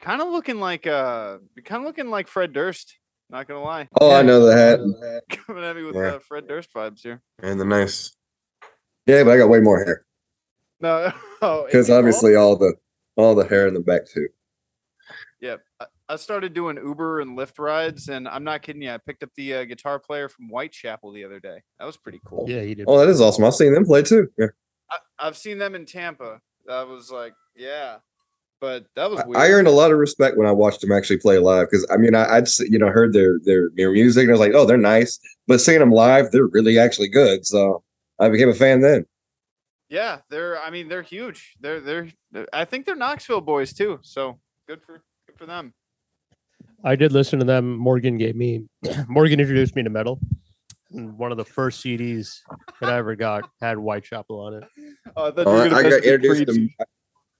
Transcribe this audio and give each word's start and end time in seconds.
kind 0.00 0.20
of 0.22 0.28
looking 0.28 0.60
like 0.60 0.86
uh, 0.86 1.38
kind 1.64 1.82
of 1.82 1.86
looking 1.86 2.10
like 2.10 2.26
Fred 2.28 2.52
Durst. 2.52 2.96
Not 3.28 3.46
gonna 3.46 3.62
lie, 3.62 3.86
Oh, 4.00 4.12
I 4.12 4.22
know 4.22 4.44
the 4.44 4.56
hat 4.56 4.80
coming 5.46 5.62
at 5.62 5.76
me 5.76 5.84
with 5.84 5.94
Yeah. 5.94 6.14
uh, 6.14 6.18
Fred 6.18 6.48
Durst 6.48 6.72
vibes 6.74 7.00
here. 7.02 7.22
and 7.40 7.60
the 7.60 7.64
nice. 7.64 8.12
Yeah, 9.06 9.22
but 9.22 9.30
I 9.30 9.36
got 9.38 9.48
way 9.48 9.60
more 9.60 9.84
hair 9.84 10.04
No, 10.80 11.12
oh, 11.42 11.64
because 11.66 11.86
he 11.86 11.92
bald? 11.92 11.98
obviously 12.00 12.34
all 12.34 12.56
the 12.56 12.74
all 13.16 13.34
the 13.36 13.46
hair 13.46 13.68
in 13.68 13.74
the 13.74 13.80
back 13.80 14.02
too. 14.12 14.26
Yeah, 15.40 15.56
I- 15.78 15.86
I 16.08 16.16
started 16.16 16.54
doing 16.54 16.76
Uber 16.76 17.20
and 17.20 17.38
Lyft 17.38 17.60
rides, 17.60 18.08
and 18.08 18.26
I'm 18.26 18.42
not 18.42 18.62
kidding 18.62 18.82
you. 18.82 18.90
I 18.90 18.98
picked 18.98 19.22
up 19.22 19.30
the 19.36 19.54
uh, 19.54 19.64
guitar 19.64 20.00
player 20.00 20.28
from 20.28 20.48
Whitechapel 20.48 21.12
the 21.12 21.24
other 21.24 21.38
day. 21.38 21.62
That 21.78 21.84
was 21.84 21.96
pretty 21.96 22.20
cool. 22.26 22.46
Yeah, 22.48 22.62
he 22.62 22.74
did. 22.74 22.86
Oh, 22.88 22.98
that 22.98 23.08
is 23.08 23.20
awesome. 23.20 23.44
I've 23.44 23.54
seen 23.54 23.72
them 23.72 23.84
play 23.84 24.02
too. 24.02 24.26
Yeah. 24.36 24.46
I, 24.90 24.96
I've 25.20 25.36
seen 25.36 25.58
them 25.58 25.76
in 25.76 25.86
Tampa. 25.86 26.40
That 26.66 26.88
was 26.88 27.12
like, 27.12 27.34
yeah, 27.54 27.98
but 28.60 28.86
that 28.96 29.10
was 29.10 29.20
I- 29.20 29.26
weird. 29.26 29.42
I 29.42 29.48
earned 29.50 29.68
a 29.68 29.72
lot 29.72 29.90
of 29.92 29.98
respect 29.98 30.36
when 30.36 30.46
I 30.46 30.52
watched 30.52 30.80
them 30.80 30.92
actually 30.92 31.18
play 31.18 31.38
live 31.38 31.68
because 31.70 31.86
I 31.90 31.96
mean 31.96 32.14
I, 32.14 32.36
I'd 32.36 32.48
you 32.60 32.78
know 32.78 32.88
heard 32.88 33.12
their 33.12 33.38
their 33.44 33.70
their 33.74 33.90
music 33.92 34.22
and 34.22 34.30
I 34.30 34.32
was 34.32 34.40
like 34.40 34.52
oh 34.54 34.64
they're 34.66 34.76
nice 34.76 35.18
but 35.46 35.60
seeing 35.60 35.78
them 35.80 35.90
live 35.92 36.30
they're 36.30 36.46
really 36.46 36.78
actually 36.78 37.08
good 37.08 37.46
so 37.46 37.82
I 38.18 38.28
became 38.28 38.48
a 38.50 38.54
fan 38.54 38.80
then. 38.80 39.06
Yeah, 39.88 40.18
they're. 40.28 40.60
I 40.60 40.70
mean, 40.70 40.86
they're 40.88 41.02
huge. 41.02 41.56
They're, 41.60 41.80
they're. 41.80 42.08
they're- 42.30 42.46
I 42.52 42.64
think 42.64 42.86
they're 42.86 42.94
Knoxville 42.94 43.40
boys 43.40 43.72
too. 43.72 43.98
So 44.02 44.38
good 44.68 44.82
for 44.84 45.02
good 45.26 45.36
for 45.36 45.46
them. 45.46 45.74
I 46.84 46.94
did 46.96 47.10
listen 47.12 47.40
to 47.40 47.44
them. 47.44 47.76
Morgan 47.76 48.16
gave 48.16 48.36
me 48.36 48.66
Morgan 49.08 49.40
introduced 49.40 49.74
me 49.74 49.82
to 49.82 49.90
metal. 49.90 50.20
And 50.92 51.18
one 51.18 51.32
of 51.32 51.38
the 51.38 51.44
first 51.44 51.82
CDs 51.84 52.38
that 52.80 52.90
I 52.90 52.98
ever 52.98 53.16
got 53.16 53.48
had 53.60 53.78
Whitechapel 53.78 54.38
on 54.38 54.54
it. 54.54 54.64
Oh, 55.16 55.26
I 55.26 55.30
thought 55.32 55.46
Oh, 55.46 55.64
you 55.64 55.70
were 55.70 55.76
I, 55.76 55.78
I 55.80 55.82
got 55.82 56.04
introduced 56.04 56.46
to 56.46 56.68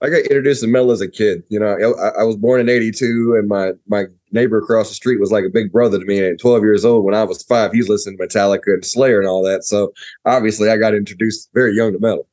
I 0.02 0.08
got 0.08 0.20
introduced 0.20 0.62
to 0.62 0.66
metal 0.66 0.92
as 0.92 1.00
a 1.00 1.08
kid. 1.08 1.42
You 1.48 1.60
know 1.60 1.68
I, 1.68 2.20
I 2.20 2.24
was 2.24 2.36
born 2.36 2.60
in 2.60 2.68
'82 2.68 3.36
and 3.38 3.48
my 3.48 3.72
my 3.88 4.06
neighbor 4.32 4.58
across 4.58 4.88
the 4.88 4.94
street 4.94 5.20
was 5.20 5.32
like 5.32 5.44
a 5.44 5.50
big 5.50 5.72
brother 5.72 5.98
to 5.98 6.04
me. 6.04 6.18
And 6.18 6.26
at 6.26 6.40
12 6.40 6.62
years 6.62 6.84
old, 6.84 7.04
when 7.04 7.14
I 7.14 7.24
was 7.24 7.42
five, 7.42 7.72
he's 7.72 7.88
listening 7.88 8.16
to 8.18 8.26
Metallica 8.26 8.74
and 8.74 8.84
Slayer 8.84 9.18
and 9.18 9.28
all 9.28 9.42
that. 9.44 9.64
So 9.64 9.92
obviously 10.24 10.70
I 10.70 10.76
got 10.76 10.94
introduced 10.94 11.50
very 11.54 11.74
young 11.74 11.92
to 11.92 11.98
metal. 11.98 12.28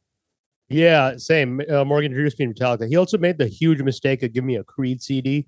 Yeah, 0.69 1.16
same. 1.17 1.61
Uh, 1.69 1.86
Morgan 1.86 2.11
introduced 2.11 2.39
me 2.39 2.47
to 2.47 2.53
Metallica. 2.53 2.88
He 2.88 2.97
also 2.97 3.17
made 3.17 3.38
the 3.38 3.47
huge 3.47 3.81
mistake 3.81 4.22
of 4.22 4.33
giving 4.33 4.47
me 4.47 4.58
a 4.58 4.64
Creed 4.64 5.02
CD, 5.02 5.47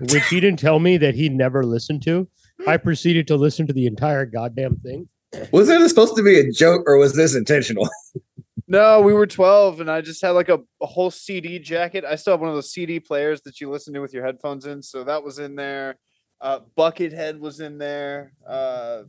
which 0.00 0.26
he 0.28 0.40
didn't 0.40 0.58
tell 0.58 0.80
me 0.80 0.96
that 0.96 1.14
he 1.14 1.28
never 1.28 1.64
listened 1.64 2.02
to. 2.02 2.28
I 2.66 2.76
proceeded 2.76 3.28
to 3.28 3.36
listen 3.36 3.68
to 3.68 3.72
the 3.72 3.86
entire 3.86 4.26
goddamn 4.26 4.76
thing. 4.78 5.08
Was 5.52 5.68
it 5.68 5.88
supposed 5.88 6.16
to 6.16 6.24
be 6.24 6.40
a 6.40 6.50
joke 6.50 6.82
or 6.86 6.96
was 6.96 7.14
this 7.14 7.36
intentional? 7.36 7.88
No, 8.68 9.00
we 9.00 9.14
were 9.14 9.26
12 9.26 9.80
and 9.80 9.90
I 9.90 10.02
just 10.02 10.20
had 10.20 10.30
like 10.30 10.50
a, 10.50 10.58
a 10.82 10.86
whole 10.86 11.10
CD 11.10 11.58
jacket. 11.58 12.04
I 12.04 12.16
still 12.16 12.34
have 12.34 12.40
one 12.40 12.50
of 12.50 12.54
those 12.54 12.70
CD 12.70 13.00
players 13.00 13.40
that 13.42 13.60
you 13.60 13.70
listen 13.70 13.94
to 13.94 14.00
with 14.00 14.12
your 14.12 14.24
headphones 14.24 14.66
in. 14.66 14.82
So 14.82 15.04
that 15.04 15.22
was 15.24 15.38
in 15.38 15.56
there. 15.56 15.96
Uh, 16.40 16.60
Buckethead 16.76 17.38
was 17.40 17.60
in 17.60 17.78
there. 17.78 18.32
Uh, 18.46 19.02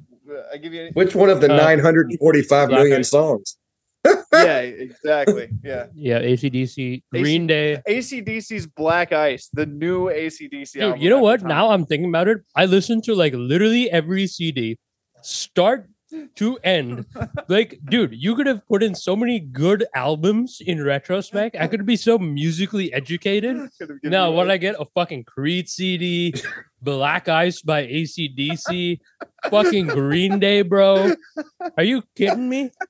I 0.52 0.58
give 0.58 0.74
you 0.74 0.82
any- 0.84 0.92
Which 0.94 1.14
one 1.14 1.30
of 1.30 1.42
the 1.42 1.52
Uh, 1.54 1.58
945 1.58 2.70
Black 2.70 2.80
million 2.80 3.00
Eyed- 3.00 3.06
songs? 3.06 3.58
yeah, 4.32 4.60
exactly. 4.62 5.50
Yeah. 5.64 5.88
Yeah, 5.94 6.22
ACDC, 6.22 7.04
Green 7.12 7.46
Day. 7.46 7.82
ACDC's 7.88 8.66
Black 8.66 9.12
Ice, 9.12 9.50
the 9.52 9.66
new 9.66 10.06
ACDC. 10.10 10.72
Dude, 10.74 10.82
album 10.84 11.02
you 11.02 11.10
know 11.10 11.20
what? 11.20 11.44
Now 11.44 11.72
I'm 11.72 11.86
thinking 11.86 12.08
about 12.10 12.30
it. 12.30 12.40
I 12.56 12.66
listen 12.66 13.02
to 13.04 13.14
like 13.14 13.34
literally 13.34 13.92
every 13.92 14.26
CD, 14.26 14.78
start 15.22 15.90
to 16.36 16.58
end. 16.64 17.06
Like, 17.48 17.80
dude, 17.90 18.14
you 18.14 18.36
could 18.36 18.46
have 18.46 18.66
put 18.68 18.84
in 18.84 18.94
so 18.94 19.16
many 19.16 19.40
good 19.40 19.86
albums 19.96 20.62
in 20.64 20.84
retrospect. 20.84 21.56
I 21.60 21.66
could 21.68 21.84
be 21.86 21.96
so 21.96 22.20
musically 22.20 22.94
educated. 22.94 23.58
Could've 23.80 24.00
given 24.02 24.12
Now, 24.12 24.30
you 24.30 24.36
what 24.36 24.50
a- 24.50 24.54
I 24.54 24.58
get? 24.58 24.76
A 24.80 24.86
fucking 24.94 25.24
Creed 25.24 25.68
CD, 25.68 26.34
Black 26.84 27.28
Ice 27.28 27.62
by 27.64 27.88
ACDC, 27.88 29.00
fucking 29.50 29.88
Green 29.88 30.38
Day, 30.38 30.62
bro. 30.62 31.14
Are 31.76 31.84
you 31.84 32.04
kidding 32.16 32.48
me? 32.50 32.72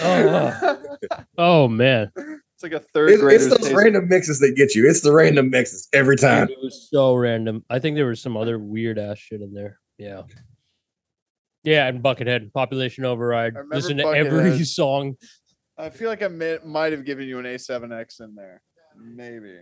Oh, 0.00 0.78
oh 1.36 1.68
man. 1.68 2.10
It's 2.16 2.62
like 2.62 2.72
a 2.72 2.80
third 2.80 3.10
It's, 3.10 3.20
grader's 3.20 3.46
it's 3.46 3.56
those 3.58 3.68
taste. 3.68 3.76
random 3.78 4.08
mixes 4.08 4.38
that 4.40 4.54
get 4.56 4.74
you. 4.74 4.88
It's 4.88 5.00
the 5.02 5.12
random 5.12 5.50
mixes 5.50 5.88
every 5.92 6.16
time. 6.16 6.46
Dude, 6.46 6.56
it 6.58 6.64
was 6.64 6.88
so 6.90 7.14
random. 7.14 7.64
I 7.68 7.78
think 7.80 7.94
there 7.96 8.06
was 8.06 8.22
some 8.22 8.34
other 8.36 8.58
weird 8.58 8.98
ass 8.98 9.18
shit 9.18 9.42
in 9.42 9.52
there. 9.52 9.78
Yeah. 9.98 10.22
Yeah, 11.64 11.86
and 11.86 12.02
Buckethead, 12.02 12.52
Population 12.52 13.04
Override. 13.04 13.54
Listen 13.70 13.96
to 13.96 14.06
every 14.08 14.50
Buckethead. 14.52 14.66
song. 14.74 15.16
I 15.76 15.90
feel 15.90 16.08
like 16.08 16.22
I 16.22 16.28
may, 16.28 16.58
might 16.64 16.92
have 16.92 17.04
given 17.04 17.26
you 17.26 17.38
an 17.38 17.46
A7X 17.46 18.20
in 18.20 18.34
there. 18.34 18.60
Maybe. 18.96 19.58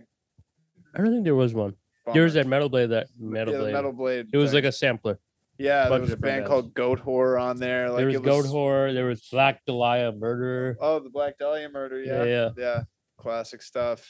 I 0.93 0.97
don't 0.99 1.11
think 1.11 1.23
there 1.23 1.33
was 1.33 1.53
one. 1.53 1.73
There 2.13 2.23
was 2.23 2.33
that 2.35 2.45
Metal 2.45 2.69
Blade, 2.69 2.87
that 2.91 3.07
Metal 3.17 3.53
yeah, 3.53 3.57
the 3.57 3.63
Blade. 3.65 3.73
Metal 3.73 3.93
Blade. 3.93 4.27
it 4.33 4.37
was 4.37 4.51
thing. 4.51 4.57
like 4.57 4.65
a 4.65 4.71
sampler. 4.73 5.17
yeah. 5.57 5.83
There 5.83 5.89
bunch 5.91 6.01
was 6.01 6.09
a 6.11 6.13
of 6.15 6.21
band 6.21 6.45
bands. 6.45 6.49
called 6.49 6.73
Goatwhore 6.73 7.41
on 7.41 7.57
there. 7.57 7.89
Like 7.89 7.97
there 7.97 8.05
was 8.07 8.15
it 8.17 8.23
Goat 8.23 8.45
Horror. 8.45 8.93
There 8.93 9.05
was 9.05 9.25
Black 9.31 9.61
Dahlia 9.65 10.11
Murder. 10.11 10.77
Oh, 10.81 10.99
the 10.99 11.09
Black 11.09 11.37
Dahlia 11.37 11.69
murder. 11.69 12.01
Yeah, 12.03 12.23
Yeah, 12.25 12.29
yeah. 12.29 12.49
yeah. 12.57 12.81
Classic 13.17 13.61
stuff. 13.61 14.05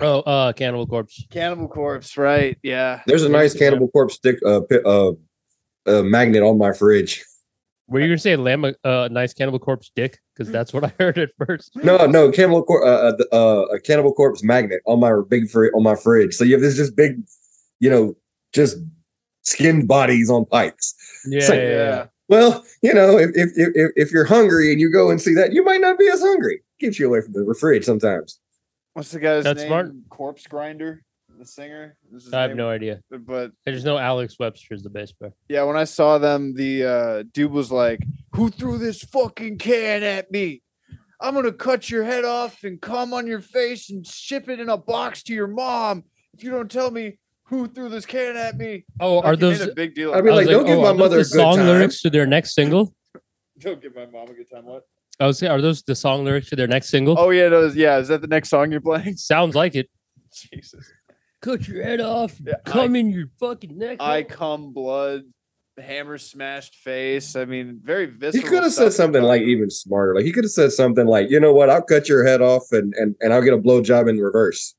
Oh, 0.00 0.20
uh, 0.20 0.52
Cannibal 0.52 0.86
Corpse. 0.86 1.24
Cannibal 1.30 1.66
Corpse, 1.68 2.16
right? 2.16 2.56
Yeah. 2.62 3.02
There's 3.06 3.24
a 3.24 3.28
nice 3.28 3.54
Cannibal 3.54 3.88
Corpse 3.88 4.14
stick 4.14 4.38
uh, 4.46 4.60
pi- 4.60 4.76
uh, 4.84 5.12
uh 5.88 6.02
magnet 6.02 6.42
on 6.42 6.58
my 6.58 6.72
fridge. 6.72 7.24
Were 7.88 8.00
you 8.00 8.06
gonna 8.08 8.18
say 8.18 8.36
Lamb, 8.36 8.66
uh, 8.84 9.08
nice 9.10 9.32
Cannibal 9.32 9.58
Corpse 9.58 9.90
dick? 9.96 10.18
Because 10.36 10.52
that's 10.52 10.72
what 10.74 10.84
I 10.84 10.92
heard 11.00 11.18
at 11.18 11.30
first. 11.38 11.70
No, 11.76 12.04
no, 12.06 12.30
Cannibal 12.30 12.62
Cor- 12.62 12.84
uh, 12.86 13.12
uh, 13.32 13.34
uh, 13.34 13.62
a 13.74 13.80
Cannibal 13.80 14.12
Corpse 14.12 14.42
magnet 14.44 14.82
on 14.86 15.00
my 15.00 15.12
big 15.28 15.48
fri- 15.48 15.70
on 15.74 15.82
my 15.82 15.94
fridge. 15.96 16.34
So 16.34 16.44
you 16.44 16.52
have 16.52 16.60
this 16.60 16.76
just 16.76 16.94
big, 16.94 17.18
you 17.80 17.88
know, 17.88 18.14
just 18.52 18.76
skinned 19.42 19.88
bodies 19.88 20.28
on 20.30 20.44
pikes. 20.44 20.94
Yeah, 21.26 21.40
So- 21.40 21.54
yeah, 21.54 21.60
yeah. 21.60 21.74
Yeah. 21.76 22.06
Well, 22.28 22.62
you 22.82 22.92
know, 22.92 23.16
if, 23.16 23.30
if 23.34 23.48
if 23.56 23.92
if 23.96 24.12
you're 24.12 24.26
hungry 24.26 24.70
and 24.70 24.78
you 24.78 24.92
go 24.92 25.08
and 25.10 25.18
see 25.18 25.32
that, 25.32 25.54
you 25.54 25.64
might 25.64 25.80
not 25.80 25.98
be 25.98 26.10
as 26.10 26.20
hungry. 26.20 26.60
Keeps 26.78 26.98
you 26.98 27.06
away 27.08 27.22
from 27.22 27.32
the 27.32 27.56
fridge 27.58 27.86
sometimes. 27.86 28.38
What's 28.92 29.12
the 29.12 29.18
guy's 29.18 29.44
That's 29.44 29.60
name? 29.60 29.68
smart. 29.68 29.92
Corpse 30.10 30.46
Grinder, 30.46 31.04
the 31.38 31.46
singer. 31.46 31.96
Is 32.14 32.24
his 32.24 32.34
I 32.34 32.42
have 32.42 32.50
name? 32.50 32.58
no 32.58 32.68
idea. 32.68 33.00
But 33.10 33.52
I 33.66 33.70
just 33.70 33.84
know 33.86 33.98
Alex 33.98 34.36
Webster 34.38 34.74
is 34.74 34.82
the 34.82 34.90
bass 34.90 35.12
player. 35.12 35.32
yeah, 35.48 35.62
when 35.62 35.76
I 35.76 35.84
saw 35.84 36.18
them, 36.18 36.54
the 36.54 36.84
uh, 36.84 37.22
dude 37.32 37.52
was 37.52 37.70
like, 37.70 38.00
"Who 38.34 38.50
threw 38.50 38.78
this 38.78 39.02
fucking 39.04 39.58
can 39.58 40.02
at 40.02 40.30
me? 40.30 40.62
I'm 41.20 41.34
gonna 41.34 41.52
cut 41.52 41.90
your 41.90 42.04
head 42.04 42.24
off 42.24 42.62
and 42.64 42.80
come 42.80 43.12
on 43.12 43.26
your 43.26 43.40
face 43.40 43.90
and 43.90 44.06
ship 44.06 44.48
it 44.48 44.60
in 44.60 44.68
a 44.68 44.76
box 44.76 45.22
to 45.24 45.34
your 45.34 45.48
mom 45.48 46.04
if 46.34 46.44
you 46.44 46.50
don't 46.50 46.70
tell 46.70 46.90
me 46.90 47.18
who 47.46 47.66
threw 47.66 47.88
this 47.88 48.06
can 48.06 48.36
at 48.36 48.56
me." 48.56 48.84
Oh, 49.00 49.16
Like, 49.16 49.24
are 49.24 49.36
those? 49.36 49.60
a 49.60 49.72
big 49.74 49.94
deal? 49.94 50.12
I 50.14 50.18
I 50.18 50.20
mean, 50.22 50.32
I 50.32 50.36
was 50.36 50.46
like, 50.46 50.52
don't 50.54 50.66
give 50.66 50.78
oh, 50.78 50.82
my 50.82 50.92
mother 50.92 51.16
the 51.16 51.20
a 51.22 51.24
good 51.24 51.30
song 51.30 51.56
time. 51.56 51.66
lyrics 51.66 52.02
to 52.02 52.10
their 52.10 52.26
next 52.26 52.54
single. 52.54 52.94
don't 53.58 53.80
give 53.82 53.94
my 53.96 54.06
mom 54.06 54.28
a 54.28 54.34
good 54.34 54.50
time. 54.52 54.64
What? 54.66 54.84
I 55.20 55.26
was 55.26 55.38
saying, 55.38 55.50
are 55.50 55.60
those 55.60 55.82
the 55.82 55.96
song 55.96 56.24
lyrics 56.24 56.48
to 56.50 56.56
their 56.56 56.68
next 56.68 56.90
single? 56.90 57.16
Oh 57.18 57.30
yeah, 57.30 57.48
those. 57.48 57.74
Yeah, 57.74 57.98
is 57.98 58.06
that 58.08 58.20
the 58.20 58.28
next 58.28 58.50
song 58.50 58.70
you're 58.70 58.80
playing? 58.80 59.16
Sounds 59.16 59.56
like 59.56 59.74
it. 59.74 59.88
Jesus. 60.32 60.92
Cut 61.40 61.68
your 61.68 61.82
head 61.82 62.00
off. 62.00 62.38
Yeah, 62.44 62.54
come 62.64 62.96
in 62.96 63.10
your 63.10 63.26
fucking 63.38 63.78
neck. 63.78 63.98
I 64.00 64.22
come 64.24 64.72
blood, 64.72 65.22
hammer 65.78 66.18
smashed 66.18 66.74
face. 66.76 67.36
I 67.36 67.44
mean, 67.44 67.80
very 67.82 68.06
visible. 68.06 68.44
He 68.44 68.48
could 68.48 68.64
have 68.64 68.72
said 68.72 68.92
something 68.92 69.22
like 69.22 69.42
him. 69.42 69.48
even 69.48 69.70
smarter. 69.70 70.14
Like 70.14 70.24
he 70.24 70.32
could 70.32 70.44
have 70.44 70.50
said 70.50 70.72
something 70.72 71.06
like, 71.06 71.30
you 71.30 71.38
know 71.38 71.52
what, 71.52 71.70
I'll 71.70 71.82
cut 71.82 72.08
your 72.08 72.24
head 72.24 72.40
off 72.42 72.72
and 72.72 72.92
and, 72.94 73.14
and 73.20 73.32
I'll 73.32 73.42
get 73.42 73.54
a 73.54 73.58
blowjob 73.58 74.08
in 74.08 74.18
reverse. 74.18 74.74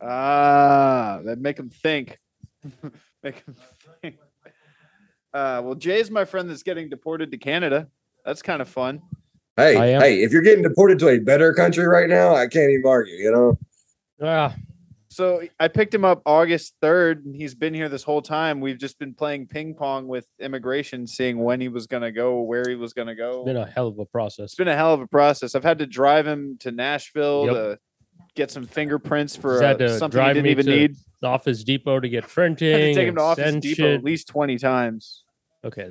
Ah, 0.00 1.20
that 1.24 1.38
make 1.38 1.58
him 1.58 1.70
think. 1.70 2.18
make 3.22 3.44
him 3.44 3.54
think. 4.02 4.16
Uh, 5.32 5.60
well, 5.62 5.74
Jay's 5.74 6.10
my 6.10 6.24
friend 6.24 6.48
that's 6.48 6.62
getting 6.62 6.88
deported 6.88 7.30
to 7.30 7.36
Canada. 7.36 7.88
That's 8.24 8.40
kind 8.40 8.62
of 8.62 8.68
fun. 8.68 9.02
Hey, 9.56 9.74
hey, 9.74 10.22
if 10.22 10.32
you're 10.32 10.42
getting 10.42 10.62
deported 10.62 10.98
to 10.98 11.08
a 11.08 11.18
better 11.18 11.54
country 11.54 11.86
right 11.86 12.08
now, 12.08 12.34
I 12.34 12.46
can't 12.46 12.70
even 12.70 12.84
argue, 12.86 13.14
you 13.14 13.30
know. 13.30 13.58
Ah, 14.20 14.54
So 15.16 15.40
I 15.58 15.68
picked 15.68 15.94
him 15.94 16.04
up 16.04 16.20
August 16.26 16.74
3rd, 16.82 17.24
and 17.24 17.34
he's 17.34 17.54
been 17.54 17.72
here 17.72 17.88
this 17.88 18.02
whole 18.02 18.20
time. 18.20 18.60
We've 18.60 18.76
just 18.76 18.98
been 18.98 19.14
playing 19.14 19.46
ping 19.46 19.74
pong 19.74 20.08
with 20.08 20.26
immigration, 20.38 21.06
seeing 21.06 21.38
when 21.38 21.58
he 21.58 21.68
was 21.68 21.86
going 21.86 22.02
to 22.02 22.12
go, 22.12 22.42
where 22.42 22.64
he 22.68 22.74
was 22.74 22.92
going 22.92 23.08
to 23.08 23.14
go. 23.14 23.38
it's 23.40 23.46
been 23.46 23.56
a 23.56 23.64
hell 23.64 23.86
of 23.88 23.98
a 23.98 24.04
process. 24.04 24.44
it's 24.44 24.54
been 24.56 24.68
a 24.68 24.76
hell 24.76 24.92
of 24.92 25.00
a 25.00 25.06
process. 25.06 25.54
I've 25.54 25.64
had 25.64 25.78
to 25.78 25.86
drive 25.86 26.26
him 26.26 26.58
to 26.60 26.70
Nashville 26.70 27.46
Yep. 27.46 27.54
to 27.54 27.78
get 28.34 28.50
some 28.50 28.66
fingerprints 28.66 29.34
for 29.36 29.54
Just 29.54 29.62
had 29.62 29.76
uh, 29.82 29.88
to 29.88 29.98
something 29.98 30.20
he 30.20 30.28
didn't 30.28 30.42
me 30.44 30.50
even 30.50 30.66
to 30.66 30.76
need. 30.76 30.96
Office 31.22 31.64
Depot 31.64 31.98
to 31.98 32.08
get 32.10 32.24
I 32.24 32.26
printing. 32.28 32.72
had 32.72 32.78
to 32.78 32.94
take 32.94 33.02
him 33.04 33.08
and 33.08 33.16
to 33.16 33.22
Office 33.22 33.44
send 33.44 33.62
Depot 33.62 33.74
shit. 33.74 33.94
at 33.98 34.04
least 34.04 34.28
20 34.28 34.58
times. 34.58 35.24
Okay, 35.64 35.88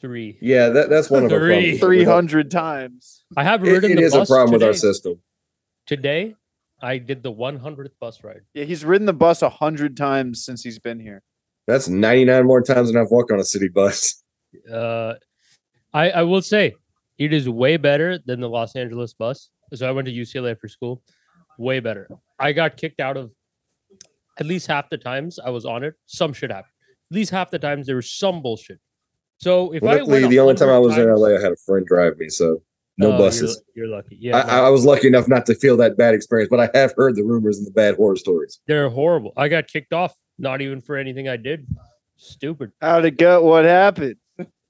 three. 0.00 0.38
Yeah, 0.40 0.70
that, 0.70 0.88
that's 0.88 1.10
one 1.10 1.26
of 1.26 1.30
our 1.32 1.38
Three. 1.40 1.48
problems. 1.52 1.72
with 1.72 1.80
300 1.82 2.50
times. 2.50 3.22
I 3.36 3.44
have 3.44 3.60
ridden 3.60 3.92
it 3.92 3.96
the 3.96 4.00
is 4.02 4.14
a 4.14 4.18
bus 4.20 4.28
problem 4.30 4.52
with 4.54 4.62
our 4.62 4.72
system. 4.72 5.20
Today, 5.86 6.34
I 6.80 6.98
did 6.98 7.22
the 7.22 7.32
100th 7.32 7.90
bus 8.00 8.22
ride. 8.22 8.42
Yeah, 8.54 8.64
he's 8.64 8.84
ridden 8.84 9.06
the 9.06 9.12
bus 9.12 9.42
a 9.42 9.48
hundred 9.48 9.96
times 9.96 10.44
since 10.44 10.62
he's 10.62 10.78
been 10.78 11.00
here. 11.00 11.22
That's 11.66 11.88
99 11.88 12.46
more 12.46 12.62
times 12.62 12.92
than 12.92 13.00
I've 13.00 13.10
walked 13.10 13.32
on 13.32 13.40
a 13.40 13.44
city 13.44 13.68
bus. 13.68 14.22
Uh, 14.70 15.14
I 15.92 16.10
I 16.10 16.22
will 16.22 16.42
say 16.42 16.74
it 17.18 17.32
is 17.32 17.48
way 17.48 17.76
better 17.76 18.18
than 18.24 18.40
the 18.40 18.48
Los 18.48 18.76
Angeles 18.76 19.14
bus. 19.14 19.50
So 19.74 19.88
I 19.88 19.90
went 19.90 20.06
to 20.06 20.12
UCLA 20.14 20.58
for 20.58 20.68
school. 20.68 21.02
Way 21.58 21.80
better. 21.80 22.08
I 22.38 22.52
got 22.52 22.76
kicked 22.76 23.00
out 23.00 23.16
of 23.16 23.32
at 24.38 24.46
least 24.46 24.66
half 24.66 24.90
the 24.90 24.98
times 24.98 25.38
I 25.38 25.50
was 25.50 25.64
on 25.64 25.82
it. 25.82 25.94
Some 26.06 26.32
shit 26.32 26.50
happened. 26.50 26.72
At 27.10 27.14
least 27.14 27.30
half 27.30 27.50
the 27.50 27.58
times 27.58 27.86
there 27.86 27.96
was 27.96 28.12
some 28.12 28.42
bullshit. 28.42 28.78
So 29.38 29.72
if 29.72 29.82
I 29.82 30.02
went 30.02 30.30
the 30.30 30.38
only 30.38 30.54
time 30.54 30.68
I 30.68 30.78
100 30.78 30.80
was 30.80 30.98
in 30.98 31.14
LA, 31.14 31.38
I 31.38 31.42
had 31.42 31.52
a 31.52 31.56
friend 31.56 31.86
drive 31.86 32.16
me, 32.18 32.28
so 32.28 32.62
no 32.98 33.08
Oh, 33.08 33.10
you're- 33.10 33.18
buses. 33.24 33.62
You're, 33.74 33.88
lucky. 33.88 34.16
Yeah, 34.20 34.38
I, 34.38 34.46
no, 34.58 34.64
I 34.66 34.68
was 34.70 34.84
lucky 34.84 35.06
enough 35.08 35.28
not 35.28 35.44
to 35.46 35.54
feel 35.54 35.76
that 35.78 35.96
bad 35.96 36.14
experience, 36.14 36.48
but 36.50 36.60
I 36.60 36.70
have 36.78 36.94
heard 36.96 37.16
the 37.16 37.24
rumors 37.24 37.58
and 37.58 37.66
the 37.66 37.70
bad 37.72 37.96
horror 37.96 38.16
stories. 38.16 38.60
they're 38.66 38.88
horrible. 38.88 39.32
I 39.36 39.48
got 39.48 39.66
kicked 39.68 39.92
off, 39.92 40.14
not 40.38 40.60
even 40.62 40.80
for 40.80 40.96
anything 40.96 41.28
I 41.28 41.36
did. 41.36 41.66
Stupid. 42.16 42.72
How'd 42.80 43.04
it 43.04 43.18
go? 43.18 43.42
What 43.42 43.64
happened? 43.64 44.16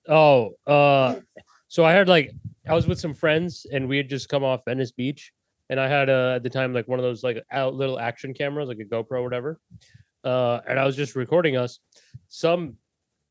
Oh, 0.09 0.55
uh, 0.67 1.17
so 1.69 1.85
I 1.85 1.93
had 1.93 2.09
like 2.09 2.31
I 2.69 2.75
was 2.75 2.87
with 2.89 2.99
some 3.01 3.15
friends 3.15 3.67
and 3.73 3.89
we 3.89 3.97
had 3.97 4.09
just 4.09 4.29
come 4.29 4.43
off 4.45 4.63
Venice 4.65 4.91
Beach, 4.93 5.33
and 5.71 5.79
I 5.81 5.89
had 5.89 6.09
uh, 6.11 6.35
at 6.37 6.43
the 6.43 6.51
time 6.51 6.73
like 6.73 6.89
one 6.89 6.99
of 6.99 7.05
those 7.05 7.23
like 7.25 7.43
out 7.53 7.75
little 7.75 7.99
action 7.99 8.35
cameras, 8.35 8.69
like 8.69 8.79
a 8.81 8.85
GoPro, 8.85 9.19
or 9.19 9.23
whatever. 9.23 9.61
Uh, 10.25 10.61
and 10.69 10.79
I 10.79 10.85
was 10.85 10.97
just 10.97 11.15
recording 11.15 11.57
us. 11.57 11.79
Some 12.29 12.75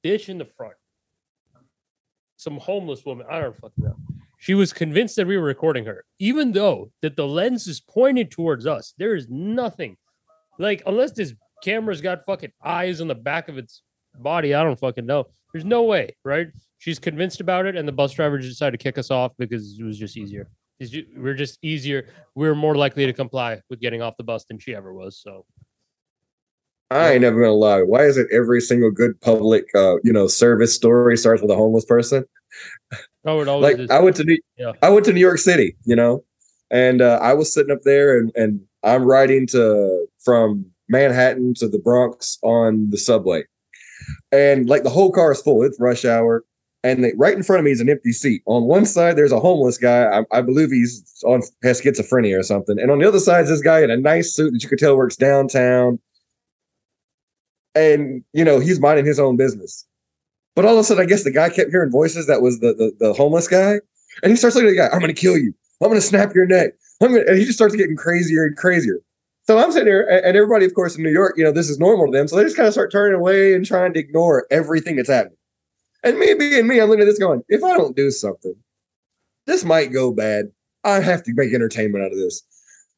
bitch 0.04 0.30
in 0.30 0.38
the 0.38 0.46
front, 0.46 0.74
some 2.38 2.58
homeless 2.58 3.06
woman. 3.06 3.26
I 3.30 3.40
don't 3.40 3.56
fucking 3.56 3.84
know. 3.84 3.96
She 4.46 4.54
was 4.54 4.72
convinced 4.72 5.16
that 5.16 5.26
we 5.26 5.38
were 5.38 5.44
recording 5.44 5.86
her, 5.86 6.06
even 6.20 6.52
though 6.52 6.92
that 7.02 7.16
the 7.16 7.26
lens 7.26 7.66
is 7.66 7.80
pointed 7.82 8.30
towards 8.30 8.68
us. 8.68 8.94
There 9.00 9.16
is 9.16 9.28
nothing, 9.28 9.98
like 10.60 10.84
unless 10.86 11.14
this 11.14 11.34
camera's 11.64 12.00
got 12.00 12.24
fucking 12.28 12.52
eyes 12.64 13.02
on 13.02 13.08
the 13.08 13.16
back 13.16 13.50
of 13.50 13.58
its 13.58 13.82
body. 14.20 14.54
I 14.54 14.62
don't 14.62 14.80
fucking 14.80 15.08
know. 15.08 15.26
There's 15.52 15.66
no 15.66 15.82
way, 15.82 16.16
right? 16.24 16.50
She's 16.78 17.00
convinced 17.00 17.42
about 17.42 17.66
it, 17.66 17.76
and 17.76 17.88
the 17.88 17.92
bus 17.92 18.14
driver 18.14 18.38
just 18.38 18.52
decided 18.52 18.78
to 18.78 18.84
kick 18.84 19.00
us 19.00 19.10
off 19.10 19.32
because 19.40 19.80
it 19.80 19.84
was 19.84 19.98
just 19.98 20.16
easier. 20.16 20.48
It's 20.80 20.92
ju- 20.92 21.08
We're 21.18 21.34
just 21.34 21.58
easier. 21.64 22.10
We're 22.36 22.54
more 22.54 22.76
likely 22.76 23.08
to 23.08 23.14
comply 23.14 23.62
with 23.72 23.80
getting 23.80 24.04
off 24.04 24.16
the 24.16 24.24
bus 24.26 24.46
than 24.46 24.60
she 24.60 24.76
ever 24.76 24.94
was. 24.94 25.18
So 25.18 25.44
I 26.92 27.14
ain't 27.14 27.22
never 27.22 27.42
gonna 27.42 27.54
lie. 27.54 27.82
Why 27.82 28.04
is 28.04 28.18
it 28.18 28.28
every 28.32 28.62
single 28.62 28.92
good 28.92 29.20
public, 29.22 29.66
uh, 29.74 29.96
you 30.04 30.14
know, 30.14 30.28
service 30.28 30.76
story 30.76 31.18
starts 31.18 31.42
with 31.42 31.50
a 31.50 31.56
homeless 31.56 31.86
person? 31.86 32.26
Oh, 33.26 33.42
it 33.42 33.48
always 33.48 33.64
like 33.64 33.80
is. 33.80 33.90
I 33.90 34.00
went 34.00 34.16
to 34.18 34.24
New, 34.24 34.38
Yeah. 34.58 34.74
I 34.82 34.90
went 34.90 35.06
to 35.06 35.14
New 35.14 35.20
York 35.20 35.40
City, 35.40 35.76
you 35.86 35.96
know, 35.96 36.24
and 36.72 37.02
uh, 37.02 37.20
I 37.22 37.34
was 37.34 37.54
sitting 37.54 37.72
up 37.72 37.82
there, 37.84 38.18
and 38.18 38.32
and 38.36 38.62
I'm 38.84 39.04
riding 39.04 39.48
to 39.48 40.08
from 40.24 40.66
Manhattan 40.90 41.54
to 41.56 41.68
the 41.68 41.80
Bronx 41.80 42.38
on 42.44 42.90
the 42.90 42.98
subway, 42.98 43.44
and 44.32 44.70
like 44.70 44.84
the 44.84 44.90
whole 44.90 45.12
car 45.12 45.32
is 45.32 45.42
full. 45.42 45.64
It's 45.64 45.80
rush 45.80 46.06
hour, 46.06 46.44
and 46.84 47.04
they, 47.04 47.14
right 47.18 47.36
in 47.36 47.44
front 47.44 47.60
of 47.60 47.66
me 47.66 47.72
is 47.72 47.82
an 47.82 47.90
empty 47.90 48.12
seat. 48.12 48.44
On 48.46 48.64
one 48.64 48.86
side, 48.86 49.18
there's 49.18 49.32
a 49.32 49.40
homeless 49.40 49.78
guy. 49.78 50.04
I, 50.04 50.38
I 50.38 50.42
believe 50.42 50.70
he's 50.70 51.04
on 51.26 51.42
has 51.64 51.82
schizophrenia 51.82 52.40
or 52.40 52.44
something, 52.44 52.80
and 52.80 52.92
on 52.92 53.00
the 53.00 53.08
other 53.08 53.20
side 53.20 53.44
is 53.44 53.50
this 53.50 53.62
guy 53.62 53.82
in 53.82 53.90
a 53.90 53.98
nice 53.98 54.34
suit 54.34 54.52
that 54.52 54.64
you 54.64 54.70
could 54.70 54.80
tell 54.80 54.96
works 54.96 55.16
downtown. 55.16 56.00
And 57.74 58.24
you 58.32 58.46
know 58.46 58.60
he's 58.60 58.80
minding 58.80 59.06
his 59.06 59.20
own 59.20 59.36
business. 59.36 59.86
But 60.56 60.66
all 60.66 60.74
of 60.74 60.80
a 60.80 60.84
sudden, 60.84 61.04
I 61.04 61.08
guess 61.08 61.24
the 61.24 61.32
guy 61.32 61.50
kept 61.50 61.72
hearing 61.72 61.92
voices. 61.92 62.28
That 62.28 62.42
was 62.42 62.60
the 62.60 62.74
the, 62.74 62.94
the 63.00 63.14
homeless 63.14 63.48
guy, 63.48 63.80
and 64.24 64.30
he 64.32 64.36
starts 64.36 64.56
looking 64.56 64.70
at 64.70 64.72
the 64.72 64.78
guy. 64.78 64.90
I'm 64.94 65.00
going 65.00 65.14
to 65.14 65.20
kill 65.20 65.38
you. 65.38 65.54
I'm 65.82 65.90
going 65.90 66.00
to 66.00 66.08
snap 66.08 66.34
your 66.34 66.46
neck. 66.46 66.72
I'm 67.02 67.10
gonna, 67.14 67.26
and 67.28 67.38
he 67.38 67.44
just 67.46 67.58
starts 67.58 67.76
getting 67.76 67.98
crazier 67.98 68.46
and 68.46 68.56
crazier. 68.56 69.00
So 69.48 69.58
I'm 69.60 69.72
sitting 69.72 69.88
there, 69.88 70.08
a- 70.08 70.26
and 70.26 70.38
everybody, 70.38 70.66
of 70.66 70.74
course, 70.74 70.96
in 70.96 71.04
New 71.04 71.12
York, 71.12 71.34
you 71.38 71.44
know, 71.44 71.52
this 71.52 71.70
is 71.70 71.78
normal 71.78 72.06
to 72.08 72.18
them. 72.18 72.28
So 72.28 72.38
they 72.38 72.44
just 72.44 72.56
kind 72.56 72.68
of 72.68 72.74
start 72.74 72.92
turning 72.92 73.20
away 73.20 73.54
and 73.54 73.66
trying 73.66 73.94
to 73.94 74.00
ignore 74.00 74.48
everything 74.50 74.96
that's 74.96 75.10
happening. 75.10 75.38
And 76.04 76.18
me 76.18 76.34
being 76.34 76.66
me, 76.68 76.80
I'm 76.80 76.88
looking 76.90 77.02
at 77.02 77.06
this 77.06 77.20
going, 77.20 77.44
if 77.50 77.64
I 77.64 77.76
don't 77.76 77.96
do 77.96 78.10
something, 78.12 78.56
this 79.46 79.64
might 79.66 79.92
go 79.92 80.12
bad. 80.12 80.46
I 80.84 81.00
have 81.02 81.22
to 81.24 81.34
make 81.36 81.54
entertainment 81.54 82.04
out 82.06 82.12
of 82.12 82.18
this. 82.18 82.42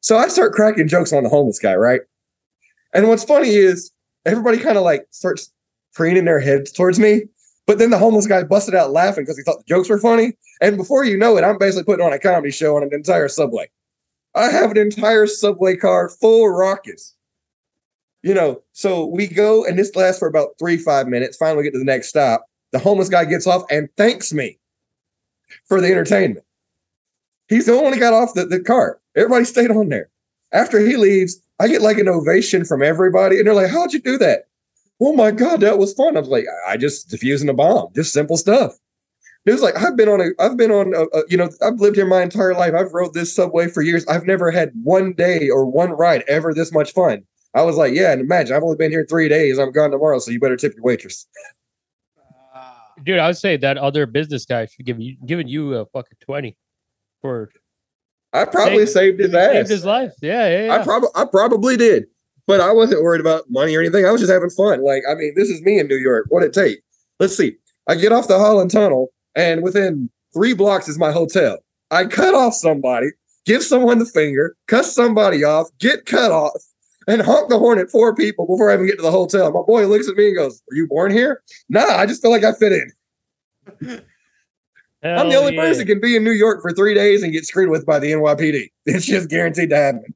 So 0.00 0.16
I 0.16 0.28
start 0.28 0.52
cracking 0.52 0.88
jokes 0.88 1.12
on 1.12 1.24
the 1.24 1.28
homeless 1.28 1.58
guy, 1.58 1.74
right? 1.74 2.02
And 2.94 3.08
what's 3.08 3.24
funny 3.24 3.50
is 3.54 3.90
everybody 4.24 4.58
kind 4.58 4.78
of 4.78 4.84
like 4.84 5.06
starts 5.10 5.50
preening 5.94 6.24
their 6.26 6.40
heads 6.40 6.70
towards 6.70 6.98
me. 6.98 7.22
But 7.68 7.76
then 7.76 7.90
the 7.90 7.98
homeless 7.98 8.26
guy 8.26 8.42
busted 8.44 8.74
out 8.74 8.92
laughing 8.92 9.24
because 9.24 9.36
he 9.36 9.42
thought 9.42 9.58
the 9.58 9.64
jokes 9.64 9.90
were 9.90 9.98
funny. 9.98 10.32
And 10.62 10.78
before 10.78 11.04
you 11.04 11.18
know 11.18 11.36
it, 11.36 11.44
I'm 11.44 11.58
basically 11.58 11.84
putting 11.84 12.04
on 12.04 12.14
a 12.14 12.18
comedy 12.18 12.50
show 12.50 12.74
on 12.76 12.82
an 12.82 12.94
entire 12.94 13.28
subway. 13.28 13.68
I 14.34 14.46
have 14.46 14.70
an 14.70 14.78
entire 14.78 15.26
subway 15.26 15.76
car 15.76 16.08
full 16.08 16.48
raucous. 16.48 17.14
You 18.22 18.32
know, 18.32 18.62
so 18.72 19.04
we 19.04 19.26
go 19.26 19.66
and 19.66 19.78
this 19.78 19.94
lasts 19.94 20.18
for 20.18 20.26
about 20.26 20.52
three, 20.58 20.78
five 20.78 21.08
minutes. 21.08 21.36
Finally, 21.36 21.64
get 21.64 21.74
to 21.74 21.78
the 21.78 21.84
next 21.84 22.08
stop. 22.08 22.46
The 22.72 22.78
homeless 22.78 23.10
guy 23.10 23.26
gets 23.26 23.46
off 23.46 23.64
and 23.70 23.90
thanks 23.98 24.32
me 24.32 24.58
for 25.66 25.82
the 25.82 25.88
entertainment. 25.88 26.46
He's 27.48 27.66
the 27.66 27.74
only 27.74 27.98
got 27.98 28.14
off 28.14 28.32
the, 28.32 28.46
the 28.46 28.60
cart. 28.60 29.02
Everybody 29.14 29.44
stayed 29.44 29.70
on 29.70 29.90
there. 29.90 30.08
After 30.52 30.78
he 30.78 30.96
leaves, 30.96 31.38
I 31.60 31.68
get 31.68 31.82
like 31.82 31.98
an 31.98 32.08
ovation 32.08 32.64
from 32.64 32.82
everybody, 32.82 33.36
and 33.38 33.46
they're 33.46 33.54
like, 33.54 33.70
How'd 33.70 33.92
you 33.92 34.00
do 34.00 34.16
that? 34.18 34.47
Oh 35.00 35.12
my 35.12 35.30
God, 35.30 35.60
that 35.60 35.78
was 35.78 35.94
fun. 35.94 36.16
I 36.16 36.20
was 36.20 36.28
like, 36.28 36.46
I 36.66 36.76
just 36.76 37.08
defusing 37.08 37.48
a 37.48 37.54
bomb, 37.54 37.88
just 37.94 38.12
simple 38.12 38.36
stuff. 38.36 38.76
It 39.46 39.52
was 39.52 39.62
like 39.62 39.76
I've 39.76 39.96
been 39.96 40.08
on 40.08 40.20
a, 40.20 40.28
I've 40.38 40.56
been 40.56 40.70
on, 40.70 40.92
a, 40.94 41.04
a, 41.16 41.22
you 41.28 41.36
know, 41.36 41.48
I've 41.62 41.80
lived 41.80 41.96
here 41.96 42.04
my 42.04 42.22
entire 42.22 42.54
life. 42.54 42.74
I've 42.74 42.92
rode 42.92 43.14
this 43.14 43.34
subway 43.34 43.68
for 43.68 43.82
years. 43.82 44.06
I've 44.06 44.26
never 44.26 44.50
had 44.50 44.72
one 44.82 45.14
day 45.14 45.48
or 45.48 45.64
one 45.64 45.92
ride 45.92 46.24
ever 46.28 46.52
this 46.52 46.72
much 46.72 46.92
fun. 46.92 47.22
I 47.54 47.62
was 47.62 47.76
like, 47.76 47.94
yeah, 47.94 48.12
and 48.12 48.20
imagine 48.20 48.54
I've 48.54 48.62
only 48.62 48.76
been 48.76 48.90
here 48.90 49.06
three 49.08 49.28
days. 49.28 49.58
I'm 49.58 49.72
gone 49.72 49.90
tomorrow, 49.90 50.18
so 50.18 50.30
you 50.30 50.40
better 50.40 50.56
tip 50.56 50.74
your 50.74 50.84
waitress. 50.84 51.26
Dude, 53.04 53.20
I 53.20 53.28
would 53.28 53.36
say 53.36 53.56
that 53.56 53.78
other 53.78 54.06
business 54.06 54.44
guy 54.44 54.66
should 54.66 54.84
give 54.84 55.00
you 55.00 55.16
giving 55.24 55.48
you 55.48 55.74
a 55.74 55.86
fucking 55.86 56.18
twenty 56.20 56.56
for 57.22 57.50
I 58.32 58.44
probably 58.44 58.86
saved 58.86 59.20
his 59.20 59.32
ass. 59.34 59.52
saved 59.52 59.70
his 59.70 59.84
life. 59.84 60.12
Yeah, 60.20 60.48
yeah, 60.48 60.64
yeah. 60.66 60.74
I 60.74 60.84
probably 60.84 61.08
I 61.14 61.24
probably 61.24 61.76
did, 61.76 62.06
but 62.48 62.60
I 62.62 62.72
wasn't 62.72 63.02
worried 63.02 63.20
about 63.20 63.44
money 63.50 63.76
or 63.76 63.80
anything. 63.80 64.06
I 64.06 64.10
was 64.10 64.22
just 64.22 64.32
having 64.32 64.50
fun. 64.50 64.82
Like 64.82 65.04
I 65.08 65.14
mean, 65.14 65.34
this 65.36 65.50
is 65.50 65.62
me 65.62 65.78
in 65.78 65.86
New 65.86 65.98
York. 65.98 66.26
What 66.30 66.42
it 66.42 66.52
take? 66.52 66.80
Let's 67.20 67.36
see. 67.36 67.56
I 67.86 67.94
get 67.94 68.10
off 68.10 68.26
the 68.26 68.38
Holland 68.38 68.70
Tunnel, 68.72 69.12
and 69.36 69.62
within 69.62 70.10
three 70.32 70.54
blocks 70.54 70.88
is 70.88 70.98
my 70.98 71.12
hotel. 71.12 71.58
I 71.90 72.06
cut 72.06 72.34
off 72.34 72.54
somebody, 72.54 73.08
give 73.44 73.62
someone 73.62 73.98
the 73.98 74.06
finger, 74.06 74.56
cuss 74.66 74.94
somebody 74.94 75.44
off, 75.44 75.68
get 75.78 76.06
cut 76.06 76.32
off, 76.32 76.60
and 77.06 77.22
honk 77.22 77.50
the 77.50 77.58
horn 77.58 77.78
at 77.78 77.90
four 77.90 78.14
people 78.14 78.46
before 78.46 78.70
I 78.70 78.74
even 78.74 78.86
get 78.86 78.96
to 78.96 79.02
the 79.02 79.10
hotel. 79.10 79.52
My 79.52 79.62
boy 79.62 79.86
looks 79.86 80.08
at 80.08 80.16
me 80.16 80.28
and 80.28 80.36
goes, 80.36 80.62
"Are 80.72 80.74
you 80.74 80.88
born 80.88 81.12
here?" 81.12 81.42
Nah, 81.68 81.84
I 81.84 82.06
just 82.06 82.22
feel 82.22 82.30
like 82.30 82.44
I 82.44 82.52
fit 82.52 82.72
in. 82.72 84.02
I'm 85.04 85.28
the 85.28 85.36
only 85.36 85.54
yeah. 85.54 85.60
person 85.60 85.86
who 85.86 85.92
can 85.92 86.00
be 86.00 86.16
in 86.16 86.24
New 86.24 86.32
York 86.32 86.60
for 86.62 86.72
three 86.72 86.94
days 86.94 87.22
and 87.22 87.32
get 87.32 87.44
screwed 87.44 87.68
with 87.68 87.86
by 87.86 87.98
the 87.98 88.10
NYPD. 88.10 88.70
It's 88.86 89.06
just 89.06 89.28
guaranteed 89.28 89.70
to 89.70 89.76
happen. 89.76 90.14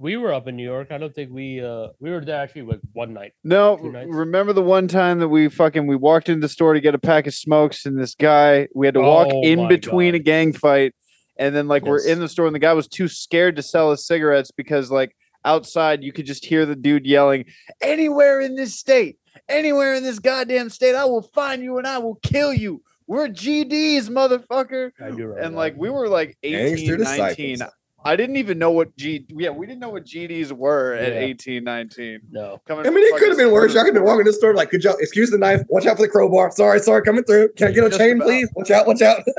We 0.00 0.16
were 0.16 0.32
up 0.32 0.46
in 0.46 0.54
New 0.56 0.62
York. 0.64 0.88
I 0.92 0.98
don't 0.98 1.12
think 1.14 1.30
we 1.32 1.60
uh 1.60 1.88
we 1.98 2.10
were 2.10 2.24
there 2.24 2.40
actually 2.40 2.62
like 2.62 2.80
one 2.92 3.12
night. 3.12 3.32
No, 3.42 3.76
remember 3.78 4.52
the 4.52 4.62
one 4.62 4.86
time 4.86 5.18
that 5.18 5.28
we 5.28 5.48
fucking 5.48 5.86
we 5.86 5.96
walked 5.96 6.28
into 6.28 6.40
the 6.40 6.48
store 6.48 6.74
to 6.74 6.80
get 6.80 6.94
a 6.94 6.98
pack 6.98 7.26
of 7.26 7.34
smokes, 7.34 7.84
and 7.84 7.98
this 7.98 8.14
guy 8.14 8.68
we 8.74 8.86
had 8.86 8.94
to 8.94 9.00
walk 9.00 9.28
Oh 9.30 9.42
in 9.42 9.66
between 9.66 10.12
God. 10.12 10.20
a 10.20 10.22
gang 10.22 10.52
fight, 10.52 10.94
and 11.36 11.54
then 11.54 11.66
like 11.66 11.84
we're 11.84 12.06
in 12.06 12.20
the 12.20 12.28
store, 12.28 12.46
and 12.46 12.54
the 12.54 12.60
guy 12.60 12.74
was 12.74 12.86
too 12.86 13.08
scared 13.08 13.56
to 13.56 13.62
sell 13.62 13.90
us 13.90 14.06
cigarettes 14.06 14.50
because 14.52 14.90
like 14.90 15.16
outside 15.44 16.02
you 16.04 16.12
could 16.12 16.26
just 16.26 16.44
hear 16.44 16.64
the 16.64 16.76
dude 16.76 17.04
yelling, 17.06 17.44
"Anywhere 17.82 18.40
in 18.40 18.54
this 18.54 18.78
state, 18.78 19.18
anywhere 19.48 19.94
in 19.94 20.04
this 20.04 20.20
goddamn 20.20 20.70
state, 20.70 20.94
I 20.94 21.06
will 21.06 21.22
find 21.22 21.62
you 21.62 21.76
and 21.78 21.86
I 21.88 21.98
will 21.98 22.16
kill 22.22 22.54
you. 22.54 22.82
We're 23.08 23.28
GDs, 23.28 24.08
motherfucker." 24.10 24.92
I 25.00 25.10
do 25.10 25.16
remember 25.26 25.38
And 25.38 25.56
like 25.56 25.74
we 25.76 25.90
were 25.90 26.08
like 26.08 26.36
18, 26.44 26.76
Gangster 26.76 26.98
19. 26.98 27.52
disciples. 27.54 27.74
I 28.04 28.14
didn't 28.16 28.36
even 28.36 28.58
know 28.58 28.70
what 28.70 28.96
G 28.96 29.26
yeah, 29.28 29.50
we 29.50 29.66
didn't 29.66 29.80
know 29.80 29.88
what 29.88 30.04
GDs 30.04 30.52
were 30.52 30.94
at 30.94 31.12
Yeah. 31.12 31.18
18, 31.20 31.64
19. 31.64 32.20
no. 32.30 32.60
Coming 32.66 32.86
I 32.86 32.90
mean, 32.90 33.02
it 33.04 33.18
could 33.18 33.28
have 33.28 33.36
been 33.38 33.50
worse. 33.50 33.72
I 33.72 33.80
could 33.80 33.86
have 33.86 33.94
been 33.94 34.04
walking 34.04 34.24
to 34.24 34.30
the 34.30 34.36
store 34.36 34.54
like, 34.54 34.70
"Could 34.70 34.84
y'all 34.84 34.96
excuse 35.00 35.30
the 35.30 35.38
knife? 35.38 35.62
Watch 35.68 35.86
out 35.86 35.96
for 35.96 36.02
the 36.02 36.08
crowbar. 36.08 36.52
Sorry, 36.52 36.78
sorry, 36.80 37.02
coming 37.02 37.24
through. 37.24 37.50
Can 37.54 37.68
I 37.68 37.72
get 37.72 37.84
a 37.84 37.88
Just 37.88 37.98
chain, 38.00 38.16
about. 38.16 38.26
please? 38.26 38.48
Watch 38.54 38.70
out, 38.70 38.86
watch 38.86 39.02
out." 39.02 39.22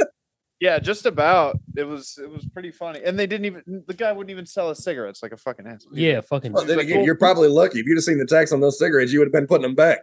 Yeah, 0.62 0.78
just 0.78 1.06
about. 1.06 1.58
It 1.78 1.86
was 1.86 2.20
it 2.22 2.30
was 2.30 2.46
pretty 2.50 2.72
funny. 2.72 3.00
And 3.02 3.18
they 3.18 3.26
didn't 3.28 3.46
even 3.46 3.84
the 3.88 3.94
guy 3.94 4.12
wouldn't 4.12 4.30
even 4.30 4.46
sell 4.46 4.70
us 4.70 4.84
cigarettes 4.84 5.24
like 5.24 5.32
a 5.32 5.38
fucking 5.38 5.66
asshole. 5.66 5.94
Yeah, 5.98 6.20
fucking 6.20 6.52
Well, 6.52 6.66
like, 6.66 6.80
again, 6.80 6.98
well- 6.98 7.06
you're 7.06 7.16
probably 7.16 7.48
lucky. 7.48 7.80
If 7.80 7.86
you'd 7.86 7.96
have 7.96 8.04
seen 8.04 8.18
the 8.18 8.26
tax 8.26 8.52
on 8.52 8.60
those 8.60 8.78
cigarettes, 8.78 9.14
you 9.14 9.20
would 9.20 9.28
have 9.30 9.32
been 9.32 9.48
putting 9.48 9.62
them 9.62 9.74
back. 9.76 10.00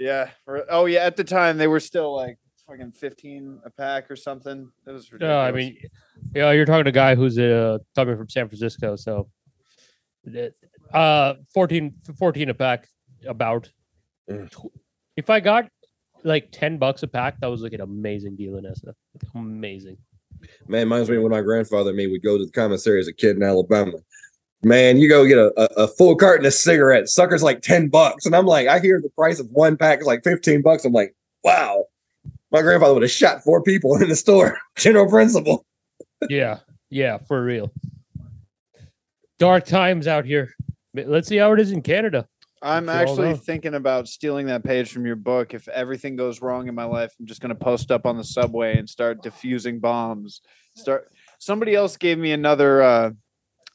Yeah. 0.00 0.30
oh 0.68 0.86
yeah, 0.86 1.00
at 1.04 1.14
the 1.14 1.22
time 1.22 1.56
they 1.56 1.68
were 1.68 1.78
still 1.78 2.16
like 2.16 2.36
fucking 2.66 2.92
15 2.92 3.60
a 3.64 3.70
pack 3.70 4.10
or 4.10 4.16
something. 4.16 4.70
It 4.86 4.90
was 4.90 5.12
ridiculous. 5.12 5.32
No, 5.32 5.40
I 5.40 5.52
mean, 5.52 5.76
yeah, 6.34 6.52
you're 6.52 6.64
talking 6.64 6.84
to 6.84 6.90
a 6.90 6.92
guy 6.92 7.14
who's 7.14 7.38
uh, 7.38 7.78
coming 7.94 8.16
from 8.16 8.28
San 8.28 8.48
Francisco, 8.48 8.96
so 8.96 9.28
uh, 10.92 11.34
14, 11.52 11.94
14 12.18 12.48
a 12.50 12.54
pack. 12.54 12.88
About 13.24 13.70
Mm. 14.30 14.50
If 15.16 15.30
I 15.30 15.40
got 15.40 15.68
like 16.24 16.48
ten 16.52 16.78
bucks 16.78 17.02
a 17.02 17.08
pack, 17.08 17.40
that 17.40 17.48
was 17.48 17.62
like 17.62 17.72
an 17.72 17.80
amazing 17.80 18.36
deal 18.36 18.56
in 18.56 18.64
SF. 18.64 18.94
Amazing. 19.34 19.96
Man, 20.66 20.84
reminds 20.84 21.08
me 21.08 21.16
of 21.16 21.22
when 21.22 21.32
my 21.32 21.40
grandfather 21.40 21.90
and 21.90 21.96
me 21.96 22.06
would 22.06 22.22
go 22.22 22.38
to 22.38 22.44
the 22.44 22.52
commissary 22.52 23.00
as 23.00 23.08
a 23.08 23.12
kid 23.12 23.36
in 23.36 23.42
Alabama. 23.42 23.98
Man, 24.64 24.96
you 24.96 25.08
go 25.08 25.26
get 25.26 25.38
a, 25.38 25.52
a, 25.56 25.84
a 25.84 25.88
full 25.88 26.16
carton 26.16 26.46
of 26.46 26.54
cigarettes, 26.54 27.14
suckers 27.14 27.42
like 27.42 27.62
10 27.62 27.88
bucks. 27.88 28.26
And 28.26 28.34
I'm 28.34 28.46
like, 28.46 28.68
I 28.68 28.78
hear 28.78 29.00
the 29.00 29.10
price 29.10 29.40
of 29.40 29.48
one 29.50 29.76
pack 29.76 30.00
is 30.00 30.06
like 30.06 30.22
15 30.22 30.62
bucks. 30.62 30.84
I'm 30.84 30.92
like, 30.92 31.14
wow. 31.42 31.86
My 32.52 32.60
grandfather 32.60 32.92
would 32.92 33.02
have 33.02 33.10
shot 33.10 33.42
four 33.42 33.62
people 33.62 33.96
in 33.96 34.10
the 34.10 34.16
store. 34.16 34.58
General 34.76 35.08
principle. 35.08 35.64
Yeah, 36.28 36.58
yeah, 36.90 37.18
for 37.26 37.42
real. 37.42 37.72
Dark 39.38 39.64
times 39.64 40.06
out 40.06 40.26
here. 40.26 40.54
Let's 40.94 41.28
see 41.28 41.38
how 41.38 41.52
it 41.54 41.60
is 41.60 41.72
in 41.72 41.80
Canada. 41.80 42.28
I'm 42.60 42.86
We 42.86 42.92
all 42.92 42.98
actually 42.98 43.34
thinking 43.34 43.74
about 43.74 44.06
stealing 44.06 44.46
that 44.46 44.62
page 44.62 44.92
from 44.92 45.06
your 45.06 45.16
book. 45.16 45.54
If 45.54 45.66
everything 45.68 46.14
goes 46.14 46.42
wrong 46.42 46.68
in 46.68 46.74
my 46.74 46.84
life, 46.84 47.12
I'm 47.18 47.26
just 47.26 47.40
going 47.40 47.48
to 47.48 47.56
post 47.56 47.90
up 47.90 48.06
on 48.06 48.18
the 48.18 48.22
subway 48.22 48.76
and 48.76 48.88
start 48.88 49.22
diffusing 49.22 49.80
bombs. 49.80 50.42
Start. 50.76 51.10
Somebody 51.38 51.74
else 51.74 51.96
gave 51.96 52.18
me 52.18 52.32
another 52.32 52.82
uh, 52.82 53.10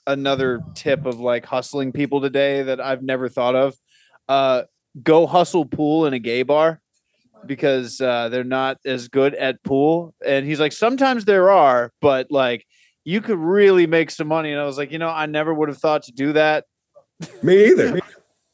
another 0.05 0.61
tip 0.75 1.05
of 1.05 1.19
like 1.19 1.45
hustling 1.45 1.91
people 1.91 2.21
today 2.21 2.63
that 2.63 2.79
I've 2.79 3.01
never 3.01 3.27
thought 3.27 3.55
of. 3.55 3.75
Uh, 4.29 4.63
go 5.01 5.25
hustle 5.25 5.65
pool 5.65 6.05
in 6.05 6.13
a 6.13 6.19
gay 6.19 6.43
bar 6.43 6.79
because 7.45 8.01
uh, 8.01 8.29
they're 8.29 8.43
not 8.43 8.77
as 8.85 9.07
good 9.07 9.35
at 9.35 9.63
pool. 9.63 10.13
And 10.25 10.45
he's 10.45 10.59
like, 10.59 10.73
sometimes 10.73 11.25
there 11.25 11.51
are, 11.51 11.91
but 12.01 12.27
like 12.29 12.65
you 13.05 13.21
could 13.21 13.39
really 13.39 13.87
make 13.87 14.11
some 14.11 14.27
money. 14.27 14.51
And 14.51 14.59
I 14.59 14.65
was 14.65 14.77
like, 14.77 14.91
you 14.91 14.99
know, 14.99 15.09
I 15.09 15.25
never 15.25 15.53
would 15.53 15.69
have 15.69 15.77
thought 15.77 16.03
to 16.03 16.11
do 16.11 16.33
that. 16.33 16.65
Me 17.43 17.67
either. 17.67 17.99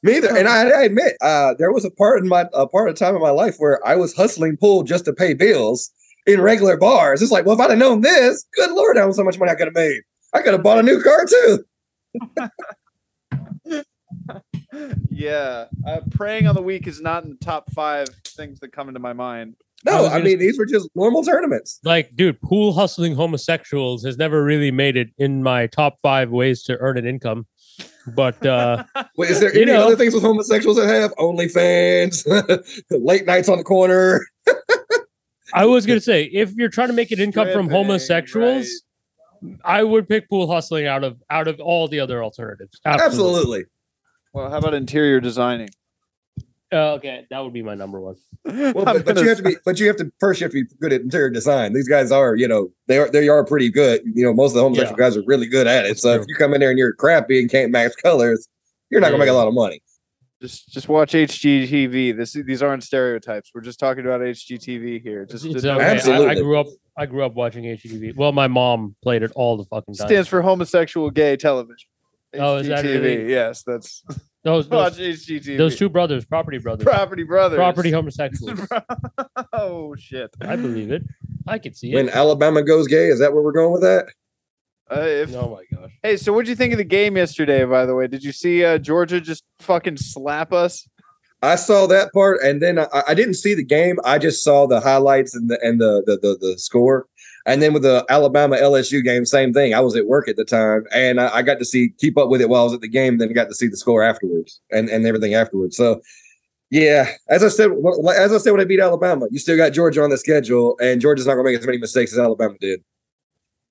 Me 0.03 0.17
either. 0.17 0.35
And 0.35 0.47
I, 0.47 0.69
I 0.69 0.83
admit, 0.83 1.13
uh, 1.21 1.55
there 1.57 1.71
was 1.71 1.85
a 1.85 1.91
part 1.91 2.21
in 2.21 2.27
my 2.27 2.45
a 2.53 2.67
part 2.67 2.89
of 2.89 2.95
time 2.95 3.15
in 3.15 3.21
my 3.21 3.29
life 3.29 3.55
where 3.57 3.85
I 3.87 3.95
was 3.95 4.13
hustling 4.13 4.57
pool 4.57 4.83
just 4.83 5.05
to 5.05 5.13
pay 5.13 5.33
bills 5.33 5.91
in 6.25 6.41
regular 6.41 6.77
bars. 6.77 7.21
It's 7.21 7.31
like, 7.31 7.45
well, 7.45 7.55
if 7.55 7.61
I'd 7.61 7.69
have 7.69 7.79
known 7.79 8.01
this, 8.01 8.45
good 8.55 8.71
lord, 8.71 8.97
how 8.97 9.11
so 9.11 9.23
much 9.23 9.39
money 9.39 9.51
I 9.51 9.55
could 9.55 9.67
have 9.67 9.75
made. 9.75 10.01
I 10.33 10.41
could 10.41 10.53
have 10.53 10.63
bought 10.63 10.79
a 10.79 10.83
new 10.83 11.01
car 11.01 11.25
too. 11.25 11.59
yeah, 15.09 15.65
uh, 15.87 16.01
praying 16.11 16.47
on 16.47 16.55
the 16.55 16.61
week 16.61 16.87
is 16.87 17.01
not 17.01 17.23
in 17.23 17.31
the 17.31 17.37
top 17.37 17.71
five 17.71 18.07
things 18.25 18.59
that 18.59 18.71
come 18.71 18.87
into 18.87 18.99
my 18.99 19.13
mind. 19.13 19.55
No, 19.85 20.03
was 20.03 20.11
I, 20.11 20.17
gonna 20.17 20.23
mean 20.25 20.39
these 20.39 20.57
were 20.57 20.65
just 20.65 20.89
normal 20.95 21.23
tournaments. 21.23 21.79
Like, 21.83 22.15
dude, 22.15 22.41
pool 22.41 22.73
hustling 22.73 23.15
homosexuals 23.15 24.03
has 24.05 24.17
never 24.17 24.43
really 24.43 24.71
made 24.71 24.95
it 24.95 25.09
in 25.17 25.43
my 25.43 25.67
top 25.67 25.99
five 26.01 26.29
ways 26.29 26.63
to 26.63 26.77
earn 26.77 26.97
an 26.97 27.05
income. 27.05 27.45
But 28.15 28.45
uh 28.45 28.83
Wait, 29.17 29.31
is 29.31 29.39
there 29.39 29.53
any 29.53 29.65
know- 29.65 29.85
other 29.85 29.95
things 29.95 30.13
with 30.13 30.23
homosexuals 30.23 30.77
that 30.77 30.87
have 30.87 31.13
OnlyFans, 31.15 32.25
late 32.91 33.25
nights 33.25 33.49
on 33.49 33.57
the 33.57 33.63
corner? 33.63 34.25
I 35.53 35.65
was 35.65 35.85
gonna 35.85 35.99
say, 35.99 36.23
if 36.23 36.53
you're 36.53 36.69
trying 36.69 36.87
to 36.87 36.93
make 36.93 37.11
an 37.11 37.19
income 37.19 37.47
from 37.47 37.65
Stripping, 37.65 37.71
homosexuals, 37.71 38.83
I 39.65 39.83
would 39.83 40.07
pick 40.07 40.29
pool 40.29 40.49
hustling 40.51 40.87
out 40.87 41.03
of 41.03 41.21
out 41.29 41.47
of 41.47 41.59
all 41.59 41.87
the 41.87 41.99
other 41.99 42.23
alternatives. 42.23 42.79
Absolutely. 42.85 43.65
Well, 44.33 44.49
how 44.49 44.57
about 44.57 44.73
interior 44.73 45.19
designing? 45.19 45.69
Uh, 46.71 46.93
okay, 46.93 47.27
that 47.29 47.39
would 47.39 47.53
be 47.53 47.61
my 47.61 47.75
number 47.75 47.99
one. 48.01 48.15
Well, 48.45 48.73
but, 48.85 49.05
but 49.05 49.17
you 49.17 49.27
have 49.29 49.37
to 49.37 49.43
be, 49.43 49.55
but 49.63 49.79
you 49.79 49.85
have 49.87 49.97
to 49.97 50.11
first 50.19 50.41
you 50.41 50.45
have 50.45 50.51
to 50.53 50.63
be 50.63 50.75
good 50.81 50.91
at 50.91 51.01
interior 51.01 51.29
design. 51.29 51.73
These 51.73 51.87
guys 51.87 52.11
are, 52.11 52.35
you 52.35 52.47
know, 52.47 52.69
they 52.87 52.97
are 52.97 53.09
they 53.11 53.29
are 53.29 53.45
pretty 53.45 53.69
good. 53.69 54.01
You 54.11 54.25
know, 54.25 54.33
most 54.33 54.51
of 54.51 54.55
the 54.55 54.61
homosexual 54.63 54.99
Yeah. 54.99 55.05
guys 55.05 55.15
are 55.17 55.23
really 55.27 55.45
good 55.47 55.67
at 55.67 55.85
it. 55.85 55.89
That's 55.89 56.01
so 56.01 56.15
true. 56.15 56.23
if 56.23 56.27
you 56.27 56.35
come 56.35 56.53
in 56.55 56.61
there 56.61 56.71
and 56.71 56.79
you're 56.79 56.93
crappy 56.93 57.39
and 57.39 57.49
can't 57.49 57.71
match 57.71 57.91
colors, 58.03 58.47
you're 58.89 59.01
not 59.01 59.07
gonna 59.11 59.19
make 59.19 59.29
a 59.29 59.33
lot 59.33 59.47
of 59.47 59.53
money. 59.53 59.81
just 60.41 60.67
just 60.69 60.89
watch 60.89 61.13
HGTV. 61.13 62.17
This 62.17 62.33
these 62.33 62.63
aren't 62.63 62.83
stereotypes. 62.83 63.51
We're 63.53 63.61
just 63.61 63.79
talking 63.79 64.03
about 64.05 64.21
HGTV 64.21 64.99
here. 65.03 65.25
Just 65.27 65.45
It's 65.45 65.61
to 65.61 65.67
know- 65.67 65.79
okay. 65.79 66.11
I, 66.11 66.29
I 66.31 66.35
grew 66.35 66.57
up. 66.59 66.67
I 66.97 67.05
grew 67.05 67.23
up 67.23 67.35
watching 67.35 67.65
HGTV. 67.65 68.15
Well, 68.15 68.31
my 68.31 68.47
mom 68.47 68.95
played 69.03 69.21
it 69.21 69.31
all 69.35 69.57
the 69.57 69.65
fucking 69.65 69.93
time. 69.93 70.07
stands 70.07 70.27
for 70.27 70.41
homosexual 70.41 71.11
gay 71.11 71.35
television. 71.37 71.87
Oh, 72.35 72.57
is 72.57 72.67
that 72.67 72.83
HGTV. 72.85 73.01
really- 73.01 73.29
Yes, 73.31 73.63
that's 73.63 74.03
those 74.43 74.67
watch 74.67 74.97
those, 74.97 75.25
HGTV. 75.25 75.57
those 75.57 75.75
two 75.77 75.89
brothers, 75.89 76.25
property 76.25 76.57
brothers, 76.57 76.83
property 76.85 77.23
brothers. 77.23 77.57
property 77.57 77.91
homosexuals. 77.91 78.59
oh 79.53 79.95
shit. 79.95 80.31
I 80.41 80.55
believe 80.55 80.91
it. 80.91 81.03
I 81.47 81.59
could 81.59 81.75
see 81.75 81.91
it. 81.91 81.95
When. 81.95 82.09
Alabama 82.09 82.63
goes 82.63 82.87
gay, 82.87 83.07
is 83.07 83.19
that 83.19 83.33
where 83.33 83.41
we're 83.43 83.51
going 83.51 83.71
with 83.73 83.81
that? 83.81 84.05
Uh, 84.91 85.01
if, 85.01 85.33
Oh 85.35 85.49
my 85.49 85.77
gosh. 85.79 85.91
Hey, 86.03 86.17
so 86.17 86.33
what'd 86.33 86.47
you 86.47 86.55
think 86.55 86.73
of 86.73 86.77
the 86.77 86.83
game 86.83 87.15
yesterday? 87.17 87.63
By 87.65 87.85
the 87.85 87.95
way, 87.95 88.07
did 88.07 88.23
you 88.23 88.31
see 88.31 88.63
uh, 88.63 88.77
Georgia 88.77 89.19
just 89.21 89.43
fucking 89.59 89.97
slap 89.97 90.51
us? 90.53 90.87
I 91.41 91.55
saw 91.55 91.87
that 91.87 92.13
part, 92.13 92.39
and 92.41 92.61
then 92.61 92.79
I, 92.79 92.87
I 93.09 93.13
didn't 93.13 93.33
see 93.33 93.53
the 93.53 93.65
game. 93.65 93.97
I 94.05 94.17
just 94.17 94.43
saw 94.43 94.65
the 94.65 94.79
highlights 94.79 95.35
and 95.35 95.49
the 95.49 95.59
and 95.61 95.79
the 95.79 96.01
the 96.05 96.17
the, 96.17 96.37
the 96.39 96.57
score. 96.57 97.05
And 97.45 97.61
then 97.61 97.73
with 97.73 97.83
the 97.83 98.05
Alabama 98.09 98.55
LSU 98.55 99.03
game, 99.03 99.25
same 99.25 99.51
thing. 99.53 99.73
I 99.73 99.81
was 99.81 99.95
at 99.97 100.07
work 100.07 100.29
at 100.29 100.37
the 100.37 100.45
time, 100.45 100.85
and 100.93 101.19
I, 101.19 101.35
I 101.37 101.41
got 101.41 101.59
to 101.59 101.65
see 101.65 101.89
keep 101.97 102.17
up 102.17 102.29
with 102.29 102.39
it 102.41 102.47
while 102.47 102.61
I 102.61 102.63
was 102.65 102.73
at 102.73 102.81
the 102.81 102.87
game. 102.87 103.17
Then 103.17 103.33
got 103.33 103.49
to 103.49 103.55
see 103.55 103.67
the 103.67 103.75
score 103.77 104.01
afterwards 104.01 104.61
and 104.71 104.87
and 104.89 105.05
everything 105.05 105.33
afterwards. 105.33 105.75
So, 105.75 106.01
yeah, 106.71 107.09
as 107.29 107.43
I 107.43 107.49
said, 107.49 107.71
as 108.15 108.31
I 108.31 108.37
said 108.37 108.51
when 108.51 108.61
I 108.61 108.65
beat 108.65 108.79
Alabama, 108.79 109.27
you 109.29 109.39
still 109.39 109.57
got 109.57 109.73
Georgia 109.73 110.01
on 110.03 110.09
the 110.09 110.17
schedule, 110.17 110.77
and 110.81 111.01
Georgia's 111.01 111.27
not 111.27 111.33
going 111.33 111.45
to 111.45 111.51
make 111.51 111.59
as 111.59 111.65
many 111.65 111.77
mistakes 111.79 112.13
as 112.13 112.19
Alabama 112.19 112.55
did. 112.61 112.81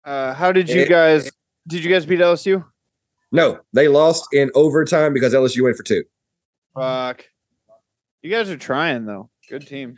Uh, 0.05 0.35
how 0.35 0.53
did 0.53 0.69
you 0.69 0.83
It- 0.83 0.89
guys? 0.89 1.31
Did 1.69 1.85
you 1.85 1.91
guys 1.91 2.05
beat 2.05 2.19
LSU? 2.21 2.65
No, 3.31 3.61
they 3.73 3.89
lost 3.89 4.27
in 4.35 4.51
overtime 4.55 5.15
because 5.15 5.33
LSU 5.33 5.63
went 5.63 5.77
for 5.77 5.85
two. 5.85 6.05
Fuck. 6.75 7.25
You 8.21 8.31
guys 8.31 8.51
are 8.51 8.57
trying 8.59 9.07
though. 9.07 9.31
Good 9.49 9.67
team. 9.67 9.97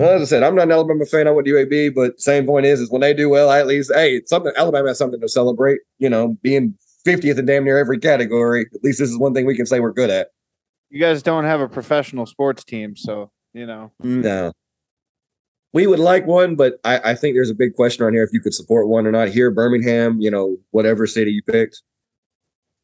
Well, 0.00 0.14
as 0.14 0.22
I 0.22 0.24
said, 0.24 0.42
I'm 0.42 0.54
not 0.54 0.62
an 0.62 0.72
Alabama 0.72 1.04
fan. 1.04 1.28
I 1.28 1.30
went 1.30 1.46
to 1.46 1.52
UAB, 1.52 1.94
but 1.94 2.18
same 2.18 2.46
point 2.46 2.64
is, 2.64 2.80
is 2.80 2.90
when 2.90 3.02
they 3.02 3.12
do 3.12 3.28
well, 3.28 3.50
I 3.50 3.58
at 3.58 3.66
least 3.66 3.92
hey, 3.94 4.16
it's 4.16 4.30
something 4.30 4.50
Alabama 4.56 4.88
has 4.88 4.96
something 4.96 5.20
to 5.20 5.28
celebrate. 5.28 5.80
You 5.98 6.08
know, 6.08 6.38
being 6.42 6.74
50th 7.06 7.38
in 7.38 7.44
damn 7.44 7.64
near 7.64 7.76
every 7.76 7.98
category. 7.98 8.64
At 8.74 8.82
least 8.82 8.98
this 8.98 9.10
is 9.10 9.18
one 9.18 9.34
thing 9.34 9.44
we 9.44 9.54
can 9.54 9.66
say 9.66 9.78
we're 9.78 9.92
good 9.92 10.08
at. 10.08 10.28
You 10.88 11.00
guys 11.00 11.22
don't 11.22 11.44
have 11.44 11.60
a 11.60 11.68
professional 11.68 12.24
sports 12.24 12.64
team, 12.64 12.96
so 12.96 13.30
you 13.52 13.66
know. 13.66 13.92
No, 14.02 14.52
we 15.74 15.86
would 15.86 15.98
like 15.98 16.26
one, 16.26 16.56
but 16.56 16.80
I, 16.82 17.10
I 17.10 17.14
think 17.14 17.36
there's 17.36 17.50
a 17.50 17.54
big 17.54 17.74
question 17.74 18.06
on 18.06 18.14
here 18.14 18.22
if 18.22 18.30
you 18.32 18.40
could 18.40 18.54
support 18.54 18.88
one 18.88 19.06
or 19.06 19.12
not. 19.12 19.28
Here, 19.28 19.50
Birmingham, 19.50 20.18
you 20.18 20.30
know, 20.30 20.56
whatever 20.70 21.06
city 21.06 21.32
you 21.32 21.42
picked, 21.42 21.82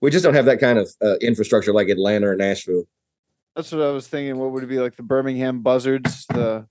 we 0.03 0.11
just 0.11 0.23
don't 0.23 0.35
have 0.35 0.45
that 0.45 0.61
kind 0.61 0.79
of 0.79 0.91
uh, 1.03 1.17
infrastructure 1.23 1.73
like 1.73 1.89
Atlanta 1.89 2.29
or 2.29 2.37
Nashville. 2.37 2.85
That's 3.55 3.73
what 3.73 3.81
I 3.81 3.91
was 3.91 4.07
thinking. 4.07 4.37
What 4.37 4.53
would 4.53 4.65
it 4.65 4.67
be 4.67 4.81
like? 4.81 4.97
The 4.97 5.03
Birmingham 5.03 5.63
Buzzards, 5.63 6.27
the 6.27 6.67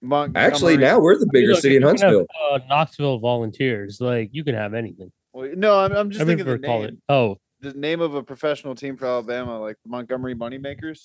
Montgomery. 0.00 0.46
Actually, 0.50 0.76
now 0.78 0.98
we're 0.98 1.18
the 1.18 1.28
bigger 1.32 1.52
Look, 1.52 1.60
city 1.60 1.76
in 1.76 1.82
you 1.82 1.88
can 1.88 1.98
have, 1.98 2.10
Huntsville. 2.14 2.26
uh, 2.52 2.58
Knoxville 2.68 3.18
Volunteers. 3.20 4.00
Like 4.00 4.30
you 4.32 4.42
can 4.44 4.54
have 4.54 4.74
anything. 4.74 5.12
Well, 5.32 5.50
no, 5.54 5.78
I'm, 5.78 5.92
I'm 5.92 6.10
just 6.10 6.22
I 6.22 6.26
thinking 6.26 6.44
remember 6.46 6.60
the 6.62 6.66
call 6.66 6.80
name. 6.80 6.88
it. 6.88 6.98
Oh, 7.08 7.38
The 7.60 7.72
name 7.74 8.00
of 8.00 8.14
a 8.14 8.22
professional 8.22 8.74
team 8.74 8.96
for 8.96 9.06
Alabama, 9.06 9.60
like 9.60 9.76
the 9.84 9.90
Montgomery 9.90 10.34
Moneymakers. 10.34 11.00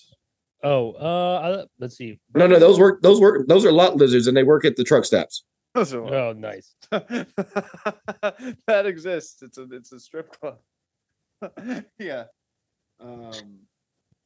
oh. 0.63 0.93
Uh, 0.93 1.59
I- 1.61 1.65
let's 1.79 1.95
see. 1.95 2.19
No, 2.35 2.47
no, 2.47 2.57
those 2.59 2.79
work. 2.79 3.01
Those 3.03 3.19
work. 3.21 3.47
Those 3.47 3.65
are 3.65 3.71
lot 3.71 3.95
lizards, 3.97 4.25
and 4.27 4.35
they 4.35 4.43
work 4.43 4.65
at 4.65 4.75
the 4.75 4.83
truck 4.83 5.05
stops. 5.05 5.43
Oh, 5.75 6.33
nice. 6.35 6.73
that 6.91 8.85
exists. 8.85 9.41
It's 9.43 9.57
a 9.59 9.67
it's 9.71 9.91
a 9.91 9.99
strip 9.99 10.31
club. 10.39 10.57
yeah. 11.99 12.23
Um, 12.99 13.59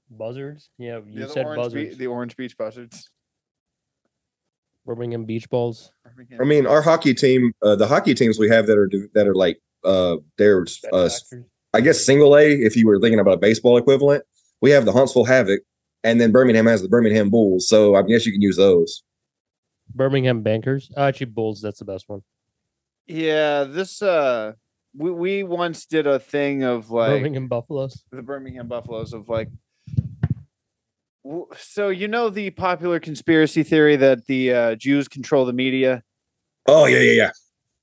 Buzzards. 0.09 0.69
Yeah, 0.77 0.99
you 1.05 1.21
yeah, 1.21 1.27
said 1.27 1.45
orange 1.45 1.73
Be- 1.73 1.79
buzzards. 1.83 1.97
the 1.97 2.07
Orange 2.07 2.37
Beach 2.37 2.57
Buzzards. 2.57 3.09
Birmingham 4.85 5.25
Beach 5.25 5.49
Balls. 5.49 5.91
I 6.39 6.43
mean, 6.43 6.65
our 6.65 6.81
hockey 6.81 7.13
team, 7.13 7.53
uh, 7.61 7.75
the 7.75 7.87
hockey 7.87 8.13
teams 8.13 8.39
we 8.39 8.49
have 8.49 8.67
that 8.67 8.77
are 8.77 8.89
that 9.13 9.27
are 9.27 9.35
like 9.35 9.59
uh, 9.83 10.17
they're 10.37 10.65
uh, 10.91 11.09
I 11.73 11.81
guess 11.81 12.03
single 12.03 12.35
A. 12.35 12.51
If 12.51 12.75
you 12.75 12.87
were 12.87 12.99
thinking 12.99 13.19
about 13.19 13.35
a 13.35 13.37
baseball 13.37 13.77
equivalent, 13.77 14.23
we 14.61 14.71
have 14.71 14.85
the 14.85 14.91
Huntsville 14.91 15.25
Havoc, 15.25 15.61
and 16.03 16.19
then 16.19 16.31
Birmingham 16.31 16.65
has 16.65 16.81
the 16.81 16.89
Birmingham 16.89 17.29
Bulls. 17.29 17.67
So 17.67 17.95
I 17.95 18.01
guess 18.03 18.25
you 18.25 18.31
can 18.31 18.41
use 18.41 18.57
those. 18.57 19.03
Birmingham 19.93 20.41
Bankers. 20.41 20.91
Uh, 20.95 21.01
actually, 21.01 21.27
Bulls. 21.27 21.61
That's 21.61 21.79
the 21.79 21.85
best 21.85 22.07
one. 22.07 22.21
Yeah, 23.07 23.63
this 23.65 24.01
uh, 24.01 24.53
we 24.95 25.11
we 25.11 25.43
once 25.43 25.85
did 25.85 26.07
a 26.07 26.19
thing 26.19 26.63
of 26.63 26.91
like 26.91 27.11
Birmingham 27.11 27.47
Buffaloes. 27.47 28.03
the 28.11 28.21
Birmingham 28.21 28.67
Buffaloes 28.67 29.13
of 29.13 29.29
like. 29.29 29.49
W- 31.23 31.47
So 31.57 31.89
you 31.89 32.07
know 32.07 32.29
the 32.29 32.49
popular 32.51 32.99
conspiracy 32.99 33.63
theory 33.63 33.95
that 33.97 34.25
the 34.27 34.53
uh, 34.53 34.75
Jews 34.75 35.07
control 35.07 35.45
the 35.45 35.53
media. 35.53 36.03
Oh 36.67 36.85
yeah, 36.85 36.99
yeah, 36.99 37.11
yeah. 37.11 37.31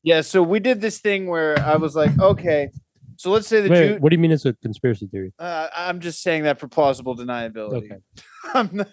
Yeah, 0.04 0.20
so 0.22 0.42
we 0.42 0.60
did 0.60 0.80
this 0.80 1.00
thing 1.00 1.26
where 1.26 1.58
I 1.58 1.76
was 1.76 1.94
like, 1.96 2.16
okay, 2.20 2.68
so 3.16 3.30
let's 3.30 3.48
say 3.48 3.60
the 3.60 3.68
Wait, 3.68 3.88
Jew. 3.94 3.96
what 3.98 4.10
do 4.10 4.14
you 4.14 4.20
mean 4.20 4.30
it's 4.30 4.44
a 4.46 4.54
conspiracy 4.54 5.06
theory? 5.08 5.32
Uh, 5.38 5.66
I'm 5.76 5.98
just 6.00 6.22
saying 6.22 6.44
that 6.44 6.60
for 6.60 6.68
plausible 6.68 7.16
deniability. 7.16 7.90
Okay, 7.90 7.96
I'm 8.54 8.70
not- 8.72 8.88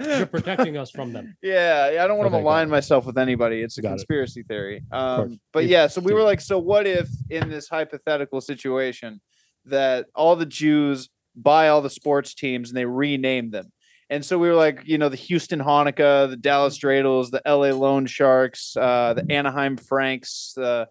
you're 0.00 0.26
protecting 0.26 0.76
us 0.76 0.90
from 0.90 1.12
them. 1.12 1.36
Yeah, 1.42 1.90
I 2.02 2.06
don't 2.08 2.18
want 2.18 2.30
to 2.30 2.36
Okay, 2.36 2.42
got 2.42 2.48
align 2.48 2.68
myself 2.70 3.06
with 3.06 3.16
anybody. 3.18 3.62
It's 3.62 3.78
a 3.78 3.82
Got 3.82 3.88
it. 3.88 3.90
conspiracy 3.98 4.42
theory. 4.42 4.82
Um, 4.90 5.38
but 5.52 5.66
yeah, 5.66 5.86
so 5.86 6.00
we 6.00 6.12
were 6.12 6.24
like, 6.24 6.40
so 6.40 6.58
what 6.58 6.88
if 6.88 7.08
in 7.30 7.48
this 7.48 7.68
hypothetical 7.68 8.40
situation 8.40 9.20
that 9.66 10.06
all 10.14 10.34
the 10.34 10.46
Jews 10.46 11.08
buy 11.36 11.68
all 11.68 11.82
the 11.82 11.90
sports 11.90 12.34
teams 12.34 12.70
and 12.70 12.76
they 12.76 12.84
rename 12.86 13.50
them? 13.50 13.70
And 14.08 14.24
so 14.24 14.38
we 14.38 14.48
were 14.48 14.54
like, 14.54 14.82
you 14.84 14.98
know, 14.98 15.08
the 15.08 15.16
Houston 15.16 15.58
Hanukkah, 15.60 16.30
the 16.30 16.36
Dallas 16.36 16.78
Dreidels, 16.78 17.30
the 17.30 17.42
LA 17.44 17.70
Loan 17.76 18.06
Sharks, 18.06 18.76
uh, 18.76 19.14
the 19.14 19.26
Anaheim 19.32 19.76
Franks. 19.76 20.56
Uh, 20.56 20.86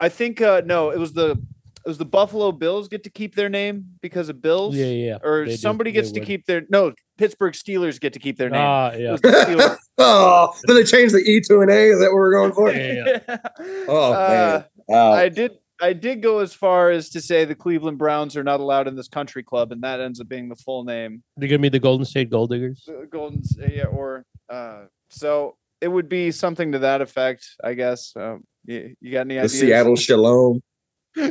I 0.00 0.08
think 0.08 0.40
uh, 0.40 0.62
no, 0.64 0.90
it 0.90 0.98
was 0.98 1.12
the 1.12 1.32
it 1.32 1.88
was 1.88 1.98
the 1.98 2.04
Buffalo 2.06 2.52
Bills 2.52 2.88
get 2.88 3.04
to 3.04 3.10
keep 3.10 3.34
their 3.34 3.48
name 3.48 3.84
because 4.02 4.28
of 4.28 4.40
Bills, 4.42 4.74
Yeah, 4.76 4.86
yeah. 4.86 5.06
yeah. 5.06 5.18
or 5.22 5.44
They 5.44 5.50
do. 5.52 5.56
somebody 5.56 5.90
They 5.90 5.94
gets 5.96 6.12
to 6.12 6.20
would. 6.20 6.26
keep 6.26 6.46
their 6.46 6.62
no 6.70 6.92
Pittsburgh 7.18 7.52
Steelers 7.54 8.00
get 8.00 8.14
to 8.14 8.18
keep 8.18 8.38
their 8.38 8.48
name. 8.50 8.60
Ah, 8.62 8.92
yeah. 8.92 9.16
the 9.20 9.78
oh, 9.98 10.54
then 10.64 10.76
they 10.76 10.84
changed 10.84 11.14
the 11.14 11.18
E 11.20 11.40
to 11.42 11.60
an 11.60 11.70
A. 11.70 11.88
Is 11.90 11.98
that 12.00 12.06
what 12.06 12.14
we're 12.14 12.32
going 12.32 12.52
for? 12.52 12.70
Yeah, 12.72 12.92
yeah, 12.94 13.18
Yeah. 13.28 13.36
Oh, 13.88 14.12
Uh, 14.12 14.18
man. 14.28 14.64
Wow. 14.88 15.12
I 15.12 15.28
did. 15.28 15.52
I 15.80 15.92
did 15.92 16.22
go 16.22 16.38
as 16.40 16.52
far 16.54 16.90
as 16.90 17.08
to 17.10 17.20
say 17.20 17.44
the 17.44 17.54
Cleveland 17.54 17.98
Browns 17.98 18.36
are 18.36 18.44
not 18.44 18.60
allowed 18.60 18.88
in 18.88 18.96
this 18.96 19.08
country 19.08 19.42
club, 19.42 19.72
and 19.72 19.82
that 19.82 20.00
ends 20.00 20.20
up 20.20 20.28
being 20.28 20.48
the 20.48 20.56
full 20.56 20.84
name. 20.84 21.22
They're 21.36 21.48
gonna 21.48 21.58
be 21.58 21.68
the 21.68 21.78
Golden 21.78 22.04
State 22.04 22.30
Gold 22.30 22.50
Diggers. 22.50 22.82
The 22.86 23.06
Golden, 23.10 23.40
S- 23.40 23.56
yeah, 23.72 23.84
or 23.84 24.24
uh, 24.48 24.84
so 25.08 25.56
it 25.80 25.88
would 25.88 26.08
be 26.08 26.30
something 26.30 26.72
to 26.72 26.80
that 26.80 27.00
effect, 27.00 27.46
I 27.64 27.74
guess. 27.74 28.12
Um, 28.16 28.44
you, 28.66 28.94
you 29.00 29.12
got 29.12 29.20
any 29.22 29.34
The 29.34 29.40
ideas? 29.40 29.58
Seattle 29.58 29.96
Shalom. 29.96 30.60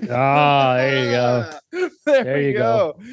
Ah, 0.09 0.75
there 0.75 1.03
you 1.05 1.11
go. 1.11 1.59
there, 2.05 2.23
There 2.25 2.41
you 2.41 2.53
go. 2.53 2.95
go. 2.97 3.03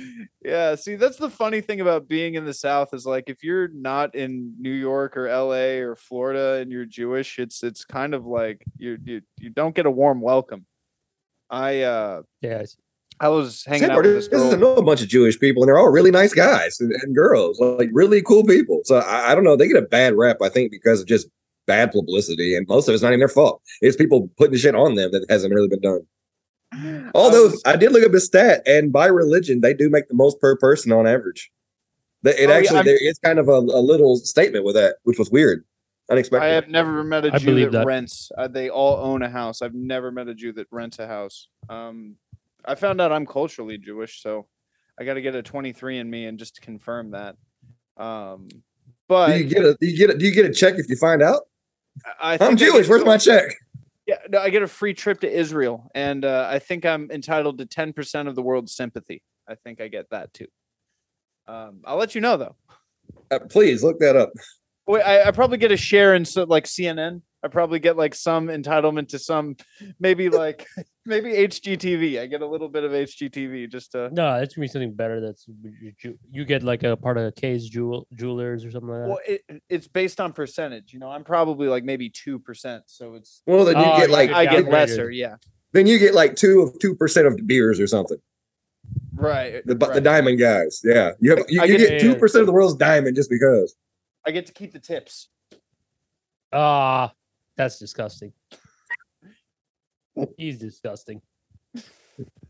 Yeah, 0.44 0.74
see, 0.74 0.96
that's 0.96 1.16
the 1.16 1.30
funny 1.30 1.60
thing 1.60 1.80
about 1.80 2.08
being 2.08 2.34
in 2.34 2.44
the 2.44 2.54
South 2.54 2.92
is 2.92 3.06
like 3.06 3.24
if 3.28 3.44
you're 3.44 3.68
not 3.68 4.14
in 4.16 4.54
New 4.58 4.72
York 4.72 5.16
or 5.16 5.28
LA 5.28 5.78
or 5.86 5.94
Florida 5.94 6.54
and 6.60 6.72
you're 6.72 6.84
Jewish, 6.84 7.38
it's 7.38 7.62
it's 7.62 7.84
kind 7.84 8.14
of 8.14 8.26
like 8.26 8.64
you 8.78 8.98
you 9.04 9.20
you 9.38 9.50
don't 9.50 9.74
get 9.76 9.86
a 9.86 9.90
warm 9.90 10.20
welcome. 10.20 10.66
I 11.50 11.82
uh 11.82 12.22
Yeah, 12.42 12.64
I 13.20 13.28
was 13.28 13.64
hanging 13.64 13.82
Sad 13.82 13.90
out 13.90 13.94
part 13.94 14.06
with 14.06 14.16
is, 14.16 14.28
this 14.28 14.54
I 14.54 14.56
know 14.56 14.74
a 14.76 14.82
bunch 14.82 15.00
of 15.02 15.08
Jewish 15.08 15.38
people, 15.38 15.62
and 15.62 15.68
they're 15.68 15.78
all 15.78 15.90
really 15.90 16.10
nice 16.10 16.34
guys 16.34 16.78
and, 16.80 16.92
and 16.92 17.14
girls, 17.14 17.58
like 17.60 17.88
really 17.92 18.20
cool 18.22 18.44
people. 18.44 18.80
So 18.84 18.96
I, 18.98 19.32
I 19.32 19.34
don't 19.34 19.44
know. 19.44 19.56
They 19.56 19.68
get 19.68 19.76
a 19.82 19.86
bad 19.86 20.14
rep, 20.14 20.38
I 20.42 20.48
think, 20.48 20.70
because 20.70 21.00
of 21.00 21.06
just 21.06 21.28
bad 21.66 21.92
publicity, 21.92 22.54
and 22.54 22.66
most 22.68 22.88
of 22.88 22.94
it's 22.94 23.02
not 23.02 23.08
even 23.08 23.20
their 23.20 23.28
fault. 23.28 23.62
It's 23.80 23.96
people 23.96 24.30
putting 24.36 24.56
shit 24.58 24.74
on 24.74 24.94
them 24.96 25.10
that 25.12 25.24
hasn't 25.30 25.54
really 25.54 25.68
been 25.68 25.80
done. 25.80 27.10
Although 27.14 27.44
was- 27.48 27.62
I 27.64 27.76
did 27.76 27.92
look 27.92 28.04
up 28.04 28.12
the 28.12 28.20
stat, 28.20 28.62
and 28.66 28.92
by 28.92 29.06
religion, 29.06 29.60
they 29.62 29.72
do 29.74 29.88
make 29.88 30.08
the 30.08 30.14
most 30.14 30.38
per 30.40 30.56
person 30.56 30.92
on 30.92 31.06
average. 31.06 31.50
That- 32.22 32.38
It 32.38 32.46
Oh, 32.48 32.52
yeah, 32.52 32.58
actually 32.58 32.76
I'm- 32.78 32.86
there 32.86 32.98
is 33.08 33.18
kind 33.18 33.38
of 33.38 33.48
a, 33.48 33.52
a 33.52 33.80
little 33.82 34.16
statement 34.16 34.64
with 34.64 34.74
that, 34.74 34.96
which 35.04 35.18
was 35.18 35.30
weird, 35.30 35.64
unexpected. 36.10 36.46
I 36.46 36.52
have 36.52 36.68
never 36.68 37.02
met 37.04 37.24
a 37.24 37.34
I 37.34 37.38
Jew 37.38 37.60
that, 37.64 37.72
that. 37.72 37.86
rents. 37.86 38.30
Uh, 38.36 38.48
they 38.48 38.70
all 38.70 38.96
own 38.96 39.22
a 39.22 39.28
house. 39.28 39.62
I've 39.62 39.74
never 39.74 40.10
met 40.10 40.28
a 40.28 40.34
Jew 40.34 40.52
that 40.54 40.66
rents 40.70 40.98
a 40.98 41.06
house. 41.06 41.48
Um, 41.68 42.16
I 42.64 42.74
found 42.74 43.00
out 43.00 43.12
I'm 43.12 43.26
culturally 43.26 43.78
Jewish, 43.78 44.22
so 44.22 44.46
I 44.98 45.04
got 45.04 45.14
to 45.14 45.20
get 45.22 45.34
a 45.34 45.42
23 45.42 45.98
in 45.98 46.10
me 46.10 46.26
and 46.26 46.38
just 46.38 46.60
confirm 46.60 47.12
that. 47.12 47.36
Um, 47.96 48.48
do 48.48 48.56
but 49.08 49.38
you 49.38 49.44
get 49.44 49.64
a 49.64 49.76
do 49.80 49.86
you 49.86 49.96
get 49.96 50.10
a, 50.10 50.18
do 50.18 50.24
you 50.26 50.32
get 50.32 50.46
a 50.46 50.52
check 50.52 50.74
if 50.78 50.88
you 50.88 50.96
find 50.96 51.22
out? 51.22 51.42
I 52.20 52.32
I'm 52.32 52.38
think 52.38 52.50
I 52.50 52.54
get 52.54 52.72
Jewish. 52.72 52.86
to 52.86 52.90
Where's 52.90 53.04
my 53.04 53.18
check? 53.18 53.54
Yeah, 54.06 54.18
no, 54.28 54.38
I 54.40 54.50
get 54.50 54.62
a 54.62 54.68
free 54.68 54.94
trip 54.94 55.20
to 55.20 55.30
Israel, 55.30 55.90
and 55.94 56.24
uh, 56.24 56.46
I 56.48 56.60
think 56.60 56.86
I'm 56.86 57.10
entitled 57.10 57.58
to 57.58 57.66
10% 57.66 58.28
of 58.28 58.36
the 58.36 58.42
world's 58.42 58.72
sympathy. 58.74 59.22
I 59.48 59.56
think 59.56 59.80
I 59.80 59.88
get 59.88 60.10
that 60.10 60.32
too. 60.32 60.46
Um, 61.48 61.80
I'll 61.84 61.96
let 61.96 62.14
you 62.14 62.20
know 62.20 62.36
though. 62.36 62.56
Uh, 63.30 63.40
please 63.48 63.82
look 63.82 63.98
that 64.00 64.16
up. 64.16 64.32
Wait, 64.86 65.02
I, 65.02 65.24
I 65.24 65.30
probably 65.32 65.58
get 65.58 65.72
a 65.72 65.76
share 65.76 66.14
in 66.14 66.24
so, 66.24 66.44
like 66.44 66.64
CNN. 66.64 67.22
I 67.42 67.48
probably 67.48 67.78
get 67.78 67.96
like 67.96 68.14
some 68.14 68.48
entitlement 68.48 69.08
to 69.10 69.18
some, 69.20 69.56
maybe 70.00 70.28
like 70.42 70.66
maybe 71.04 71.32
HGTV. 71.32 72.20
I 72.20 72.26
get 72.26 72.40
a 72.42 72.46
little 72.46 72.68
bit 72.68 72.82
of 72.84 72.90
HGTV 72.92 73.70
just 73.70 73.92
to. 73.92 74.10
no, 74.12 74.38
that's 74.40 74.54
gonna 74.54 74.64
be 74.64 74.68
something 74.68 74.94
better. 74.94 75.20
That's 75.20 75.46
you- 75.80 75.92
you, 76.02 76.18
you 76.30 76.44
get 76.44 76.62
like 76.64 76.82
a 76.82 76.96
part 76.96 77.18
of 77.18 77.34
Kay's 77.36 77.68
jewel 77.68 78.06
jewelers 78.14 78.64
or 78.64 78.70
something 78.70 78.88
like 78.90 79.00
that. 79.02 79.08
Well, 79.08 79.18
it, 79.26 79.62
it's 79.68 79.86
based 79.88 80.20
on 80.20 80.32
percentage. 80.32 80.92
You 80.92 80.98
know, 80.98 81.08
I'm 81.10 81.24
probably 81.24 81.68
like 81.68 81.84
maybe 81.84 82.08
two 82.10 82.38
percent, 82.38 82.84
so 82.86 83.14
it's 83.14 83.42
Well, 83.46 83.64
then 83.64 83.76
you 83.76 83.84
Oh, 83.84 83.96
get 83.98 84.10
like 84.10 84.30
I 84.30 84.44
get 84.46 84.64
downgraded. 84.66 84.72
lesser. 84.72 85.10
Yeah, 85.10 85.36
then 85.72 85.86
you 85.86 85.98
get 85.98 86.14
like 86.14 86.34
two 86.36 86.60
of 86.62 86.78
two 86.80 86.94
percent 86.96 87.26
of 87.28 87.36
De 87.36 87.42
Beers 87.44 87.78
or 87.80 87.86
something. 87.86 88.18
right. 89.14 89.64
The 89.66 89.74
bu- 89.74 89.92
the 89.92 90.00
diamond 90.00 90.38
guys, 90.38 90.80
yeah. 90.84 91.12
You 91.20 91.36
have 91.36 91.46
you, 91.48 91.62
you 91.62 91.78
get- 91.78 91.88
get 91.90 92.00
two 92.00 92.16
percent 92.16 92.40
of 92.42 92.46
the 92.46 92.52
world's 92.52 92.74
diamond 92.76 93.14
just 93.16 93.30
because. 93.30 93.74
I 94.26 94.32
get 94.32 94.46
to 94.46 94.52
keep 94.52 94.72
the 94.72 94.80
tips. 94.80 95.28
Ah, 96.52 97.12
that's 97.56 97.78
disgusting. 97.78 98.32
He's 100.36 100.58
disgusting. 100.58 101.22
I 101.76 101.80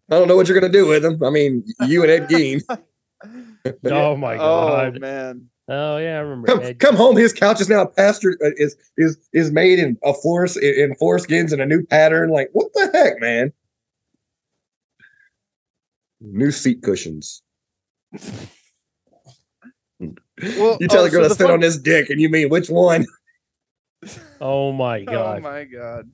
don't 0.09 0.29
know 0.29 0.37
what 0.37 0.49
you're 0.49 0.59
gonna 0.59 0.73
do 0.73 0.87
with 0.87 1.03
them. 1.03 1.23
I 1.23 1.31
mean, 1.31 1.65
you 1.81 2.03
and 2.03 2.11
Ed 2.11 2.29
Gein. 2.29 2.63
Oh 3.85 4.17
my 4.17 4.37
Oh 4.37 4.39
god. 4.39 5.01
man. 5.01 5.49
Oh 5.69 5.97
yeah, 5.99 6.17
I 6.17 6.21
remember. 6.21 6.47
come, 6.47 6.61
Ed. 6.61 6.79
come 6.79 6.95
home. 6.97 7.17
His 7.17 7.33
couch 7.33 7.61
is 7.61 7.69
now 7.69 7.85
pasture 7.85 8.37
uh, 8.45 8.51
is 8.57 8.77
is 8.97 9.19
is 9.33 9.51
made 9.51 9.79
in 9.81 9.99
a 10.05 10.15
force 10.15 10.57
in, 10.57 10.75
in 10.75 10.95
foreskins 11.01 11.53
and 11.53 11.61
a 11.61 11.67
new 11.67 11.85
pattern. 11.85 12.31
Like 12.31 12.49
what 12.53 12.73
the 12.75 12.91
heck, 12.93 13.21
man? 13.21 13.53
New 16.21 16.53
seat 16.53 16.83
cushions. 16.83 17.43
Well, 20.43 20.77
You 20.81 20.89
tell 20.89 21.03
oh, 21.03 21.07
a 21.07 21.11
girl 21.11 21.23
so 21.23 21.23
to 21.23 21.29
the 21.31 21.35
sit 21.35 21.45
fun- 21.45 21.55
on 21.55 21.61
this 21.61 21.79
dick, 21.79 22.11
and 22.11 22.21
you 22.21 22.29
mean 22.29 22.49
which 22.49 22.69
one? 22.69 23.07
Oh 24.41 24.73
my 24.73 25.01
god! 25.05 25.39
Oh 25.39 25.41
my 25.41 25.65
god. 25.65 26.11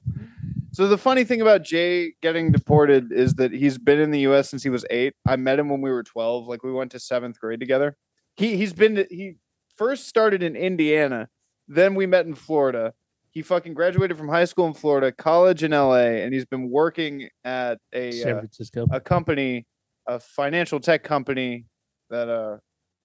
So 0.71 0.89
the 0.89 0.97
funny 0.97 1.25
thing 1.25 1.43
about 1.43 1.65
Jay 1.65 2.15
getting 2.23 2.51
deported 2.53 3.13
is 3.13 3.35
that 3.35 3.53
he's 3.53 3.77
been 3.77 3.99
in 4.01 4.11
the 4.11 4.21
U.S. 4.21 4.49
since 4.49 4.63
he 4.63 4.71
was 4.71 4.87
eight. 4.89 5.15
I 5.27 5.37
met 5.37 5.59
him 5.59 5.69
when 5.69 5.81
we 5.83 5.91
were 5.91 6.03
twelve. 6.03 6.47
Like 6.47 6.63
we 6.63 6.73
went 6.73 6.93
to 6.93 7.01
seventh 7.01 7.39
grade 7.41 7.61
together. 7.61 7.97
He 8.37 8.57
he's 8.57 8.73
been 8.73 8.95
to, 8.95 9.07
he 9.11 9.35
first 9.75 10.07
started 10.09 10.43
in 10.43 10.57
Indiana, 10.57 11.29
then 11.69 11.95
we 11.95 12.07
met 12.07 12.25
in 12.25 12.35
Florida. 12.35 12.95
He 13.31 13.43
fucking 13.43 13.75
graduated 13.75 14.17
from 14.17 14.29
high 14.29 14.45
school 14.45 14.67
in 14.67 14.75
Florida, 14.75 15.11
college 15.11 15.63
in 15.65 15.73
L.A., 15.73 16.23
and 16.23 16.33
he's 16.33 16.45
been 16.45 16.71
working 16.71 17.29
at 17.45 17.79
a 17.93 18.13
San 18.13 18.37
uh, 18.37 18.39
Francisco. 18.41 18.87
a 18.91 19.01
company, 19.01 19.67
a 20.07 20.21
financial 20.21 20.81
tech 20.81 21.03
company 21.03 21.65
that 22.11 22.29
uh 22.29 22.59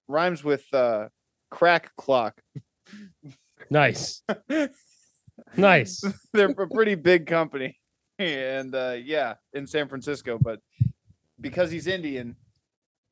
rhymes 0.08 0.42
with 0.42 0.64
uh 0.72 1.08
crack 1.50 1.94
clock. 1.96 2.40
Nice. 3.70 4.22
Nice. 5.56 6.02
they're 6.32 6.50
a 6.50 6.68
pretty 6.68 6.96
big 6.96 7.26
company 7.26 7.78
and 8.18 8.74
uh 8.74 8.96
yeah 9.02 9.34
in 9.54 9.66
san 9.66 9.88
francisco 9.88 10.36
but 10.40 10.60
because 11.40 11.70
he's 11.70 11.86
indian 11.86 12.34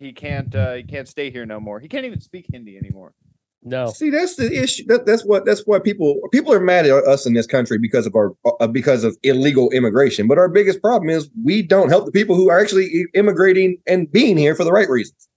he 0.00 0.12
can't 0.12 0.54
uh 0.54 0.74
he 0.74 0.82
can't 0.82 1.06
stay 1.08 1.30
here 1.30 1.46
no 1.46 1.60
more 1.60 1.78
he 1.78 1.86
can't 1.88 2.04
even 2.04 2.20
speak 2.20 2.46
hindi 2.52 2.76
anymore 2.76 3.14
No. 3.62 3.90
See, 3.90 4.10
that's 4.10 4.36
the 4.36 4.52
issue. 4.62 4.84
That, 4.86 5.06
that's 5.06 5.24
what 5.24 5.44
that's 5.44 5.62
why 5.66 5.80
people 5.80 6.20
people 6.30 6.52
are 6.52 6.60
mad 6.60 6.86
at 6.86 7.04
us 7.04 7.26
in 7.26 7.34
this 7.34 7.46
country 7.46 7.78
because 7.78 8.06
of 8.06 8.14
our 8.14 8.32
uh, 8.60 8.68
because 8.68 9.02
of 9.02 9.16
illegal 9.24 9.70
immigration. 9.72 10.28
But 10.28 10.38
our 10.38 10.48
biggest 10.48 10.80
problem 10.80 11.10
is 11.10 11.28
we 11.44 11.62
don't 11.62 11.88
help 11.88 12.06
the 12.06 12.12
people 12.12 12.36
who 12.36 12.48
are 12.48 12.60
actually 12.60 13.06
immigrating 13.14 13.78
and 13.88 14.10
being 14.10 14.36
here 14.36 14.54
for 14.54 14.62
the 14.62 14.70
right 14.70 14.88
reasons. 14.88 15.28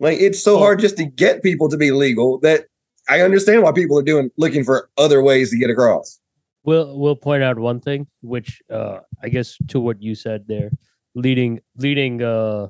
Like 0.00 0.18
it's 0.20 0.42
so 0.42 0.56
Oh. 0.56 0.58
hard 0.58 0.80
just 0.80 0.96
to 0.96 1.04
get 1.04 1.42
people 1.42 1.68
to 1.68 1.76
be 1.76 1.90
legal 1.92 2.38
that 2.40 2.66
I 3.08 3.20
understand 3.20 3.62
why 3.62 3.72
people 3.72 3.98
are 3.98 4.02
doing 4.02 4.30
looking 4.36 4.64
for 4.64 4.88
other 4.96 5.22
ways 5.22 5.50
to 5.50 5.58
get 5.58 5.70
across. 5.70 6.18
We'll 6.64 6.98
we'll 6.98 7.16
point 7.16 7.42
out 7.42 7.58
one 7.58 7.80
thing, 7.80 8.06
which 8.22 8.60
uh 8.70 9.00
I 9.22 9.28
guess 9.28 9.56
to 9.68 9.80
what 9.80 10.02
you 10.02 10.14
said 10.14 10.46
there, 10.48 10.70
leading 11.14 11.60
leading 11.76 12.22
uh 12.22 12.68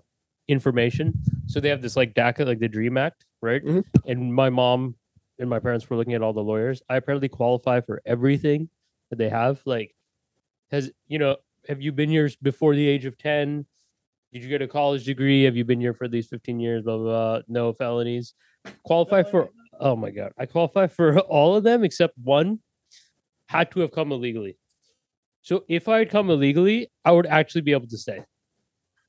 information. 0.49 1.15
So 1.47 1.61
they 1.61 1.69
have 1.69 1.83
this 1.83 1.97
like 1.97 2.15
DACA, 2.15 2.45
like 2.47 2.59
the 2.59 2.69
Dream 2.69 2.97
Act, 2.97 3.25
right? 3.43 3.65
Mhm. 3.65 3.85
And 4.07 4.35
my 4.35 4.51
mom 4.51 4.97
and 5.39 5.49
my 5.49 5.59
parents 5.59 5.89
were 5.89 5.97
looking 5.97 6.15
at 6.15 6.23
all 6.23 6.33
the 6.33 6.43
lawyers. 6.43 6.83
I 6.89 6.97
apparently 6.97 7.29
qualify 7.29 7.81
for 7.81 8.03
everything 8.05 8.69
that 9.11 9.17
they 9.17 9.29
have. 9.29 9.61
Like, 9.65 9.95
has 10.71 10.91
you 11.09 11.19
know, 11.19 11.37
have 11.69 11.81
you 11.81 11.93
been 11.93 12.11
here 12.11 12.29
before 12.43 12.75
the 12.75 12.87
age 12.87 13.05
of 13.07 13.17
ten? 13.19 13.67
Did 14.33 14.45
you 14.45 14.49
get 14.49 14.63
a 14.63 14.69
college 14.69 15.05
degree? 15.05 15.45
Have 15.45 15.57
you 15.57 15.65
been 15.65 15.81
here 15.81 15.93
for 15.95 16.05
at 16.05 16.13
least 16.13 16.31
fifteen 16.31 16.61
years? 16.61 16.85
Blah 16.85 16.97
blah. 16.97 17.05
blah. 17.05 17.41
No 17.49 17.73
felonies. 17.73 18.35
Qualify 18.85 19.23
for. 19.25 19.51
Oh 19.81 19.97
my 19.97 20.11
god, 20.11 20.33
I 20.39 20.47
qualify 20.47 20.87
for 20.87 21.19
all 21.21 21.57
of 21.57 21.65
them 21.65 21.85
except 21.85 22.15
one. 22.23 22.61
Had 23.49 23.71
to 23.73 23.81
have 23.81 23.91
come 23.91 24.13
illegally. 24.13 24.57
So 25.43 25.65
if 25.69 25.89
I 25.89 25.99
had 25.99 26.11
come 26.11 26.31
illegally, 26.31 26.91
I 27.05 27.13
would 27.13 27.27
actually 27.27 27.63
be 27.63 27.73
able 27.73 27.89
to 27.89 27.99
stay. 27.99 28.21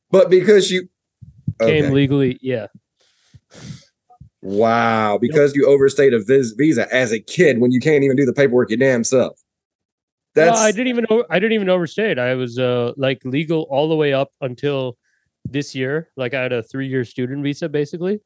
But 0.10 0.29
because 0.29 0.71
you 0.71 0.89
Came 1.60 1.86
Okay. 1.86 1.93
legally, 1.93 2.39
yeah. 2.41 2.67
wow, 4.41 5.17
because 5.19 5.55
you 5.55 5.67
overstayed 5.67 6.13
a 6.13 6.19
vis- 6.23 6.53
visa 6.53 6.91
as 6.93 7.12
a 7.12 7.19
kid 7.19 7.60
when 7.60 7.71
you 7.71 7.79
can't 7.79 8.03
even 8.03 8.17
do 8.17 8.25
the 8.25 8.34
paperwork 8.34 8.69
your 8.71 8.79
damn 8.79 9.03
self. 9.03 9.39
No, 10.36 10.45
That's 10.45 10.57
I 10.60 10.71
didn't 10.71 10.88
even 10.88 11.05
I 11.29 11.39
didn't 11.39 11.53
even 11.53 11.69
overstay 11.69 12.12
it. 12.12 12.17
I 12.17 12.34
was 12.36 12.57
uh 12.57 12.93
like 12.97 13.21
legal 13.25 13.67
all 13.69 13.89
the 13.89 13.95
way 13.95 14.13
up 14.13 14.29
until 14.39 14.97
this 15.45 15.75
year. 15.75 16.10
Like 16.17 16.34
I 16.34 16.41
had 16.41 16.54
a 16.54 16.63
three 16.63 16.88
year 16.88 17.06
student 17.06 17.43
visa 17.43 17.69
basically, 17.69 18.19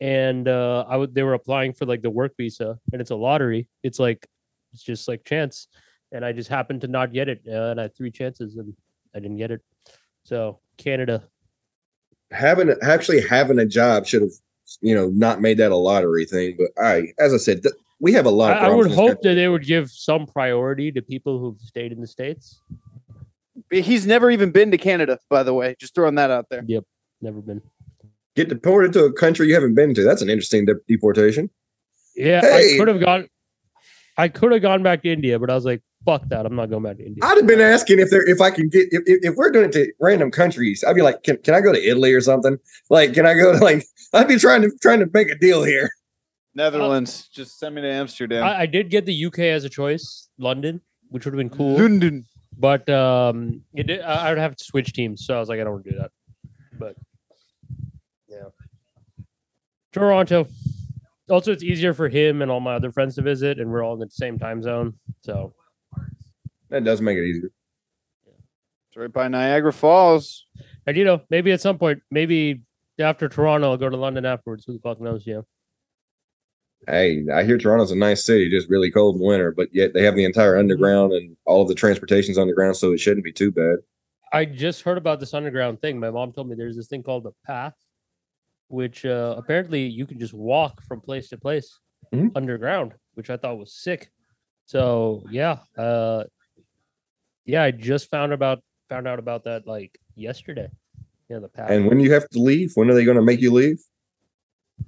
and 0.00 0.48
uh 0.48 0.84
I 0.88 0.96
would 0.96 1.14
they 1.14 1.22
were 1.22 1.34
applying 1.34 1.72
for 1.72 1.86
like 1.86 2.02
the 2.02 2.10
work 2.10 2.32
visa, 2.36 2.78
and 2.92 3.00
it's 3.00 3.10
a 3.10 3.16
lottery. 3.16 3.68
It's 3.82 3.98
like 3.98 4.26
it's 4.72 4.82
just 4.82 5.08
like 5.08 5.24
chance, 5.24 5.68
and 6.12 6.24
I 6.24 6.32
just 6.32 6.48
happened 6.48 6.80
to 6.82 6.88
not 6.88 7.12
get 7.12 7.28
it, 7.28 7.42
uh, 7.48 7.70
and 7.70 7.80
I 7.80 7.84
had 7.84 7.96
three 7.96 8.10
chances, 8.10 8.56
and 8.56 8.74
I 9.14 9.20
didn't 9.20 9.38
get 9.38 9.50
it. 9.50 9.60
So 10.24 10.60
Canada, 10.76 11.24
having 12.30 12.74
actually 12.82 13.20
having 13.20 13.58
a 13.58 13.66
job 13.66 14.06
should 14.06 14.22
have 14.22 14.32
you 14.80 14.94
know 14.94 15.08
not 15.08 15.40
made 15.40 15.58
that 15.58 15.72
a 15.72 15.76
lottery 15.76 16.24
thing 16.24 16.56
but 16.56 16.68
i 16.80 17.02
as 17.18 17.34
i 17.34 17.36
said 17.36 17.60
th- 17.60 17.74
we 18.00 18.12
have 18.12 18.26
a 18.26 18.30
lot 18.30 18.52
of 18.52 18.62
I, 18.62 18.66
I 18.66 18.68
would 18.68 18.86
problems 18.86 18.86
in 18.86 18.90
this 18.90 18.98
hope 18.98 19.22
that 19.22 19.34
they 19.34 19.48
would 19.48 19.66
give 19.66 19.90
some 19.90 20.26
priority 20.26 20.90
to 20.92 21.02
people 21.02 21.38
who've 21.38 21.60
stayed 21.60 21.92
in 21.92 22.00
the 22.00 22.06
states. 22.06 22.62
He's 23.70 24.06
never 24.06 24.30
even 24.30 24.50
been 24.50 24.70
to 24.70 24.78
canada 24.78 25.18
by 25.28 25.42
the 25.42 25.54
way 25.54 25.74
just 25.80 25.94
throwing 25.94 26.14
that 26.16 26.30
out 26.30 26.46
there 26.50 26.62
Yep, 26.66 26.84
Never 27.22 27.40
been. 27.40 27.62
get 28.36 28.48
deported 28.48 28.92
to 28.94 29.04
a 29.04 29.12
country 29.12 29.48
you 29.48 29.54
haven't 29.54 29.74
been 29.74 29.94
to 29.94 30.02
that's 30.02 30.22
an 30.22 30.30
interesting 30.30 30.64
de- 30.66 30.74
deportation 30.88 31.50
Yeah, 32.16 32.40
Hey! 32.40 32.74
I 32.74 32.78
could 32.78 32.88
have 32.88 33.00
gone. 33.00 33.28
I 34.16 34.28
could 34.28 34.52
have 34.52 34.60
gone 34.60 34.82
back 34.82 35.02
to 35.04 35.08
India, 35.10 35.38
but 35.38 35.48
I 35.48 35.54
was 35.54 35.64
like, 35.64 35.80
fuck 36.04 36.28
that. 36.28 36.44
I'm 36.44 36.54
not 36.54 36.68
going 36.68 36.82
back 36.82 36.98
to 36.98 37.06
India. 37.06 37.24
I'd 37.24 37.38
have 37.38 37.46
been 37.46 37.60
asking 37.60 38.00
if 38.00 38.10
there 38.10 38.26
if 38.28 38.40
I 38.42 38.50
can 38.50 38.68
get 38.68 38.88
if, 38.90 39.02
if, 39.06 39.18
if 39.22 39.34
we're 39.36 39.50
doing 39.50 39.66
it 39.66 39.72
to 39.72 39.90
random 40.00 40.30
countries, 40.30 40.84
I'd 40.86 40.96
be 40.96 41.00
like, 41.00 41.22
can, 41.22 41.38
can 41.38 41.54
I 41.54 41.60
go 41.62 41.72
to 41.72 41.82
Italy 41.82 42.12
or 42.12 42.20
something? 42.20 42.58
Like, 42.90 43.14
can 43.14 43.24
I 43.24 43.32
go 43.34 43.52
to 43.56 43.58
like 43.64 43.84
I'd 44.12 44.28
be 44.28 44.36
trying 44.36 44.60
to 44.62 44.70
trying 44.82 44.98
to 44.98 45.08
make 45.14 45.30
a 45.30 45.36
deal 45.38 45.62
here. 45.62 45.88
Netherlands, 46.54 47.28
just 47.32 47.58
send 47.58 47.76
me 47.76 47.82
to 47.82 47.88
Amsterdam. 47.90 48.42
I, 48.44 48.62
I 48.62 48.66
did 48.66 48.90
get 48.90 49.06
the 49.06 49.24
UK 49.26 49.38
as 49.38 49.64
a 49.64 49.68
choice, 49.70 50.28
London, 50.36 50.80
which 51.08 51.24
would 51.24 51.32
have 51.32 51.38
been 51.38 51.56
cool. 51.56 51.78
London. 51.78 52.26
But 52.56 52.88
um, 52.90 53.62
it 53.74 53.86
did, 53.86 54.00
I 54.02 54.26
I 54.26 54.30
would 54.30 54.38
have 54.38 54.56
to 54.56 54.64
switch 54.64 54.92
teams, 54.92 55.24
so 55.24 55.34
I 55.36 55.40
was 55.40 55.48
like, 55.48 55.60
I 55.60 55.64
don't 55.64 55.72
want 55.74 55.84
to 55.84 55.90
do 55.92 55.98
that. 55.98 56.10
But 56.78 56.96
yeah, 58.28 58.44
Toronto. 59.92 60.46
Also, 61.28 61.52
it's 61.52 61.62
easier 61.62 61.94
for 61.94 62.08
him 62.08 62.42
and 62.42 62.50
all 62.50 62.58
my 62.60 62.74
other 62.74 62.90
friends 62.90 63.14
to 63.14 63.22
visit, 63.22 63.60
and 63.60 63.70
we're 63.70 63.84
all 63.84 63.94
in 63.94 64.00
the 64.00 64.10
same 64.10 64.38
time 64.38 64.62
zone. 64.62 64.94
So 65.22 65.54
That 66.70 66.84
does 66.84 67.00
make 67.00 67.16
it 67.18 67.24
easier. 67.24 67.50
It's 68.88 68.96
right 68.96 69.12
by 69.12 69.28
Niagara 69.28 69.72
Falls. 69.72 70.46
and 70.86 70.96
you 70.96 71.04
know, 71.04 71.20
maybe 71.30 71.52
at 71.52 71.60
some 71.60 71.78
point, 71.78 72.00
maybe 72.10 72.62
after 72.98 73.28
Toronto, 73.28 73.70
I'll 73.70 73.76
go 73.76 73.88
to 73.88 73.96
London 73.96 74.26
afterwards. 74.26 74.64
Who 74.66 74.72
the 74.72 74.80
fuck 74.80 75.00
knows? 75.00 75.22
Yeah. 75.24 75.42
Hey, 76.88 77.24
I 77.32 77.44
hear 77.44 77.58
Toronto's 77.58 77.90
a 77.90 77.96
nice 77.96 78.24
city, 78.24 78.50
just 78.50 78.70
really 78.70 78.90
cold 78.90 79.16
in 79.16 79.22
winter, 79.22 79.52
but 79.52 79.68
yet 79.72 79.92
they 79.92 80.02
have 80.02 80.16
the 80.16 80.24
entire 80.24 80.56
underground 80.56 81.12
and 81.12 81.36
all 81.44 81.62
of 81.62 81.68
the 81.68 81.74
transportation's 81.74 82.38
underground, 82.38 82.76
so 82.76 82.92
it 82.92 83.00
shouldn't 83.00 83.24
be 83.24 83.32
too 83.32 83.52
bad. 83.52 83.76
I 84.32 84.44
just 84.46 84.82
heard 84.82 84.96
about 84.96 85.20
this 85.20 85.34
underground 85.34 85.80
thing. 85.80 86.00
My 86.00 86.10
mom 86.10 86.32
told 86.32 86.48
me 86.48 86.56
there's 86.56 86.76
this 86.76 86.86
thing 86.88 87.02
called 87.02 87.24
the 87.24 87.32
path, 87.46 87.74
which 88.68 89.04
uh, 89.04 89.34
apparently 89.36 89.86
you 89.86 90.06
can 90.06 90.18
just 90.18 90.32
walk 90.32 90.82
from 90.82 91.00
place 91.00 91.28
to 91.30 91.36
place 91.36 91.78
Mhm. 92.12 92.32
underground, 92.34 92.94
which 93.14 93.28
I 93.28 93.36
thought 93.36 93.58
was 93.58 93.74
sick. 93.74 94.10
So 94.64 95.22
yeah, 95.30 95.58
uh, 95.76 96.24
yeah, 97.44 97.62
I 97.62 97.72
just 97.72 98.08
found 98.08 98.32
about 98.32 98.62
found 98.88 99.06
out 99.06 99.18
about 99.18 99.44
that 99.44 99.66
like 99.66 99.98
yesterday. 100.14 100.68
Yeah, 101.28 101.40
the 101.40 101.48
path. 101.48 101.70
And 101.70 101.86
when 101.86 102.00
you 102.00 102.12
have 102.12 102.28
to 102.30 102.40
leave, 102.40 102.72
when 102.74 102.90
are 102.90 102.94
they 102.94 103.04
going 103.04 103.16
to 103.16 103.22
make 103.22 103.40
you 103.40 103.52
leave? 103.52 103.80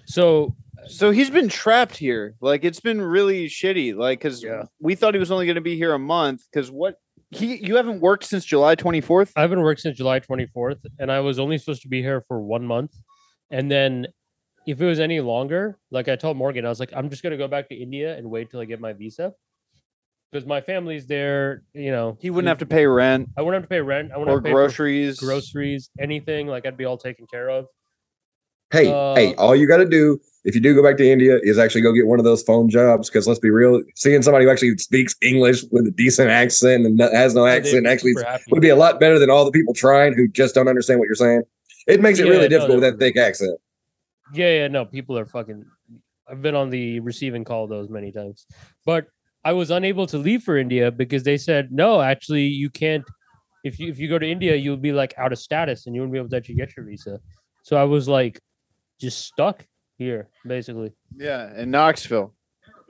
So 0.07 0.55
So 0.89 1.11
he's 1.13 1.31
been 1.31 1.49
trapped 1.49 1.97
here. 1.97 2.35
Like 2.41 2.65
it's 2.65 2.81
been 2.81 3.01
really 3.01 3.47
shitty. 3.47 3.95
Like 3.95 4.19
because 4.21 4.43
Yeah. 4.43 4.65
we 4.81 4.95
thought 4.95 5.15
he 5.15 5.21
was 5.21 5.31
only 5.31 5.47
going 5.47 5.55
to 5.57 5.61
be 5.61 5.77
here 5.77 5.93
a 5.93 5.99
month. 5.99 6.43
Because 6.53 6.71
what 6.71 6.97
he 7.31 7.57
you 7.65 7.77
haven't 7.77 8.01
worked 8.01 8.25
since 8.25 8.45
July 8.45 8.75
twenty 8.75 9.01
fourth. 9.01 9.33
I 9.37 9.41
haven't 9.43 9.61
worked 9.63 9.81
since 9.81 9.97
July 9.97 10.21
24th, 10.21 10.81
and 10.99 11.11
I 11.11 11.21
was 11.21 11.39
only 11.39 11.57
supposed 11.57 11.83
to 11.83 11.89
be 11.89 12.03
here 12.03 12.23
for 12.29 12.41
one 12.43 12.65
month. 12.67 12.93
And 13.51 13.71
then 13.71 14.07
if 14.67 14.81
it 14.81 14.85
was 14.85 15.01
any 15.01 15.21
longer, 15.21 15.79
like 15.91 16.09
I 16.09 16.17
told 16.17 16.37
Morgan, 16.37 16.67
I 16.67 16.69
was 16.69 16.79
like, 16.81 16.93
I'm 16.95 17.09
just 17.11 17.23
gonna 17.23 17.37
go 17.39 17.49
back 17.49 17.69
to 17.71 17.75
India 17.75 18.17
and 18.17 18.29
wait 18.31 18.51
till 18.51 18.61
I 18.61 18.65
get 18.67 18.81
my 18.81 18.93
visa. 18.93 19.33
Because 20.31 20.47
my 20.47 20.61
family's 20.63 21.07
there, 21.07 21.63
you 21.75 21.91
know. 21.91 22.17
He 22.21 22.31
wouldn't 22.31 22.49
have 22.49 22.59
to 22.59 22.67
pay 22.67 22.87
rent 22.87 23.29
I 23.37 23.43
wouldn't 23.43 23.63
have 23.63 23.69
to 23.69 23.75
pay 23.75 23.81
rent. 23.81 24.13
I 24.13 24.17
wouldn't 24.19 24.31
or 24.33 24.39
have 24.39 24.45
to 24.45 24.49
pay 24.49 24.53
groceries. 24.53 25.21
groceries, 25.21 25.91
anything. 26.01 26.47
Like 26.49 26.67
I'd 26.67 26.77
be 26.77 26.85
all 26.87 26.99
taken 26.99 27.27
care 27.27 27.49
of. 27.51 27.67
Hey, 28.73 28.89
Uh, 28.89 29.15
hey, 29.15 29.35
all 29.35 29.55
you 29.55 29.69
got 29.69 29.77
to 29.77 29.85
do 29.85 30.19
if 30.45 30.55
you 30.55 30.61
do 30.61 30.75
go 30.75 30.83
back 30.83 30.97
to 30.97 31.09
India 31.09 31.39
is 31.43 31.59
actually 31.59 31.83
go 31.83 31.93
get 31.93 32.07
one 32.07 32.19
of 32.19 32.25
those 32.25 32.43
phone 32.43 32.69
jobs. 32.69 33.09
Because 33.09 33.29
let's 33.29 33.39
be 33.39 33.51
real, 33.51 33.83
seeing 33.95 34.23
somebody 34.23 34.47
who 34.47 34.51
actually 34.51 34.77
speaks 34.79 35.15
English 35.23 35.65
with 35.71 35.87
a 35.87 35.91
decent 35.91 36.31
accent 36.31 36.87
and 36.87 36.99
has 36.99 37.35
no 37.35 37.47
accent 37.47 37.87
actually 37.87 38.15
would 38.51 38.63
be 38.63 38.71
a 38.71 38.77
lot 38.77 38.99
better 38.99 39.19
than 39.19 39.31
all 39.31 39.45
the 39.45 39.51
people 39.53 39.75
trying 39.75 40.15
who 40.15 40.27
just 40.27 40.55
don't 40.55 40.69
understand 40.69 40.99
what 40.99 41.07
you're 41.07 41.15
saying. 41.15 41.43
It 41.87 42.01
makes 42.01 42.19
it 42.19 42.25
Yeah, 42.25 42.31
really 42.31 42.43
no, 42.45 42.49
difficult 42.49 42.81
with 42.81 42.91
that 42.91 42.99
thick 42.99 43.17
accent. 43.17 43.59
Yeah, 44.33 44.51
yeah, 44.51 44.69
no, 44.69 44.85
people 44.85 45.19
are 45.19 45.27
fucking. 45.27 45.65
I've 46.29 46.41
been 46.41 46.55
on 46.55 46.71
the 46.71 47.01
receiving 47.01 47.45
call 47.45 47.65
of 47.65 47.71
those 47.71 47.91
many 47.91 48.11
times, 48.11 48.47
but 48.87 49.07
I 49.45 49.53
was 49.53 49.71
unable 49.71 50.07
to 50.07 50.19
leave 50.19 50.45
for 50.45 50.57
India 50.57 50.91
because 50.91 51.25
they 51.25 51.37
said 51.37 51.73
no. 51.73 52.01
Actually, 52.01 52.45
you 52.45 52.71
can't. 52.71 53.05
If 53.65 53.79
you 53.79 53.91
if 53.91 53.99
you 53.99 54.09
go 54.09 54.19
to 54.19 54.27
India, 54.27 54.57
you'll 54.57 54.77
be 54.79 54.93
like 54.93 55.13
out 55.19 55.33
of 55.33 55.39
status 55.39 55.87
and 55.87 55.95
you 55.95 56.01
won't 56.01 56.13
be 56.13 56.19
able 56.19 56.31
to 56.31 56.37
actually 56.37 56.55
get 56.55 56.75
your 56.77 56.87
visa. 56.87 57.21
So 57.65 57.77
I 57.77 57.85
was 57.85 58.09
like, 58.09 58.41
just 59.03 59.27
stuck 59.27 59.67
here, 59.99 60.29
basically. 60.47 60.93
Yeah, 61.17 61.55
in 61.61 61.71
Knoxville. 61.71 62.35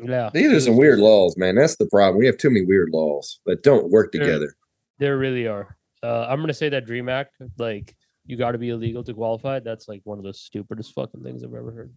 Yeah, 0.02 0.30
These 0.32 0.52
are 0.52 0.60
some 0.60 0.76
weird 0.76 0.98
laws, 0.98 1.36
man. 1.36 1.54
That's 1.54 1.76
the 1.76 1.86
problem. 1.86 2.18
We 2.18 2.26
have 2.26 2.36
too 2.36 2.50
many 2.50 2.64
weird 2.64 2.90
laws 2.92 3.40
that 3.46 3.62
don't 3.62 3.90
work 3.90 4.12
together. 4.12 4.54
There 4.98 5.16
really 5.16 5.46
are. 5.46 5.76
Uh, 6.02 6.26
I'm 6.28 6.40
gonna 6.40 6.54
say 6.54 6.68
that 6.70 6.86
Dream 6.86 7.08
Act, 7.08 7.34
like 7.58 7.94
you 8.26 8.36
got 8.36 8.52
to 8.52 8.58
be 8.58 8.70
illegal 8.70 9.04
to 9.04 9.14
qualify. 9.14 9.60
That's 9.60 9.88
like 9.88 10.00
one 10.04 10.18
of 10.18 10.24
the 10.24 10.34
stupidest 10.34 10.92
fucking 10.94 11.22
things 11.22 11.44
I've 11.44 11.54
ever 11.54 11.70
heard. 11.72 11.92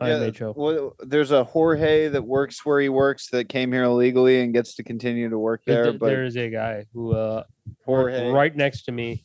Yeah, 0.00 0.30
well, 0.56 0.96
there's 0.98 1.30
a 1.30 1.44
Jorge 1.44 2.08
that 2.08 2.22
works 2.22 2.66
where 2.66 2.80
he 2.80 2.88
works 2.88 3.28
that 3.30 3.48
came 3.48 3.72
here 3.72 3.84
illegally 3.84 4.40
and 4.40 4.52
gets 4.52 4.74
to 4.76 4.82
continue 4.82 5.28
to 5.28 5.38
work 5.38 5.62
There, 5.64 5.84
there. 5.84 5.92
But 5.92 6.06
there 6.06 6.24
is 6.24 6.36
a 6.36 6.50
guy 6.50 6.86
who 6.92 7.12
uh, 7.12 7.44
worked 7.86 8.16
Jorge, 8.16 8.30
right 8.30 8.56
next 8.56 8.82
to 8.84 8.92
me. 8.92 9.22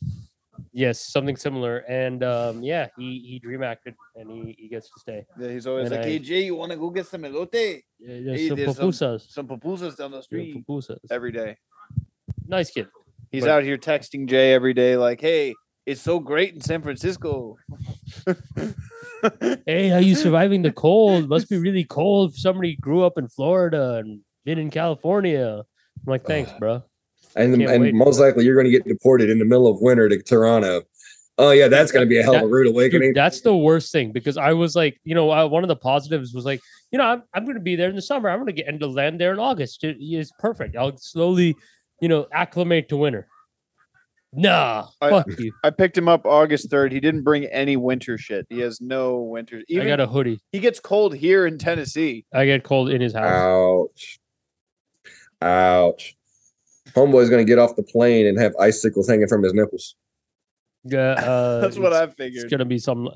Yes, 0.72 1.00
something 1.00 1.36
similar. 1.36 1.78
And 1.88 2.22
um, 2.24 2.62
yeah, 2.62 2.88
he 2.96 3.20
he 3.28 3.38
dream 3.38 3.62
acted 3.62 3.94
and 4.16 4.30
he, 4.30 4.54
he 4.58 4.68
gets 4.68 4.88
to 4.90 5.00
stay. 5.00 5.24
yeah, 5.38 5.48
he's 5.50 5.66
always 5.66 5.86
and 5.86 5.96
like, 5.96 6.06
I- 6.06 6.08
"Hey 6.10 6.18
Jay, 6.18 6.44
you 6.44 6.54
want 6.54 6.72
to 6.72 6.78
go 6.78 6.90
get 6.90 7.06
some 7.06 7.22
elote? 7.22 7.82
Yeah, 7.98 8.32
Hey, 8.34 8.48
some 8.48 8.56
there's 8.56 8.76
some- 8.76 8.88
pupusas. 8.90 9.30
Some 9.30 9.46
pupusas 9.48 9.96
down 9.96 10.10
the 10.10 10.18
Yeah, 10.18 10.22
street 10.22 10.66
pupusas. 10.66 10.98
every 11.10 11.32
day." 11.32 11.56
Nice 12.46 12.70
kid. 12.70 12.88
He's 13.30 13.42
But- 13.44 13.50
out 13.50 13.62
here 13.64 13.76
texting 13.78 14.28
Jay 14.28 14.52
every 14.54 14.74
day, 14.74 14.96
like, 14.96 15.20
"Hey, 15.20 15.54
it's 15.86 16.00
so 16.02 16.18
great 16.20 16.54
in 16.54 16.60
San 16.60 16.82
Francisco." 16.82 17.56
Hey, 19.66 19.88
how 19.88 19.98
you 19.98 20.14
surviving 20.14 20.62
the 20.62 20.70
cold? 20.70 21.28
Must 21.28 21.50
be 21.50 21.56
really 21.58 21.82
cold 21.84 22.34
somebody 22.36 22.76
grew 22.76 23.02
up 23.02 23.18
in 23.18 23.26
Florida 23.28 23.94
and 23.94 24.20
been 24.44 24.58
in 24.58 24.70
California. 24.70 25.62
I'm 25.64 26.04
like, 26.06 26.24
thanks, 26.24 26.52
bro. 26.60 26.84
And, 27.36 27.56
Can't 27.56 27.70
and 27.70 27.82
wait. 27.82 27.94
most 27.94 28.18
likely 28.18 28.44
you're 28.44 28.54
going 28.54 28.64
to 28.64 28.70
get 28.70 28.86
deported 28.86 29.30
in 29.30 29.38
the 29.38 29.44
middle 29.44 29.66
of 29.66 29.80
winter 29.80 30.08
to 30.08 30.22
Toronto. 30.22 30.82
Oh 31.40 31.52
yeah, 31.52 31.68
that's 31.68 31.92
going 31.92 32.04
to 32.04 32.08
be 32.08 32.18
a 32.18 32.22
hell 32.22 32.34
of 32.34 32.42
a 32.42 32.46
rude 32.48 32.66
awakening. 32.66 33.10
Dude, 33.10 33.16
that's 33.16 33.42
the 33.42 33.56
worst 33.56 33.92
thing 33.92 34.10
because 34.10 34.36
I 34.36 34.54
was 34.54 34.74
like, 34.74 35.00
you 35.04 35.14
know, 35.14 35.30
uh, 35.30 35.46
one 35.46 35.62
of 35.62 35.68
the 35.68 35.76
positives 35.76 36.34
was 36.34 36.44
like, 36.44 36.60
you 36.90 36.98
know, 36.98 37.04
I'm, 37.04 37.22
I'm 37.32 37.44
going 37.44 37.54
to 37.56 37.62
be 37.62 37.76
there 37.76 37.88
in 37.88 37.94
the 37.94 38.02
summer. 38.02 38.28
I'm 38.28 38.38
going 38.38 38.46
to 38.46 38.52
get 38.52 38.66
into 38.66 38.88
land 38.88 39.20
there 39.20 39.32
in 39.32 39.38
August. 39.38 39.84
It 39.84 39.98
is 40.00 40.32
perfect. 40.40 40.76
I'll 40.76 40.96
slowly, 40.96 41.54
you 42.00 42.08
know, 42.08 42.26
acclimate 42.32 42.88
to 42.88 42.96
winter. 42.96 43.28
Nah, 44.32 44.88
I- 45.00 45.10
fuck 45.10 45.26
you. 45.38 45.52
I 45.64 45.70
picked 45.70 45.96
him 45.96 46.08
up 46.08 46.26
August 46.26 46.70
third. 46.70 46.92
He 46.92 47.00
didn't 47.00 47.22
bring 47.22 47.44
any 47.46 47.76
winter 47.76 48.18
shit. 48.18 48.46
He 48.50 48.58
has 48.60 48.80
no 48.80 49.18
winter. 49.20 49.62
I 49.70 49.84
got 49.84 50.00
a 50.00 50.06
hoodie. 50.06 50.40
he 50.52 50.58
gets 50.58 50.80
cold 50.80 51.14
here 51.14 51.46
in 51.46 51.56
Tennessee. 51.56 52.26
I 52.34 52.46
get 52.46 52.64
cold 52.64 52.90
in 52.90 53.00
his 53.00 53.14
house. 53.14 53.24
Ouch. 53.30 54.18
Ouch. 55.40 56.16
Homeboy's 56.94 57.30
going 57.30 57.44
to 57.44 57.50
get 57.50 57.58
off 57.58 57.76
the 57.76 57.82
plane 57.82 58.26
and 58.26 58.38
have 58.38 58.54
icicles 58.56 59.08
hanging 59.08 59.28
from 59.28 59.42
his 59.42 59.54
nipples. 59.54 59.94
Yeah, 60.84 61.12
uh, 61.18 61.60
That's 61.60 61.78
what 61.78 61.92
it's- 61.92 62.14
I 62.18 62.24
It's 62.24 62.44
gonna 62.44 62.64
be 62.64 62.78
some. 62.78 63.08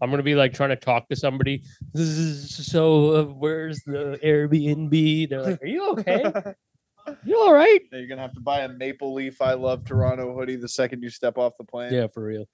I'm 0.00 0.10
gonna 0.10 0.22
be 0.22 0.34
like 0.34 0.54
trying 0.54 0.70
to 0.70 0.76
talk 0.76 1.08
to 1.08 1.16
somebody. 1.16 1.62
So 1.94 3.10
uh, 3.14 3.24
where's 3.24 3.82
the 3.84 4.18
Airbnb? 4.24 5.28
They're 5.28 5.42
like, 5.42 5.62
"Are 5.62 5.66
you 5.66 5.90
okay? 5.92 6.24
you 7.24 7.38
all 7.38 7.52
right?" 7.52 7.80
You're 7.92 8.06
gonna 8.06 8.22
have 8.22 8.34
to 8.34 8.40
buy 8.40 8.60
a 8.60 8.68
Maple 8.68 9.12
Leaf 9.12 9.42
I 9.42 9.54
Love 9.54 9.84
Toronto 9.84 10.34
hoodie 10.34 10.56
the 10.56 10.68
second 10.68 11.02
you 11.02 11.10
step 11.10 11.38
off 11.38 11.52
the 11.58 11.64
plane. 11.64 11.92
Yeah, 11.92 12.06
for 12.06 12.24
real. 12.24 12.48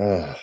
Ugh. 0.00 0.36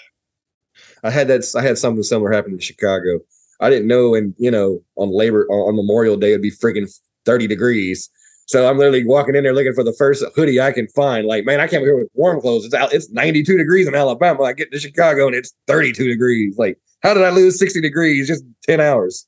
I 1.03 1.09
had 1.09 1.27
that. 1.29 1.43
I 1.55 1.61
had 1.61 1.77
something 1.77 2.03
similar 2.03 2.31
happen 2.31 2.53
in 2.53 2.59
Chicago. 2.59 3.19
I 3.59 3.69
didn't 3.69 3.87
know, 3.87 4.13
and 4.15 4.35
you 4.37 4.51
know, 4.51 4.83
on 4.95 5.09
Labor 5.09 5.47
on 5.49 5.75
Memorial 5.75 6.17
Day 6.17 6.31
it'd 6.31 6.41
be 6.41 6.51
freaking 6.51 6.93
thirty 7.25 7.47
degrees. 7.47 8.09
So 8.47 8.69
I'm 8.69 8.77
literally 8.77 9.05
walking 9.05 9.35
in 9.35 9.43
there 9.43 9.53
looking 9.53 9.73
for 9.73 9.83
the 9.83 9.93
first 9.93 10.23
hoodie 10.33 10.61
I 10.61 10.71
can 10.71 10.87
find. 10.87 11.27
Like, 11.27 11.45
man, 11.45 11.59
I 11.59 11.67
can't 11.67 11.83
be 11.83 11.87
here 11.87 11.97
with 11.97 12.09
warm 12.13 12.39
clothes. 12.39 12.63
It's 12.63 12.73
out. 12.73 12.93
It's 12.93 13.11
92 13.11 13.57
degrees 13.57 13.87
in 13.87 13.95
Alabama. 13.95 14.43
I 14.43 14.53
get 14.53 14.71
to 14.71 14.79
Chicago 14.79 15.27
and 15.27 15.35
it's 15.35 15.53
32 15.67 16.07
degrees. 16.07 16.57
Like, 16.57 16.79
how 17.03 17.13
did 17.13 17.23
I 17.23 17.29
lose 17.29 17.59
60 17.59 17.81
degrees 17.81 18.25
just 18.25 18.45
10 18.63 18.79
hours? 18.79 19.27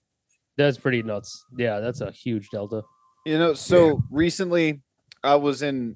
That's 0.57 0.77
pretty 0.77 1.03
nuts. 1.03 1.45
Yeah, 1.57 1.81
that's 1.81 1.99
a 1.99 2.11
huge 2.11 2.49
delta. 2.49 2.83
You 3.25 3.37
know, 3.37 3.53
so 3.53 4.01
recently 4.09 4.79
I 5.21 5.35
was 5.35 5.61
in 5.61 5.95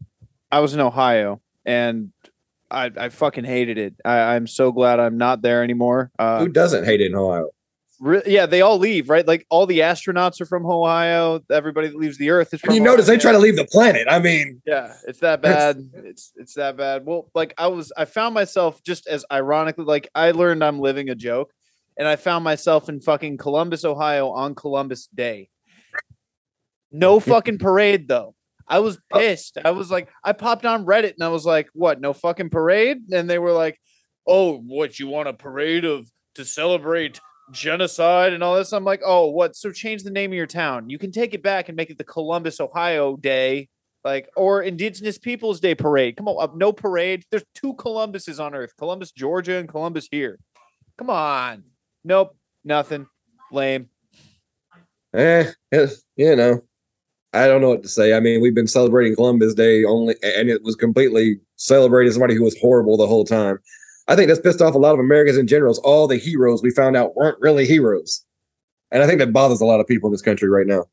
I 0.52 0.60
was 0.60 0.74
in 0.74 0.82
Ohio 0.82 1.42
and 1.66 2.12
I, 2.70 2.92
I 2.98 3.10
fucking 3.10 3.46
hated 3.46 3.78
it. 3.78 3.96
I, 4.04 4.36
I'm 4.36 4.48
so 4.48 4.74
glad 4.74 5.00
I'm 5.00 5.18
not 5.18 5.42
there 5.42 5.64
anymore. 5.64 6.12
Uh, 6.20 6.40
Who 6.40 6.50
doesn't 6.50 6.84
hate 6.84 7.00
it 7.00 7.08
in 7.08 7.16
Ohio? 7.16 7.50
Re- 8.04 8.22
yeah, 8.26 8.46
they 8.46 8.62
all 8.62 8.78
leave, 8.78 9.10
right? 9.10 9.26
Like 9.26 9.46
all 9.50 9.66
the 9.66 9.80
astronauts 9.80 10.42
are 10.42 10.46
from 10.46 10.66
Ohio. 10.66 11.39
Everybody 11.50 11.88
that 11.88 11.96
leaves 11.96 12.18
the 12.18 12.30
Earth 12.30 12.54
is 12.54 12.60
from. 12.60 12.70
And 12.70 12.78
you 12.78 12.84
notice 12.84 13.08
they 13.08 13.18
try 13.18 13.32
to 13.32 13.39
leave 13.39 13.56
the 13.56 13.66
planet. 13.66 14.08
I 14.10 14.20
mean, 14.20 14.62
Yeah, 14.66 14.94
it's 15.08 15.20
that 15.20 15.42
bad. 15.42 15.89
It's 15.94 16.32
it's 16.36 16.54
that 16.56 16.78
bad. 16.78 17.06
Well, 17.06 17.30
like 17.34 17.54
I 17.58 17.68
was, 17.68 17.92
I 17.96 18.06
found 18.06 18.34
myself 18.34 18.84
just 18.84 19.08
as 19.08 19.26
ironically, 19.32 19.86
like 19.86 20.10
I 20.13 20.32
learned 20.32 20.63
I'm 20.63 20.80
living 20.80 21.10
a 21.10 21.16
joke, 21.16 21.52
and 21.98 22.08
I 22.08 22.18
found 22.18 22.44
myself 22.44 22.89
in 22.89 23.00
fucking 23.02 23.38
Columbus, 23.38 23.86
Ohio 23.86 24.30
on 24.30 24.54
Columbus 24.54 25.08
Day. 25.08 25.50
No 26.92 27.20
fucking 27.20 27.58
parade 27.58 28.08
though. 28.08 28.36
I 28.68 28.80
was 28.80 28.98
oh. 29.12 29.20
pissed. 29.20 29.58
I 29.63 29.72
was 29.72 29.92
like, 29.92 30.10
I 30.24 30.34
popped 30.34 30.66
on 30.66 30.86
Reddit 30.86 31.13
and 31.16 31.24
I 31.24 31.30
was 31.30 31.46
like, 31.46 31.70
what? 31.74 32.00
No 32.00 32.13
fucking 32.13 32.50
parade? 32.50 33.12
And 33.12 33.30
they 33.30 33.38
were 33.38 33.52
like, 33.52 33.78
oh, 34.26 34.58
what? 34.58 35.00
You 35.00 35.08
want 35.08 35.28
a 35.28 35.34
parade 35.34 35.84
of 35.84 36.08
to 36.36 36.46
celebrate 36.46 37.20
genocide 37.51 38.34
and 38.34 38.43
all 38.43 38.56
this. 38.56 38.73
I'm 38.73 38.84
like, 38.84 39.01
oh, 39.06 39.27
what? 39.29 39.56
So 39.56 39.71
change 39.71 40.03
the 40.03 40.12
name 40.12 40.32
of 40.32 40.36
your 40.36 40.47
town. 40.47 40.89
You 40.89 40.97
can 40.97 41.12
take 41.12 41.34
it 41.34 41.43
back 41.43 41.69
and 41.69 41.75
make 41.75 41.89
it 41.89 41.97
the 41.97 42.03
Columbus, 42.03 42.60
Ohio 42.60 43.17
Day, 43.17 43.69
like 44.03 44.29
or 44.36 44.62
Indigenous 44.62 45.17
Peoples 45.17 45.60
Day 45.60 45.75
parade. 45.75 46.17
Come 46.17 46.27
on, 46.27 46.58
no 46.58 46.71
parade. 46.71 47.23
There's 47.29 47.45
two 47.53 47.73
Columbuses 47.75 48.39
on 48.39 48.56
Earth: 48.56 48.73
Columbus, 48.77 49.12
Georgia, 49.12 49.58
and 49.58 49.69
Columbus 49.69 50.08
here. 50.12 50.39
Come 50.97 51.10
on. 51.10 51.63
Nope, 52.03 52.36
nothing. 52.63 53.08
Lame. 53.51 53.89
Eh, 55.13 55.51
eh, 55.71 55.88
you 56.15 56.36
know, 56.36 56.62
I 57.34 57.47
don't 57.47 57.62
know 57.62 57.69
what 57.69 57.84
to 57.84 57.89
say. 57.89 58.13
I 58.13 58.19
mean, 58.19 58.41
we've 58.41 58.56
been 58.56 58.67
celebrating 58.67 59.15
Columbus 59.15 59.53
Day 59.53 59.84
only, 59.84 60.15
and 60.23 60.49
it 60.49 60.63
was 60.63 60.75
completely 60.75 61.39
celebrating 61.56 62.12
somebody 62.12 62.36
who 62.36 62.43
was 62.43 62.58
horrible 62.60 62.97
the 62.97 63.08
whole 63.08 63.25
time. 63.25 63.60
I 64.08 64.16
think 64.16 64.28
that's 64.28 64.39
pissed 64.39 64.62
off 64.62 64.76
a 64.76 64.80
lot 64.80 64.94
of 64.94 65.00
Americans 65.00 65.38
in 65.38 65.48
general. 65.48 65.72
is 65.72 65.80
All 65.80 66.08
the 66.08 66.18
heroes 66.18 66.62
we 66.62 66.72
found 66.72 66.98
out 66.98 67.16
weren't 67.16 67.38
really 67.39 67.66
heroes, 67.66 68.26
and 68.92 69.02
I 69.02 69.08
think 69.08 69.20
that 69.20 69.32
bothers 69.34 69.62
a 69.62 69.66
lot 69.66 69.80
of 69.80 69.88
people 69.88 70.08
in 70.08 70.12
this 70.12 70.22
country 70.22 70.50
right 70.50 70.68
now. 70.68 70.86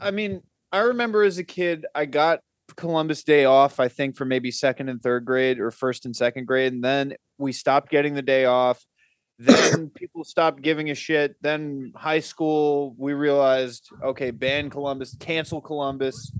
I 0.00 0.10
mean, 0.10 0.42
I 0.72 0.78
remember 0.80 1.22
as 1.22 1.38
a 1.38 1.44
kid, 1.44 1.86
I 1.94 2.06
got 2.06 2.40
Columbus 2.76 3.22
Day 3.24 3.44
off, 3.44 3.80
I 3.80 3.88
think 3.88 4.16
for 4.16 4.24
maybe 4.24 4.50
second 4.50 4.88
and 4.88 5.02
third 5.02 5.24
grade 5.24 5.60
or 5.60 5.70
first 5.70 6.06
and 6.06 6.14
second 6.14 6.46
grade. 6.46 6.72
And 6.72 6.82
then 6.82 7.14
we 7.38 7.52
stopped 7.52 7.90
getting 7.90 8.14
the 8.14 8.22
day 8.22 8.44
off. 8.44 8.84
Then 9.38 9.90
people 9.90 10.22
stopped 10.22 10.62
giving 10.62 10.90
a 10.90 10.94
shit. 10.94 11.34
Then 11.40 11.92
high 11.96 12.20
school, 12.20 12.94
we 12.96 13.12
realized, 13.12 13.88
okay, 14.00 14.30
ban 14.30 14.70
Columbus, 14.70 15.16
cancel 15.18 15.60
Columbus. 15.60 16.30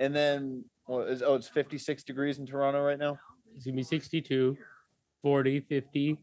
And 0.00 0.14
then, 0.14 0.64
well, 0.86 1.00
is, 1.02 1.22
oh, 1.22 1.34
it's 1.34 1.48
56 1.48 2.04
degrees 2.04 2.38
in 2.38 2.46
Toronto 2.46 2.80
right 2.80 2.98
now. 2.98 3.18
It's 3.54 3.66
gonna 3.66 3.76
be 3.76 3.82
62, 3.82 4.56
40, 5.26 5.58
50. 5.58 6.18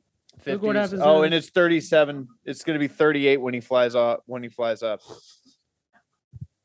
50s. 0.46 0.60
what 0.62 0.78
happens 0.78 1.02
oh, 1.04 1.16
then. 1.16 1.26
and 1.26 1.34
it's 1.34 1.50
37. 1.50 2.26
It's 2.46 2.64
going 2.64 2.76
to 2.76 2.80
be 2.80 2.88
38 2.88 3.36
when 3.36 3.54
he 3.54 3.60
flies 3.60 3.96
off, 3.96 4.20
when 4.28 4.42
he 4.42 4.48
flies 4.48 4.82
up. 4.82 5.02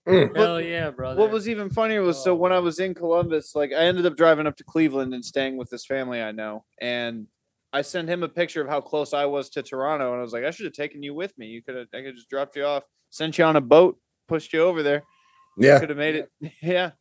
Mm. 0.07 0.37
Hell 0.37 0.61
yeah, 0.61 0.90
brother. 0.90 1.20
What 1.20 1.33
was 1.33 1.48
even 1.48 1.68
funnier 1.68 2.01
was 2.03 2.22
so 2.22 2.37
when 2.37 2.53
I 2.53 2.61
was 2.61 2.79
in 2.79 2.94
Columbus, 2.94 3.57
like 3.57 3.72
I 3.72 3.87
ended 3.87 4.07
up 4.07 4.16
driving 4.16 4.46
up 4.46 4.57
to 4.59 4.62
Cleveland 4.62 5.14
and 5.14 5.24
staying 5.24 5.57
with 5.57 5.68
this 5.68 5.85
family 5.85 6.22
I 6.22 6.31
know, 6.31 6.64
and 6.81 7.27
I 7.72 7.83
sent 7.83 8.09
him 8.09 8.22
a 8.22 8.29
picture 8.29 8.62
of 8.62 8.68
how 8.68 8.83
close 8.83 9.12
I 9.12 9.24
was 9.27 9.51
to 9.51 9.62
Toronto, 9.64 10.12
and 10.12 10.20
I 10.20 10.22
was 10.22 10.33
like, 10.33 10.44
I 10.44 10.53
should 10.53 10.66
have 10.66 10.74
taken 10.74 11.03
you 11.03 11.14
with 11.14 11.37
me. 11.37 11.46
You 11.46 11.61
could 11.61 11.74
have, 11.74 11.88
I 11.92 12.03
could 12.03 12.14
just 12.14 12.31
dropped 12.31 12.55
you 12.55 12.64
off, 12.64 12.85
sent 13.11 13.37
you 13.37 13.44
on 13.44 13.57
a 13.57 13.61
boat, 13.61 13.98
pushed 14.29 14.53
you 14.53 14.62
over 14.62 14.85
there. 14.85 15.03
Yeah. 15.59 15.81
Could 15.81 15.88
have 15.88 15.98
made 15.98 16.14
it. 16.14 16.31
Yeah. 16.62 16.92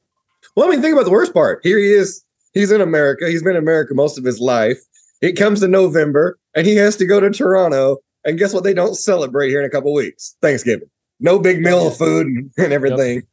Well, 0.55 0.65
I 0.67 0.71
mean, 0.71 0.81
think 0.81 0.93
about 0.93 1.05
the 1.05 1.11
worst 1.11 1.31
part. 1.31 1.59
Here 1.61 1.77
he 1.77 1.91
is. 1.91 2.23
He's 2.53 2.71
in 2.71 2.81
America. 2.81 3.29
He's 3.29 3.43
been 3.43 3.55
in 3.55 3.61
America 3.61 3.93
most 3.93 4.17
of 4.17 4.23
his 4.23 4.39
life. 4.39 4.79
It 5.21 5.33
comes 5.33 5.59
to 5.61 5.67
November, 5.67 6.37
and 6.55 6.67
he 6.67 6.75
has 6.75 6.95
to 6.97 7.05
go 7.05 7.19
to 7.19 7.29
Toronto. 7.29 7.97
And 8.25 8.37
guess 8.37 8.53
what? 8.53 8.63
They 8.63 8.73
don't 8.73 8.95
celebrate 8.95 9.49
here 9.49 9.59
in 9.61 9.65
a 9.65 9.69
couple 9.69 9.93
weeks. 9.93 10.35
Thanksgiving. 10.41 10.89
No 11.19 11.39
big 11.39 11.61
meal 11.61 11.87
of 11.87 11.97
food 11.97 12.27
and, 12.27 12.51
and 12.57 12.73
everything. 12.73 13.17
It- 13.19 13.23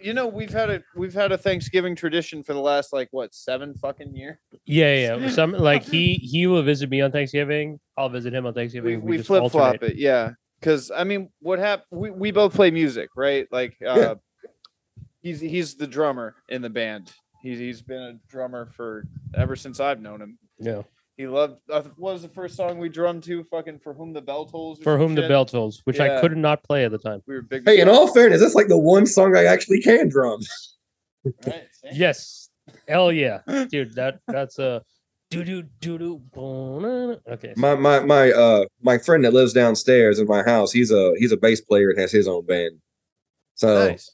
you 0.00 0.12
know, 0.12 0.26
we've 0.28 0.52
had 0.52 0.70
a 0.70 0.82
we've 0.94 1.14
had 1.14 1.32
a 1.32 1.38
Thanksgiving 1.38 1.96
tradition 1.96 2.44
for 2.44 2.52
the 2.52 2.60
last 2.60 2.92
like 2.92 3.08
what 3.10 3.34
seven 3.34 3.74
fucking 3.74 4.14
year. 4.14 4.38
Yeah, 4.66 5.16
yeah. 5.16 5.30
Some 5.30 5.52
like 5.58 5.82
he 5.82 6.14
he 6.14 6.46
will 6.46 6.62
visit 6.62 6.90
me 6.90 7.00
on 7.00 7.10
Thanksgiving. 7.10 7.80
I'll 7.96 8.08
visit 8.08 8.32
him 8.32 8.46
on 8.46 8.52
We, 8.52 8.60
Thanksgiving. 8.60 9.02
we 9.02 9.16
just 9.16 9.26
flip 9.26 9.50
flop 9.50 9.82
it, 9.82 9.96
yeah. 9.96 10.32
Because 10.60 10.92
I 10.92 11.02
mean, 11.04 11.30
what 11.40 11.58
happened? 11.58 11.86
We, 12.00 12.10
we 12.10 12.30
both 12.30 12.54
play 12.54 12.70
music, 12.70 13.08
right? 13.16 13.48
Like, 13.50 13.76
uh, 13.84 14.16
he's 15.22 15.40
he's 15.40 15.74
the 15.74 15.88
drummer 15.88 16.36
in 16.48 16.62
the 16.62 16.70
band. 16.70 17.12
He's 17.42 17.58
he's 17.58 17.82
been 17.82 18.02
a 18.02 18.14
drummer 18.28 18.66
for 18.66 19.06
ever 19.34 19.56
since 19.56 19.80
I've 19.80 20.00
known 20.00 20.22
him. 20.22 20.38
Yeah. 20.58 20.82
He 21.16 21.26
loved. 21.26 21.60
Uh, 21.70 21.82
what 21.96 22.14
was 22.14 22.22
the 22.22 22.28
first 22.28 22.56
song 22.56 22.78
we 22.78 22.88
drummed 22.88 23.22
to? 23.24 23.44
Fucking 23.44 23.80
for 23.80 23.92
whom 23.92 24.12
the 24.12 24.22
bell 24.22 24.46
tolls. 24.46 24.78
For 24.78 24.94
some 24.94 24.98
whom 24.98 25.14
the 25.14 25.28
bell 25.28 25.44
tolls, 25.44 25.82
which 25.84 26.00
I 26.00 26.20
could 26.20 26.36
not 26.36 26.62
play 26.64 26.84
at 26.84 26.90
the 26.90 26.98
time. 26.98 27.22
We 27.26 27.34
were 27.34 27.42
big. 27.42 27.64
Hey, 27.64 27.80
in 27.80 27.88
all 27.88 28.12
fairness, 28.12 28.40
that's 28.40 28.54
like 28.54 28.68
the 28.68 28.78
one 28.78 29.06
song 29.06 29.36
I 29.36 29.44
actually 29.44 29.80
can 29.82 30.08
drum. 30.08 30.40
Right. 31.46 31.68
Yes. 31.92 32.48
Hell 32.88 33.12
yeah, 33.12 33.40
dude. 33.70 33.94
That 33.94 34.20
that's 34.26 34.58
a 34.58 34.82
do 35.30 35.44
do 35.44 35.62
do 35.80 35.98
do. 35.98 37.20
Okay. 37.28 37.52
My 37.56 37.74
my 37.74 38.00
my 38.00 38.32
uh 38.32 38.64
my 38.80 38.98
friend 38.98 39.24
that 39.24 39.32
lives 39.32 39.52
downstairs 39.52 40.18
in 40.18 40.26
my 40.26 40.42
house, 40.42 40.72
he's 40.72 40.90
a 40.90 41.12
he's 41.18 41.32
a 41.32 41.36
bass 41.36 41.60
player 41.60 41.90
and 41.90 41.98
has 41.98 42.12
his 42.12 42.26
own 42.26 42.46
band. 42.46 42.78
So 43.54 43.88
nice. 43.90 44.10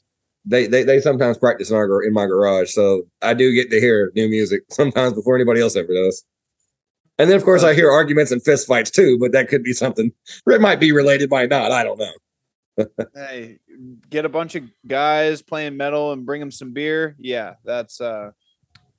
They, 0.49 0.67
they 0.67 0.83
they 0.83 0.99
sometimes 0.99 1.37
practice 1.37 1.69
in 1.69 1.75
our 1.75 2.03
in 2.03 2.11
my 2.11 2.25
garage. 2.25 2.71
So 2.73 3.03
I 3.21 3.33
do 3.33 3.53
get 3.53 3.69
to 3.69 3.79
hear 3.79 4.11
new 4.15 4.27
music 4.27 4.63
sometimes 4.69 5.13
before 5.13 5.35
anybody 5.35 5.61
else 5.61 5.75
ever 5.75 5.93
does. 5.93 6.23
And 7.17 7.29
then 7.29 7.37
of 7.37 7.43
course 7.43 7.63
I 7.63 7.73
hear 7.73 7.91
arguments 7.91 8.31
and 8.31 8.43
fist 8.43 8.67
fights 8.67 8.89
too, 8.89 9.17
but 9.19 9.31
that 9.33 9.47
could 9.49 9.63
be 9.63 9.73
something. 9.73 10.11
It 10.47 10.61
might 10.61 10.79
be 10.79 10.91
related, 10.91 11.29
might 11.29 11.49
not. 11.49 11.71
I 11.71 11.83
don't 11.83 11.99
know. 11.99 12.11
Hey, 13.13 13.59
get 14.09 14.23
a 14.23 14.29
bunch 14.29 14.55
of 14.55 14.63
guys 14.87 15.41
playing 15.41 15.75
metal 15.75 16.13
and 16.13 16.25
bring 16.25 16.39
them 16.39 16.51
some 16.51 16.71
beer. 16.71 17.15
Yeah, 17.19 17.55
that's 17.65 17.99
uh, 17.99 18.31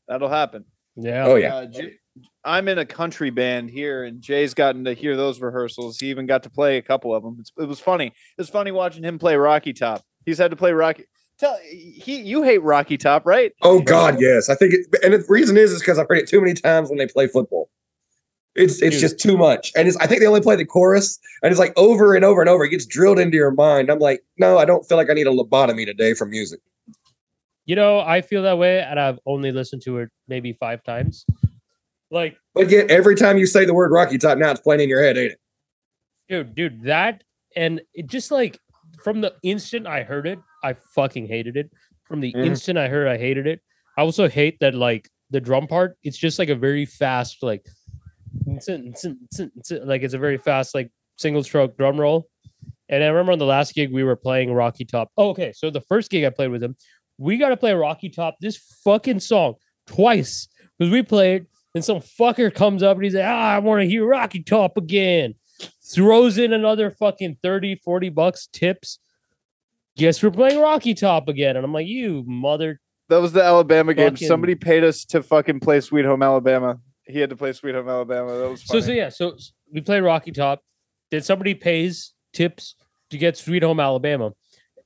that'll 0.06 0.28
happen. 0.28 0.66
Yeah. 0.96 1.24
Oh 1.26 1.36
yeah. 1.36 1.54
Uh, 1.54 1.66
J- 1.66 1.96
I'm 2.44 2.68
in 2.68 2.78
a 2.78 2.84
country 2.84 3.30
band 3.30 3.70
here, 3.70 4.04
and 4.04 4.20
Jay's 4.20 4.52
gotten 4.52 4.84
to 4.84 4.92
hear 4.92 5.16
those 5.16 5.40
rehearsals. 5.40 5.98
He 5.98 6.10
even 6.10 6.26
got 6.26 6.42
to 6.42 6.50
play 6.50 6.76
a 6.76 6.82
couple 6.82 7.14
of 7.14 7.22
them. 7.22 7.36
It's, 7.40 7.52
it 7.58 7.64
was 7.64 7.80
funny. 7.80 8.08
It 8.08 8.38
was 8.38 8.50
funny 8.50 8.70
watching 8.70 9.02
him 9.02 9.18
play 9.18 9.36
Rocky 9.36 9.72
Top. 9.72 10.02
He's 10.26 10.38
had 10.38 10.50
to 10.50 10.56
play 10.56 10.72
Rocky. 10.72 11.04
Tell 11.40 11.58
he 11.64 12.20
you 12.20 12.42
hate 12.42 12.62
Rocky 12.62 12.98
Top, 12.98 13.24
right? 13.24 13.52
Oh 13.62 13.80
God, 13.80 14.20
yes. 14.20 14.50
I 14.50 14.54
think 14.54 14.74
it, 14.74 14.86
and 15.02 15.14
the 15.14 15.24
reason 15.26 15.56
is 15.56 15.72
is 15.72 15.80
because 15.80 15.98
I've 15.98 16.06
heard 16.06 16.18
it 16.18 16.28
too 16.28 16.40
many 16.40 16.52
times 16.52 16.90
when 16.90 16.98
they 16.98 17.06
play 17.06 17.26
football. 17.28 17.70
It's 18.54 18.82
it's 18.82 18.96
Dude. 18.96 19.00
just 19.00 19.18
too 19.18 19.38
much, 19.38 19.72
and 19.74 19.88
it's 19.88 19.96
I 19.96 20.06
think 20.06 20.20
they 20.20 20.26
only 20.26 20.42
play 20.42 20.56
the 20.56 20.66
chorus, 20.66 21.18
and 21.42 21.50
it's 21.50 21.58
like 21.58 21.72
over 21.78 22.14
and 22.14 22.26
over 22.26 22.42
and 22.42 22.50
over. 22.50 22.64
It 22.64 22.68
gets 22.68 22.84
drilled 22.84 23.18
into 23.18 23.38
your 23.38 23.52
mind. 23.52 23.90
I'm 23.90 24.00
like, 24.00 24.22
no, 24.36 24.58
I 24.58 24.66
don't 24.66 24.86
feel 24.86 24.98
like 24.98 25.08
I 25.08 25.14
need 25.14 25.26
a 25.26 25.30
lobotomy 25.30 25.86
today 25.86 26.12
from 26.12 26.30
music. 26.30 26.60
You 27.64 27.76
know, 27.76 28.00
I 28.00 28.20
feel 28.20 28.42
that 28.42 28.58
way, 28.58 28.82
and 28.82 29.00
I've 29.00 29.18
only 29.24 29.50
listened 29.50 29.82
to 29.84 29.98
it 29.98 30.10
maybe 30.28 30.52
five 30.52 30.82
times. 30.82 31.24
Like, 32.10 32.36
But 32.54 32.68
yet, 32.68 32.90
every 32.90 33.14
time 33.14 33.38
you 33.38 33.46
say 33.46 33.64
the 33.64 33.72
word 33.72 33.92
Rocky 33.92 34.18
Top, 34.18 34.36
now 34.36 34.50
it's 34.50 34.60
playing 34.60 34.80
in 34.80 34.88
your 34.88 35.02
head, 35.02 35.16
ain't 35.16 35.32
it? 35.32 35.40
dude, 36.28 36.54
dude, 36.54 36.82
that 36.82 37.24
and 37.56 37.80
it 37.94 38.08
just 38.08 38.30
like 38.30 38.58
from 39.02 39.20
the 39.20 39.34
instant 39.42 39.86
I 39.86 40.02
heard 40.02 40.26
it, 40.26 40.38
I 40.62 40.74
fucking 40.74 41.26
hated 41.26 41.56
it. 41.56 41.70
From 42.04 42.20
the 42.20 42.32
Mhm. 42.32 42.46
instant 42.46 42.78
I 42.78 42.88
heard, 42.88 43.06
I 43.08 43.16
hated 43.18 43.46
it. 43.46 43.60
I 43.96 44.02
also 44.02 44.28
hate 44.28 44.58
that 44.60 44.74
like 44.74 45.08
the 45.30 45.40
drum 45.40 45.66
part. 45.66 45.96
It's 46.02 46.18
just 46.18 46.38
like 46.38 46.48
a 46.48 46.54
very 46.56 46.84
fast 46.86 47.42
like, 47.42 47.66
like 48.46 50.02
it's 50.02 50.14
a 50.14 50.18
very 50.18 50.38
fast 50.38 50.74
like 50.74 50.90
single 51.16 51.42
stroke 51.42 51.76
drum 51.76 51.98
roll. 52.00 52.28
And 52.88 53.04
I 53.04 53.06
remember 53.08 53.32
on 53.32 53.38
the 53.38 53.44
last 53.46 53.74
gig 53.74 53.92
we 53.92 54.02
were 54.02 54.16
playing 54.16 54.52
Rocky 54.52 54.84
Top. 54.84 55.10
Oh, 55.16 55.28
okay, 55.30 55.52
so 55.54 55.70
the 55.70 55.80
first 55.82 56.10
gig 56.10 56.24
I 56.24 56.30
played 56.30 56.50
with 56.50 56.62
him, 56.62 56.76
we 57.18 57.36
got 57.36 57.50
to 57.50 57.56
play 57.56 57.72
Rocky 57.72 58.08
Top 58.08 58.36
this 58.40 58.56
fucking 58.84 59.20
song 59.20 59.54
twice 59.86 60.48
because 60.78 60.90
we 60.92 61.02
played 61.02 61.46
and 61.74 61.84
some 61.84 61.98
fucker 62.00 62.52
comes 62.52 62.82
up 62.82 62.96
and 62.96 63.04
he's 63.04 63.14
like, 63.14 63.24
ah, 63.26 63.52
I 63.54 63.58
want 63.60 63.82
to 63.82 63.86
hear 63.88 64.04
Rocky 64.06 64.42
Top 64.42 64.76
again. 64.76 65.34
Throws 65.94 66.38
in 66.38 66.52
another 66.52 66.90
fucking 66.90 67.36
30, 67.42 67.76
40 67.76 68.08
bucks 68.08 68.48
tips. 68.52 68.98
Guess 70.00 70.22
we're 70.22 70.30
playing 70.30 70.58
Rocky 70.58 70.94
Top 70.94 71.28
again. 71.28 71.56
And 71.56 71.64
I'm 71.64 71.74
like, 71.74 71.86
you 71.86 72.24
mother. 72.26 72.80
That 73.10 73.18
was 73.20 73.32
the 73.32 73.42
Alabama 73.44 73.92
game. 73.92 74.12
Fucking- 74.12 74.28
Somebody 74.28 74.54
paid 74.54 74.82
us 74.82 75.04
to 75.06 75.22
fucking 75.22 75.60
play 75.60 75.80
Sweet 75.80 76.06
Home 76.06 76.22
Alabama. 76.22 76.78
He 77.04 77.18
had 77.18 77.28
to 77.30 77.36
play 77.36 77.52
Sweet 77.52 77.74
Home 77.74 77.86
Alabama. 77.88 78.38
That 78.38 78.48
was 78.48 78.62
So, 78.62 78.74
funny. 78.74 78.82
so 78.82 78.92
yeah, 78.92 79.08
so 79.10 79.36
we 79.70 79.82
play 79.82 80.00
Rocky 80.00 80.30
Top. 80.32 80.62
Then 81.10 81.20
somebody 81.20 81.54
pays 81.54 82.14
tips 82.32 82.76
to 83.10 83.18
get 83.18 83.36
Sweet 83.36 83.62
Home 83.62 83.78
Alabama. 83.78 84.32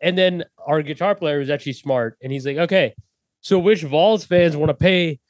And 0.00 0.18
then 0.18 0.44
our 0.66 0.83
guitar 0.83 1.14
player 1.14 1.40
is 1.40 1.48
actually 1.48 1.74
smart. 1.74 2.16
And 2.20 2.33
he's 2.33 2.44
like, 2.44 2.57
okay, 2.57 2.94
so 3.40 3.59
which 3.61 3.83
Vols 3.85 4.24
fans 4.24 4.57
want 4.57 4.70
to 4.70 4.74
pay 4.74 5.20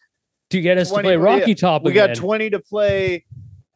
to 0.49 0.61
get 0.63 0.79
us 0.79 0.89
20 0.89 1.03
to 1.03 1.07
play 1.09 1.17
yeah, 1.31 1.39
Rocky 1.41 1.55
Top 1.55 1.83
we 1.85 1.91
again? 1.91 2.09
got 2.09 2.17
20 2.17 2.51
to 2.51 2.61
play 2.61 3.25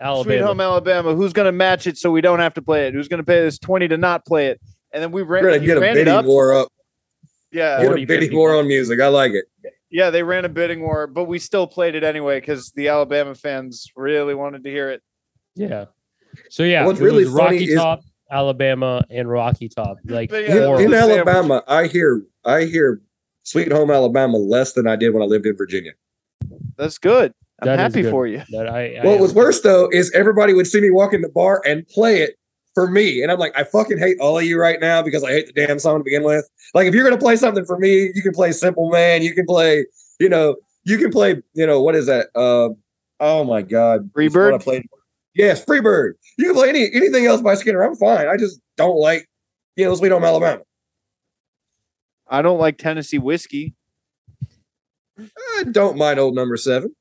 Alabama. 0.00 0.24
Sweet 0.24 0.40
Home 0.40 0.60
Alabama. 0.62 1.14
Who's 1.14 1.34
going 1.34 1.46
to 1.46 1.52
match 1.52 1.86
it 1.86 1.98
so 1.98 2.10
we 2.10 2.22
don't 2.22 2.38
have 2.38 2.54
to 2.54 2.62
play 2.62 2.86
it? 2.86 2.94
Who's 2.94 3.08
going 3.08 3.18
to 3.18 3.24
pay 3.26 3.46
us 3.46 3.58
20 3.58 3.88
to 3.88 3.98
not 3.98 4.24
play 4.24 4.46
it? 4.46 4.60
And 4.92 5.02
then 5.02 5.12
we 5.12 5.22
ran, 5.22 5.42
We're 5.44 5.52
gonna 5.54 5.66
get 5.66 5.76
a 5.76 5.80
ran 5.80 5.90
it 5.92 5.94
bidding 6.00 6.14
up. 6.14 6.24
war 6.24 6.54
up. 6.54 6.68
Yeah. 7.52 7.82
Get 7.82 7.92
a 7.98 8.04
bidding 8.06 8.34
war 8.36 8.54
on 8.56 8.66
music. 8.66 9.00
I 9.00 9.08
like 9.08 9.32
it. 9.32 9.44
Yeah, 9.90 10.10
they 10.10 10.22
ran 10.22 10.44
a 10.44 10.48
bidding 10.48 10.80
war, 10.82 11.06
but 11.06 11.24
we 11.24 11.38
still 11.38 11.66
played 11.66 11.94
it 11.94 12.04
anyway 12.04 12.40
because 12.40 12.70
the 12.72 12.88
Alabama 12.88 13.34
fans 13.34 13.86
really 13.96 14.34
wanted 14.34 14.64
to 14.64 14.70
hear 14.70 14.90
it. 14.90 15.02
Yeah. 15.54 15.86
So 16.50 16.62
yeah, 16.62 16.84
What's 16.84 17.00
really 17.00 17.24
was 17.24 17.34
funny 17.34 17.56
Rocky 17.58 17.64
is- 17.64 17.74
Top, 17.76 18.00
Alabama, 18.30 19.02
and 19.10 19.30
Rocky 19.30 19.68
Top. 19.70 19.96
Like 20.04 20.30
yeah, 20.30 20.38
In, 20.38 20.46
that 20.48 20.70
in 20.80 20.90
sandwich. 20.90 21.16
Alabama, 21.18 21.62
I 21.66 21.86
hear 21.86 22.22
I 22.44 22.64
hear 22.64 23.00
Sweet 23.44 23.72
Home 23.72 23.90
Alabama 23.90 24.36
less 24.36 24.74
than 24.74 24.86
I 24.86 24.96
did 24.96 25.14
when 25.14 25.22
I 25.22 25.26
lived 25.26 25.46
in 25.46 25.56
Virginia. 25.56 25.92
That's 26.76 26.98
good. 26.98 27.32
I'm 27.62 27.66
That 27.66 27.74
is 27.74 27.80
happy 27.80 28.02
good. 28.02 28.10
for 28.10 28.26
you. 28.26 28.42
that 28.50 28.68
I, 28.68 28.96
I 28.96 29.06
What 29.06 29.18
was 29.20 29.32
worse 29.34 29.62
though 29.62 29.88
is 29.90 30.12
everybody 30.12 30.52
would 30.52 30.66
see 30.66 30.80
me 30.82 30.90
walk 30.90 31.14
in 31.14 31.22
the 31.22 31.28
bar 31.30 31.62
and 31.66 31.86
play 31.88 32.20
it 32.20 32.37
for 32.78 32.88
me, 32.88 33.22
and 33.24 33.32
I'm 33.32 33.40
like, 33.40 33.52
I 33.58 33.64
fucking 33.64 33.98
hate 33.98 34.16
all 34.20 34.38
of 34.38 34.44
you 34.44 34.56
right 34.60 34.78
now 34.80 35.02
because 35.02 35.24
I 35.24 35.32
hate 35.32 35.46
the 35.52 35.66
damn 35.66 35.80
song 35.80 35.98
to 35.98 36.04
begin 36.04 36.22
with. 36.22 36.48
Like, 36.74 36.86
if 36.86 36.94
you're 36.94 37.02
gonna 37.02 37.18
play 37.18 37.34
something 37.34 37.64
for 37.64 37.76
me, 37.76 38.12
you 38.14 38.22
can 38.22 38.30
play 38.32 38.52
Simple 38.52 38.88
Man, 38.88 39.22
you 39.22 39.34
can 39.34 39.46
play, 39.46 39.84
you 40.20 40.28
know, 40.28 40.54
you 40.84 40.96
can 40.96 41.10
play, 41.10 41.42
you 41.54 41.66
know, 41.66 41.82
what 41.82 41.96
is 41.96 42.06
that? 42.06 42.28
Uh, 42.36 42.68
oh 43.18 43.42
my 43.42 43.62
god, 43.62 44.08
It's 44.16 44.32
what 44.36 44.54
I 44.54 44.58
Freebird? 44.58 44.62
played. 44.62 44.82
Yes, 45.34 45.64
Freebird. 45.64 46.12
You 46.36 46.44
can 46.46 46.54
play 46.54 46.68
any 46.68 46.88
anything 46.94 47.26
else 47.26 47.40
by 47.40 47.54
Skynyrd. 47.56 47.84
I'm 47.84 47.96
fine. 47.96 48.28
I 48.28 48.36
just 48.36 48.60
don't 48.76 48.96
like, 48.96 49.28
you 49.74 49.84
know, 49.84 49.94
Sweet 49.96 50.12
Home 50.12 50.22
Alabama. 50.24 50.62
I 52.28 52.42
don't 52.42 52.60
like 52.60 52.78
Tennessee 52.78 53.18
whiskey. 53.18 53.74
I 55.18 55.64
don't 55.72 55.96
mind 55.98 56.20
old 56.20 56.36
number 56.36 56.56
seven. 56.56 56.94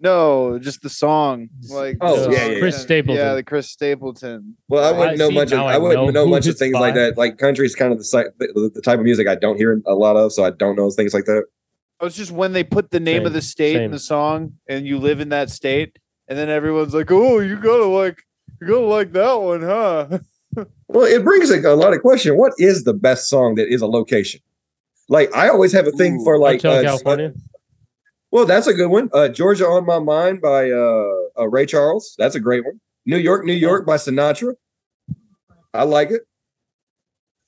No, 0.00 0.58
just 0.60 0.82
the 0.82 0.88
song. 0.88 1.48
Like 1.70 1.96
Oh, 2.00 2.14
the 2.28 2.30
yeah, 2.32 2.38
song. 2.44 2.52
yeah, 2.52 2.58
Chris 2.60 2.74
yeah. 2.76 2.80
Stapleton. 2.82 3.16
Yeah, 3.26 3.34
the 3.34 3.42
Chris 3.42 3.70
Stapleton. 3.70 4.56
Well, 4.68 4.84
I 4.84 4.88
I 4.96 4.98
wouldn't 4.98 5.18
know 5.18 5.28
see, 5.28 5.34
much 5.34 5.52
of 5.52 5.58
I, 5.58 5.74
I 5.74 5.78
wouldn't 5.78 6.14
know 6.14 6.24
know 6.24 6.26
much 6.26 6.46
of 6.46 6.50
it's 6.50 6.58
things 6.60 6.74
like 6.74 6.94
that. 6.94 7.18
Like 7.18 7.38
country 7.38 7.66
is 7.66 7.74
kind 7.74 7.92
of 7.92 7.98
the, 7.98 8.04
si- 8.04 8.22
the 8.38 8.70
the 8.74 8.80
type 8.80 8.98
of 8.98 9.04
music 9.04 9.26
I 9.26 9.34
don't 9.34 9.56
hear 9.56 9.80
a 9.86 9.94
lot 9.94 10.16
of, 10.16 10.32
so 10.32 10.44
I 10.44 10.50
don't 10.50 10.76
know 10.76 10.90
things 10.90 11.14
like 11.14 11.24
that. 11.24 11.44
Oh, 12.00 12.06
It's 12.06 12.14
just 12.16 12.30
when 12.30 12.52
they 12.52 12.62
put 12.62 12.90
the 12.90 13.00
name 13.00 13.26
of 13.26 13.32
the 13.32 13.42
state 13.42 13.76
in 13.76 13.90
the 13.90 13.98
song 13.98 14.52
and 14.68 14.86
you 14.86 14.98
live 14.98 15.18
in 15.18 15.30
that 15.30 15.50
state, 15.50 15.98
and 16.28 16.38
then 16.38 16.48
everyone's 16.48 16.94
like, 16.94 17.10
"Oh, 17.10 17.40
you 17.40 17.56
gotta 17.56 17.86
like, 17.86 18.18
you 18.60 18.68
gotta 18.68 18.86
like 18.86 19.12
that 19.12 19.34
one, 19.40 19.62
huh?" 19.62 20.18
Well, 20.90 21.04
it 21.04 21.22
brings 21.22 21.50
a, 21.50 21.60
a 21.68 21.74
lot 21.76 21.92
of 21.92 22.00
question. 22.00 22.36
What 22.38 22.52
is 22.58 22.84
the 22.84 22.94
best 22.94 23.28
song 23.28 23.56
that 23.56 23.68
is 23.68 23.82
a 23.82 23.86
location? 23.86 24.40
Like 25.08 25.34
I 25.34 25.48
always 25.48 25.72
have 25.72 25.86
a 25.86 25.90
thing 25.92 26.20
Ooh, 26.20 26.24
for 26.24 26.38
like 26.38 26.64
uh, 26.64 26.82
California. 26.82 27.32
Well, 28.30 28.44
that's 28.46 28.66
a 28.66 28.74
good 28.74 28.88
one. 28.88 29.08
Uh, 29.12 29.28
Georgia 29.28 29.66
on 29.66 29.86
My 29.86 29.98
Mind 29.98 30.40
by 30.40 30.70
uh, 30.70 31.04
uh, 31.38 31.48
Ray 31.48 31.66
Charles. 31.66 32.14
That's 32.18 32.34
a 32.34 32.40
great 32.40 32.64
one. 32.64 32.80
New 33.06 33.16
York, 33.16 33.44
New 33.44 33.54
York 33.54 33.86
by 33.86 33.96
Sinatra. 33.96 34.54
I 35.72 35.84
like 35.84 36.10
it. 36.10 36.22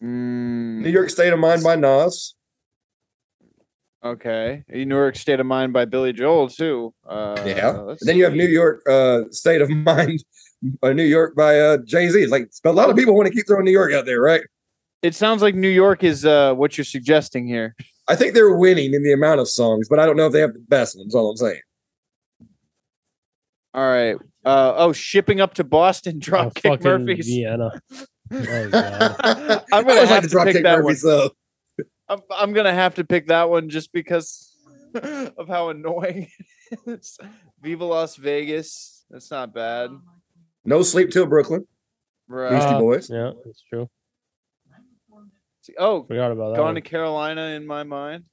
Mm, 0.02 0.80
New 0.80 0.88
York 0.90 1.10
State 1.10 1.32
of 1.32 1.38
Mind 1.38 1.62
by 1.62 1.76
Nas. 1.76 2.34
okay, 4.02 4.64
New 4.70 4.96
York 4.96 5.16
State 5.16 5.40
of 5.40 5.46
Mind 5.46 5.72
by 5.74 5.84
Billy 5.84 6.12
Joel 6.14 6.48
too. 6.48 6.94
Uh, 7.06 7.36
Yeah. 7.44 7.94
then 8.00 8.16
you 8.16 8.24
have. 8.24 8.32
New 8.34 8.46
York 8.46 8.82
uh, 8.88 9.22
State 9.30 9.60
of 9.60 9.68
Mind, 9.90 10.24
uh, 10.82 10.92
New 10.94 11.04
York 11.04 11.36
by 11.36 11.60
uh, 11.60 11.76
Jay 11.84 12.08
Z. 12.08 12.26
Like 12.26 12.50
a 12.64 12.72
lot 12.72 12.88
of 12.88 12.96
people 12.96 13.14
want 13.14 13.26
to 13.28 13.34
keep 13.34 13.46
throwing 13.46 13.64
New 13.66 13.70
York 13.72 13.92
out 13.92 14.06
there, 14.06 14.20
right? 14.22 14.40
It 15.02 15.14
sounds 15.14 15.42
like 15.42 15.54
New 15.54 15.68
York 15.68 16.02
is 16.04 16.24
uh, 16.24 16.54
what 16.54 16.78
you're 16.78 16.84
suggesting 16.86 17.46
here. 17.46 17.74
I 18.10 18.16
think 18.16 18.34
they're 18.34 18.56
winning 18.56 18.92
in 18.92 19.02
the 19.04 19.12
amount 19.12 19.40
of 19.40 19.48
songs, 19.48 19.88
but 19.88 20.00
I 20.00 20.06
don't 20.06 20.16
know 20.16 20.26
if 20.26 20.32
they 20.32 20.40
have 20.40 20.52
the 20.52 20.58
best 20.58 20.98
ones. 20.98 21.14
All 21.14 21.30
I'm 21.30 21.36
saying. 21.36 21.60
All 23.72 23.88
right. 23.88 24.16
Uh, 24.44 24.74
oh, 24.76 24.92
shipping 24.92 25.40
up 25.40 25.54
to 25.54 25.64
Boston, 25.64 26.16
Oh, 26.24 26.30
Dropkick 26.30 26.62
fucking 26.62 27.06
Murphys. 27.06 27.26
Vienna. 27.26 27.70
Oh, 28.32 28.68
God. 28.70 29.16
I'm 29.72 29.82
gonna 29.84 29.94
always 29.94 30.08
have 30.08 30.22
like 30.22 30.30
to 30.30 30.44
pick 30.44 30.56
Dropkick 30.56 30.62
that 30.62 30.74
one. 30.76 30.82
Murphys, 30.84 31.02
though. 31.02 31.30
I'm, 32.08 32.20
I'm 32.30 32.52
gonna 32.52 32.72
have 32.72 32.94
to 32.96 33.04
pick 33.04 33.26
that 33.26 33.50
one 33.50 33.68
just 33.68 33.92
because 33.92 34.54
of 34.94 35.48
how 35.48 35.70
annoying 35.70 36.28
it 36.70 36.78
is. 36.86 37.18
Viva 37.60 37.84
Las 37.84 38.14
Vegas. 38.14 39.04
That's 39.10 39.32
not 39.32 39.52
bad. 39.52 39.90
No 40.64 40.82
sleep 40.82 41.10
till 41.10 41.26
Brooklyn. 41.26 41.66
Right. 42.28 42.50
Beastie 42.50 42.66
Uh, 42.74 42.78
Boys. 42.78 43.10
Yeah, 43.10 43.32
that's 43.44 43.62
true. 43.68 43.88
Oh, 45.78 46.04
Forgot 46.04 46.32
about 46.32 46.50
that. 46.50 46.56
gone 46.56 46.66
one. 46.66 46.74
to 46.76 46.80
Carolina 46.80 47.42
in 47.48 47.66
my 47.66 47.82
mind. 47.82 48.24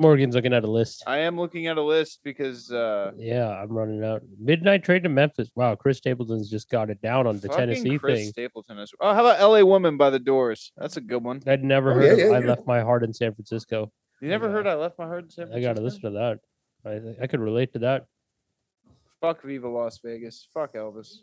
Morgan's 0.00 0.36
looking 0.36 0.52
at 0.52 0.62
a 0.62 0.70
list. 0.70 1.02
I 1.08 1.18
am 1.18 1.36
looking 1.36 1.66
at 1.66 1.76
a 1.76 1.82
list 1.82 2.20
because 2.22 2.70
uh 2.70 3.10
Yeah, 3.16 3.48
I'm 3.48 3.70
running 3.70 4.04
out. 4.04 4.22
Midnight 4.38 4.84
train 4.84 5.02
to 5.02 5.08
Memphis. 5.08 5.50
Wow, 5.56 5.74
Chris 5.74 5.98
Stapleton's 5.98 6.48
just 6.48 6.70
got 6.70 6.88
it 6.88 7.02
down 7.02 7.26
on 7.26 7.40
the 7.40 7.48
fucking 7.48 7.66
Tennessee 7.66 7.98
Chris 7.98 8.18
thing. 8.20 8.28
Stapleton 8.30 8.78
is. 8.78 8.92
Oh, 9.00 9.12
how 9.12 9.26
about 9.26 9.40
L.A. 9.40 9.66
Woman 9.66 9.96
by 9.96 10.10
the 10.10 10.20
Doors? 10.20 10.70
That's 10.76 10.96
a 10.96 11.00
good 11.00 11.24
one. 11.24 11.42
I'd 11.48 11.64
never 11.64 11.90
Oh, 11.90 11.94
heard 11.96 12.04
yeah, 12.04 12.12
of 12.12 12.18
yeah, 12.18 12.24
I 12.26 12.38
yeah. 12.40 12.46
left 12.46 12.64
my 12.66 12.80
heart 12.80 13.02
in 13.02 13.12
San 13.12 13.34
Francisco. 13.34 13.90
You 14.20 14.28
never 14.28 14.46
Yeah. 14.46 14.52
heard 14.52 14.66
I 14.68 14.74
left 14.76 14.98
my 15.00 15.06
heart 15.06 15.24
in 15.24 15.30
San 15.30 15.46
Francisco. 15.46 15.68
I 15.68 15.72
gotta 15.74 15.84
listen 15.84 16.00
to 16.02 16.10
that. 16.10 16.38
I 17.18 17.24
I 17.24 17.26
could 17.26 17.40
relate 17.40 17.72
to 17.72 17.80
that. 17.80 18.06
Fuck 19.20 19.42
Viva 19.42 19.68
Las 19.68 19.98
Vegas. 19.98 20.46
Fuck 20.54 20.74
Elvis. 20.74 21.22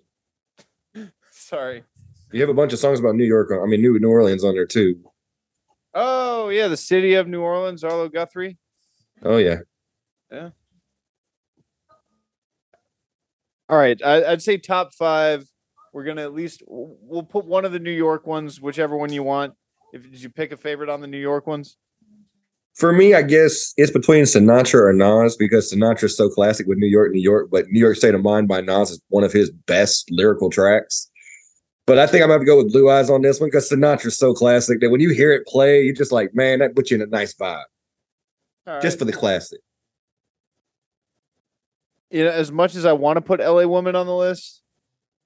Sorry. 1.32 1.84
You 2.32 2.42
have 2.42 2.50
a 2.50 2.54
bunch 2.54 2.74
of 2.74 2.80
songs 2.80 3.00
about 3.00 3.16
New 3.16 3.26
York. 3.26 3.52
I 3.52 3.66
mean, 3.66 3.82
New 3.82 4.00
New 4.00 4.10
Orleans 4.10 4.44
on 4.44 4.56
there 4.56 4.66
too. 4.66 4.96
Oh 5.94 6.50
yeah, 6.50 6.68
the 6.68 6.78
city 6.78 7.14
of 7.14 7.28
New 7.28 7.42
Orleans, 7.42 7.84
Arlo 7.84 8.10
Guthrie. 8.10 8.58
Oh 9.24 9.38
yeah. 9.38 9.60
yeah. 10.32 10.50
All 13.70 13.78
right, 13.78 14.00
I, 14.04 14.32
I'd 14.32 14.42
say 14.42 14.58
top 14.58 14.94
five. 14.94 15.48
We're 15.94 16.04
gonna 16.04 16.24
at 16.24 16.34
least 16.34 16.62
we'll 16.68 17.24
put 17.24 17.46
one 17.46 17.64
of 17.64 17.72
the 17.72 17.80
New 17.80 17.92
York 17.92 18.28
ones, 18.28 18.60
whichever 18.60 18.98
one 18.98 19.14
you 19.14 19.24
want. 19.24 19.54
If 19.94 20.04
did 20.04 20.22
you 20.22 20.30
pick 20.30 20.52
a 20.52 20.58
favorite 20.58 20.90
on 20.90 21.00
the 21.00 21.08
New 21.08 21.20
York 21.20 21.48
ones? 21.48 21.78
For 22.76 22.92
me, 22.92 23.14
I 23.14 23.22
guess 23.22 23.74
it's 23.78 23.92
between 23.92 24.26
Sinatra 24.26 24.82
or 24.82 24.94
Nas 24.94 25.38
because 25.38 25.72
Sinatra's 25.72 26.18
so 26.18 26.28
classic 26.30 26.68
with 26.68 26.78
New 26.78 26.88
York, 26.88 27.12
New 27.12 27.22
York, 27.22 27.48
but 27.50 27.68
New 27.70 27.80
York 27.80 27.96
State 27.96 28.14
of 28.14 28.22
Mind 28.22 28.50
by 28.50 28.60
Nas 28.60 28.92
is 28.92 29.02
one 29.08 29.24
of 29.24 29.32
his 29.32 29.50
best 29.50 30.10
lyrical 30.12 30.50
tracks. 30.50 31.10
But 31.88 32.00
I 32.00 32.08
think 32.08 32.22
I'm 32.22 32.28
gonna 32.30 32.34
have 32.34 32.42
to 32.42 32.46
go 32.46 32.58
with 32.58 32.74
Blue 32.74 32.90
Eyes 32.90 33.10
on 33.10 33.22
this 33.22 33.40
one 33.40 33.48
because 33.48 33.70
Sinatra's 33.70 34.18
so 34.18 34.34
classic 34.34 34.82
that 34.82 34.90
when 34.90 35.00
you 35.00 35.12
hear 35.12 35.32
it 35.32 35.48
play, 35.48 35.84
you're 35.84 35.96
just 35.96 36.12
like, 36.12 36.34
man, 36.34 36.60
that 36.60 36.76
puts 36.76 36.92
you 36.92 36.96
in 36.96 37.02
a 37.02 37.06
nice 37.06 37.34
vibe 37.34 37.64
All 38.68 38.82
just 38.82 39.00
for 39.00 39.06
the 39.06 39.14
classic. 39.14 39.60
you 42.10 42.26
know, 42.26 42.32
as 42.32 42.52
much 42.52 42.76
as 42.76 42.86
I 42.86 42.94
want 42.94 43.18
to 43.18 43.22
put 43.22 43.40
LA 43.40 43.66
Woman 43.66 43.96
on 43.96 44.06
the 44.08 44.16
list, 44.16 44.62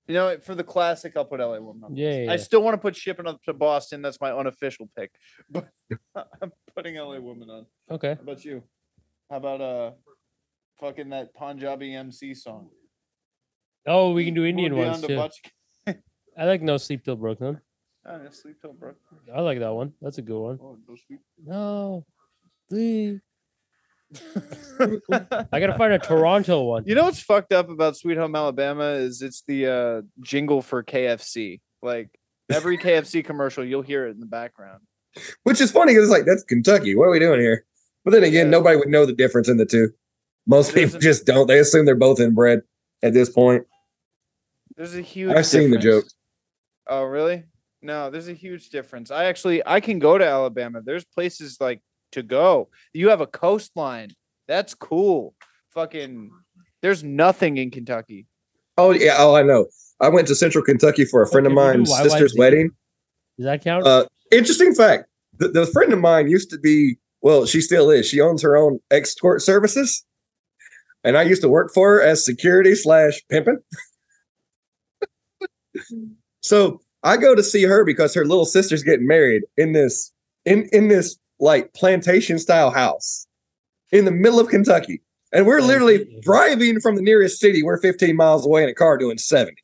you 0.09 0.15
know, 0.15 0.37
for 0.39 0.55
the 0.55 0.63
classic, 0.63 1.13
I'll 1.15 1.23
put 1.23 1.39
LA 1.39 1.59
Woman 1.59 1.83
on 1.85 1.95
Yeah, 1.95 2.23
yeah, 2.23 2.31
I 2.31 2.37
still 2.37 2.61
want 2.63 2.73
to 2.73 2.79
put 2.79 2.95
shipping 2.95 3.27
up 3.27 3.41
to 3.43 3.53
Boston. 3.53 4.01
That's 4.01 4.19
my 4.19 4.31
unofficial 4.33 4.89
pick, 4.97 5.11
but 5.51 5.69
I'm 6.41 6.51
putting 6.75 6.95
LA 6.95 7.19
Woman 7.19 7.49
on. 7.49 7.65
Okay. 7.91 8.15
How 8.15 8.21
about 8.23 8.43
you? 8.43 8.63
How 9.29 9.37
about 9.37 9.61
uh, 9.61 9.91
fucking 10.79 11.09
that 11.09 11.33
Punjabi 11.35 11.93
MC 11.93 12.33
song? 12.33 12.69
Oh, 13.85 14.11
we 14.11 14.25
can 14.25 14.33
do 14.33 14.45
Indian 14.45 14.73
Moved 14.73 14.87
ones 14.87 15.01
too. 15.05 15.15
Butch- 15.15 15.95
I 16.37 16.45
like 16.45 16.61
No 16.61 16.77
Sleep 16.77 17.03
Till 17.05 17.15
Brooklyn. 17.15 17.61
Oh, 18.05 18.17
yeah, 18.23 18.29
Sleep 18.31 18.55
Till 18.61 18.73
Brooklyn. 18.73 19.19
I 19.35 19.41
like 19.41 19.59
that 19.59 19.73
one. 19.73 19.91
That's 20.01 20.17
a 20.17 20.21
good 20.23 20.39
one. 20.39 20.57
Oh, 20.63 20.77
no 20.87 20.95
sleep. 21.05 21.19
No. 21.45 22.05
Sleep. 22.69 23.19
I 24.79 25.59
gotta 25.59 25.75
find 25.77 25.93
a 25.93 25.99
Toronto 25.99 26.63
one. 26.63 26.83
You 26.85 26.95
know 26.95 27.03
what's 27.03 27.21
fucked 27.21 27.53
up 27.53 27.69
about 27.69 27.97
Sweet 27.97 28.17
Home 28.17 28.35
Alabama 28.35 28.85
is 28.91 29.21
it's 29.21 29.43
the 29.47 29.67
uh, 29.67 30.01
jingle 30.21 30.61
for 30.61 30.83
KFC. 30.83 31.61
Like 31.81 32.09
every 32.51 32.77
KFC 32.77 33.23
commercial, 33.25 33.63
you'll 33.63 33.81
hear 33.81 34.07
it 34.07 34.11
in 34.11 34.19
the 34.19 34.25
background. 34.25 34.81
Which 35.43 35.59
is 35.61 35.71
funny 35.71 35.93
because 35.93 36.05
it's 36.05 36.11
like 36.11 36.25
that's 36.25 36.43
Kentucky. 36.43 36.95
What 36.95 37.05
are 37.05 37.11
we 37.11 37.19
doing 37.19 37.39
here? 37.39 37.65
But 38.05 38.11
then 38.11 38.23
again, 38.23 38.47
Yeah. 38.47 38.51
nobody 38.51 38.77
would 38.77 38.87
know 38.89 39.05
the 39.05 39.13
difference 39.13 39.49
in 39.49 39.57
the 39.57 39.65
two. 39.65 39.89
Most 40.47 40.69
It 40.71 40.73
people 40.75 40.87
isn't- 40.87 41.01
just 41.01 41.25
don't. 41.25 41.47
They 41.47 41.59
assume 41.59 41.85
they're 41.85 41.95
both 41.95 42.19
inbred 42.19 42.61
at 43.03 43.13
this 43.13 43.29
point. 43.29 43.65
There's 44.75 44.95
a 44.95 45.01
huge. 45.01 45.31
I've 45.35 45.45
seen 45.45 45.71
the 45.71 45.77
difference. 45.77 46.05
joke. 46.05 46.13
Oh, 46.87 47.03
really? 47.03 47.43
No, 47.81 48.09
there's 48.09 48.27
a 48.29 48.33
huge 48.33 48.69
difference. 48.69 49.11
I 49.11 49.25
actually 49.25 49.61
I 49.65 49.79
can 49.79 49.99
go 49.99 50.17
to 50.17 50.25
Alabama. 50.25 50.81
There's 50.83 51.05
places 51.05 51.57
like 51.61 51.81
to 52.11 52.23
go. 52.23 52.69
You 52.93 53.09
have 53.09 53.21
a 53.21 53.27
coastline. 53.27 54.11
That's 54.47 54.73
cool. 54.73 55.35
Fucking. 55.71 56.31
There's 56.81 57.03
nothing 57.03 57.57
in 57.57 57.71
Kentucky. 57.71 58.27
Oh 58.77 58.91
yeah. 58.91 59.15
Oh, 59.17 59.35
I 59.35 59.43
know. 59.43 59.67
I 59.99 60.09
went 60.09 60.27
to 60.29 60.35
Central 60.35 60.63
Kentucky 60.63 61.05
for 61.05 61.21
a 61.21 61.27
friend 61.27 61.45
of 61.45 61.51
Okay, 61.51 61.71
we 61.71 61.77
mine's 61.77 61.97
sister's 61.97 62.33
wedding. 62.37 62.71
Does 63.37 63.45
that 63.45 63.63
count? 63.63 63.85
Uh, 63.85 64.05
interesting 64.31 64.73
fact: 64.73 65.05
the, 65.37 65.49
the 65.49 65.65
friend 65.67 65.91
of 65.93 65.99
mine 65.99 66.29
used 66.29 66.49
to 66.51 66.57
be. 66.57 66.97
Well, 67.21 67.45
she 67.45 67.59
still 67.59 67.89
is. 67.89 68.07
She 68.07 68.21
owns 68.21 68.41
her 68.41 68.55
own 68.55 68.79
escort 68.91 69.41
services, 69.41 70.05
and 71.03 71.17
I 71.17 71.23
used 71.23 71.41
to 71.41 71.49
work 71.49 71.73
for 71.73 71.95
her 71.95 72.01
as 72.01 72.23
security 72.23 72.75
slash 72.75 73.21
pimping. 73.29 73.59
so 76.41 76.79
I 77.03 77.17
go 77.17 77.35
to 77.35 77.43
see 77.43 77.63
her 77.63 77.83
because 77.83 78.13
her 78.13 78.25
little 78.25 78.45
sister's 78.45 78.83
getting 78.83 79.07
married 79.07 79.43
in 79.57 79.73
this 79.73 80.13
in 80.45 80.69
in 80.71 80.87
this 80.87 81.17
like 81.39 81.73
plantation 81.73 82.39
style 82.39 82.71
house 82.71 83.25
in 83.91 84.05
the 84.05 84.11
middle 84.11 84.39
of 84.39 84.49
Kentucky, 84.49 85.01
and 85.33 85.45
we're 85.45 85.61
literally 85.61 86.05
driving 86.21 86.79
from 86.79 86.95
the 86.95 87.01
nearest 87.01 87.39
city. 87.39 87.63
We're 87.63 87.79
15 87.79 88.15
miles 88.15 88.45
away 88.45 88.63
in 88.63 88.69
a 88.69 88.73
car 88.73 88.97
doing 88.97 89.17
70. 89.17 89.55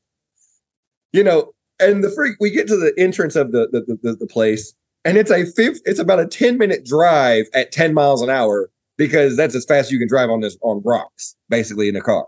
You 1.13 1.23
know, 1.23 1.53
and 1.79 2.03
the 2.03 2.09
freak 2.11 2.35
we 2.39 2.49
get 2.49 2.67
to 2.67 2.77
the 2.77 2.93
entrance 2.97 3.35
of 3.35 3.51
the 3.51 3.67
the, 3.71 3.97
the, 4.01 4.15
the 4.15 4.27
place 4.27 4.73
and 5.03 5.17
it's 5.17 5.31
a 5.31 5.45
fifth 5.45 5.81
it's 5.85 5.99
about 5.99 6.19
a 6.19 6.25
10 6.27 6.57
minute 6.57 6.85
drive 6.85 7.45
at 7.53 7.71
10 7.71 7.93
miles 7.93 8.21
an 8.21 8.29
hour 8.29 8.69
because 8.97 9.35
that's 9.35 9.55
as 9.55 9.65
fast 9.65 9.87
as 9.87 9.91
you 9.91 9.99
can 9.99 10.07
drive 10.07 10.29
on 10.29 10.39
this 10.41 10.57
on 10.61 10.81
rocks 10.85 11.35
basically 11.49 11.89
in 11.89 11.95
a 11.95 12.01
car 12.01 12.25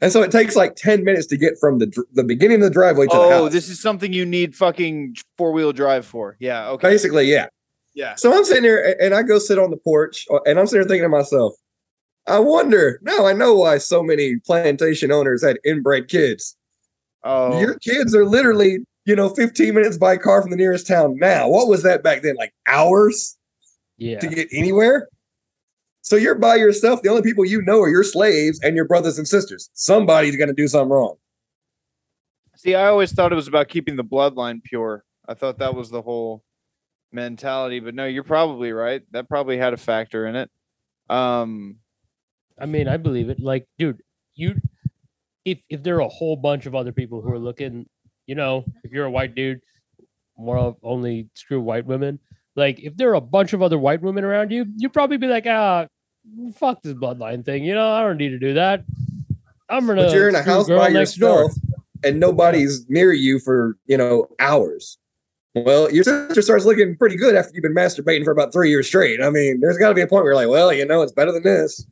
and 0.00 0.12
so 0.12 0.22
it 0.22 0.30
takes 0.30 0.56
like 0.56 0.76
10 0.76 1.04
minutes 1.04 1.26
to 1.26 1.36
get 1.36 1.54
from 1.60 1.78
the 1.78 2.04
the 2.14 2.24
beginning 2.24 2.56
of 2.56 2.62
the 2.62 2.70
driveway 2.70 3.06
to 3.06 3.14
the 3.16 3.22
Oh, 3.22 3.30
house 3.44 3.52
this 3.52 3.68
is 3.68 3.80
something 3.80 4.12
you 4.12 4.24
need 4.24 4.54
fucking 4.56 5.16
four 5.36 5.52
wheel 5.52 5.72
drive 5.72 6.06
for. 6.06 6.36
Yeah. 6.40 6.68
Okay. 6.70 6.88
basically 6.88 7.24
yeah 7.30 7.48
Yeah. 7.94 8.14
so 8.14 8.36
i'm 8.36 8.44
sitting 8.44 8.62
there 8.62 9.00
and 9.02 9.14
i 9.14 9.22
go 9.22 9.38
sit 9.38 9.58
on 9.58 9.70
the 9.70 9.76
porch 9.76 10.26
uh, 10.30 10.40
and 10.46 10.58
i'm 10.58 10.66
sitting 10.66 10.82
there 10.82 10.88
thinking 10.88 11.04
to 11.04 11.08
myself 11.08 11.54
i 12.26 12.38
wonder 12.38 13.00
now 13.02 13.26
i 13.26 13.32
know 13.32 13.54
why 13.54 13.78
so 13.78 14.02
many 14.02 14.36
plantation 14.36 15.10
owners 15.10 15.42
had 15.44 15.58
inbred 15.64 16.08
kids 16.08 16.56
Oh. 17.22 17.60
Your 17.60 17.78
kids 17.78 18.14
are 18.14 18.24
literally, 18.24 18.78
you 19.04 19.14
know, 19.14 19.28
15 19.28 19.74
minutes 19.74 19.98
by 19.98 20.16
car 20.16 20.42
from 20.42 20.50
the 20.50 20.56
nearest 20.56 20.86
town 20.86 21.16
now. 21.18 21.48
What 21.48 21.68
was 21.68 21.82
that 21.82 22.02
back 22.02 22.22
then? 22.22 22.36
Like 22.36 22.52
hours 22.66 23.36
yeah. 23.98 24.18
to 24.18 24.28
get 24.28 24.48
anywhere? 24.52 25.08
So 26.02 26.16
you're 26.16 26.34
by 26.34 26.56
yourself. 26.56 27.02
The 27.02 27.10
only 27.10 27.22
people 27.22 27.44
you 27.44 27.62
know 27.62 27.80
are 27.80 27.90
your 27.90 28.04
slaves 28.04 28.58
and 28.62 28.74
your 28.74 28.86
brothers 28.86 29.18
and 29.18 29.28
sisters. 29.28 29.68
Somebody's 29.74 30.36
gonna 30.36 30.54
do 30.54 30.66
something 30.66 30.90
wrong. 30.90 31.16
See, 32.56 32.74
I 32.74 32.86
always 32.86 33.12
thought 33.12 33.32
it 33.32 33.36
was 33.36 33.48
about 33.48 33.68
keeping 33.68 33.96
the 33.96 34.04
bloodline 34.04 34.62
pure. 34.62 35.04
I 35.28 35.34
thought 35.34 35.58
that 35.58 35.74
was 35.74 35.90
the 35.90 36.02
whole 36.02 36.42
mentality, 37.12 37.80
but 37.80 37.94
no, 37.94 38.06
you're 38.06 38.24
probably 38.24 38.72
right. 38.72 39.02
That 39.12 39.28
probably 39.28 39.58
had 39.58 39.72
a 39.72 39.76
factor 39.76 40.26
in 40.26 40.36
it. 40.36 40.50
Um, 41.08 41.76
I 42.58 42.66
mean, 42.66 42.88
I 42.88 42.96
believe 42.96 43.30
it. 43.30 43.40
Like, 43.40 43.66
dude, 43.78 44.02
you 44.34 44.60
if 45.44 45.60
if 45.68 45.82
there 45.82 45.96
are 45.96 46.00
a 46.00 46.08
whole 46.08 46.36
bunch 46.36 46.66
of 46.66 46.74
other 46.74 46.92
people 46.92 47.20
who 47.20 47.30
are 47.32 47.38
looking, 47.38 47.86
you 48.26 48.34
know, 48.34 48.64
if 48.84 48.92
you're 48.92 49.06
a 49.06 49.10
white 49.10 49.34
dude, 49.34 49.60
more 50.36 50.58
of 50.58 50.76
only 50.82 51.28
screw 51.34 51.60
white 51.60 51.86
women. 51.86 52.18
Like, 52.56 52.80
if 52.80 52.96
there 52.96 53.10
are 53.10 53.14
a 53.14 53.20
bunch 53.20 53.52
of 53.52 53.62
other 53.62 53.78
white 53.78 54.02
women 54.02 54.24
around 54.24 54.50
you, 54.50 54.66
you'd 54.76 54.92
probably 54.92 55.16
be 55.16 55.28
like, 55.28 55.46
ah, 55.46 55.86
fuck 56.56 56.82
this 56.82 56.94
bloodline 56.94 57.44
thing. 57.44 57.64
You 57.64 57.74
know, 57.74 57.90
I 57.90 58.02
don't 58.02 58.18
need 58.18 58.30
to 58.30 58.38
do 58.38 58.54
that. 58.54 58.84
I'm 59.68 59.86
gonna. 59.86 60.04
But 60.04 60.12
you're 60.12 60.28
in 60.28 60.34
a 60.34 60.42
house 60.42 60.66
girl 60.66 60.78
by 60.78 60.88
next 60.88 61.14
door. 61.14 61.42
yourself 61.42 61.58
and 62.02 62.20
nobody's 62.20 62.88
near 62.88 63.12
you 63.12 63.38
for, 63.38 63.76
you 63.86 63.96
know, 63.96 64.26
hours. 64.38 64.98
Well, 65.54 65.90
your 65.92 66.04
sister 66.04 66.42
starts 66.42 66.64
looking 66.64 66.96
pretty 66.96 67.16
good 67.16 67.34
after 67.34 67.50
you've 67.54 67.62
been 67.62 67.74
masturbating 67.74 68.24
for 68.24 68.30
about 68.30 68.52
three 68.52 68.70
years 68.70 68.86
straight. 68.86 69.20
I 69.20 69.30
mean, 69.30 69.60
there's 69.60 69.78
got 69.78 69.88
to 69.88 69.94
be 69.94 70.00
a 70.00 70.06
point 70.06 70.22
where 70.24 70.32
you're 70.32 70.36
like, 70.42 70.48
well, 70.48 70.72
you 70.72 70.86
know, 70.86 71.02
it's 71.02 71.12
better 71.12 71.32
than 71.32 71.42
this. 71.42 71.86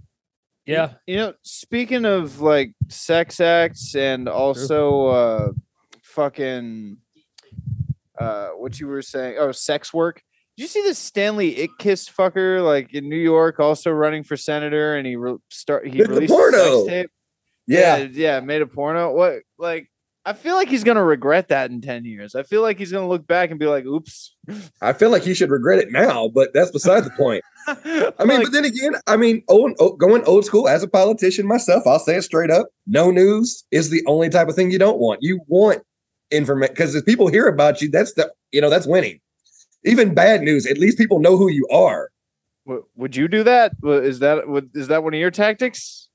Yeah, 0.64 0.92
you 1.06 1.16
know, 1.16 1.32
speaking 1.42 2.04
of 2.04 2.40
like 2.40 2.72
sex 2.88 3.40
acts 3.40 3.94
and 3.96 4.28
also 4.28 5.06
uh 5.06 5.52
fucking 6.02 6.98
uh 8.18 8.48
what 8.48 8.78
you 8.78 8.86
were 8.86 9.02
saying, 9.02 9.36
oh, 9.38 9.50
sex 9.52 9.94
work. 9.94 10.22
Did 10.56 10.64
you 10.64 10.68
see 10.68 10.82
this 10.82 10.98
Stanley 10.98 11.56
It 11.56 11.70
Kiss 11.78 12.08
fucker 12.08 12.62
like 12.64 12.92
in 12.92 13.08
New 13.08 13.16
York, 13.16 13.60
also 13.60 13.90
running 13.90 14.24
for 14.24 14.36
senator, 14.36 14.96
and 14.96 15.06
he 15.06 15.16
re- 15.16 15.38
start 15.48 15.86
he 15.86 15.98
With 15.98 16.08
the 16.08 16.14
released 16.14 16.32
a 16.32 16.36
porno. 16.36 16.84
sex 16.84 16.88
tape. 16.88 17.10
Yeah. 17.66 17.96
yeah, 17.96 18.08
yeah, 18.12 18.40
made 18.40 18.60
a 18.62 18.66
porno. 18.66 19.12
What 19.12 19.42
like 19.58 19.90
I 20.28 20.34
feel 20.34 20.56
like 20.56 20.68
he's 20.68 20.84
gonna 20.84 21.02
regret 21.02 21.48
that 21.48 21.70
in 21.70 21.80
10 21.80 22.04
years. 22.04 22.34
I 22.34 22.42
feel 22.42 22.60
like 22.60 22.76
he's 22.78 22.92
gonna 22.92 23.08
look 23.08 23.26
back 23.26 23.50
and 23.50 23.58
be 23.58 23.64
like, 23.64 23.86
oops. 23.86 24.36
I 24.82 24.92
feel 24.92 25.08
like 25.08 25.22
he 25.22 25.32
should 25.32 25.48
regret 25.50 25.78
it 25.78 25.90
now, 25.90 26.28
but 26.28 26.52
that's 26.52 26.70
beside 26.70 27.04
the 27.04 27.10
point. 27.10 27.42
I 27.66 28.24
mean, 28.26 28.42
but 28.42 28.52
then 28.52 28.66
again, 28.66 28.96
I 29.06 29.16
mean, 29.16 29.42
old, 29.48 29.72
old, 29.78 29.98
going 29.98 30.22
old 30.24 30.44
school 30.44 30.68
as 30.68 30.82
a 30.82 30.88
politician 30.88 31.46
myself, 31.46 31.86
I'll 31.86 31.98
say 31.98 32.16
it 32.16 32.22
straight 32.22 32.50
up: 32.50 32.68
no 32.86 33.10
news 33.10 33.64
is 33.70 33.88
the 33.88 34.02
only 34.06 34.28
type 34.28 34.48
of 34.48 34.54
thing 34.54 34.70
you 34.70 34.78
don't 34.78 34.98
want. 34.98 35.20
You 35.22 35.40
want 35.46 35.82
information 36.30 36.74
because 36.74 36.94
if 36.94 37.06
people 37.06 37.28
hear 37.28 37.46
about 37.46 37.80
you, 37.80 37.90
that's 37.90 38.12
the 38.12 38.30
you 38.52 38.60
know 38.60 38.68
that's 38.68 38.86
winning. 38.86 39.20
Even 39.84 40.12
bad 40.12 40.42
news, 40.42 40.66
at 40.66 40.76
least 40.76 40.98
people 40.98 41.20
know 41.20 41.38
who 41.38 41.50
you 41.50 41.66
are. 41.72 42.10
W- 42.66 42.84
would 42.96 43.16
you 43.16 43.28
do 43.28 43.44
that? 43.44 43.80
W- 43.80 44.12
that 44.12 44.46
would- 44.46 44.70
is 44.74 44.88
that 44.88 45.02
one 45.02 45.14
of 45.14 45.20
your 45.20 45.30
tactics? 45.30 46.07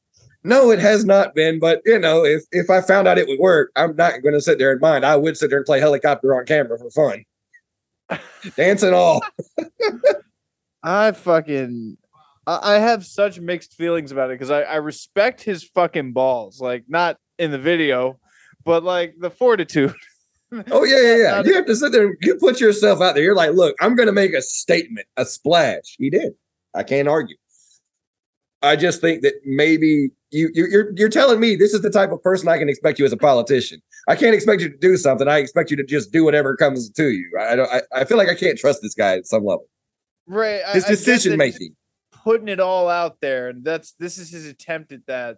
No, 0.44 0.72
it 0.72 0.80
has 0.80 1.06
not 1.06 1.34
been, 1.34 1.60
but 1.60 1.82
you 1.86 1.98
know, 1.98 2.26
if 2.26 2.44
if 2.52 2.70
I 2.70 2.82
found 2.82 3.08
out 3.08 3.18
it 3.18 3.28
would 3.28 3.40
work, 3.40 3.72
I'm 3.76 3.96
not 3.96 4.22
going 4.22 4.34
to 4.34 4.42
sit 4.42 4.58
there 4.58 4.72
and 4.72 4.82
mind. 4.82 5.06
I 5.06 5.16
would 5.16 5.38
sit 5.38 5.50
there 5.50 5.60
and 5.60 5.66
play 5.66 5.80
helicopter 5.80 6.36
on 6.36 6.46
camera 6.46 6.78
for 6.78 6.90
fun, 6.90 7.26
dance 8.56 8.84
and 8.84 8.94
all. 8.94 9.22
I 10.84 11.14
fucking 11.14 11.98
I 12.46 12.76
I 12.76 12.80
have 12.80 13.06
such 13.06 13.40
mixed 13.40 13.76
feelings 13.76 14.12
about 14.12 14.32
it 14.32 14.36
because 14.36 14.52
I, 14.52 14.64
I 14.64 14.76
respect 14.76 15.42
his 15.42 15.64
fucking 15.64 16.12
balls, 16.12 16.60
like 16.60 16.84
not 16.90 17.18
in 17.40 17.52
the 17.52 17.60
video, 17.60 18.20
but 18.66 18.84
like 18.84 19.16
the 19.20 19.30
fortitude. 19.30 19.96
Oh 20.70 20.84
yeah, 20.84 21.02
yeah, 21.02 21.16
yeah. 21.16 21.44
You 21.44 21.56
have 21.56 21.66
to 21.66 21.76
sit 21.76 21.92
there 21.94 22.16
you 22.22 22.36
put 22.36 22.60
yourself 22.60 23.02
out 23.02 23.16
there. 23.16 23.24
You're 23.24 23.36
like, 23.36 23.54
look, 23.54 23.76
I'm 23.82 23.96
going 23.96 24.08
to 24.08 24.14
make 24.14 24.34
a 24.34 24.42
statement, 24.42 25.08
a 25.18 25.26
splash. 25.26 25.96
He 25.98 26.10
did. 26.10 26.34
I 26.76 26.84
can't 26.84 27.08
argue. 27.08 27.38
I 28.64 28.76
just 28.78 29.02
think 29.02 29.22
that 29.24 29.34
maybe 29.46 30.10
you 30.32 30.50
you- 30.54 30.68
you're 30.72 30.92
you're 30.96 31.10
telling 31.10 31.40
me 31.40 31.56
this 31.56 31.74
is 31.74 31.82
the 31.82 31.90
type 31.90 32.12
of 32.12 32.24
person 32.24 32.48
I 32.48 32.58
can 32.58 32.70
expect 32.70 32.98
you 32.98 33.06
as 33.06 33.12
a 33.12 33.18
politician. 33.18 33.82
I 34.08 34.16
can't 34.16 34.34
expect 34.34 34.62
you 34.62 34.70
to 34.70 34.78
do 34.78 34.98
something. 34.98 35.28
I 35.28 35.38
expect 35.40 35.70
you 35.70 35.78
to 35.78 35.84
just 35.84 36.12
do 36.12 36.24
whatever 36.24 36.56
comes 36.56 36.90
to 36.90 37.12
you. 37.12 37.30
I 37.40 37.56
don't. 37.56 37.70
I, 37.70 37.82
I 37.94 38.06
feel 38.06 38.18
like 38.18 38.30
I 38.30 38.36
can't 38.36 38.58
trust 38.58 38.82
this 38.82 38.94
guy 38.96 39.18
at 39.18 39.28
some 39.28 39.44
level. 39.46 39.66
Right. 40.26 40.62
His 40.74 40.86
I 40.86 40.90
decision 40.90 41.34
he's 41.34 41.38
making. 41.38 41.76
putting 42.24 42.48
it 42.48 42.60
all 42.62 42.88
out 42.90 43.18
there, 43.22 43.50
and 43.50 43.64
that's 43.64 43.94
this 44.00 44.18
is 44.18 44.32
his 44.32 44.46
attempt 44.46 44.92
at 44.94 45.06
that. 45.08 45.38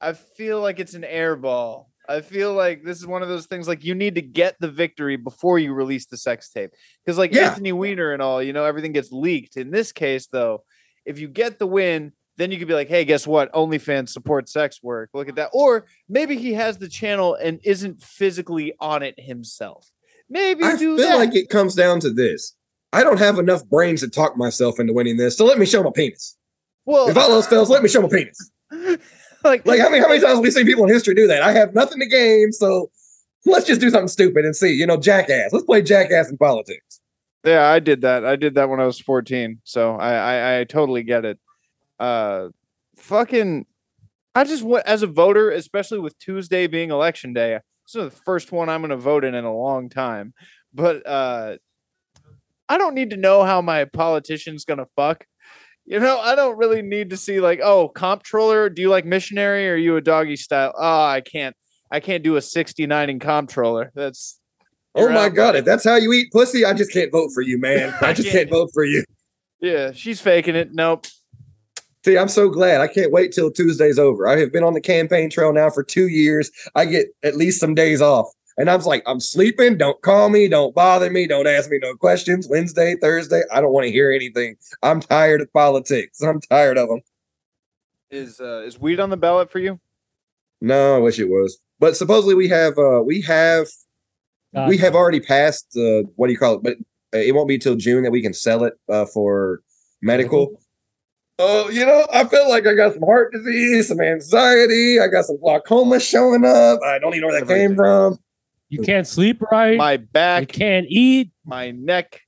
I 0.00 0.14
feel 0.14 0.60
like 0.60 0.80
it's 0.80 0.94
an 0.94 1.04
air 1.04 1.36
ball. 1.36 1.90
I 2.06 2.20
feel 2.20 2.52
like 2.52 2.82
this 2.84 2.98
is 2.98 3.06
one 3.06 3.22
of 3.22 3.28
those 3.28 3.46
things 3.46 3.66
like 3.66 3.82
you 3.84 3.94
need 3.94 4.16
to 4.16 4.22
get 4.22 4.56
the 4.60 4.70
victory 4.70 5.16
before 5.16 5.58
you 5.58 5.72
release 5.72 6.04
the 6.06 6.18
sex 6.18 6.50
tape. 6.50 6.70
Because 7.04 7.16
like 7.16 7.32
Yeah. 7.32 7.48
Anthony 7.48 7.72
Weiner 7.72 8.12
and 8.12 8.20
all, 8.20 8.42
you 8.42 8.52
know, 8.52 8.64
everything 8.64 8.92
gets 8.92 9.10
leaked. 9.12 9.56
In 9.56 9.70
this 9.70 9.92
case, 9.92 10.26
though, 10.26 10.64
if 11.06 11.18
you 11.18 11.28
get 11.28 11.58
the 11.58 11.66
win, 11.66 12.12
then 12.36 12.50
you 12.50 12.58
could 12.58 12.68
be 12.68 12.74
like, 12.74 12.88
hey, 12.88 13.04
guess 13.04 13.26
what? 13.26 13.52
OnlyFans 13.52 14.08
support 14.08 14.48
sex 14.48 14.80
work. 14.82 15.10
Look 15.14 15.28
at 15.28 15.36
that. 15.36 15.50
Or 15.52 15.86
maybe 16.08 16.36
he 16.36 16.54
has 16.54 16.78
the 16.78 16.88
channel 16.88 17.34
and 17.34 17.60
isn't 17.62 18.02
physically 18.02 18.74
on 18.80 19.02
it 19.02 19.14
himself. 19.18 19.88
Maybe 20.28 20.62
do 20.62 20.68
I 20.68 20.76
do 20.76 20.96
feel 20.96 21.08
that. 21.08 21.16
like 21.18 21.34
it 21.34 21.48
comes 21.48 21.74
down 21.74 22.00
to 22.00 22.10
this. 22.10 22.54
I 22.92 23.02
don't 23.04 23.18
have 23.18 23.38
enough 23.38 23.64
brains 23.68 24.00
to 24.00 24.08
talk 24.08 24.36
myself 24.36 24.78
into 24.80 24.92
winning 24.92 25.16
this, 25.16 25.36
so 25.36 25.44
let 25.44 25.58
me 25.58 25.66
show 25.66 25.82
my 25.82 25.90
penis. 25.94 26.36
well, 26.86 27.08
If 27.08 27.16
all 27.16 27.30
else 27.32 27.46
fails, 27.46 27.68
let 27.70 27.82
me 27.82 27.88
show 27.88 28.00
my 28.02 28.08
penis. 28.08 28.50
like, 29.44 29.66
Like 29.66 29.80
how 29.80 29.88
many 29.90 30.00
how 30.00 30.08
many 30.08 30.20
times 30.20 30.34
have 30.34 30.38
we 30.40 30.50
seen 30.50 30.64
people 30.66 30.84
in 30.84 30.90
history 30.92 31.14
do 31.14 31.26
that? 31.26 31.42
I 31.42 31.52
have 31.52 31.74
nothing 31.74 31.98
to 32.00 32.06
gain, 32.06 32.52
so 32.52 32.90
let's 33.46 33.66
just 33.66 33.80
do 33.80 33.90
something 33.90 34.08
stupid 34.08 34.44
and 34.44 34.54
see. 34.56 34.72
You 34.72 34.86
know, 34.86 34.96
jackass. 34.96 35.52
Let's 35.52 35.66
play 35.66 35.82
jackass 35.82 36.30
in 36.30 36.38
politics. 36.38 37.00
Yeah, 37.44 37.68
I 37.68 37.78
did 37.78 38.00
that. 38.02 38.24
I 38.24 38.36
did 38.36 38.54
that 38.54 38.70
when 38.70 38.80
I 38.80 38.86
was 38.86 38.98
14. 39.00 39.60
So 39.64 39.96
I 39.96 40.14
I, 40.14 40.60
I 40.60 40.64
totally 40.64 41.02
get 41.02 41.24
it. 41.24 41.38
Uh 42.04 42.48
fucking 42.96 43.66
I 44.34 44.44
just 44.44 44.62
went 44.62 44.86
as 44.86 45.02
a 45.02 45.06
voter, 45.06 45.50
especially 45.50 46.00
with 46.00 46.18
Tuesday 46.18 46.66
being 46.66 46.90
election 46.90 47.32
day. 47.32 47.58
This 47.86 47.94
is 48.02 48.10
the 48.12 48.20
first 48.24 48.52
one 48.52 48.68
I'm 48.68 48.80
gonna 48.82 48.96
vote 48.96 49.24
in 49.24 49.34
in 49.34 49.44
a 49.44 49.56
long 49.56 49.88
time. 49.88 50.34
But 50.72 51.06
uh 51.06 51.56
I 52.68 52.78
don't 52.78 52.94
need 52.94 53.10
to 53.10 53.16
know 53.16 53.42
how 53.44 53.60
my 53.60 53.84
politician's 53.84 54.64
gonna 54.64 54.86
fuck. 54.96 55.24
You 55.86 56.00
know, 56.00 56.18
I 56.18 56.34
don't 56.34 56.56
really 56.56 56.80
need 56.80 57.10
to 57.10 57.16
see 57.18 57.40
like, 57.40 57.60
oh, 57.62 57.88
comptroller, 57.88 58.70
do 58.70 58.80
you 58.80 58.88
like 58.88 59.04
missionary 59.04 59.68
or 59.68 59.74
are 59.74 59.76
you 59.76 59.96
a 59.96 60.00
doggy 60.00 60.36
style? 60.36 60.72
Oh, 60.76 61.04
I 61.04 61.20
can't 61.20 61.54
I 61.90 62.00
can't 62.00 62.24
do 62.24 62.36
a 62.36 62.42
69 62.42 63.10
in 63.10 63.18
comptroller. 63.20 63.92
That's 63.94 64.40
Oh 64.96 65.08
my 65.08 65.28
god, 65.28 65.48
buddy. 65.48 65.58
if 65.58 65.64
that's 65.64 65.84
how 65.84 65.96
you 65.96 66.12
eat 66.12 66.28
pussy, 66.32 66.64
I 66.64 66.72
just 66.72 66.92
can't 66.92 67.10
vote 67.12 67.30
for 67.34 67.42
you, 67.42 67.58
man. 67.58 67.92
I 68.00 68.12
just 68.12 68.30
can't 68.30 68.48
vote 68.48 68.70
for 68.72 68.84
you. 68.84 69.04
yeah, 69.60 69.92
she's 69.92 70.20
faking 70.20 70.54
it. 70.54 70.70
Nope. 70.72 71.06
See, 72.04 72.18
I'm 72.18 72.28
so 72.28 72.50
glad. 72.50 72.82
I 72.82 72.86
can't 72.86 73.12
wait 73.12 73.32
till 73.32 73.50
Tuesday's 73.50 73.98
over. 73.98 74.28
I 74.28 74.38
have 74.38 74.52
been 74.52 74.62
on 74.62 74.74
the 74.74 74.80
campaign 74.80 75.30
trail 75.30 75.54
now 75.54 75.70
for 75.70 75.82
two 75.82 76.08
years. 76.08 76.50
I 76.74 76.84
get 76.84 77.06
at 77.22 77.36
least 77.36 77.60
some 77.60 77.74
days 77.74 78.02
off. 78.02 78.26
And 78.58 78.68
I 78.68 78.76
was 78.76 78.86
like, 78.86 79.02
I'm 79.06 79.20
sleeping. 79.20 79.78
Don't 79.78 80.00
call 80.02 80.28
me. 80.28 80.46
Don't 80.46 80.74
bother 80.74 81.10
me. 81.10 81.26
Don't 81.26 81.46
ask 81.46 81.70
me 81.70 81.78
no 81.80 81.96
questions. 81.96 82.46
Wednesday, 82.46 82.94
Thursday, 83.00 83.42
I 83.50 83.62
don't 83.62 83.72
want 83.72 83.86
to 83.86 83.90
hear 83.90 84.12
anything. 84.12 84.56
I'm 84.82 85.00
tired 85.00 85.40
of 85.40 85.52
politics. 85.54 86.20
I'm 86.20 86.40
tired 86.42 86.76
of 86.76 86.90
them. 86.90 87.00
Is 88.10 88.38
uh, 88.38 88.62
is 88.66 88.78
weed 88.78 89.00
on 89.00 89.08
the 89.08 89.16
ballot 89.16 89.50
for 89.50 89.58
you? 89.58 89.80
No, 90.60 90.96
I 90.96 90.98
wish 90.98 91.18
it 91.18 91.30
was. 91.30 91.58
But 91.80 91.96
supposedly 91.96 92.34
we 92.34 92.48
have 92.48 92.78
uh 92.78 93.02
we 93.04 93.22
have 93.22 93.66
God, 94.54 94.68
we 94.68 94.76
have 94.76 94.94
already 94.94 95.20
passed 95.20 95.74
uh 95.76 96.02
what 96.16 96.28
do 96.28 96.32
you 96.32 96.38
call 96.38 96.54
it? 96.54 96.62
But 96.62 96.76
uh, 97.14 97.22
it 97.22 97.34
won't 97.34 97.48
be 97.48 97.58
till 97.58 97.74
June 97.74 98.04
that 98.04 98.12
we 98.12 98.22
can 98.22 98.34
sell 98.34 98.62
it 98.62 98.74
uh 98.88 99.06
for 99.06 99.62
medical. 100.00 100.60
Oh, 101.38 101.68
you 101.68 101.84
know, 101.84 102.06
I 102.12 102.24
feel 102.24 102.48
like 102.48 102.66
I 102.66 102.74
got 102.74 102.92
some 102.92 103.02
heart 103.02 103.32
disease, 103.32 103.88
some 103.88 104.00
anxiety, 104.00 105.00
I 105.00 105.08
got 105.08 105.24
some 105.24 105.38
glaucoma 105.40 105.98
showing 105.98 106.44
up. 106.44 106.80
I 106.84 106.98
don't 107.00 107.14
even 107.14 107.22
know 107.22 107.26
where 107.34 107.40
that 107.40 107.52
came 107.52 107.74
from. 107.74 108.18
you 108.68 108.82
can't 108.82 109.06
sleep 109.06 109.42
right. 109.50 109.76
My 109.76 109.92
you 109.92 109.98
back, 109.98 110.48
can't 110.48 110.86
eat. 110.88 111.32
my 111.44 111.72
neck. 111.72 112.20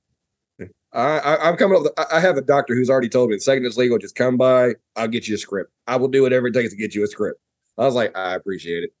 I, 0.93 1.19
I 1.19 1.49
I'm 1.49 1.57
coming 1.57 1.77
up. 1.77 1.83
With, 1.83 1.93
I 1.97 2.17
I 2.17 2.19
have 2.19 2.37
a 2.37 2.41
doctor 2.41 2.75
who's 2.75 2.89
already 2.89 3.09
told 3.09 3.29
me 3.29 3.35
the 3.35 3.41
second 3.41 3.65
it's 3.65 3.77
legal, 3.77 3.97
just 3.97 4.15
come 4.15 4.35
by. 4.35 4.73
I'll 4.95 5.07
get 5.07 5.27
you 5.27 5.35
a 5.35 5.37
script. 5.37 5.71
I 5.85 5.95
will 5.95 6.07
do 6.07 6.21
whatever 6.23 6.47
it 6.47 6.53
takes 6.53 6.71
to 6.71 6.77
get 6.77 6.93
you 6.93 7.03
a 7.03 7.07
script. 7.07 7.39
I 7.77 7.85
was 7.85 7.95
like, 7.95 8.17
I 8.17 8.33
appreciate 8.33 8.83
it. 8.83 8.91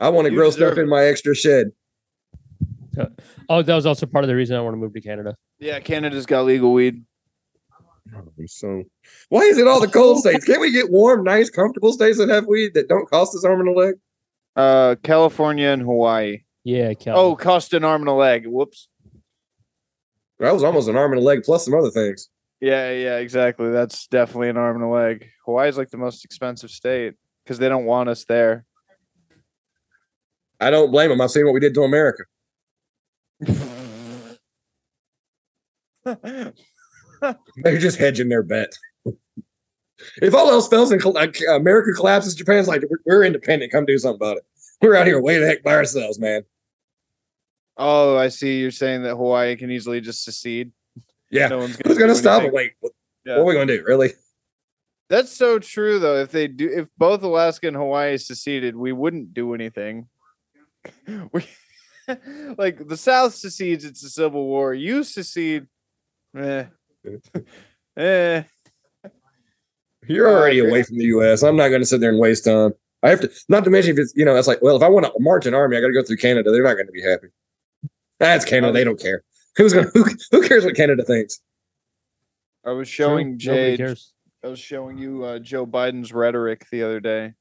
I 0.00 0.10
want 0.10 0.26
to 0.26 0.34
grow 0.34 0.50
stuff 0.50 0.76
it. 0.76 0.80
in 0.80 0.88
my 0.88 1.04
extra 1.04 1.34
shed. 1.34 1.72
Uh, 2.98 3.06
oh, 3.48 3.62
that 3.62 3.74
was 3.74 3.86
also 3.86 4.06
part 4.06 4.24
of 4.24 4.28
the 4.28 4.34
reason 4.34 4.56
I 4.56 4.60
want 4.60 4.74
to 4.74 4.78
move 4.78 4.92
to 4.94 5.00
Canada. 5.00 5.36
Yeah, 5.58 5.80
Canada's 5.80 6.26
got 6.26 6.44
legal 6.44 6.72
weed. 6.72 7.04
So 8.46 8.84
why 9.28 9.42
is 9.42 9.58
it 9.58 9.66
all 9.66 9.80
the 9.80 9.88
cold 9.88 10.20
states? 10.20 10.44
Can't 10.44 10.60
we 10.60 10.72
get 10.72 10.90
warm, 10.90 11.24
nice, 11.24 11.50
comfortable 11.50 11.92
states 11.92 12.18
that 12.18 12.28
have 12.28 12.46
weed 12.46 12.74
that 12.74 12.88
don't 12.88 13.08
cost 13.08 13.34
us 13.34 13.44
arm 13.44 13.60
and 13.60 13.68
a 13.68 13.72
leg? 13.72 13.94
Uh, 14.54 14.96
California 15.02 15.68
and 15.68 15.82
Hawaii. 15.82 16.42
Yeah, 16.64 16.94
Cal. 16.94 17.18
Oh, 17.18 17.36
cost 17.36 17.74
an 17.74 17.84
arm 17.84 18.02
and 18.02 18.08
a 18.08 18.12
leg. 18.12 18.46
Whoops. 18.46 18.88
That 20.38 20.52
was 20.52 20.62
almost 20.62 20.88
an 20.88 20.96
arm 20.96 21.12
and 21.12 21.20
a 21.20 21.24
leg 21.24 21.42
plus 21.44 21.64
some 21.64 21.74
other 21.74 21.90
things. 21.90 22.28
Yeah, 22.60 22.90
yeah, 22.92 23.16
exactly. 23.18 23.70
That's 23.70 24.06
definitely 24.06 24.48
an 24.48 24.56
arm 24.56 24.76
and 24.76 24.84
a 24.84 24.88
leg. 24.88 25.28
Hawaii's 25.44 25.78
like 25.78 25.90
the 25.90 25.96
most 25.96 26.24
expensive 26.24 26.70
state 26.70 27.14
because 27.44 27.58
they 27.58 27.68
don't 27.68 27.84
want 27.84 28.08
us 28.08 28.24
there. 28.24 28.64
I 30.60 30.70
don't 30.70 30.90
blame 30.90 31.10
them. 31.10 31.20
I've 31.20 31.30
seen 31.30 31.44
what 31.44 31.52
we 31.52 31.60
did 31.60 31.74
to 31.74 31.82
America. 31.82 32.24
They're 37.56 37.78
just 37.78 37.98
hedging 37.98 38.28
their 38.28 38.42
bet. 38.42 38.72
If 40.20 40.34
all 40.34 40.50
else 40.50 40.68
fails 40.68 40.90
and 40.92 41.02
America 41.50 41.92
collapses, 41.94 42.34
Japan's 42.34 42.68
like, 42.68 42.82
we're, 43.06 43.24
independent. 43.24 43.72
Come 43.72 43.86
do 43.86 43.98
something 43.98 44.16
about 44.16 44.36
it. 44.38 44.44
We're 44.82 44.94
out 44.94 45.06
here 45.06 45.20
way 45.20 45.38
the 45.38 45.46
heck 45.46 45.62
by 45.62 45.74
ourselves, 45.74 46.18
man. 46.18 46.42
Oh, 47.78 48.16
I 48.16 48.28
see. 48.28 48.60
You're 48.60 48.70
saying 48.70 49.02
that 49.02 49.16
Hawaii 49.16 49.56
can 49.56 49.70
easily 49.70 50.00
just 50.00 50.24
secede. 50.24 50.72
Yeah. 51.30 51.48
No 51.48 51.58
one's 51.58 51.78
Who's 51.84 51.98
gonna 51.98 52.14
stop 52.14 52.42
it? 52.42 52.52
Like, 52.52 52.76
what, 52.80 52.92
Yeah. 53.24 53.36
what 53.36 53.42
are 53.42 53.44
we 53.46 53.54
gonna 53.54 53.66
do? 53.66 53.84
Really? 53.84 54.12
That's 55.08 55.32
so 55.32 55.58
true, 55.58 55.98
though. 55.98 56.16
If 56.16 56.30
they 56.30 56.48
do, 56.48 56.70
if 56.72 56.88
both 56.98 57.22
Alaska 57.22 57.68
and 57.68 57.76
Hawaii 57.76 58.16
seceded, 58.18 58.76
we 58.76 58.92
wouldn't 58.92 59.34
do 59.34 59.54
anything. 59.54 60.08
We, 61.32 61.44
like 62.58 62.86
the 62.86 62.96
South 62.96 63.34
secedes, 63.34 63.84
it's 63.84 64.04
a 64.04 64.08
civil 64.08 64.44
war. 64.46 64.72
You 64.72 65.02
secede, 65.02 65.66
eh, 66.36 66.66
eh. 67.96 68.42
You're 70.08 70.28
already 70.28 70.60
away 70.60 70.82
from 70.82 70.98
the 70.98 71.04
U.S. 71.06 71.42
I'm 71.42 71.56
not 71.56 71.68
gonna 71.68 71.84
sit 71.84 72.00
there 72.00 72.10
and 72.10 72.18
waste 72.20 72.44
time. 72.44 72.72
I 73.02 73.10
have 73.10 73.20
to. 73.20 73.30
Not 73.48 73.64
to 73.64 73.70
mention 73.70 73.92
if 73.92 73.98
it's 73.98 74.12
you 74.16 74.24
know, 74.24 74.36
it's 74.36 74.48
like, 74.48 74.62
well, 74.62 74.76
if 74.76 74.82
I 74.82 74.88
want 74.88 75.06
to 75.06 75.12
march 75.18 75.46
an 75.46 75.54
army, 75.54 75.76
I 75.76 75.80
got 75.80 75.88
to 75.88 75.92
go 75.92 76.02
through 76.02 76.16
Canada. 76.18 76.50
They're 76.50 76.62
not 76.62 76.74
going 76.74 76.86
to 76.86 76.92
be 76.92 77.02
happy. 77.02 77.28
That's 78.18 78.44
Canada. 78.44 78.72
They 78.72 78.84
don't 78.84 79.00
care. 79.00 79.22
Who's 79.56 79.72
gonna? 79.72 79.88
Who, 79.94 80.04
who 80.30 80.46
cares 80.46 80.64
what 80.64 80.74
Canada 80.74 81.02
thinks? 81.04 81.40
I 82.64 82.70
was 82.72 82.88
showing 82.88 83.38
nobody 83.42 83.76
Jade. 83.76 83.96
I 84.44 84.48
was 84.48 84.58
showing 84.58 84.98
you 84.98 85.24
uh, 85.24 85.38
Joe 85.38 85.66
Biden's 85.66 86.12
rhetoric 86.12 86.66
the 86.70 86.82
other 86.82 87.00
day. 87.00 87.34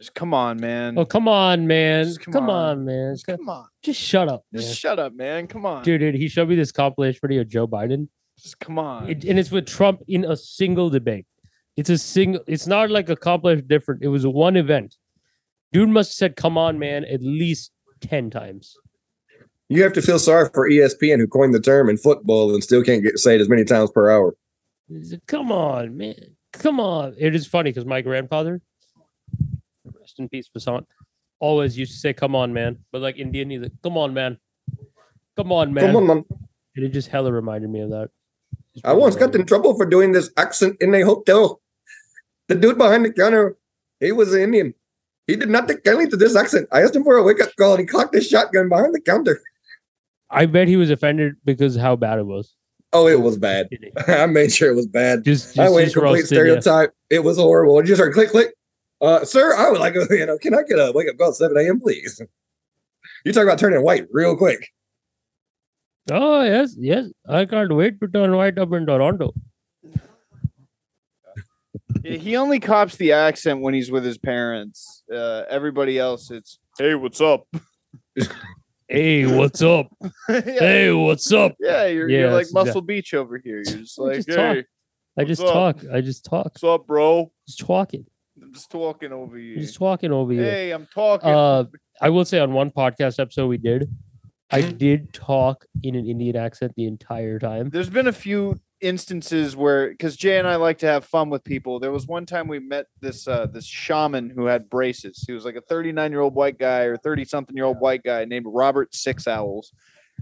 Just 0.00 0.14
come 0.14 0.34
on, 0.34 0.60
man. 0.60 0.98
Oh 0.98 1.04
come 1.04 1.28
on, 1.28 1.66
man! 1.66 2.04
Just 2.04 2.20
come 2.20 2.32
Come, 2.32 2.50
on. 2.50 2.78
on. 2.78 2.84
man! 2.84 3.14
Just 3.14 3.26
come 3.26 3.48
on. 3.48 3.66
Just 3.82 4.00
shut 4.00 4.28
up, 4.28 4.44
man. 4.52 4.62
Just 4.62 4.78
shut 4.78 4.98
up, 4.98 5.14
man. 5.14 5.46
Come 5.46 5.64
on. 5.64 5.84
dude, 5.84 6.00
dude. 6.00 6.14
He 6.16 6.28
showed 6.28 6.48
me 6.48 6.56
this 6.56 6.72
compilation 6.72 7.20
video 7.22 7.42
of 7.42 7.48
Joe 7.48 7.68
Biden, 7.68 8.08
Just 8.38 8.58
come 8.58 8.78
on. 8.78 9.08
it, 9.08 9.24
and 9.24 9.38
it's 9.38 9.50
with 9.50 9.66
Trump 9.66 10.02
in 10.08 10.24
a 10.24 10.36
single 10.36 10.90
debate. 10.90 11.26
It's 11.76 11.90
a 11.90 11.98
single. 11.98 12.42
It's 12.46 12.66
not 12.66 12.90
like 12.90 13.08
a 13.08 13.16
complex 13.16 13.62
different. 13.62 14.02
It 14.02 14.08
was 14.08 14.26
one 14.26 14.56
event. 14.56 14.96
Dude 15.72 15.88
must 15.88 16.10
have 16.10 16.14
said, 16.14 16.36
"Come 16.36 16.58
on, 16.58 16.78
man," 16.78 17.04
at 17.04 17.22
least 17.22 17.72
ten 18.00 18.30
times. 18.30 18.76
You 19.68 19.82
have 19.82 19.92
to 19.94 20.02
feel 20.02 20.18
sorry 20.18 20.50
for 20.52 20.68
ESPN 20.68 21.18
who 21.18 21.26
coined 21.26 21.54
the 21.54 21.60
term 21.60 21.88
in 21.88 21.96
football 21.96 22.52
and 22.52 22.62
still 22.62 22.82
can't 22.82 23.02
get 23.02 23.18
say 23.18 23.34
it 23.36 23.40
as 23.40 23.48
many 23.48 23.64
times 23.64 23.90
per 23.90 24.10
hour. 24.10 24.36
Come 25.26 25.50
on, 25.50 25.96
man. 25.96 26.14
Come 26.52 26.78
on. 26.78 27.14
It 27.18 27.34
is 27.34 27.46
funny 27.46 27.70
because 27.70 27.86
my 27.86 28.02
grandfather, 28.02 28.60
rest 29.98 30.18
in 30.18 30.28
peace, 30.28 30.48
Vasant, 30.54 30.84
always 31.40 31.76
used 31.76 31.92
to 31.92 31.98
say, 31.98 32.12
Come 32.12 32.36
on, 32.36 32.52
man. 32.52 32.78
But 32.92 33.00
like 33.00 33.16
Indian, 33.16 33.50
he's 33.50 33.62
like, 33.62 33.72
Come 33.82 33.96
on, 33.96 34.12
man. 34.14 34.38
Come 35.36 35.50
on, 35.50 35.72
man. 35.72 35.86
Come 35.86 35.96
on, 35.96 36.06
man. 36.06 36.24
And 36.76 36.84
it 36.84 36.90
just 36.90 37.08
hella 37.08 37.32
reminded 37.32 37.70
me 37.70 37.80
of 37.80 37.90
that. 37.90 38.10
I 38.82 38.92
once 38.92 39.14
got 39.14 39.34
in 39.34 39.46
trouble 39.46 39.76
for 39.76 39.86
doing 39.86 40.12
this 40.12 40.30
accent 40.36 40.76
in 40.80 40.94
a 40.94 41.02
hotel. 41.02 41.60
The 42.48 42.56
dude 42.56 42.78
behind 42.78 43.04
the 43.04 43.12
counter, 43.12 43.56
he 44.00 44.10
was 44.12 44.34
an 44.34 44.40
Indian. 44.40 44.74
He 45.26 45.36
did 45.36 45.48
not 45.48 45.68
take 45.68 45.84
kindly 45.84 46.08
to 46.08 46.16
this 46.16 46.36
accent. 46.36 46.68
I 46.72 46.82
asked 46.82 46.96
him 46.96 47.04
for 47.04 47.16
a 47.16 47.22
wake 47.22 47.40
up 47.40 47.54
call 47.56 47.72
and 47.72 47.80
he 47.80 47.86
cocked 47.86 48.14
his 48.14 48.28
shotgun 48.28 48.68
behind 48.68 48.94
the 48.94 49.00
counter. 49.00 49.40
I 50.30 50.46
bet 50.46 50.68
he 50.68 50.76
was 50.76 50.90
offended 50.90 51.36
because 51.44 51.76
how 51.76 51.96
bad 51.96 52.18
it 52.18 52.26
was. 52.26 52.54
Oh, 52.92 53.06
it 53.06 53.20
was 53.20 53.38
bad. 53.38 53.68
I 54.08 54.26
made 54.26 54.52
sure 54.52 54.70
it 54.70 54.74
was 54.74 54.86
bad. 54.86 55.24
Just, 55.24 55.46
just, 55.46 55.58
I 55.58 55.68
went 55.68 55.86
just 55.86 55.96
complete 55.96 56.26
stereotype. 56.26 56.92
It 57.10 57.24
was 57.24 57.38
horrible. 57.38 57.78
It 57.78 57.86
just 57.86 58.00
heard 58.00 58.12
click, 58.12 58.30
click. 58.30 58.54
Uh, 59.00 59.24
sir, 59.24 59.54
I 59.56 59.70
would 59.70 59.80
like, 59.80 59.94
you 60.10 60.26
know, 60.26 60.38
can 60.38 60.54
I 60.54 60.62
get 60.62 60.78
a 60.78 60.92
wake 60.94 61.08
up 61.08 61.18
call 61.18 61.28
at 61.28 61.36
7 61.36 61.56
a.m., 61.56 61.80
please? 61.80 62.20
You 63.24 63.32
talk 63.32 63.44
about 63.44 63.58
turning 63.58 63.82
white 63.82 64.06
real 64.10 64.36
quick. 64.36 64.68
Oh, 66.10 66.42
yes, 66.42 66.74
yes. 66.78 67.06
I 67.28 67.46
can't 67.46 67.74
wait 67.74 68.00
to 68.00 68.08
turn 68.08 68.36
white 68.36 68.58
up 68.58 68.72
in 68.72 68.86
Toronto. 68.86 69.32
He 72.02 72.36
only 72.36 72.60
cops 72.60 72.96
the 72.96 73.12
accent 73.12 73.62
when 73.62 73.72
he's 73.72 73.90
with 73.90 74.04
his 74.04 74.18
parents. 74.18 75.02
Uh, 75.10 75.44
everybody 75.48 75.98
else, 75.98 76.30
it's 76.30 76.58
hey, 76.78 76.94
what's 76.94 77.20
up? 77.20 77.46
Hey, 78.86 79.24
what's 79.24 79.62
up? 79.62 79.88
yeah, 80.28 80.40
Hey, 80.42 80.92
what's 80.92 81.32
up? 81.32 81.54
yeah, 81.58 81.86
you're, 81.86 82.08
you're 82.08 82.30
like 82.30 82.48
Muscle 82.52 82.82
Beach 82.82 83.14
over 83.14 83.38
here. 83.38 83.62
You're 83.64 83.80
just 83.80 83.98
like, 83.98 84.16
just 84.16 84.28
talk. 84.28 84.56
hey, 84.56 84.64
I 85.18 85.24
just 85.24 85.42
up? 85.42 85.52
talk. 85.52 85.84
I 85.90 86.02
just 86.02 86.24
talk. 86.26 86.44
what's 86.44 86.62
up, 86.62 86.86
bro? 86.86 87.32
Just 87.46 87.60
talking. 87.60 88.04
I'm 88.40 88.52
just 88.52 88.70
talking 88.70 89.10
over 89.10 89.38
you. 89.38 89.56
Just 89.56 89.76
talking 89.76 90.12
over 90.12 90.34
you. 90.34 90.42
Hey, 90.42 90.70
I'm 90.70 90.86
talking. 90.94 91.30
Uh, 91.30 91.64
I 92.00 92.10
will 92.10 92.26
say 92.26 92.38
on 92.40 92.52
one 92.52 92.70
podcast 92.70 93.18
episode 93.18 93.46
we 93.46 93.56
did, 93.56 93.88
I 94.54 94.62
Hmm? 94.62 94.76
did 94.76 95.12
talk 95.12 95.66
in 95.82 95.96
an 95.96 96.06
Indian 96.06 96.36
accent 96.36 96.74
the 96.76 96.86
entire 96.86 97.40
time. 97.40 97.70
There's 97.70 97.90
been 97.90 98.06
a 98.06 98.12
few 98.12 98.60
instances 98.80 99.56
where, 99.56 99.90
because 99.90 100.16
Jay 100.16 100.38
and 100.38 100.46
I 100.46 100.56
like 100.56 100.78
to 100.78 100.86
have 100.86 101.04
fun 101.04 101.28
with 101.28 101.42
people. 101.42 101.80
There 101.80 101.90
was 101.90 102.06
one 102.06 102.24
time 102.24 102.46
we 102.46 102.60
met 102.60 102.86
this 103.00 103.26
uh, 103.26 103.46
this 103.46 103.66
shaman 103.66 104.30
who 104.30 104.46
had 104.46 104.70
braces. 104.70 105.24
He 105.26 105.32
was 105.32 105.44
like 105.44 105.56
a 105.56 105.60
39 105.62 106.12
year 106.12 106.20
old 106.20 106.34
white 106.34 106.58
guy 106.58 106.82
or 106.82 106.96
30 106.96 107.24
something 107.24 107.56
year 107.56 107.64
old 107.64 107.80
white 107.80 108.04
guy 108.04 108.24
named 108.26 108.46
Robert 108.48 108.94
Six 108.94 109.26
Owls, 109.26 109.72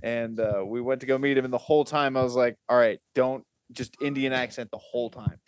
and 0.03 0.41
uh, 0.41 0.63
we 0.65 0.81
went 0.81 1.01
to 1.03 1.07
go 1.07 1.19
meet 1.19 1.37
him. 1.37 1.45
And 1.45 1.53
the 1.53 1.59
whole 1.59 1.85
time 1.85 2.17
I 2.17 2.23
was 2.23 2.35
like, 2.35 2.57
"All 2.71 2.77
right, 2.79 3.01
don't 3.15 3.45
just 3.73 3.97
Indian 4.01 4.33
accent 4.33 4.71
the 4.71 4.79
whole 4.79 5.11
time." 5.11 5.39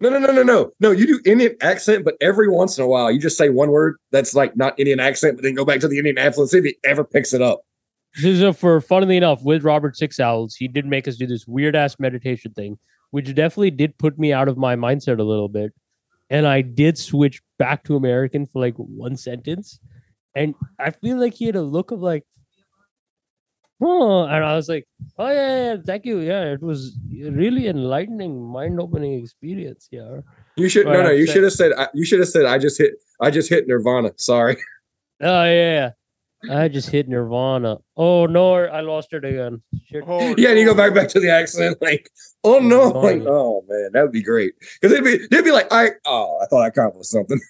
No, 0.00 0.10
no, 0.10 0.18
no, 0.18 0.30
no, 0.32 0.42
no. 0.42 0.72
No, 0.80 0.90
you 0.90 1.06
do 1.06 1.20
Indian 1.24 1.56
accent, 1.62 2.04
but 2.04 2.14
every 2.20 2.48
once 2.50 2.76
in 2.76 2.84
a 2.84 2.86
while 2.88 3.10
you 3.10 3.18
just 3.18 3.38
say 3.38 3.48
one 3.48 3.70
word 3.70 3.96
that's 4.10 4.34
like 4.34 4.56
not 4.56 4.78
Indian 4.78 5.00
accent, 5.00 5.36
but 5.36 5.42
then 5.42 5.54
go 5.54 5.64
back 5.64 5.80
to 5.80 5.88
the 5.88 5.96
Indian 5.96 6.18
accent, 6.18 6.50
see 6.50 6.58
if 6.58 6.64
he 6.64 6.76
ever 6.84 7.02
picks 7.04 7.32
it 7.32 7.40
up. 7.40 7.60
So 8.14 8.48
uh, 8.48 8.52
for 8.52 8.80
funnily 8.80 9.16
enough, 9.16 9.42
with 9.42 9.62
Robert 9.62 9.96
Six 9.96 10.18
Owls, 10.18 10.56
he 10.56 10.68
did 10.68 10.86
make 10.86 11.06
us 11.06 11.16
do 11.16 11.26
this 11.26 11.46
weird 11.46 11.76
ass 11.76 11.98
meditation 11.98 12.52
thing, 12.52 12.78
which 13.10 13.34
definitely 13.34 13.70
did 13.70 13.96
put 13.98 14.18
me 14.18 14.32
out 14.32 14.48
of 14.48 14.56
my 14.56 14.76
mindset 14.76 15.20
a 15.20 15.24
little 15.24 15.48
bit. 15.48 15.72
And 16.28 16.46
I 16.46 16.60
did 16.60 16.98
switch 16.98 17.42
back 17.58 17.84
to 17.84 17.96
American 17.96 18.46
for 18.46 18.60
like 18.60 18.74
one 18.76 19.16
sentence. 19.16 19.78
And 20.34 20.54
I 20.78 20.90
feel 20.90 21.18
like 21.18 21.34
he 21.34 21.46
had 21.46 21.56
a 21.56 21.62
look 21.62 21.90
of 21.90 22.00
like, 22.00 22.24
oh, 23.80 24.24
and 24.24 24.44
I 24.44 24.54
was 24.54 24.68
like, 24.68 24.86
oh 25.18 25.28
yeah, 25.28 25.72
yeah, 25.72 25.76
thank 25.84 26.04
you. 26.04 26.20
Yeah, 26.20 26.52
it 26.52 26.62
was 26.62 26.96
really 27.10 27.66
enlightening, 27.66 28.40
mind-opening 28.40 29.14
experience. 29.20 29.88
Yeah. 29.90 30.20
You 30.56 30.68
should 30.68 30.86
Right, 30.86 30.98
no, 30.98 31.02
no. 31.04 31.10
You 31.10 31.26
should 31.26 31.42
have 31.42 31.52
said. 31.52 31.72
You 31.94 32.04
should 32.04 32.20
have 32.20 32.28
said. 32.28 32.44
I 32.44 32.58
just 32.58 32.78
hit. 32.78 32.92
I 33.20 33.30
just 33.30 33.48
hit 33.48 33.66
Nirvana. 33.66 34.12
Sorry. 34.16 34.56
Oh 35.20 35.44
yeah. 35.44 35.90
I 36.48 36.68
just 36.68 36.88
hit 36.88 37.08
Nirvana. 37.08 37.78
Oh 37.96 38.26
no, 38.26 38.54
I 38.54 38.80
lost 38.80 39.12
it 39.12 39.24
again. 39.24 39.62
Shit. 39.86 40.04
Oh, 40.06 40.34
Yeah, 40.38 40.50
and 40.50 40.58
you 40.58 40.64
go 40.64 40.74
back 40.74 40.94
back 40.94 41.08
to 41.08 41.20
the 41.20 41.30
accent. 41.30 41.76
Like, 41.82 42.08
oh 42.44 42.58
no, 42.58 42.88
like, 42.88 43.22
oh 43.26 43.64
man, 43.68 43.90
that 43.92 44.02
would 44.02 44.12
be 44.12 44.22
great. 44.22 44.54
Because 44.80 44.96
they'd 44.96 45.04
be 45.04 45.26
they'd 45.30 45.44
be 45.44 45.52
like, 45.52 45.68
I 45.70 45.90
oh, 46.06 46.38
I 46.42 46.46
thought 46.46 46.62
I 46.62 46.68
accomplished 46.68 47.10
something. 47.10 47.40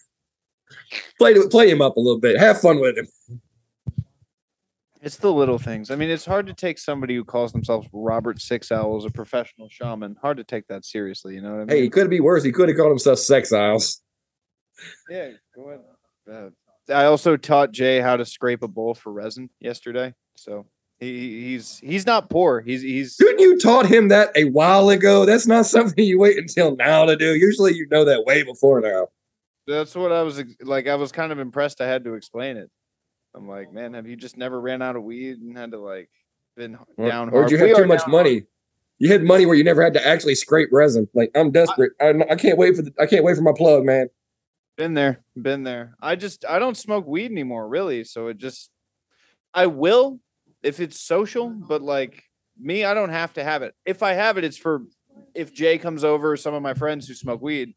play 1.18 1.34
play 1.48 1.70
him 1.70 1.82
up 1.82 1.96
a 1.96 2.00
little 2.00 2.20
bit. 2.20 2.38
Have 2.38 2.60
fun 2.60 2.80
with 2.80 2.98
him. 2.98 3.06
It's 5.02 5.16
the 5.16 5.32
little 5.32 5.58
things. 5.58 5.90
I 5.90 5.96
mean, 5.96 6.10
it's 6.10 6.26
hard 6.26 6.46
to 6.48 6.52
take 6.52 6.78
somebody 6.78 7.14
who 7.14 7.24
calls 7.24 7.52
themselves 7.52 7.88
Robert 7.90 8.38
Six 8.38 8.70
Owls, 8.70 9.06
a 9.06 9.10
professional 9.10 9.68
shaman. 9.70 10.16
Hard 10.20 10.36
to 10.36 10.44
take 10.44 10.66
that 10.66 10.84
seriously. 10.84 11.34
You 11.34 11.40
know 11.40 11.52
what 11.52 11.56
I 11.56 11.64
mean? 11.64 11.68
Hey, 11.68 11.82
he 11.82 11.88
could 11.88 12.10
be 12.10 12.20
worse. 12.20 12.44
He 12.44 12.52
could 12.52 12.68
have 12.68 12.76
called 12.76 12.90
himself 12.90 13.18
Sex 13.18 13.50
Isles. 13.50 14.02
Yeah, 15.08 15.30
go 15.54 15.70
ahead. 15.70 15.80
Uh, 16.30 16.50
I 16.90 17.06
also 17.06 17.36
taught 17.36 17.72
Jay 17.72 18.00
how 18.00 18.16
to 18.16 18.24
scrape 18.24 18.62
a 18.62 18.68
bowl 18.68 18.94
for 18.94 19.12
resin 19.12 19.50
yesterday. 19.60 20.14
So 20.36 20.66
he 20.98 21.42
he's 21.44 21.78
he's 21.78 22.06
not 22.06 22.30
poor. 22.30 22.60
He's 22.60 22.82
he's 22.82 23.16
Couldn't 23.16 23.40
you 23.40 23.58
taught 23.58 23.86
him 23.86 24.08
that 24.08 24.30
a 24.36 24.44
while 24.44 24.90
ago? 24.90 25.24
That's 25.24 25.46
not 25.46 25.66
something 25.66 26.04
you 26.04 26.18
wait 26.18 26.36
until 26.38 26.76
now 26.76 27.04
to 27.06 27.16
do. 27.16 27.34
Usually, 27.34 27.74
you 27.74 27.86
know 27.90 28.04
that 28.04 28.24
way 28.24 28.42
before 28.42 28.80
now. 28.80 29.08
that's 29.66 29.94
what 29.94 30.12
I 30.12 30.22
was 30.22 30.42
like. 30.62 30.88
I 30.88 30.94
was 30.96 31.12
kind 31.12 31.32
of 31.32 31.38
impressed. 31.38 31.80
I 31.80 31.86
had 31.86 32.04
to 32.04 32.14
explain 32.14 32.56
it. 32.56 32.70
I'm 33.34 33.48
like, 33.48 33.72
man, 33.72 33.94
have 33.94 34.06
you 34.06 34.16
just 34.16 34.36
never 34.36 34.60
ran 34.60 34.82
out 34.82 34.96
of 34.96 35.04
weed 35.04 35.38
and 35.38 35.56
had 35.56 35.70
to 35.70 35.78
like 35.78 36.10
been 36.56 36.76
Or, 36.96 37.08
down 37.08 37.28
or 37.28 37.32
hard? 37.42 37.48
did 37.48 37.60
you 37.60 37.66
have 37.66 37.76
too 37.76 37.86
much 37.86 38.06
money? 38.06 38.42
You 38.98 39.10
had 39.10 39.22
money 39.22 39.46
where 39.46 39.54
you 39.54 39.64
never 39.64 39.82
had 39.82 39.94
to 39.94 40.06
actually 40.06 40.34
scrape 40.34 40.68
resin. 40.72 41.08
Like 41.14 41.30
I'm 41.34 41.50
desperate. 41.50 41.92
I, 42.00 42.12
I 42.30 42.34
can't 42.34 42.58
wait 42.58 42.76
for 42.76 42.82
the. 42.82 42.92
I 43.00 43.06
can't 43.06 43.24
wait 43.24 43.36
for 43.36 43.42
my 43.42 43.52
plug, 43.56 43.84
man. 43.84 44.08
Been 44.80 44.94
there, 44.94 45.20
been 45.36 45.62
there. 45.62 45.94
I 46.00 46.16
just 46.16 46.46
I 46.48 46.58
don't 46.58 46.74
smoke 46.74 47.06
weed 47.06 47.30
anymore, 47.30 47.68
really. 47.68 48.02
So 48.02 48.28
it 48.28 48.38
just 48.38 48.70
I 49.52 49.66
will 49.66 50.20
if 50.62 50.80
it's 50.80 50.98
social, 50.98 51.50
but 51.50 51.82
like 51.82 52.22
me, 52.58 52.86
I 52.86 52.94
don't 52.94 53.10
have 53.10 53.34
to 53.34 53.44
have 53.44 53.62
it. 53.62 53.74
If 53.84 54.02
I 54.02 54.14
have 54.14 54.38
it, 54.38 54.44
it's 54.44 54.56
for 54.56 54.84
if 55.34 55.52
Jay 55.52 55.76
comes 55.76 56.02
over, 56.02 56.34
some 56.34 56.54
of 56.54 56.62
my 56.62 56.72
friends 56.72 57.06
who 57.06 57.12
smoke 57.12 57.42
weed. 57.42 57.74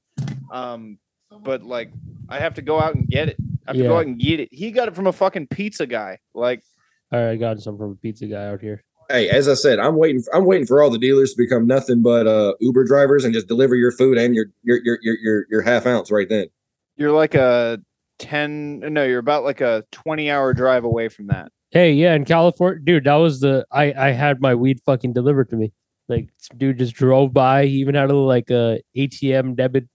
Um, 0.49 0.97
but 1.41 1.61
like 1.61 1.91
I 2.29 2.39
have 2.39 2.53
to 2.53 2.61
go 2.61 2.79
out 2.79 2.95
and 2.95 3.05
get 3.05 3.27
it. 3.27 3.37
I 3.67 3.71
have 3.71 3.75
to 3.75 3.83
go 3.83 3.97
out 3.97 4.05
and 4.05 4.17
get 4.17 4.39
it. 4.39 4.47
He 4.53 4.71
got 4.71 4.87
it 4.87 4.95
from 4.95 5.07
a 5.07 5.11
fucking 5.11 5.47
pizza 5.47 5.85
guy. 5.85 6.19
Like 6.33 6.63
All 7.11 7.19
right, 7.19 7.31
I 7.31 7.35
got 7.35 7.59
some 7.59 7.77
from 7.77 7.91
a 7.91 7.95
pizza 7.95 8.27
guy 8.27 8.47
out 8.47 8.61
here. 8.61 8.81
Hey, 9.09 9.27
as 9.27 9.49
I 9.49 9.55
said, 9.55 9.79
I'm 9.79 9.97
waiting. 9.97 10.23
I'm 10.33 10.45
waiting 10.45 10.65
for 10.65 10.81
all 10.81 10.89
the 10.89 10.97
dealers 10.97 11.31
to 11.31 11.37
become 11.37 11.67
nothing 11.67 12.01
but 12.01 12.27
uh, 12.27 12.53
Uber 12.61 12.85
drivers 12.85 13.25
and 13.25 13.33
just 13.33 13.49
deliver 13.49 13.75
your 13.75 13.91
food 13.91 14.17
and 14.17 14.33
your 14.33 14.45
your 14.63 14.79
your 14.85 14.99
your 15.01 15.17
your, 15.21 15.45
your 15.49 15.61
half 15.63 15.85
ounce 15.85 16.09
right 16.09 16.29
then. 16.29 16.47
You're 16.95 17.11
like 17.11 17.35
a 17.35 17.79
10 18.19 18.79
no, 18.79 19.03
you're 19.03 19.19
about 19.19 19.43
like 19.43 19.61
a 19.61 19.83
20 19.91 20.29
hour 20.29 20.53
drive 20.53 20.83
away 20.83 21.09
from 21.09 21.27
that. 21.27 21.51
Hey, 21.71 21.93
yeah, 21.93 22.13
in 22.13 22.25
California, 22.25 22.79
dude, 22.83 23.05
that 23.05 23.15
was 23.15 23.39
the 23.39 23.65
I 23.71 23.93
I 23.93 24.11
had 24.11 24.41
my 24.41 24.55
weed 24.55 24.79
fucking 24.85 25.13
delivered 25.13 25.49
to 25.49 25.55
me. 25.55 25.73
Like 26.07 26.29
dude 26.57 26.79
just 26.79 26.93
drove 26.93 27.33
by. 27.33 27.65
He 27.65 27.75
even 27.77 27.95
had 27.95 28.11
a 28.11 28.15
like 28.15 28.51
uh, 28.51 28.77
a 28.95 29.07
ATM 29.07 29.55
debit 29.55 29.87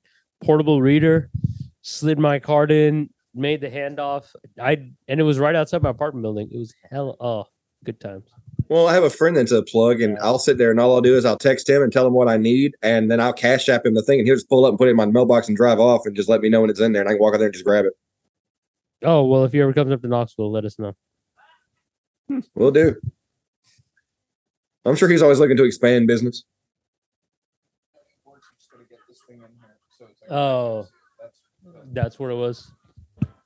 portable 0.43 0.83
reader. 0.83 1.31
Slid 1.83 2.19
my 2.19 2.39
card 2.39 2.71
in, 2.71 3.11
made 3.35 3.61
the 3.61 3.71
handoff. 3.71 4.35
I 4.61 4.91
and 5.07 5.21
it 5.21 5.23
was 5.23 5.39
right 5.39 5.55
outside 5.55 5.83
my 5.83 5.91
apartment 5.91 6.23
building. 6.23 6.49
It 6.51 6.59
was 6.59 6.75
hell. 6.91 7.17
Oh, 7.21 7.45
good 7.85 8.01
times. 8.01 8.29
Well, 8.69 8.87
I 8.87 8.93
have 8.93 9.05
a 9.05 9.11
friend 9.11 9.37
that's 9.37 9.53
a 9.53 9.63
plug, 9.63 10.03
and 10.03 10.19
I'll 10.19 10.39
sit 10.39 10.59
there 10.59 10.71
and 10.71 10.79
all 10.79 10.95
I'll 10.95 11.01
do 11.01 11.17
is 11.17 11.25
I'll 11.25 11.39
text 11.39 11.69
him 11.69 11.83
and 11.83 11.91
tell 11.91 12.07
him 12.07 12.13
what 12.13 12.29
I 12.29 12.37
need, 12.37 12.77
and 12.83 13.11
then 13.11 13.19
I'll 13.19 13.33
cash 13.33 13.69
app 13.69 13.87
him 13.87 13.95
the 13.95 14.03
thing, 14.03 14.19
and 14.19 14.27
he'll 14.27 14.37
just 14.37 14.49
pull 14.49 14.67
up 14.67 14.71
and 14.71 14.79
put 14.79 14.89
it 14.89 14.91
in 14.91 14.97
my 14.97 15.07
mailbox 15.07 15.49
and 15.49 15.57
drive 15.57 15.81
off, 15.81 16.03
and 16.05 16.15
just 16.15 16.29
let 16.29 16.43
me 16.43 16.51
know 16.51 16.61
when 16.61 16.71
it's 16.71 16.81
in 16.81 16.93
there, 16.93 17.01
and 17.01 17.09
I 17.09 17.15
can 17.15 17.21
walk 17.21 17.35
out 17.35 17.39
there 17.39 17.47
and 17.47 17.55
just 17.55 17.65
grab 17.65 17.87
it. 17.87 17.95
Oh 19.03 19.25
well, 19.25 19.45
if 19.45 19.53
he 19.53 19.61
ever 19.61 19.73
comes 19.73 19.93
up 19.93 20.03
to 20.03 20.09
Knoxville, 20.09 20.53
let 20.53 20.65
us 20.65 20.79
know. 20.79 20.95
We'll 22.55 22.71
do. 22.71 22.97
I'm 24.85 24.97
sure 24.97 25.09
he's 25.09 25.23
always 25.23 25.39
looking 25.39 25.57
to 25.57 25.65
expand 25.65 26.07
business. 26.07 26.45
Oh, 30.31 30.87
that's 31.21 31.41
that's 31.93 32.19
what 32.19 32.31
it 32.31 32.35
was. 32.35 32.71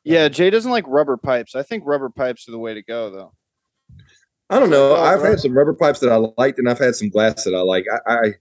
Yeah, 0.03 0.29
Jay 0.29 0.51
doesn't 0.51 0.71
like 0.71 0.85
rubber 0.89 1.17
pipes. 1.17 1.55
I 1.55 1.63
think 1.63 1.85
rubber 1.87 2.11
pipes 2.11 2.49
are 2.49 2.53
the 2.53 2.59
way 2.59 2.75
to 2.75 2.83
go, 2.83 3.11
though. 3.11 3.33
I 4.53 4.59
don't 4.59 4.69
know. 4.69 4.95
Oh, 4.95 5.03
I've 5.03 5.23
had 5.23 5.41
some 5.41 5.57
rubber 5.57 5.73
pipes 5.73 6.01
that 6.01 6.13
I 6.13 6.17
liked, 6.37 6.59
and 6.59 6.69
I've 6.69 6.79
had 6.79 6.95
some 6.95 7.09
glass 7.09 7.45
that 7.45 7.55
I 7.55 7.61
like. 7.61 7.87
I, 8.07 8.13
I, 8.13 8.35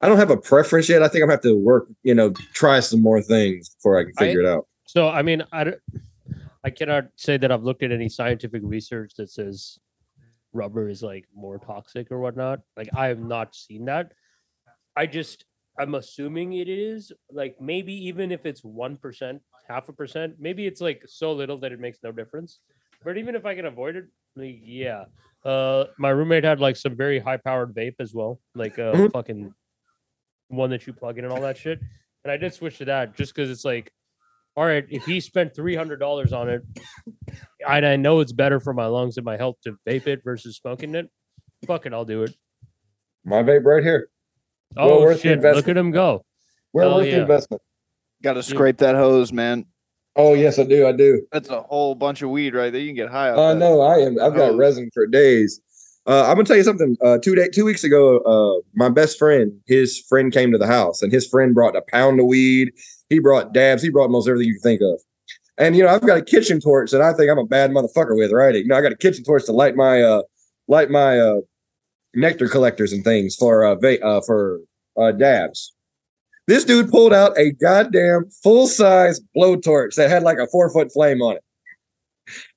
I 0.00 0.08
don't 0.08 0.18
have 0.18 0.30
a 0.30 0.36
preference 0.36 0.88
yet. 0.88 1.00
I 1.00 1.06
think 1.06 1.22
I'm 1.22 1.28
gonna 1.28 1.34
have 1.34 1.42
to 1.42 1.56
work, 1.56 1.86
you 2.02 2.14
know, 2.14 2.30
try 2.52 2.80
some 2.80 3.00
more 3.00 3.22
things 3.22 3.68
before 3.68 3.98
I 3.98 4.04
can 4.04 4.12
I- 4.18 4.24
figure 4.24 4.40
it 4.40 4.46
out. 4.46 4.66
So 4.86 5.08
I 5.08 5.22
mean, 5.22 5.44
I 5.52 5.74
I 6.64 6.70
cannot 6.70 7.08
say 7.16 7.36
that 7.36 7.52
I've 7.52 7.62
looked 7.62 7.82
at 7.84 7.92
any 7.92 8.08
scientific 8.08 8.62
research 8.64 9.14
that 9.16 9.30
says 9.30 9.78
rubber 10.52 10.88
is 10.88 11.02
like 11.02 11.26
more 11.34 11.58
toxic 11.58 12.10
or 12.10 12.18
whatnot. 12.18 12.60
Like 12.76 12.88
I 12.96 13.06
have 13.06 13.20
not 13.20 13.54
seen 13.54 13.84
that. 13.84 14.12
I 14.96 15.06
just 15.06 15.44
I'm 15.78 15.94
assuming 15.94 16.54
it 16.54 16.68
is 16.68 17.12
like 17.30 17.60
maybe 17.60 17.94
even 18.08 18.32
if 18.32 18.44
it's 18.44 18.62
one 18.64 18.96
percent, 18.96 19.40
half 19.68 19.88
a 19.88 19.92
percent, 19.92 20.34
maybe 20.38 20.66
it's 20.66 20.80
like 20.80 21.04
so 21.06 21.32
little 21.32 21.58
that 21.58 21.70
it 21.72 21.80
makes 21.80 21.98
no 22.02 22.10
difference. 22.10 22.58
But 23.04 23.18
even 23.18 23.34
if 23.36 23.46
I 23.46 23.54
can 23.54 23.66
avoid 23.66 23.96
it, 23.96 24.06
like, 24.36 24.60
yeah. 24.62 25.04
Uh, 25.44 25.84
my 25.98 26.08
roommate 26.10 26.44
had 26.44 26.60
like 26.60 26.76
some 26.76 26.96
very 26.96 27.18
high 27.18 27.36
powered 27.36 27.74
vape 27.74 27.96
as 28.00 28.14
well, 28.14 28.40
like 28.54 28.78
a 28.78 28.92
Mhm. 28.94 29.12
fucking 29.12 29.54
one 30.48 30.70
that 30.70 30.86
you 30.86 30.92
plug 30.92 31.18
in 31.18 31.24
and 31.24 31.32
all 31.32 31.40
that 31.42 31.56
shit. 31.58 31.80
And 32.24 32.30
I 32.32 32.36
did 32.38 32.54
switch 32.54 32.78
to 32.78 32.86
that 32.86 33.14
just 33.14 33.34
because 33.34 33.50
it's 33.50 33.64
like 33.64 33.90
all 34.56 34.64
right, 34.64 34.84
if 34.88 35.04
he 35.04 35.18
spent 35.18 35.52
three 35.52 35.74
hundred 35.74 35.98
dollars 35.98 36.32
on 36.32 36.48
it, 36.48 36.62
and 37.68 37.84
I 37.84 37.96
know 37.96 38.20
it's 38.20 38.30
better 38.32 38.60
for 38.60 38.72
my 38.72 38.86
lungs 38.86 39.16
and 39.16 39.24
my 39.24 39.36
health 39.36 39.56
to 39.64 39.76
vape 39.86 40.06
it 40.06 40.22
versus 40.22 40.56
smoking 40.56 40.94
it, 40.94 41.10
fuck 41.66 41.86
it, 41.86 41.92
I'll 41.92 42.04
do 42.04 42.22
it. 42.22 42.36
My 43.24 43.42
vape 43.42 43.64
right 43.64 43.82
here. 43.82 44.08
Oh 44.76 45.00
worth 45.00 45.16
the 45.16 45.22
shit, 45.22 45.30
look 45.38 45.44
investment. 45.44 45.68
at 45.70 45.80
him 45.80 45.90
go. 45.90 46.24
Well 46.72 46.88
Hell 46.90 46.98
worth 46.98 47.06
yeah. 47.08 47.14
the 47.16 47.20
investment. 47.22 47.62
Got 48.22 48.34
to 48.34 48.42
scrape 48.44 48.76
that 48.78 48.94
hose, 48.94 49.32
man. 49.32 49.66
Oh 50.16 50.34
yes, 50.34 50.58
I 50.58 50.64
do. 50.64 50.86
I 50.86 50.92
do. 50.92 51.26
That's 51.32 51.48
a 51.48 51.62
whole 51.62 51.94
bunch 51.94 52.22
of 52.22 52.30
weed 52.30 52.54
right 52.54 52.72
there. 52.72 52.80
You 52.80 52.88
can 52.88 52.96
get 52.96 53.10
high. 53.10 53.30
I 53.30 53.54
know. 53.54 53.80
I 53.80 53.98
am. 53.98 54.20
I've 54.20 54.34
got 54.34 54.50
hose. 54.50 54.58
resin 54.58 54.90
for 54.94 55.06
days. 55.06 55.60
Uh, 56.06 56.24
I'm 56.26 56.36
gonna 56.36 56.44
tell 56.44 56.56
you 56.56 56.62
something. 56.62 56.96
Uh, 57.02 57.18
two 57.18 57.34
day, 57.34 57.48
two 57.48 57.64
weeks 57.64 57.82
ago, 57.82 58.18
uh, 58.18 58.60
my 58.74 58.88
best 58.88 59.18
friend, 59.18 59.52
his 59.66 59.98
friend 60.08 60.32
came 60.32 60.52
to 60.52 60.58
the 60.58 60.66
house, 60.66 61.02
and 61.02 61.10
his 61.10 61.26
friend 61.26 61.54
brought 61.54 61.76
a 61.76 61.82
pound 61.88 62.20
of 62.20 62.26
weed. 62.26 62.72
He 63.08 63.18
brought 63.18 63.52
dabs. 63.52 63.82
He 63.82 63.88
brought 63.88 64.10
most 64.10 64.28
everything 64.28 64.48
you 64.48 64.54
can 64.54 64.62
think 64.62 64.80
of. 64.82 65.00
And 65.56 65.76
you 65.76 65.82
know, 65.82 65.88
I've 65.88 66.06
got 66.06 66.18
a 66.18 66.22
kitchen 66.22 66.60
torch 66.60 66.90
that 66.90 67.00
I 67.00 67.12
think 67.12 67.30
I'm 67.30 67.38
a 67.38 67.46
bad 67.46 67.70
motherfucker 67.70 68.16
with, 68.16 68.32
right? 68.32 68.54
You 68.54 68.66
know, 68.66 68.76
I 68.76 68.82
got 68.82 68.92
a 68.92 68.96
kitchen 68.96 69.24
torch 69.24 69.46
to 69.46 69.52
light 69.52 69.76
my 69.76 70.02
uh, 70.02 70.22
light 70.68 70.90
my 70.90 71.18
uh, 71.18 71.40
nectar 72.14 72.48
collectors 72.48 72.92
and 72.92 73.02
things 73.02 73.34
for 73.34 73.64
uh, 73.64 73.74
va- 73.76 74.04
uh 74.04 74.20
for 74.26 74.60
uh, 74.96 75.12
dabs. 75.12 75.72
This 76.46 76.64
dude 76.64 76.90
pulled 76.90 77.12
out 77.14 77.38
a 77.38 77.52
goddamn 77.52 78.28
full 78.42 78.66
size 78.66 79.20
blowtorch 79.36 79.94
that 79.94 80.10
had 80.10 80.22
like 80.22 80.38
a 80.38 80.46
four 80.46 80.70
foot 80.70 80.92
flame 80.92 81.22
on 81.22 81.36
it. 81.36 81.44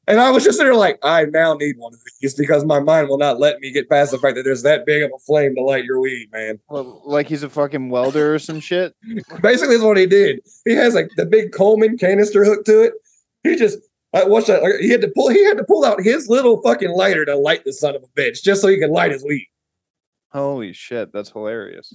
And 0.09 0.21
I 0.21 0.31
was 0.31 0.45
just 0.45 0.57
there 0.57 0.73
like, 0.73 0.97
I 1.03 1.25
now 1.25 1.53
need 1.55 1.75
one 1.77 1.93
of 1.93 1.99
these 2.21 2.33
because 2.33 2.63
my 2.63 2.79
mind 2.79 3.09
will 3.09 3.17
not 3.17 3.39
let 3.39 3.59
me 3.59 3.71
get 3.71 3.89
past 3.89 4.11
the 4.11 4.17
fact 4.17 4.35
that 4.37 4.43
there's 4.43 4.63
that 4.63 4.85
big 4.85 5.03
of 5.03 5.11
a 5.13 5.19
flame 5.19 5.53
to 5.55 5.61
light 5.61 5.83
your 5.83 5.99
weed, 5.99 6.29
man. 6.31 6.59
Well, 6.69 7.01
like 7.05 7.27
he's 7.27 7.43
a 7.43 7.49
fucking 7.49 7.89
welder 7.89 8.33
or 8.33 8.39
some 8.39 8.61
shit. 8.61 8.95
Basically, 9.41 9.75
that's 9.75 9.83
what 9.83 9.97
he 9.97 10.05
did. 10.05 10.39
He 10.63 10.73
has 10.73 10.93
like 10.95 11.09
the 11.17 11.25
big 11.25 11.51
Coleman 11.51 11.97
canister 11.97 12.45
hooked 12.45 12.65
to 12.67 12.83
it. 12.83 12.93
He 13.43 13.57
just 13.57 13.79
I 14.13 14.23
watched 14.23 14.47
that. 14.47 14.63
like, 14.63 14.75
He 14.79 14.89
had 14.89 15.01
to 15.01 15.09
pull. 15.09 15.29
He 15.29 15.43
had 15.43 15.57
to 15.57 15.65
pull 15.65 15.83
out 15.83 16.01
his 16.01 16.29
little 16.29 16.61
fucking 16.61 16.91
lighter 16.91 17.25
to 17.25 17.35
light 17.35 17.65
the 17.65 17.73
son 17.73 17.95
of 17.95 18.03
a 18.03 18.07
bitch, 18.19 18.41
just 18.41 18.61
so 18.61 18.69
he 18.69 18.79
could 18.79 18.89
light 18.89 19.11
his 19.11 19.23
weed. 19.25 19.47
Holy 20.31 20.71
shit, 20.71 21.11
that's 21.11 21.31
hilarious. 21.31 21.91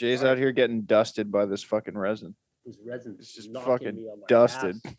Jay's 0.00 0.24
out 0.24 0.38
here 0.38 0.50
getting 0.50 0.80
dusted 0.82 1.30
by 1.30 1.44
this 1.44 1.62
fucking 1.62 1.96
resin. 1.96 2.34
This 2.64 2.78
resin 2.86 3.16
It's 3.18 3.34
just 3.34 3.50
knocking 3.50 3.70
fucking 3.70 3.96
me 3.96 4.02
on 4.04 4.20
my 4.20 4.26
dusted. 4.28 4.76
ass, 4.86 4.94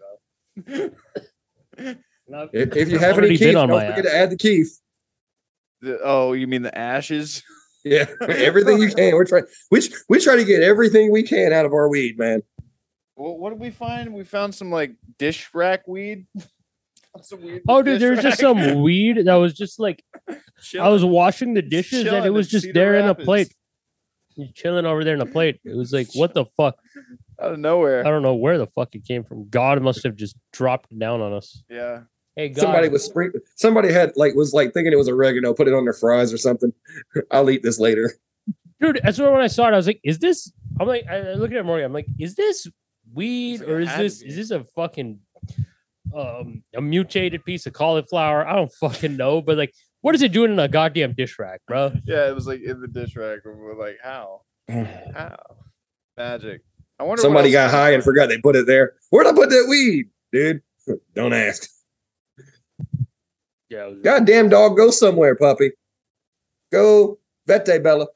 bro. 0.66 0.90
And 2.28 2.36
I've- 2.36 2.50
If, 2.54 2.76
if 2.78 2.90
you 2.90 2.96
I've 2.98 3.02
have 3.02 3.18
any 3.18 3.18
already 3.18 3.38
keef, 3.38 3.48
been 3.48 3.54
don't 3.56 3.72
on 3.72 3.78
my 3.78 3.88
forget 3.88 4.04
to 4.06 4.16
add 4.16 4.30
the 4.30 4.38
keef. 4.38 4.68
The- 5.82 6.00
oh, 6.04 6.34
you 6.34 6.46
mean 6.48 6.62
the 6.62 6.78
ashes? 6.78 7.42
Yeah, 7.84 8.06
everything 8.30 8.78
you 8.80 8.90
can. 8.94 9.16
We're 9.16 9.26
trying. 9.26 9.46
We 9.72 9.82
we 10.08 10.20
try 10.20 10.36
to 10.36 10.46
get 10.46 10.62
everything 10.62 11.12
we 11.12 11.24
can 11.24 11.52
out 11.52 11.66
of 11.66 11.74
our 11.74 11.90
weed, 11.90 12.16
man. 12.16 12.44
What, 13.16 13.40
what 13.40 13.50
did 13.50 13.60
we 13.60 13.72
find? 13.72 14.14
We 14.14 14.24
found 14.24 14.54
some 14.54 14.70
like 14.70 14.92
dish 15.18 15.50
rack 15.52 15.88
weed. 15.88 16.28
Found 16.38 17.26
some 17.26 17.42
weed 17.42 17.64
Oh, 17.68 17.78
with 17.78 17.86
dude, 17.88 17.94
dish 17.96 18.02
there's 18.02 18.22
just 18.22 18.40
rack. 18.44 18.56
some 18.64 18.82
weed 18.84 19.26
that 19.26 19.34
was 19.34 19.56
just 19.56 19.80
like 19.80 20.04
I 20.30 20.36
Chilling. 20.62 20.92
was 20.92 21.04
washing 21.04 21.56
the 21.56 21.64
dishes 21.64 22.02
and 22.02 22.10
chilling 22.10 22.26
it 22.26 22.30
was 22.30 22.46
in 22.46 22.52
just 22.52 22.66
Cedar 22.68 22.80
there 22.80 22.94
in 22.98 23.06
a 23.06 23.08
Rapids. 23.08 23.26
plate. 23.26 23.56
He's 24.36 24.52
chilling 24.54 24.86
over 24.86 25.04
there 25.04 25.16
in 25.16 25.22
a 25.22 25.26
plate. 25.26 25.60
It 25.64 25.76
was 25.76 25.92
like, 25.94 26.08
what 26.14 26.34
the 26.34 26.46
fuck? 26.58 26.78
out 27.42 27.54
of 27.54 27.60
nowhere. 27.60 28.06
I 28.06 28.10
don't 28.10 28.22
know 28.22 28.36
where 28.36 28.58
the 28.58 28.68
fuck 28.68 28.94
it 28.96 29.06
came 29.06 29.24
from. 29.24 29.50
God 29.50 29.82
must 29.82 30.04
have 30.04 30.16
just 30.16 30.36
dropped 30.54 30.98
down 30.98 31.22
on 31.22 31.34
us. 31.34 31.64
Yeah. 31.70 32.02
Hey, 32.36 32.50
God. 32.50 32.62
Somebody 32.62 32.90
was 32.90 33.04
spring. 33.04 33.32
Somebody 33.56 33.92
had 33.92 34.14
like 34.16 34.36
was 34.36 34.54
like 34.54 34.74
thinking 34.74 34.94
it 34.94 34.98
was 34.98 35.10
oregano. 35.10 35.54
Put 35.54 35.68
it 35.68 35.74
on 35.74 35.84
their 35.84 35.94
fries 35.94 36.32
or 36.32 36.38
something. 36.38 36.72
I'll 37.32 37.50
eat 37.50 37.64
this 37.64 37.80
later. 37.80 38.14
dude. 38.80 39.02
That's 39.04 39.20
why 39.20 39.30
when 39.30 39.42
I 39.42 39.48
saw 39.48 39.68
it, 39.68 39.74
I 39.74 39.78
was 39.78 39.88
like, 39.88 40.00
"Is 40.04 40.20
this?" 40.20 40.52
I'm 40.80 40.88
like, 40.88 41.06
I 41.10 41.18
I 41.18 41.34
look 41.34 41.52
at 41.52 41.66
Morgan. 41.66 41.86
I'm 41.86 41.94
like, 41.94 42.08
"Is 42.20 42.36
this 42.36 42.68
weed 43.14 43.60
like, 43.60 43.70
or 43.70 43.80
is 43.82 43.98
this 43.98 44.22
is 44.22 44.36
this 44.36 44.52
a 44.52 44.64
fucking 44.76 45.20
um 46.16 46.64
a 46.74 46.82
mutated 46.82 47.44
piece 47.44 47.66
of 47.66 47.74
cauliflower?" 47.74 48.48
I 48.48 48.56
don't 48.56 48.72
fucking 48.80 49.18
know, 49.18 49.42
but 49.42 49.58
like, 49.58 49.74
what 50.02 50.16
is 50.16 50.22
it 50.22 50.32
doing 50.32 50.52
in 50.52 50.60
a 50.60 50.68
goddamn 50.68 51.14
dish 51.14 51.38
rack, 51.40 51.62
bro? 51.68 51.94
Yeah, 52.06 52.28
it 52.30 52.36
was 52.36 52.48
like 52.48 52.62
in 52.62 52.82
the 52.82 52.88
dish 52.88 53.16
rack. 53.16 53.40
and 53.46 53.58
We're 53.58 53.76
like, 53.76 53.98
how? 54.04 54.42
How? 54.70 55.36
Magic. 56.18 56.62
I 57.00 57.04
wonder. 57.04 57.22
Somebody 57.22 57.52
got 57.52 57.72
high 57.72 57.92
and 57.94 58.04
forgot 58.04 58.28
they 58.30 58.38
put 58.40 58.56
it 58.56 58.68
there. 58.68 58.94
Where'd 59.10 59.28
I 59.28 59.34
put 59.34 59.50
that 59.50 59.66
weed, 59.70 60.10
dude? 60.32 60.62
Don't 61.16 61.34
ask. 61.34 61.70
Yeah, 63.70 63.86
it 63.88 63.90
was- 63.96 64.00
Goddamn 64.04 64.50
dog, 64.50 64.76
go 64.78 64.92
somewhere, 64.92 65.36
puppy. 65.36 65.72
Go 66.72 67.20
vete, 67.48 67.82
Bella. 67.82 68.08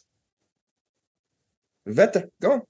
Vete, 1.87 2.29
go. 2.41 2.65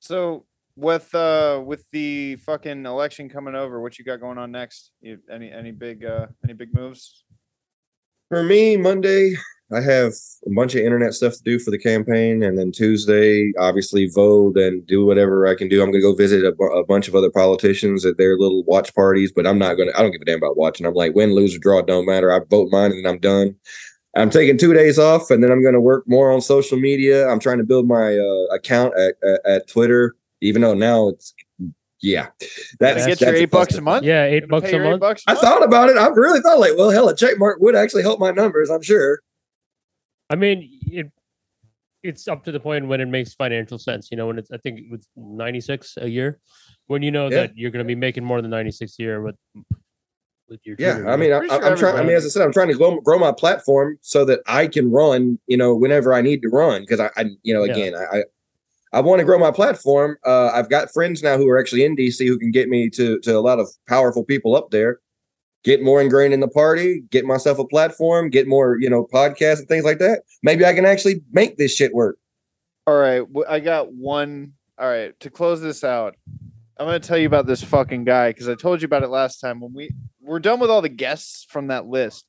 So 0.00 0.44
with 0.76 1.12
uh 1.14 1.62
with 1.64 1.84
the 1.92 2.36
fucking 2.36 2.86
election 2.86 3.28
coming 3.28 3.54
over, 3.54 3.80
what 3.80 3.98
you 3.98 4.04
got 4.04 4.20
going 4.20 4.38
on 4.38 4.50
next? 4.52 4.92
You, 5.00 5.18
any 5.30 5.50
any 5.50 5.72
big 5.72 6.04
uh 6.04 6.26
any 6.44 6.52
big 6.54 6.72
moves? 6.74 7.24
For 8.28 8.42
me, 8.42 8.76
Monday, 8.76 9.36
I 9.72 9.80
have 9.80 10.12
a 10.46 10.50
bunch 10.54 10.74
of 10.74 10.82
internet 10.82 11.14
stuff 11.14 11.34
to 11.34 11.42
do 11.42 11.58
for 11.58 11.70
the 11.70 11.78
campaign, 11.78 12.42
and 12.42 12.58
then 12.58 12.72
Tuesday, 12.72 13.52
obviously, 13.58 14.06
vote 14.14 14.58
and 14.58 14.86
do 14.86 15.06
whatever 15.06 15.46
I 15.46 15.54
can 15.54 15.68
do. 15.68 15.82
I'm 15.82 15.90
gonna 15.90 16.02
go 16.02 16.14
visit 16.14 16.44
a, 16.44 16.84
bunch 16.84 17.08
of 17.08 17.14
other 17.14 17.30
politicians 17.30 18.04
at 18.04 18.18
their 18.18 18.36
little 18.36 18.64
watch 18.64 18.94
parties, 18.94 19.32
but 19.32 19.46
I'm 19.46 19.58
not 19.58 19.74
gonna. 19.74 19.92
I 19.94 20.02
don't 20.02 20.10
give 20.10 20.20
a 20.20 20.26
damn 20.26 20.38
about 20.38 20.58
watching. 20.58 20.84
I'm 20.84 20.92
like, 20.92 21.14
win, 21.14 21.34
lose, 21.34 21.56
or 21.56 21.58
draw, 21.58 21.80
don't 21.80 22.04
matter. 22.04 22.30
I 22.30 22.40
vote 22.50 22.68
mine, 22.70 22.92
and 22.92 23.04
then 23.04 23.10
I'm 23.10 23.18
done. 23.18 23.56
I'm 24.14 24.28
taking 24.28 24.58
two 24.58 24.74
days 24.74 24.98
off, 24.98 25.30
and 25.30 25.42
then 25.42 25.50
I'm 25.50 25.64
gonna 25.64 25.80
work 25.80 26.04
more 26.06 26.30
on 26.30 26.42
social 26.42 26.78
media. 26.78 27.28
I'm 27.28 27.40
trying 27.40 27.58
to 27.58 27.64
build 27.64 27.88
my 27.88 28.14
uh, 28.18 28.54
account 28.54 28.92
at, 28.98 29.14
at 29.22 29.40
at 29.46 29.68
Twitter, 29.68 30.16
even 30.42 30.60
though 30.60 30.74
now 30.74 31.08
it's 31.08 31.32
yeah. 32.00 32.28
That's, 32.40 32.54
Gonna 32.80 32.94
get 32.96 33.06
that's 33.18 33.20
your 33.20 33.34
a 33.34 33.38
eight 33.38 33.50
bucks 33.50 33.74
a 33.74 33.80
month. 33.80 34.04
yeah, 34.04 34.24
eight 34.24 34.48
bucks 34.48 34.66
a 34.70 34.76
eight 34.76 34.82
month. 34.82 35.00
bucks 35.00 35.22
a 35.26 35.30
I 35.30 35.34
month? 35.34 35.44
thought 35.44 35.64
about 35.64 35.88
it. 35.90 35.96
I 35.96 36.08
really 36.08 36.40
thought 36.40 36.58
like, 36.60 36.72
well, 36.76 36.90
hell, 36.90 37.08
a 37.08 37.16
check 37.16 37.38
mark 37.38 37.58
would 37.60 37.74
actually 37.74 38.02
help 38.02 38.20
my 38.20 38.30
numbers. 38.30 38.70
I'm 38.70 38.82
sure. 38.82 39.20
I 40.30 40.36
mean, 40.36 40.68
it 40.86 41.10
it's 42.04 42.28
up 42.28 42.44
to 42.44 42.52
the 42.52 42.60
point 42.60 42.86
when 42.86 43.00
it 43.00 43.08
makes 43.08 43.34
financial 43.34 43.78
sense. 43.78 44.08
You 44.10 44.16
know, 44.16 44.28
when 44.28 44.38
it's 44.38 44.50
I 44.52 44.58
think 44.58 44.80
it's 44.92 45.08
96 45.16 45.94
a 46.00 46.08
year, 46.08 46.38
when 46.86 47.02
you 47.02 47.10
know 47.10 47.24
Yeah. 47.28 47.38
that 47.42 47.56
you're 47.56 47.70
going 47.72 47.84
to 47.84 47.88
be 47.88 47.94
making 47.96 48.24
more 48.24 48.40
than 48.40 48.50
96 48.50 48.96
a 48.98 49.02
year 49.02 49.20
with 49.22 49.34
with 50.48 50.60
your 50.64 50.76
Yeah, 50.78 50.94
Twitter, 50.94 51.10
I 51.10 51.16
mean, 51.16 51.32
I, 51.32 51.38
Pretty 51.40 51.54
I'm 51.54 51.76
sure 51.76 51.90
trying. 51.90 51.96
I 51.96 52.06
mean, 52.06 52.16
as 52.16 52.24
I 52.24 52.28
said, 52.28 52.42
I'm 52.42 52.52
trying 52.52 52.68
to 52.68 52.74
grow, 52.74 53.00
grow 53.00 53.18
my 53.18 53.32
platform 53.32 53.98
so 54.00 54.24
that 54.26 54.40
I 54.46 54.66
can 54.66 54.90
run. 54.90 55.38
You 55.46 55.56
know, 55.58 55.74
whenever 55.74 56.14
I 56.14 56.22
need 56.22 56.40
to 56.42 56.48
run, 56.48 56.82
because 56.82 57.00
I, 57.00 57.10
I, 57.16 57.26
you 57.42 57.52
know, 57.52 57.64
again, 57.64 57.94
I, 57.94 58.18
I, 58.18 58.22
I 58.92 59.00
want 59.00 59.20
to 59.20 59.24
grow 59.24 59.38
my 59.38 59.50
platform. 59.50 60.16
Uh, 60.24 60.48
I've 60.48 60.70
got 60.70 60.90
friends 60.92 61.22
now 61.22 61.36
who 61.36 61.48
are 61.48 61.58
actually 61.58 61.84
in 61.84 61.96
DC 61.96 62.26
who 62.26 62.38
can 62.38 62.50
get 62.50 62.68
me 62.68 62.88
to 62.90 63.18
to 63.20 63.36
a 63.36 63.40
lot 63.40 63.58
of 63.58 63.68
powerful 63.86 64.24
people 64.24 64.56
up 64.56 64.70
there. 64.70 65.00
get 65.64 65.82
more 65.82 66.00
ingrained 66.00 66.32
in 66.32 66.40
the 66.40 66.48
party, 66.48 67.02
get 67.10 67.24
myself 67.24 67.58
a 67.58 67.66
platform, 67.66 68.30
get 68.30 68.46
more, 68.46 68.78
you 68.80 68.88
know, 68.88 69.06
podcasts 69.12 69.58
and 69.58 69.68
things 69.68 69.84
like 69.84 69.98
that. 69.98 70.22
Maybe 70.42 70.64
I 70.64 70.72
can 70.72 70.86
actually 70.86 71.22
make 71.32 71.58
this 71.58 71.74
shit 71.74 71.92
work. 71.92 72.18
All 72.86 72.96
right, 72.96 73.22
I 73.48 73.60
got 73.60 73.92
one. 73.92 74.52
All 74.78 74.88
right, 74.88 75.18
to 75.20 75.30
close 75.30 75.60
this 75.60 75.82
out, 75.82 76.14
I'm 76.78 76.86
going 76.86 77.00
to 77.00 77.06
tell 77.06 77.18
you 77.18 77.26
about 77.26 77.46
this 77.46 77.62
fucking 77.62 78.04
guy 78.04 78.30
because 78.30 78.48
I 78.48 78.54
told 78.54 78.80
you 78.80 78.86
about 78.86 79.02
it 79.02 79.08
last 79.08 79.40
time 79.40 79.60
when 79.60 79.74
we 79.74 79.90
we're 80.20 80.38
done 80.38 80.60
with 80.60 80.70
all 80.70 80.80
the 80.82 80.88
guests 80.88 81.44
from 81.48 81.66
that 81.66 81.86
list. 81.86 82.24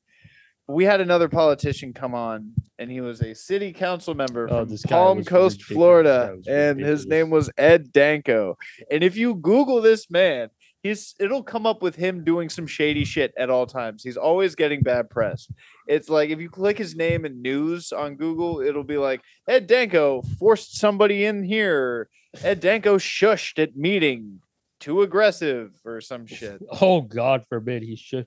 We 0.70 0.84
had 0.84 1.00
another 1.00 1.28
politician 1.28 1.92
come 1.92 2.14
on, 2.14 2.52
and 2.78 2.90
he 2.90 3.00
was 3.00 3.20
a 3.20 3.34
city 3.34 3.72
council 3.72 4.14
member 4.14 4.48
Oh, 4.50 4.64
from 4.66 4.76
Palm 4.88 5.24
Coast. 5.24 5.62
Florida, 5.62 6.36
and 6.48 6.80
his 6.80 7.06
name 7.06 7.30
was 7.30 7.50
Ed 7.58 7.92
Danko. 7.92 8.56
And 8.90 9.02
if 9.02 9.16
you 9.16 9.34
Google 9.34 9.80
this 9.80 10.10
man, 10.10 10.48
he's 10.82 11.14
it'll 11.18 11.42
come 11.42 11.66
up 11.66 11.82
with 11.82 11.96
him 11.96 12.24
doing 12.24 12.48
some 12.48 12.66
shady 12.66 13.04
shit 13.04 13.32
at 13.36 13.50
all 13.50 13.66
times. 13.66 14.02
He's 14.02 14.16
always 14.16 14.54
getting 14.54 14.82
bad 14.82 15.10
press. 15.10 15.48
It's 15.86 16.08
like 16.08 16.30
if 16.30 16.40
you 16.40 16.48
click 16.48 16.78
his 16.78 16.94
name 16.94 17.24
in 17.24 17.42
news 17.42 17.92
on 17.92 18.16
Google, 18.16 18.60
it'll 18.60 18.84
be 18.84 18.96
like 18.96 19.20
Ed 19.48 19.66
Danko 19.66 20.22
forced 20.38 20.78
somebody 20.78 21.24
in 21.24 21.42
here. 21.44 22.08
Ed 22.42 22.60
Danko 22.60 22.96
shushed 22.98 23.60
at 23.60 23.76
meeting. 23.76 24.40
Too 24.80 25.02
aggressive 25.02 25.72
or 25.84 26.00
some 26.00 26.26
shit. 26.26 26.60
Oh 26.80 27.02
God 27.02 27.44
forbid 27.48 27.82
he 27.82 27.96
should. 27.96 28.26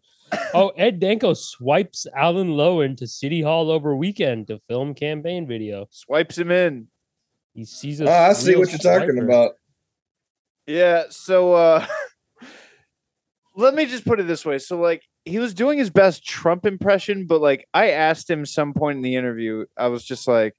Oh, 0.53 0.69
Ed 0.77 0.99
Danko 0.99 1.33
swipes 1.33 2.05
Alan 2.15 2.51
Lowe 2.51 2.81
into 2.81 3.07
City 3.07 3.41
Hall 3.41 3.71
over 3.71 3.95
weekend 3.95 4.47
to 4.47 4.59
film 4.69 4.93
campaign 4.93 5.47
video. 5.47 5.87
Swipes 5.89 6.37
him 6.37 6.51
in. 6.51 6.87
He 7.55 7.65
sees 7.65 7.99
a 8.01 8.09
Ah, 8.09 8.29
I 8.29 8.33
see 8.33 8.51
real 8.51 8.59
what 8.59 8.69
you're 8.69 8.79
talking 8.79 9.19
about. 9.19 9.53
Yeah, 10.67 11.05
so 11.09 11.53
uh 11.53 11.85
let 13.55 13.73
me 13.73 13.85
just 13.85 14.05
put 14.05 14.19
it 14.19 14.27
this 14.27 14.45
way. 14.45 14.59
So 14.59 14.79
like 14.79 15.03
he 15.25 15.39
was 15.39 15.53
doing 15.53 15.77
his 15.79 15.89
best 15.89 16.25
Trump 16.25 16.65
impression, 16.65 17.25
but 17.25 17.41
like 17.41 17.67
I 17.73 17.91
asked 17.91 18.29
him 18.29 18.45
some 18.45 18.73
point 18.73 18.97
in 18.97 19.01
the 19.01 19.15
interview, 19.15 19.65
I 19.77 19.87
was 19.87 20.03
just 20.03 20.27
like, 20.27 20.53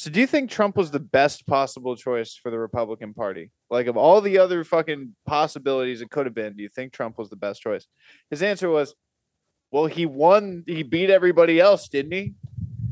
so 0.00 0.10
do 0.10 0.20
you 0.20 0.28
think 0.28 0.48
Trump 0.48 0.76
was 0.76 0.92
the 0.92 1.00
best 1.00 1.44
possible 1.48 1.96
choice 1.96 2.34
for 2.40 2.52
the 2.52 2.58
Republican 2.58 3.12
Party? 3.14 3.50
Like 3.68 3.88
of 3.88 3.96
all 3.96 4.20
the 4.20 4.38
other 4.38 4.62
fucking 4.62 5.16
possibilities 5.26 6.00
it 6.00 6.10
could 6.10 6.24
have 6.26 6.36
been, 6.36 6.54
do 6.56 6.62
you 6.62 6.68
think 6.68 6.92
Trump 6.92 7.18
was 7.18 7.30
the 7.30 7.36
best 7.36 7.60
choice? 7.60 7.84
His 8.30 8.40
answer 8.40 8.70
was, 8.70 8.94
well, 9.72 9.86
he 9.86 10.06
won, 10.06 10.62
he 10.68 10.84
beat 10.84 11.10
everybody 11.10 11.58
else, 11.60 11.88
didn't 11.88 12.12
he? 12.12 12.34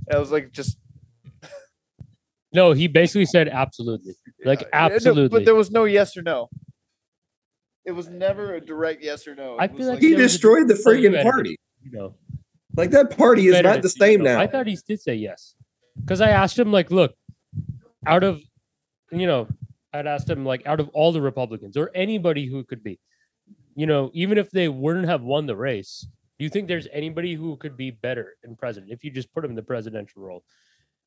And 0.08 0.16
I 0.16 0.18
was 0.18 0.32
like, 0.32 0.50
just 0.50 0.78
No, 2.52 2.72
he 2.72 2.88
basically 2.88 3.26
said 3.26 3.48
absolutely. 3.48 4.14
Like 4.44 4.62
Uh, 4.62 4.88
no, 4.88 4.94
absolutely. 4.96 5.28
but 5.38 5.44
there 5.44 5.54
was 5.54 5.70
no 5.70 5.84
yes 5.84 6.16
or 6.16 6.22
no. 6.22 6.48
It 7.84 7.92
was 7.92 8.08
never 8.08 8.54
a 8.54 8.60
direct 8.60 9.02
yes 9.02 9.28
or 9.28 9.34
no. 9.36 9.56
I 9.58 9.66
It 9.66 9.72
was 9.72 9.78
feel 9.80 9.88
like 9.90 9.98
He 10.00 10.08
there 10.14 10.22
was 10.24 10.32
a- 10.32 10.34
destroyed 10.34 10.66
the 10.68 10.74
you 10.74 10.82
friggin' 10.82 11.22
party. 11.22 11.56
you 11.82 11.92
know. 11.92 12.14
Like 12.76 12.90
that 12.90 13.16
party 13.16 13.46
is 13.48 13.62
not 13.62 13.80
the 13.82 13.88
same 13.88 14.22
now. 14.22 14.38
I 14.40 14.46
thought 14.46 14.66
he 14.66 14.76
did 14.88 15.00
say 15.00 15.14
yes. 15.14 15.54
Because 16.00 16.20
I 16.20 16.30
asked 16.30 16.58
him, 16.58 16.72
like, 16.72 16.90
look, 16.90 17.14
out 18.06 18.22
of 18.22 18.40
you 19.10 19.26
know, 19.26 19.48
I'd 19.92 20.06
asked 20.06 20.28
him 20.28 20.44
like 20.44 20.66
out 20.66 20.80
of 20.80 20.88
all 20.90 21.12
the 21.12 21.20
Republicans 21.20 21.76
or 21.76 21.90
anybody 21.94 22.46
who 22.46 22.64
could 22.64 22.82
be, 22.82 22.98
you 23.74 23.86
know, 23.86 24.10
even 24.14 24.38
if 24.38 24.50
they 24.50 24.68
wouldn't 24.68 25.06
have 25.06 25.22
won 25.22 25.46
the 25.46 25.56
race, 25.56 26.06
do 26.38 26.44
you 26.44 26.50
think 26.50 26.68
there's 26.68 26.88
anybody 26.92 27.34
who 27.34 27.56
could 27.56 27.76
be 27.76 27.90
better 27.90 28.36
in 28.44 28.56
president 28.56 28.92
if 28.92 29.04
you 29.04 29.10
just 29.10 29.32
put 29.32 29.44
him 29.44 29.50
in 29.50 29.56
the 29.56 29.62
presidential 29.62 30.22
role? 30.22 30.44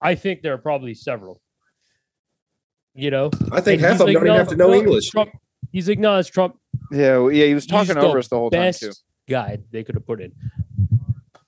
I 0.02 0.16
think 0.16 0.42
there 0.42 0.54
are 0.54 0.60
probably 0.60 0.94
several. 0.94 1.42
You 2.96 3.12
know, 3.12 3.30
I 3.52 3.62
think 3.62 3.82
And 3.82 3.92
half 3.92 3.92
of 3.94 3.98
them 4.00 4.08
like, 4.08 4.14
don't 4.16 4.26
even 4.26 4.38
have 4.38 4.48
to 4.50 4.56
know 4.56 4.70
no, 4.70 4.74
English. 4.74 5.10
Trump. 5.10 5.32
He's 5.72 5.88
like, 5.88 6.00
no, 6.00 6.18
it's 6.18 6.30
Trump. 6.30 6.58
Yeah, 6.92 7.18
well, 7.18 7.32
yeah, 7.32 7.46
he 7.46 7.54
was 7.54 7.68
talking 7.68 7.96
He's 7.96 8.04
over 8.04 8.14
the 8.14 8.20
us 8.20 8.28
the 8.28 8.38
whole 8.38 8.50
time 8.50 8.62
best 8.62 8.82
too. 8.82 8.92
guy 9.30 9.60
they 9.72 9.84
could 9.84 9.96
have 9.96 10.08
put 10.08 10.22
in. 10.22 10.34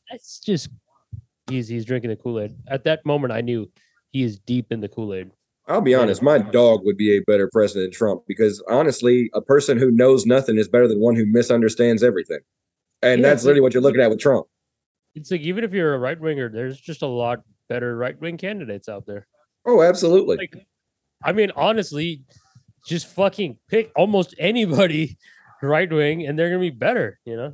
That's 0.10 0.40
just 0.40 0.70
he's 1.52 1.68
he's 1.68 1.86
drinking 1.86 2.10
the 2.10 2.16
Kool 2.16 2.40
Aid. 2.40 2.56
At 2.68 2.84
that 2.86 3.06
moment, 3.06 3.34
I 3.34 3.42
knew 3.42 3.70
he 4.10 4.24
is 4.24 4.40
deep 4.40 4.72
in 4.72 4.80
the 4.82 4.90
Kool 4.90 5.14
Aid. 5.14 5.32
I'll 5.68 5.82
be 5.82 5.94
honest, 5.94 6.22
my 6.22 6.40
dog 6.40 6.82
would 6.84 6.98
be 6.98 7.16
a 7.16 7.20
better 7.20 7.50
president 7.52 7.92
than 7.92 7.98
Trump 7.98 8.24
because 8.28 8.62
honestly, 8.68 9.30
a 9.34 9.42
person 9.42 9.78
who 9.78 9.92
knows 9.92 10.26
nothing 10.26 10.58
is 10.58 10.68
better 10.68 10.88
than 10.88 11.00
one 11.00 11.16
who 11.16 11.26
misunderstands 11.26 12.04
everything. 12.04 12.40
And 13.02 13.22
Yeah, 13.22 13.30
that's 13.30 13.44
literally 13.44 13.62
what 13.62 13.74
you're 13.74 13.84
looking 13.84 14.02
at 14.02 14.10
with 14.10 14.20
Trump. 14.20 14.48
It's 15.16 15.30
like 15.30 15.42
even 15.42 15.64
if 15.64 15.74
you're 15.74 15.94
a 15.94 16.00
right 16.00 16.20
winger, 16.20 16.50
there's 16.50 16.80
just 16.80 17.02
a 17.02 17.08
lot 17.08 17.40
better 17.70 17.96
right 17.96 18.20
wing 18.20 18.38
candidates 18.38 18.90
out 18.90 19.06
there. 19.06 19.28
Oh, 19.66 19.82
absolutely. 19.82 20.38
Like, 20.38 20.68
I 21.24 21.32
mean, 21.32 21.52
honestly, 21.56 22.24
just 22.86 23.08
fucking 23.08 23.58
pick 23.70 23.92
almost 23.96 24.34
anybody 24.40 25.18
right 25.62 25.92
wing, 25.92 26.26
and 26.26 26.38
they're 26.38 26.50
gonna 26.50 26.60
be 26.60 26.70
better. 26.70 27.20
You 27.26 27.36
know, 27.38 27.54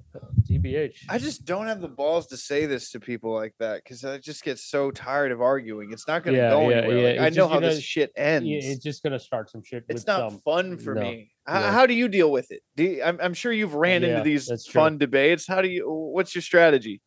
TBH. 0.50 0.96
I 1.10 1.18
just 1.18 1.46
don't 1.46 1.68
have 1.68 1.82
the 1.82 1.88
balls 1.88 2.28
to 2.28 2.38
say 2.38 2.66
this 2.66 2.92
to 2.92 3.00
people 3.00 3.34
like 3.34 3.54
that 3.60 3.84
because 3.84 4.04
I 4.06 4.18
just 4.18 4.44
get 4.44 4.60
so 4.60 4.92
tired 4.92 5.32
of 5.32 5.42
arguing. 5.42 5.92
It's 5.92 6.08
not 6.08 6.24
going 6.24 6.36
to 6.36 6.42
Yeah, 6.42 6.50
go 6.50 6.70
yeah, 6.70 6.78
anywhere. 6.78 6.98
yeah, 6.98 7.10
Like, 7.12 7.20
I 7.20 7.28
it's 7.28 7.36
know 7.36 7.44
just, 7.44 7.50
how 7.52 7.56
you 7.56 7.62
know, 7.62 7.70
this 7.74 7.84
shit 7.84 8.12
ends. 8.16 8.48
Yeah, 8.48 8.60
it's 8.62 8.84
just 8.84 9.04
gonna 9.04 9.20
start 9.20 9.50
some 9.50 9.64
shit. 9.64 9.84
it's 9.90 10.02
with 10.02 10.08
not 10.08 10.32
some, 10.32 10.40
fun 10.42 10.78
for 10.78 10.96
no, 10.96 11.02
me. 11.02 11.10
H- 11.50 11.54
no. 11.54 11.60
How 11.72 11.86
do 11.86 11.94
you 11.94 12.08
deal 12.08 12.32
with 12.32 12.52
it? 12.52 12.62
Do 12.76 12.84
you, 12.84 13.04
I'm, 13.04 13.20
I'm 13.22 13.34
sure 13.34 13.52
you've 13.52 13.74
ran 13.74 14.02
Yeah, 14.04 14.10
into 14.20 14.24
these 14.24 14.68
fun 14.68 14.98
debates. 14.98 15.48
How 15.48 15.62
do 15.62 15.68
you? 15.68 15.90
What's 15.90 16.34
your 16.36 16.42
strategy? 16.42 17.02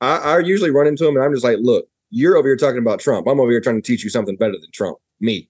I, 0.00 0.16
I 0.18 0.38
usually 0.40 0.70
run 0.70 0.86
into 0.86 1.04
them, 1.04 1.16
and 1.16 1.24
I'm 1.24 1.32
just 1.32 1.44
like, 1.44 1.58
look, 1.60 1.86
you're 2.10 2.36
over 2.36 2.48
here 2.48 2.56
talking 2.56 2.78
about 2.78 3.00
Trump. 3.00 3.26
I'm 3.26 3.40
over 3.40 3.50
here 3.50 3.60
trying 3.60 3.80
to 3.80 3.86
teach 3.86 4.04
you 4.04 4.10
something 4.10 4.36
better 4.36 4.52
than 4.52 4.70
Trump. 4.72 4.98
Me. 5.20 5.48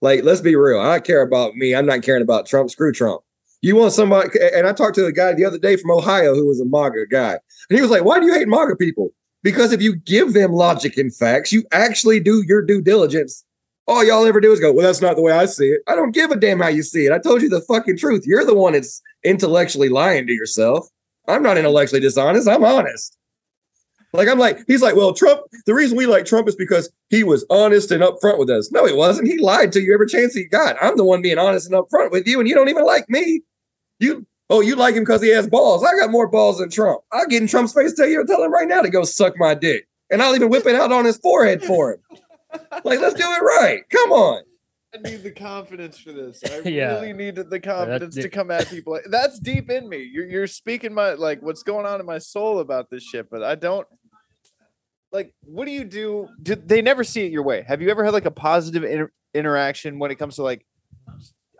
Like, 0.00 0.22
let's 0.22 0.40
be 0.40 0.54
real. 0.54 0.80
I 0.80 1.00
care 1.00 1.22
about 1.22 1.54
me. 1.54 1.74
I'm 1.74 1.86
not 1.86 2.02
caring 2.02 2.22
about 2.22 2.46
Trump. 2.46 2.70
Screw 2.70 2.92
Trump. 2.92 3.22
You 3.60 3.74
want 3.74 3.92
somebody, 3.92 4.30
and 4.54 4.66
I 4.66 4.72
talked 4.72 4.94
to 4.96 5.06
a 5.06 5.12
guy 5.12 5.32
the 5.32 5.44
other 5.44 5.58
day 5.58 5.76
from 5.76 5.90
Ohio 5.90 6.34
who 6.34 6.46
was 6.46 6.60
a 6.60 6.64
MAGA 6.64 7.06
guy. 7.10 7.38
And 7.68 7.76
he 7.76 7.82
was 7.82 7.90
like, 7.90 8.04
Why 8.04 8.20
do 8.20 8.26
you 8.26 8.34
hate 8.34 8.48
MAGA 8.48 8.76
people? 8.76 9.10
Because 9.42 9.72
if 9.72 9.82
you 9.82 9.96
give 9.96 10.32
them 10.32 10.52
logic 10.52 10.96
and 10.96 11.14
facts, 11.14 11.52
you 11.52 11.64
actually 11.72 12.20
do 12.20 12.44
your 12.46 12.62
due 12.62 12.80
diligence. 12.80 13.44
All 13.86 14.04
y'all 14.04 14.26
ever 14.26 14.40
do 14.40 14.52
is 14.52 14.60
go, 14.60 14.72
Well, 14.72 14.86
that's 14.86 15.00
not 15.00 15.16
the 15.16 15.22
way 15.22 15.32
I 15.32 15.46
see 15.46 15.66
it. 15.66 15.80
I 15.88 15.96
don't 15.96 16.14
give 16.14 16.30
a 16.30 16.36
damn 16.36 16.60
how 16.60 16.68
you 16.68 16.84
see 16.84 17.06
it. 17.06 17.12
I 17.12 17.18
told 17.18 17.42
you 17.42 17.48
the 17.48 17.60
fucking 17.62 17.98
truth. 17.98 18.24
You're 18.26 18.44
the 18.44 18.54
one 18.54 18.74
that's 18.74 19.02
intellectually 19.24 19.88
lying 19.88 20.26
to 20.28 20.32
yourself. 20.32 20.86
I'm 21.26 21.42
not 21.42 21.58
intellectually 21.58 22.00
dishonest. 22.00 22.48
I'm 22.48 22.64
honest. 22.64 23.17
Like 24.12 24.28
I'm 24.28 24.38
like, 24.38 24.58
he's 24.66 24.80
like, 24.82 24.96
well, 24.96 25.12
Trump. 25.12 25.42
The 25.66 25.74
reason 25.74 25.96
we 25.96 26.06
like 26.06 26.24
Trump 26.24 26.48
is 26.48 26.56
because 26.56 26.90
he 27.10 27.24
was 27.24 27.44
honest 27.50 27.90
and 27.90 28.02
upfront 28.02 28.38
with 28.38 28.48
us. 28.50 28.72
No, 28.72 28.86
he 28.86 28.92
wasn't. 28.94 29.28
He 29.28 29.38
lied 29.38 29.70
to 29.72 29.80
you 29.82 29.92
every 29.92 30.06
chance 30.06 30.34
he 30.34 30.44
got. 30.44 30.76
I'm 30.80 30.96
the 30.96 31.04
one 31.04 31.20
being 31.20 31.38
honest 31.38 31.70
and 31.70 31.74
upfront 31.74 32.10
with 32.10 32.26
you, 32.26 32.40
and 32.40 32.48
you 32.48 32.54
don't 32.54 32.68
even 32.70 32.84
like 32.86 33.08
me. 33.10 33.42
You, 34.00 34.26
oh, 34.48 34.60
you 34.60 34.76
like 34.76 34.94
him 34.94 35.02
because 35.02 35.20
he 35.22 35.28
has 35.30 35.46
balls. 35.46 35.84
I 35.84 35.94
got 35.98 36.10
more 36.10 36.26
balls 36.28 36.58
than 36.58 36.70
Trump. 36.70 37.02
I'll 37.12 37.26
get 37.26 37.42
in 37.42 37.48
Trump's 37.48 37.74
face, 37.74 37.94
tell 37.94 38.08
you, 38.08 38.24
tell 38.26 38.42
him 38.42 38.52
right 38.52 38.68
now 38.68 38.80
to 38.80 38.88
go 38.90 39.04
suck 39.04 39.34
my 39.36 39.54
dick, 39.54 39.86
and 40.10 40.22
I'll 40.22 40.34
even 40.34 40.48
whip 40.48 40.64
it 40.66 40.74
out 40.74 40.90
on 40.92 41.04
his 41.04 41.18
forehead 41.18 41.62
for 41.62 41.92
him. 41.92 41.98
Like, 42.84 43.00
let's 43.00 43.14
do 43.14 43.24
it 43.24 43.42
right. 43.42 43.82
Come 43.90 44.10
on. 44.12 44.42
I 44.94 44.98
need 45.06 45.22
the 45.22 45.30
confidence 45.32 45.98
for 45.98 46.12
this. 46.12 46.42
I 46.50 46.60
Yeah. 46.68 46.94
really 46.94 47.12
need 47.12 47.34
the 47.36 47.60
confidence 47.60 48.14
to 48.14 48.30
come 48.30 48.50
at 48.50 48.68
people. 48.68 48.98
That's 49.10 49.38
deep 49.38 49.68
in 49.70 49.86
me. 49.86 50.08
You're 50.10 50.24
you're 50.26 50.46
speaking 50.46 50.94
my 50.94 51.12
like 51.12 51.42
what's 51.42 51.62
going 51.62 51.84
on 51.84 52.00
in 52.00 52.06
my 52.06 52.16
soul 52.16 52.60
about 52.60 52.88
this 52.88 53.02
shit, 53.02 53.28
but 53.28 53.42
I 53.42 53.54
don't 53.54 53.86
like. 55.12 55.32
What 55.42 55.66
do 55.66 55.70
you 55.70 55.84
do? 55.84 56.28
do 56.42 56.54
they 56.54 56.82
never 56.82 57.04
see 57.04 57.24
it 57.24 57.32
your 57.32 57.42
way? 57.42 57.64
Have 57.66 57.82
you 57.82 57.90
ever 57.90 58.04
had 58.04 58.12
like 58.12 58.26
a 58.26 58.30
positive 58.30 58.84
inter- 58.84 59.12
interaction 59.34 59.98
when 59.98 60.10
it 60.10 60.16
comes 60.16 60.36
to 60.36 60.42
like? 60.42 60.64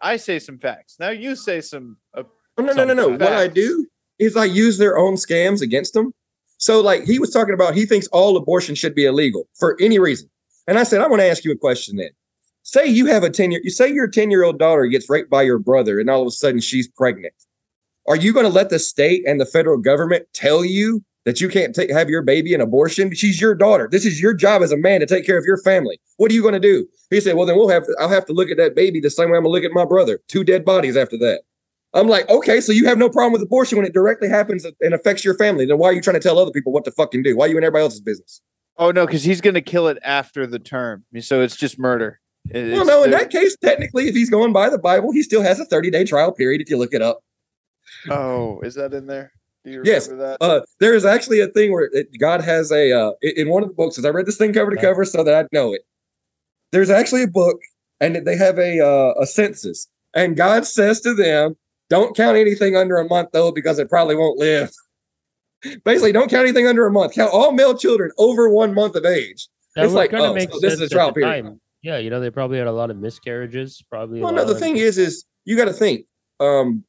I 0.00 0.16
say 0.16 0.38
some 0.38 0.58
facts. 0.58 0.96
Now 1.00 1.10
you 1.10 1.34
say 1.36 1.60
some. 1.60 1.96
Uh, 2.16 2.24
Oh, 2.58 2.64
no, 2.64 2.72
no, 2.72 2.84
no, 2.84 2.92
no. 2.92 3.04
Some 3.04 3.18
What 3.18 3.32
I 3.32 3.46
do 3.46 3.86
is 4.18 4.36
I 4.36 4.44
use 4.44 4.78
their 4.78 4.98
own 4.98 5.14
scams 5.14 5.62
against 5.62 5.94
them. 5.94 6.12
So, 6.58 6.80
like, 6.80 7.04
he 7.04 7.20
was 7.20 7.30
talking 7.30 7.54
about 7.54 7.76
he 7.76 7.86
thinks 7.86 8.08
all 8.08 8.36
abortion 8.36 8.74
should 8.74 8.96
be 8.96 9.04
illegal 9.04 9.48
for 9.54 9.76
any 9.80 10.00
reason. 10.00 10.28
And 10.66 10.76
I 10.76 10.82
said, 10.82 11.00
I 11.00 11.06
want 11.06 11.20
to 11.20 11.26
ask 11.26 11.44
you 11.44 11.52
a 11.52 11.56
question 11.56 11.96
then. 11.96 12.10
Say 12.64 12.86
you 12.86 13.06
have 13.06 13.22
a 13.22 13.30
10 13.30 13.52
year, 13.52 13.60
you 13.62 13.70
say 13.70 13.90
your 13.90 14.08
10 14.08 14.30
year 14.30 14.42
old 14.42 14.58
daughter 14.58 14.86
gets 14.86 15.08
raped 15.08 15.30
by 15.30 15.42
your 15.42 15.58
brother 15.58 16.00
and 16.00 16.10
all 16.10 16.20
of 16.20 16.26
a 16.26 16.32
sudden 16.32 16.60
she's 16.60 16.88
pregnant. 16.88 17.32
Are 18.08 18.16
you 18.16 18.32
going 18.32 18.44
to 18.44 18.52
let 18.52 18.70
the 18.70 18.78
state 18.78 19.22
and 19.26 19.40
the 19.40 19.46
federal 19.46 19.78
government 19.78 20.26
tell 20.34 20.64
you 20.64 21.02
that 21.28 21.40
you 21.42 21.48
can't 21.48 21.74
take, 21.74 21.90
have 21.90 22.08
your 22.08 22.22
baby 22.22 22.54
an 22.54 22.60
abortion? 22.62 23.14
She's 23.14 23.38
your 23.40 23.54
daughter. 23.54 23.86
This 23.90 24.06
is 24.06 24.20
your 24.20 24.32
job 24.32 24.62
as 24.62 24.72
a 24.72 24.76
man 24.76 25.00
to 25.00 25.06
take 25.06 25.26
care 25.26 25.36
of 25.38 25.44
your 25.44 25.58
family. 25.58 26.00
What 26.16 26.30
are 26.30 26.34
you 26.34 26.40
going 26.40 26.54
to 26.54 26.60
do? 26.60 26.86
He 27.10 27.20
said, 27.20 27.36
Well, 27.36 27.46
then 27.46 27.56
we'll 27.56 27.68
have, 27.68 27.84
I'll 28.00 28.08
have 28.08 28.24
to 28.26 28.32
look 28.32 28.50
at 28.50 28.56
that 28.56 28.74
baby 28.74 28.98
the 28.98 29.10
same 29.10 29.30
way 29.30 29.36
I'm 29.36 29.42
going 29.44 29.52
to 29.54 29.60
look 29.60 29.64
at 29.70 29.74
my 29.74 29.84
brother. 29.84 30.20
Two 30.28 30.42
dead 30.42 30.64
bodies 30.64 30.96
after 30.96 31.18
that. 31.18 31.42
I'm 31.94 32.08
like, 32.08 32.28
okay, 32.28 32.60
so 32.60 32.72
you 32.72 32.86
have 32.86 32.98
no 32.98 33.08
problem 33.08 33.32
with 33.32 33.42
abortion 33.42 33.78
when 33.78 33.86
it 33.86 33.94
directly 33.94 34.28
happens 34.28 34.66
and 34.80 34.92
affects 34.94 35.24
your 35.24 35.34
family. 35.34 35.64
Then 35.66 35.78
why 35.78 35.88
are 35.88 35.92
you 35.92 36.00
trying 36.02 36.16
to 36.16 36.20
tell 36.20 36.38
other 36.38 36.50
people 36.50 36.72
what 36.72 36.84
to 36.86 36.90
fucking 36.90 37.22
do? 37.22 37.36
Why 37.36 37.46
are 37.46 37.48
you 37.48 37.56
in 37.58 37.64
everybody 37.64 37.82
else's 37.82 38.00
business? 38.00 38.40
oh 38.80 38.90
no, 38.92 39.06
because 39.06 39.24
he's 39.24 39.40
gonna 39.40 39.60
kill 39.60 39.88
it 39.88 39.98
after 40.04 40.46
the 40.46 40.58
term, 40.58 41.04
so 41.20 41.40
it's 41.42 41.56
just 41.56 41.78
murder. 41.78 42.20
It- 42.50 42.72
well, 42.72 42.86
no, 42.86 43.02
in 43.04 43.10
that 43.10 43.30
case, 43.30 43.56
technically, 43.56 44.06
if 44.08 44.14
he's 44.14 44.30
going 44.30 44.52
by 44.52 44.70
the 44.70 44.78
Bible, 44.78 45.10
he 45.12 45.22
still 45.22 45.42
has 45.42 45.58
a 45.58 45.64
30 45.64 45.90
day 45.90 46.04
trial 46.04 46.30
period 46.32 46.60
if 46.60 46.70
you 46.70 46.76
look 46.76 46.94
it 46.94 47.02
up. 47.02 47.20
Oh, 48.10 48.60
is 48.60 48.74
that 48.76 48.94
in 48.94 49.06
there? 49.06 49.32
Do 49.68 49.74
you 49.74 49.82
Yes, 49.84 50.08
remember 50.08 50.38
that? 50.40 50.44
Uh, 50.44 50.60
there 50.80 50.94
is 50.94 51.04
actually 51.04 51.40
a 51.40 51.46
thing 51.48 51.72
where 51.72 51.90
it, 51.92 52.08
God 52.18 52.40
has 52.40 52.72
a, 52.72 52.90
uh, 52.90 53.12
in 53.20 53.50
one 53.50 53.62
of 53.62 53.68
the 53.68 53.74
books, 53.74 53.98
as 53.98 54.04
I 54.06 54.08
read 54.08 54.24
this 54.26 54.38
thing 54.38 54.52
cover 54.54 54.70
to 54.70 54.76
Yeah. 54.76 54.82
cover 54.88 55.04
so 55.04 55.22
that 55.22 55.34
I'd 55.34 55.46
know 55.52 55.74
it. 55.74 55.82
There's 56.72 56.88
actually 56.90 57.22
a 57.24 57.28
book 57.28 57.58
and 58.00 58.26
they 58.26 58.36
have 58.36 58.58
a, 58.58 58.80
uh, 58.80 59.14
a 59.20 59.26
census. 59.26 59.88
And 60.14 60.36
God 60.36 60.66
says 60.66 61.00
to 61.02 61.12
them, 61.14 61.56
don't 61.90 62.16
count 62.16 62.36
anything 62.38 62.76
under 62.76 62.96
a 62.96 63.06
month 63.06 63.30
though, 63.32 63.52
because 63.52 63.78
it 63.78 63.90
probably 63.90 64.14
won't 64.14 64.38
live. 64.38 64.70
Basically, 65.84 66.12
don't 66.12 66.30
count 66.30 66.44
anything 66.44 66.66
under 66.66 66.86
a 66.86 66.90
month. 66.90 67.14
Count 67.14 67.32
all 67.32 67.52
male 67.52 67.76
children 67.76 68.10
over 68.16 68.48
one 68.48 68.72
month 68.74 68.94
of 68.94 69.04
age. 69.04 69.48
That 69.74 69.84
It's 69.84 69.94
like, 69.94 70.10
kind 70.10 70.24
of 70.24 70.30
oh, 70.32 70.38
so 70.38 70.60
this 70.60 70.74
is 70.74 70.80
sense 70.80 70.92
a 70.92 70.94
trial 70.94 71.12
period. 71.12 71.44
time. 71.44 71.60
Yeah, 71.82 71.98
you 71.98 72.10
know, 72.10 72.20
they 72.20 72.30
probably 72.30 72.58
had 72.58 72.66
a 72.66 72.72
lot 72.72 72.90
of 72.90 72.96
miscarriages. 72.96 73.82
Probably. 73.90 74.20
Well, 74.20 74.32
no, 74.32 74.44
the 74.44 74.52
lot 74.52 74.60
thing 74.60 74.76
is, 74.76 74.98
is 74.98 75.24
you 75.44 75.56
got 75.56 75.66
to 75.66 75.72
think. 75.72 76.06
Um, 76.40 76.84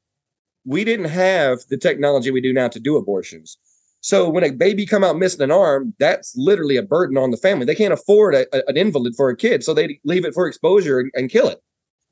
we 0.70 0.84
didn't 0.84 1.10
have 1.10 1.60
the 1.70 1.78
technology 1.78 2.30
we 2.30 2.40
do 2.42 2.54
now 2.54 2.68
to 2.68 2.80
do 2.80 2.96
abortions. 2.96 3.58
So 4.02 4.30
when 4.30 4.44
a 4.44 4.52
baby 4.52 4.86
come 4.86 5.04
out 5.04 5.18
missing 5.18 5.42
an 5.42 5.52
arm, 5.52 5.96
that's 6.00 6.34
literally 6.38 6.78
a 6.78 6.84
burden 6.84 7.18
on 7.18 7.32
the 7.32 7.38
family. 7.38 7.66
They 7.66 7.74
can't 7.76 7.92
afford 7.92 8.36
a, 8.36 8.46
a- 8.56 8.64
an 8.70 8.78
invalid 8.78 9.16
for 9.16 9.30
a 9.30 9.36
kid, 9.36 9.64
so 9.64 9.74
they 9.74 10.00
leave 10.06 10.26
it 10.26 10.34
for 10.36 10.48
exposure 10.48 11.00
and, 11.00 11.12
and 11.16 11.30
kill 11.30 11.48
it 11.50 11.60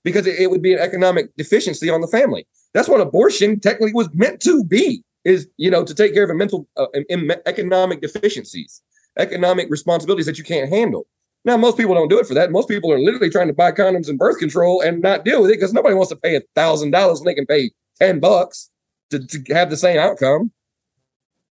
because 0.04 0.26
it, 0.26 0.40
it 0.40 0.50
would 0.50 0.64
be 0.64 0.74
an 0.74 0.80
economic 0.80 1.36
deficiency 1.38 1.88
on 1.90 2.02
the 2.02 2.08
family. 2.08 2.48
That's 2.74 2.90
what 2.90 3.00
abortion 3.00 3.60
technically 3.60 3.94
was 3.94 4.10
meant 4.14 4.42
to 4.42 4.64
be. 4.64 5.04
Is 5.24 5.48
you 5.58 5.70
know 5.70 5.84
to 5.84 5.94
take 5.94 6.14
care 6.16 6.24
of 6.24 6.30
a 6.30 6.36
mental 6.36 6.68
uh, 6.78 6.88
em- 7.10 7.32
economic 7.46 8.02
deficiencies, 8.02 8.82
economic 9.20 9.70
responsibilities 9.70 10.26
that 10.26 10.38
you 10.40 10.44
can't 10.44 10.70
handle. 10.70 11.06
Now, 11.46 11.58
most 11.58 11.78
people 11.78 11.94
don't 11.94 12.10
do 12.10 12.20
it 12.20 12.26
for 12.26 12.34
that. 12.34 12.52
Most 12.52 12.68
people 12.68 12.92
are 12.92 13.00
literally 13.00 13.30
trying 13.30 13.48
to 13.48 13.54
buy 13.54 13.72
condoms 13.72 14.10
and 14.10 14.18
birth 14.18 14.40
control 14.40 14.82
and 14.82 15.02
not 15.02 15.26
deal 15.26 15.42
with 15.42 15.52
it 15.52 15.56
because 15.58 15.74
nobody 15.74 15.96
wants 15.96 16.10
to 16.10 16.16
pay 16.16 16.36
a 16.36 16.42
thousand 16.56 16.92
dollars 16.92 17.20
when 17.20 17.26
they 17.28 17.36
can 17.36 17.46
pay 17.46 17.72
ten 18.00 18.20
bucks 18.20 18.70
to, 19.10 19.20
to 19.26 19.54
have 19.54 19.70
the 19.70 19.78
same 19.78 20.00
outcome. 20.00 20.52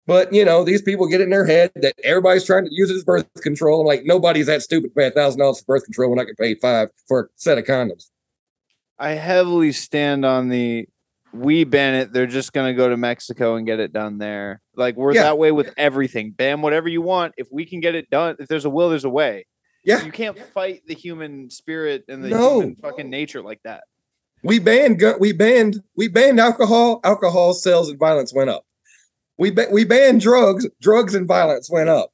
But 0.06 0.32
you 0.32 0.44
know, 0.44 0.64
these 0.64 0.82
people 0.82 1.08
get 1.08 1.20
in 1.20 1.30
their 1.30 1.46
head 1.46 1.72
that 1.76 1.94
everybody's 2.04 2.44
trying 2.44 2.64
to 2.64 2.70
use 2.72 2.90
it 2.90 2.94
as 2.96 3.04
birth 3.04 3.26
control. 3.42 3.80
I'm 3.80 3.86
like, 3.86 4.04
nobody's 4.04 4.46
that 4.46 4.62
stupid 4.62 4.88
to 4.88 4.94
pay 4.94 5.06
a 5.08 5.10
thousand 5.10 5.40
dollars 5.40 5.60
for 5.60 5.64
birth 5.76 5.84
control 5.84 6.10
when 6.10 6.20
I 6.20 6.24
can 6.24 6.36
pay 6.36 6.54
five 6.54 6.88
for 7.08 7.20
a 7.20 7.24
set 7.36 7.58
of 7.58 7.64
condoms. 7.64 8.10
I 8.98 9.10
heavily 9.10 9.72
stand 9.72 10.24
on 10.24 10.48
the 10.48 10.86
we 11.32 11.64
ban 11.64 11.94
it. 11.94 12.12
They're 12.12 12.26
just 12.28 12.52
gonna 12.52 12.72
go 12.72 12.88
to 12.88 12.96
Mexico 12.96 13.56
and 13.56 13.66
get 13.66 13.80
it 13.80 13.92
done 13.92 14.18
there. 14.18 14.62
Like 14.76 14.96
we're 14.96 15.12
Yeah. 15.12 15.24
that 15.24 15.38
way 15.38 15.50
with 15.50 15.74
everything. 15.76 16.30
Bam, 16.30 16.62
whatever 16.62 16.88
you 16.88 17.02
want. 17.02 17.34
If 17.36 17.48
we 17.50 17.66
can 17.66 17.80
get 17.80 17.94
it 17.96 18.08
done, 18.08 18.36
if 18.38 18.46
there's 18.48 18.64
a 18.64 18.70
will, 18.70 18.88
there's 18.90 19.04
a 19.04 19.10
way. 19.10 19.46
Yeah. 19.84 20.04
You 20.04 20.12
can't 20.12 20.38
fight 20.38 20.82
the 20.86 20.94
human 20.94 21.50
spirit 21.50 22.04
and 22.08 22.22
the 22.24 22.28
No. 22.28 22.60
human 22.60 22.76
fucking 22.76 23.10
nature 23.10 23.42
like 23.42 23.60
that. 23.64 23.84
We 24.46 24.60
banned 24.60 25.00
gun, 25.00 25.16
we 25.18 25.32
banned 25.32 25.82
we 25.96 26.06
banned 26.08 26.38
alcohol. 26.38 27.00
Alcohol 27.02 27.52
sales 27.52 27.88
and 27.88 27.98
violence 27.98 28.32
went 28.32 28.48
up. 28.48 28.64
We 29.38 29.50
ba- 29.50 29.68
we 29.72 29.84
banned 29.84 30.20
drugs. 30.20 30.66
Drugs 30.80 31.14
and 31.14 31.26
violence 31.26 31.68
went 31.68 31.88
up. 31.88 32.12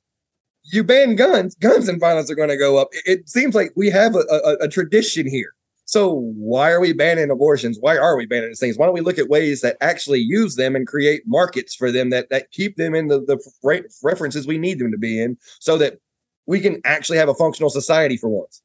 You 0.65 0.83
ban 0.83 1.15
guns. 1.17 1.55
Guns 1.57 1.89
and 1.89 2.01
violence 2.01 2.31
are 2.31 2.35
going 2.35 2.49
to 2.49 2.57
go 2.57 2.79
up. 2.79 2.89
It, 2.93 3.03
it 3.07 3.29
seems 3.29 3.55
like 3.55 3.73
we 3.77 3.91
have 3.91 4.15
a, 4.15 4.21
a, 4.31 4.65
a 4.65 4.69
tradition 4.69 5.29
here. 5.29 5.53
So 5.85 6.33
why 6.37 6.71
are 6.71 6.81
we 6.81 6.95
banning 6.95 7.31
abortions? 7.31 7.77
Why 7.81 7.99
are 7.99 8.17
we 8.17 8.25
banning 8.25 8.49
these 8.49 8.61
things? 8.61 8.79
Why 8.79 8.87
don't 8.87 8.95
we 8.95 9.03
look 9.03 9.19
at 9.19 9.29
ways 9.29 9.61
that 9.61 9.77
actually 9.83 10.21
use 10.21 10.57
them 10.57 10.75
and 10.75 10.87
create 10.87 11.25
markets 11.27 11.75
for 11.75 11.93
them 11.93 12.09
that 12.11 12.31
that 12.31 12.51
keep 12.53 12.77
them 12.77 12.95
in 12.95 13.09
the 13.09 13.21
the 13.21 13.39
re- 13.63 13.85
references 14.03 14.47
we 14.47 14.57
need 14.57 14.79
them 14.79 14.91
to 14.91 14.99
be 14.99 15.21
in, 15.21 15.37
so 15.61 15.77
that 15.77 15.99
we 16.47 16.61
can 16.61 16.81
actually 16.85 17.19
have 17.19 17.29
a 17.29 17.35
functional 17.35 17.69
society 17.69 18.17
for 18.17 18.29
once. 18.29 18.63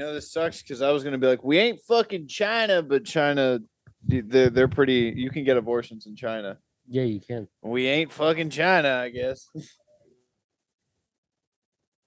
You 0.00 0.06
know, 0.06 0.14
this 0.14 0.32
sucks 0.32 0.62
because 0.62 0.80
I 0.80 0.92
was 0.92 1.04
gonna 1.04 1.18
be 1.18 1.26
like, 1.26 1.44
we 1.44 1.58
ain't 1.58 1.82
fucking 1.82 2.26
China, 2.26 2.82
but 2.82 3.04
China, 3.04 3.58
they're 4.02 4.48
they're 4.48 4.66
pretty. 4.66 5.12
You 5.14 5.28
can 5.28 5.44
get 5.44 5.58
abortions 5.58 6.06
in 6.06 6.16
China. 6.16 6.56
yeah, 6.88 7.02
you 7.02 7.20
can. 7.20 7.46
We 7.60 7.86
ain't 7.86 8.10
fucking 8.10 8.48
China, 8.48 8.94
I 8.94 9.10
guess. 9.10 9.46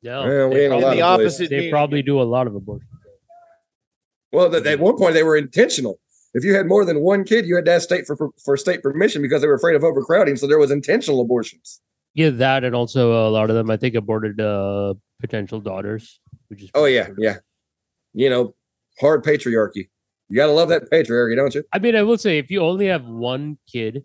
No, 0.01 0.25
Yeah, 0.25 0.47
we 0.47 0.55
they 0.55 0.65
ain't 0.65 0.83
a 0.83 0.89
the 0.89 1.01
opposite. 1.01 1.51
they 1.51 1.69
probably 1.69 2.01
do 2.01 2.19
a 2.19 2.23
lot 2.23 2.47
of 2.47 2.55
abortions. 2.55 2.89
Well, 4.31 4.49
th- 4.49 4.65
at 4.65 4.79
one 4.79 4.97
point 4.97 5.13
they 5.13 5.21
were 5.21 5.37
intentional. 5.37 5.99
If 6.33 6.43
you 6.43 6.55
had 6.55 6.65
more 6.65 6.85
than 6.85 6.99
one 6.99 7.23
kid, 7.23 7.45
you 7.45 7.55
had 7.55 7.65
to 7.65 7.73
ask 7.73 7.83
state 7.83 8.07
for, 8.07 8.17
for 8.17 8.31
for 8.43 8.57
state 8.57 8.81
permission 8.81 9.21
because 9.21 9.43
they 9.43 9.47
were 9.47 9.53
afraid 9.53 9.75
of 9.75 9.83
overcrowding. 9.83 10.35
So 10.37 10.47
there 10.47 10.57
was 10.57 10.71
intentional 10.71 11.21
abortions. 11.21 11.79
Yeah, 12.15 12.31
that 12.31 12.63
and 12.63 12.75
also 12.75 13.27
a 13.27 13.29
lot 13.29 13.51
of 13.51 13.55
them, 13.55 13.69
I 13.69 13.77
think, 13.77 13.93
aborted 13.93 14.41
uh, 14.41 14.95
potential 15.21 15.59
daughters, 15.59 16.19
which 16.47 16.63
is 16.63 16.71
Oh 16.73 16.85
yeah, 16.85 17.09
yeah. 17.19 17.37
You 18.13 18.29
know, 18.29 18.55
hard 18.99 19.23
patriarchy. 19.23 19.89
You 20.29 20.35
gotta 20.35 20.51
love 20.51 20.69
that 20.69 20.89
patriarchy, 20.91 21.35
don't 21.35 21.53
you? 21.53 21.63
I 21.73 21.79
mean, 21.79 21.95
I 21.95 22.03
will 22.03 22.17
say 22.17 22.37
if 22.37 22.49
you 22.49 22.61
only 22.61 22.87
have 22.87 23.05
one 23.05 23.57
kid 23.71 24.03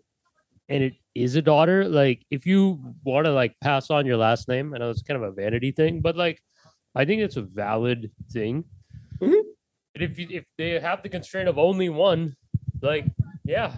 and 0.67 0.83
it 0.83 0.93
is 1.15 1.35
a 1.35 1.41
daughter, 1.41 1.85
like 1.85 2.25
if 2.29 2.45
you 2.45 2.79
want 3.03 3.25
to 3.25 3.31
like 3.31 3.55
pass 3.61 3.89
on 3.89 4.05
your 4.05 4.17
last 4.17 4.47
name, 4.47 4.73
I 4.73 4.77
know 4.77 4.89
it's 4.89 5.01
kind 5.01 5.21
of 5.21 5.29
a 5.29 5.31
vanity 5.31 5.71
thing, 5.71 6.01
but 6.01 6.15
like 6.15 6.41
I 6.95 7.05
think 7.05 7.21
it's 7.21 7.37
a 7.37 7.41
valid 7.41 8.11
thing. 8.31 8.63
Mhm. 9.21 9.41
And 9.95 10.03
if 10.03 10.17
you 10.19 10.27
if 10.29 10.45
they 10.57 10.79
have 10.79 11.03
the 11.03 11.09
constraint 11.09 11.49
of 11.49 11.57
only 11.57 11.89
one, 11.89 12.35
like 12.81 13.05
yeah, 13.45 13.73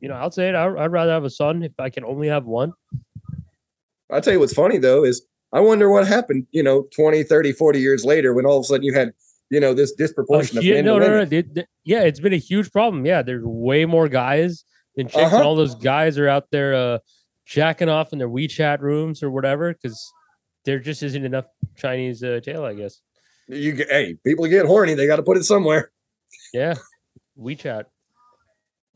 you 0.00 0.08
know, 0.08 0.14
I'll 0.14 0.30
say 0.30 0.48
it. 0.48 0.54
I, 0.54 0.66
I'd 0.66 0.92
rather 0.92 1.12
have 1.12 1.24
a 1.24 1.30
son 1.30 1.62
if 1.62 1.72
I 1.78 1.90
can 1.90 2.04
only 2.04 2.28
have 2.28 2.44
one. 2.44 2.72
I 4.10 4.20
tell 4.20 4.32
you 4.32 4.40
what's 4.40 4.52
funny 4.52 4.78
though 4.78 5.04
is 5.04 5.26
I 5.52 5.60
wonder 5.60 5.88
what 5.90 6.06
happened, 6.06 6.46
you 6.50 6.62
know, 6.62 6.88
20, 6.94 7.22
30, 7.22 7.52
40 7.52 7.80
years 7.80 8.04
later 8.04 8.34
when 8.34 8.44
all 8.44 8.58
of 8.58 8.62
a 8.62 8.66
sudden 8.66 8.82
you 8.82 8.92
had, 8.92 9.12
you 9.50 9.60
know, 9.60 9.74
this 9.74 9.92
Oh, 9.92 9.96
disproportion 9.98 10.58
of 10.58 10.64
yeah, 10.64 10.74
men 10.76 10.84
no, 10.86 10.98
no, 10.98 11.08
no. 11.08 11.24
they- 11.24 11.44
yeah, 11.84 12.02
it's 12.02 12.20
been 12.20 12.32
a 12.32 12.36
huge 12.38 12.70
problem. 12.72 13.04
Yeah, 13.06 13.22
there's 13.22 13.44
way 13.44 13.84
more 13.84 14.08
guys 14.08 14.64
than 14.96 15.06
chicks, 15.08 15.16
Uh-huh. 15.24 15.36
and 15.36 15.44
all 15.44 15.54
those 15.56 15.74
guys 15.74 16.18
are 16.18 16.28
out 16.28 16.50
there 16.50 16.74
uh, 16.74 16.98
jacking 17.46 17.88
off 17.88 18.12
in 18.12 18.18
their 18.18 18.28
WeChat 18.28 18.80
rooms 18.80 19.22
or 19.22 19.30
whatever 19.30 19.72
because 19.74 20.00
there 20.64 20.78
just 20.78 21.02
isn't 21.02 21.24
enough 21.24 21.44
Chinese 21.76 22.22
uh, 22.22 22.40
tail, 22.42 22.64
I 22.64 22.74
guess. 22.74 23.00
You 23.48 23.72
get, 23.72 23.88
hey, 23.90 24.16
people 24.24 24.46
get 24.46 24.64
horny, 24.64 24.94
they 24.94 25.06
got 25.06 25.16
to 25.16 25.22
put 25.22 25.36
it 25.36 25.44
somewhere. 25.44 25.90
Yeah, 26.54 26.74
WeChat. 27.38 27.84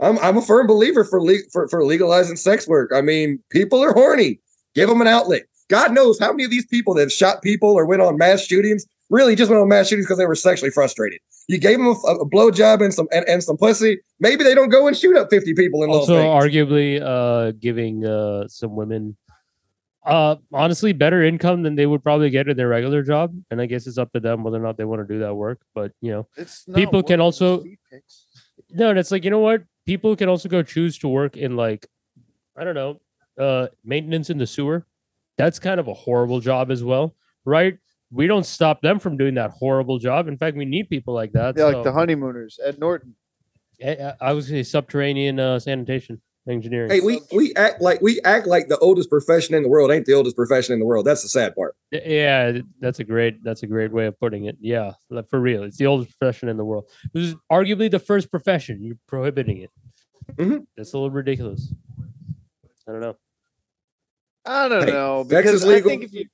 I'm 0.00 0.18
I'm 0.20 0.36
a 0.36 0.42
firm 0.42 0.66
believer 0.66 1.04
for 1.04 1.20
le- 1.22 1.42
for 1.52 1.68
for 1.68 1.84
legalizing 1.84 2.36
sex 2.36 2.66
work. 2.68 2.90
I 2.94 3.00
mean, 3.00 3.40
people 3.50 3.82
are 3.82 3.92
horny. 3.92 4.40
Give 4.74 4.88
them 4.88 5.00
an 5.00 5.08
outlet. 5.08 5.42
God 5.68 5.92
knows 5.92 6.18
how 6.18 6.30
many 6.30 6.44
of 6.44 6.50
these 6.50 6.64
people 6.66 6.94
that 6.94 7.00
have 7.02 7.12
shot 7.12 7.42
people 7.42 7.70
or 7.70 7.84
went 7.84 8.00
on 8.00 8.16
mass 8.16 8.40
shootings 8.42 8.86
really 9.10 9.34
just 9.34 9.50
went 9.50 9.60
on 9.62 9.68
mass 9.68 9.88
shootings 9.88 10.06
because 10.06 10.18
they 10.18 10.26
were 10.26 10.34
sexually 10.34 10.70
frustrated. 10.70 11.20
You 11.48 11.58
gave 11.58 11.78
them 11.78 11.86
a, 11.86 11.90
a 11.92 12.28
blowjob 12.28 12.82
and 12.84 12.92
some 12.92 13.08
and, 13.12 13.26
and 13.28 13.42
some 13.42 13.56
pussy. 13.56 13.98
Maybe 14.20 14.44
they 14.44 14.54
don't 14.54 14.68
go 14.68 14.86
and 14.86 14.96
shoot 14.96 15.16
up 15.16 15.28
50 15.30 15.54
people 15.54 15.82
in 15.82 15.90
Also, 15.90 16.14
Las 16.22 16.44
Vegas. 16.44 16.68
arguably, 16.68 17.02
uh, 17.02 17.52
giving 17.58 18.04
uh, 18.04 18.46
some 18.48 18.76
women, 18.76 19.16
uh, 20.04 20.36
honestly, 20.52 20.92
better 20.92 21.22
income 21.22 21.62
than 21.62 21.74
they 21.74 21.86
would 21.86 22.02
probably 22.02 22.30
get 22.30 22.48
in 22.48 22.56
their 22.56 22.68
regular 22.68 23.02
job. 23.02 23.34
And 23.50 23.60
I 23.60 23.66
guess 23.66 23.86
it's 23.86 23.98
up 23.98 24.12
to 24.12 24.20
them 24.20 24.42
whether 24.42 24.58
or 24.58 24.62
not 24.62 24.76
they 24.76 24.84
want 24.84 25.06
to 25.06 25.12
do 25.14 25.20
that 25.20 25.34
work. 25.34 25.60
But 25.74 25.92
you 26.00 26.10
know, 26.12 26.26
It's 26.36 26.64
People 26.74 27.02
can 27.02 27.20
also- 27.20 27.54
it's 27.56 27.64
feet 27.64 27.78
pics. 27.90 28.26
No, 28.70 28.90
and 28.90 28.98
it's 28.98 29.10
like 29.10 29.24
you 29.24 29.30
know 29.30 29.38
what? 29.38 29.62
People 29.86 30.14
can 30.16 30.28
also 30.28 30.50
go 30.50 30.62
choose 30.62 30.98
to 30.98 31.08
work 31.08 31.38
in 31.38 31.56
like, 31.56 31.86
I 32.54 32.64
don't 32.64 32.74
know, 32.74 33.00
uh, 33.38 33.68
maintenance 33.82 34.28
in 34.28 34.36
the 34.36 34.46
sewer. 34.46 34.84
That's 35.38 35.58
kind 35.58 35.80
of 35.80 35.88
a 35.88 35.94
horrible 35.94 36.40
job 36.40 36.70
as 36.70 36.84
well, 36.84 37.14
right? 37.46 37.78
We 38.10 38.26
don't 38.26 38.46
stop 38.46 38.80
them 38.80 38.98
from 38.98 39.16
doing 39.16 39.34
that 39.34 39.50
horrible 39.50 39.98
job. 39.98 40.28
In 40.28 40.38
fact, 40.38 40.56
we 40.56 40.64
need 40.64 40.88
people 40.88 41.14
like 41.14 41.32
that. 41.32 41.56
Yeah, 41.56 41.64
like 41.64 41.84
the 41.84 41.92
honeymooners. 41.92 42.58
Ed 42.64 42.78
Norton. 42.78 43.14
I, 43.84 43.90
I- 43.90 44.14
I 44.20 44.32
was 44.32 44.48
gonna 44.48 44.64
say 44.64 44.70
subterranean 44.70 45.38
uh, 45.38 45.58
sanitation 45.58 46.20
engineering. 46.48 46.90
Hey, 46.90 47.00
we 47.00 47.20
we 47.32 47.54
act 47.54 47.82
like 47.82 48.00
we 48.00 48.20
act 48.24 48.46
like 48.46 48.68
the 48.68 48.78
oldest 48.78 49.10
profession 49.10 49.54
in 49.54 49.62
the 49.62 49.68
world 49.68 49.90
ain't 49.90 50.06
the 50.06 50.14
oldest 50.14 50.34
profession 50.36 50.72
in 50.72 50.78
the 50.78 50.86
world. 50.86 51.04
That's 51.06 51.22
the 51.22 51.28
sad 51.28 51.54
part. 51.54 51.76
Yeah, 51.92 52.58
that's 52.80 52.98
a 53.00 53.04
great 53.04 53.44
that's 53.44 53.62
a 53.62 53.66
great 53.66 53.92
way 53.92 54.06
of 54.06 54.18
putting 54.18 54.46
it. 54.46 54.56
Yeah, 54.60 54.92
for 55.28 55.38
real, 55.40 55.62
it's 55.64 55.76
the 55.76 55.86
oldest 55.86 56.18
profession 56.18 56.48
in 56.48 56.56
the 56.56 56.64
world. 56.64 56.88
This 57.12 57.26
is 57.28 57.34
arguably 57.52 57.90
the 57.90 57.98
first 57.98 58.30
profession. 58.30 58.82
You're 58.82 58.96
prohibiting 59.06 59.58
it. 59.58 59.70
Mhm. 60.36 60.66
That's 60.76 60.94
a 60.94 60.96
little 60.96 61.10
ridiculous. 61.10 61.72
I 62.88 62.92
don't 62.92 63.00
know. 63.00 63.16
I 64.46 64.68
don't 64.68 64.84
Hey, 64.86 64.92
know 64.92 65.26
sex 65.28 65.50
is 65.50 65.60
because 65.64 65.74
I 65.76 65.80
think 65.86 66.04
if 66.04 66.12
you 66.14 66.24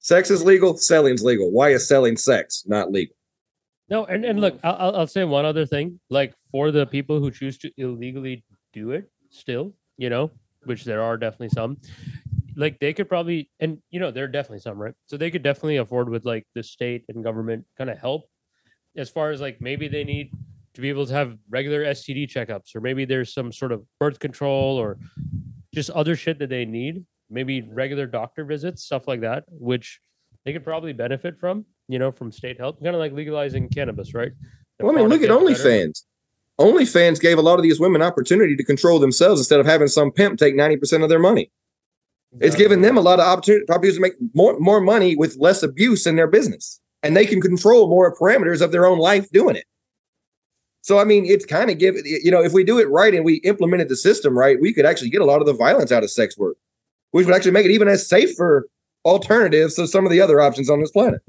Sex 0.00 0.30
is 0.30 0.42
legal. 0.44 0.76
Selling's 0.76 1.22
legal. 1.22 1.50
Why 1.50 1.70
is 1.70 1.86
selling 1.86 2.16
sex 2.16 2.64
not 2.66 2.90
legal? 2.90 3.14
No, 3.88 4.06
and, 4.06 4.24
and 4.24 4.40
look, 4.40 4.58
I'll, 4.62 4.96
I'll- 4.96 5.06
say 5.06 5.24
one 5.24 5.44
other 5.44 5.66
thing. 5.66 6.00
Like 6.10 6.34
for 6.50 6.70
the 6.70 6.86
people 6.86 7.18
who 7.20 7.30
choose 7.30 7.58
to 7.58 7.70
illegally 7.76 8.44
do 8.72 8.92
it, 8.92 9.10
still, 9.30 9.74
you 9.98 10.08
know, 10.10 10.30
which 10.64 10.84
there 10.84 11.02
are 11.02 11.16
definitely 11.16 11.50
some, 11.50 11.76
like 12.56 12.78
they 12.78 12.92
could 12.92 13.08
probably, 13.08 13.50
and 13.60 13.78
you 13.90 14.00
know, 14.00 14.10
there 14.10 14.24
are 14.24 14.28
definitely 14.28 14.60
some, 14.60 14.78
right? 14.78 14.94
So 15.06 15.16
they 15.16 15.30
could 15.30 15.42
definitely 15.42 15.76
afford 15.78 16.08
with 16.08 16.24
like 16.24 16.46
the 16.54 16.62
state 16.62 17.04
and 17.08 17.22
government 17.24 17.64
kind 17.76 17.90
of 17.90 17.98
help 17.98 18.26
as 18.96 19.10
far 19.10 19.30
as 19.30 19.40
like 19.40 19.60
maybe 19.60 19.88
they 19.88 20.04
need 20.04 20.32
to 20.74 20.80
be 20.80 20.88
able 20.88 21.06
to 21.06 21.12
have 21.12 21.36
regular 21.48 21.84
STD 21.84 22.30
checkups, 22.30 22.74
or 22.74 22.80
maybe 22.80 23.04
there's 23.04 23.34
some 23.34 23.52
sort 23.52 23.72
of 23.72 23.84
birth 23.98 24.18
control 24.20 24.76
or 24.76 24.98
just 25.74 25.90
other 25.90 26.14
shit 26.16 26.38
that 26.38 26.48
they 26.48 26.64
need, 26.64 27.04
maybe 27.30 27.62
regular 27.62 28.06
doctor 28.06 28.44
visits, 28.44 28.82
stuff 28.82 29.06
like 29.08 29.20
that, 29.20 29.44
which 29.48 30.00
they 30.44 30.52
could 30.52 30.64
probably 30.64 30.92
benefit 30.92 31.38
from, 31.38 31.64
you 31.88 31.98
know, 31.98 32.10
from 32.10 32.32
state 32.32 32.58
help, 32.58 32.82
kind 32.82 32.94
of 32.94 33.00
like 33.00 33.12
legalizing 33.12 33.68
cannabis, 33.68 34.14
right? 34.14 34.32
The 34.78 34.86
Well, 34.86 34.96
I 34.96 35.00
mean, 35.00 35.08
look 35.08 35.22
at 35.22 35.28
better. 35.28 35.40
OnlyFans. 35.40 36.04
OnlyFans 36.58 37.20
gave 37.20 37.38
a 37.38 37.42
lot 37.42 37.58
of 37.58 37.62
these 37.62 37.80
women 37.80 38.02
opportunity 38.02 38.56
to 38.56 38.64
control 38.64 38.98
themselves 38.98 39.40
instead 39.40 39.60
of 39.60 39.66
having 39.66 39.88
some 39.88 40.10
pimp 40.10 40.38
take 40.38 40.54
90% 40.54 41.02
of 41.02 41.08
their 41.08 41.18
money. 41.18 41.50
It's 42.38 42.54
given 42.54 42.80
them 42.80 42.96
a 42.96 43.00
lot 43.00 43.18
of 43.18 43.26
opportunity, 43.26 43.64
opportunities 43.68 43.96
to 43.96 44.00
make 44.00 44.12
more, 44.34 44.58
more 44.60 44.80
money 44.80 45.16
with 45.16 45.36
less 45.38 45.62
abuse 45.62 46.06
in 46.06 46.14
their 46.14 46.28
business. 46.28 46.80
And 47.02 47.16
they 47.16 47.26
can 47.26 47.40
control 47.40 47.88
more 47.88 48.14
parameters 48.14 48.60
of 48.60 48.70
their 48.72 48.86
own 48.86 48.98
life 48.98 49.28
doing 49.30 49.56
it. 49.56 49.64
So 50.82 50.98
I 50.98 51.04
mean, 51.04 51.26
it's 51.26 51.44
kind 51.44 51.70
of 51.70 51.78
give 51.78 51.96
you 52.04 52.30
know, 52.30 52.42
if 52.42 52.52
we 52.52 52.64
do 52.64 52.78
it 52.78 52.88
right 52.88 53.14
and 53.14 53.24
we 53.24 53.36
implemented 53.36 53.88
the 53.88 53.96
system 53.96 54.38
right, 54.38 54.60
we 54.60 54.72
could 54.72 54.86
actually 54.86 55.10
get 55.10 55.20
a 55.20 55.24
lot 55.24 55.40
of 55.40 55.46
the 55.46 55.52
violence 55.52 55.92
out 55.92 56.04
of 56.04 56.10
sex 56.10 56.38
work, 56.38 56.56
which 57.12 57.26
would 57.26 57.34
actually 57.34 57.50
make 57.52 57.66
it 57.66 57.70
even 57.72 57.88
a 57.88 57.96
safer 57.98 58.66
alternative 59.04 59.74
to 59.74 59.86
some 59.86 60.04
of 60.04 60.12
the 60.12 60.20
other 60.20 60.40
options 60.40 60.68
on 60.70 60.80
this 60.80 60.90
planet. 60.90 61.20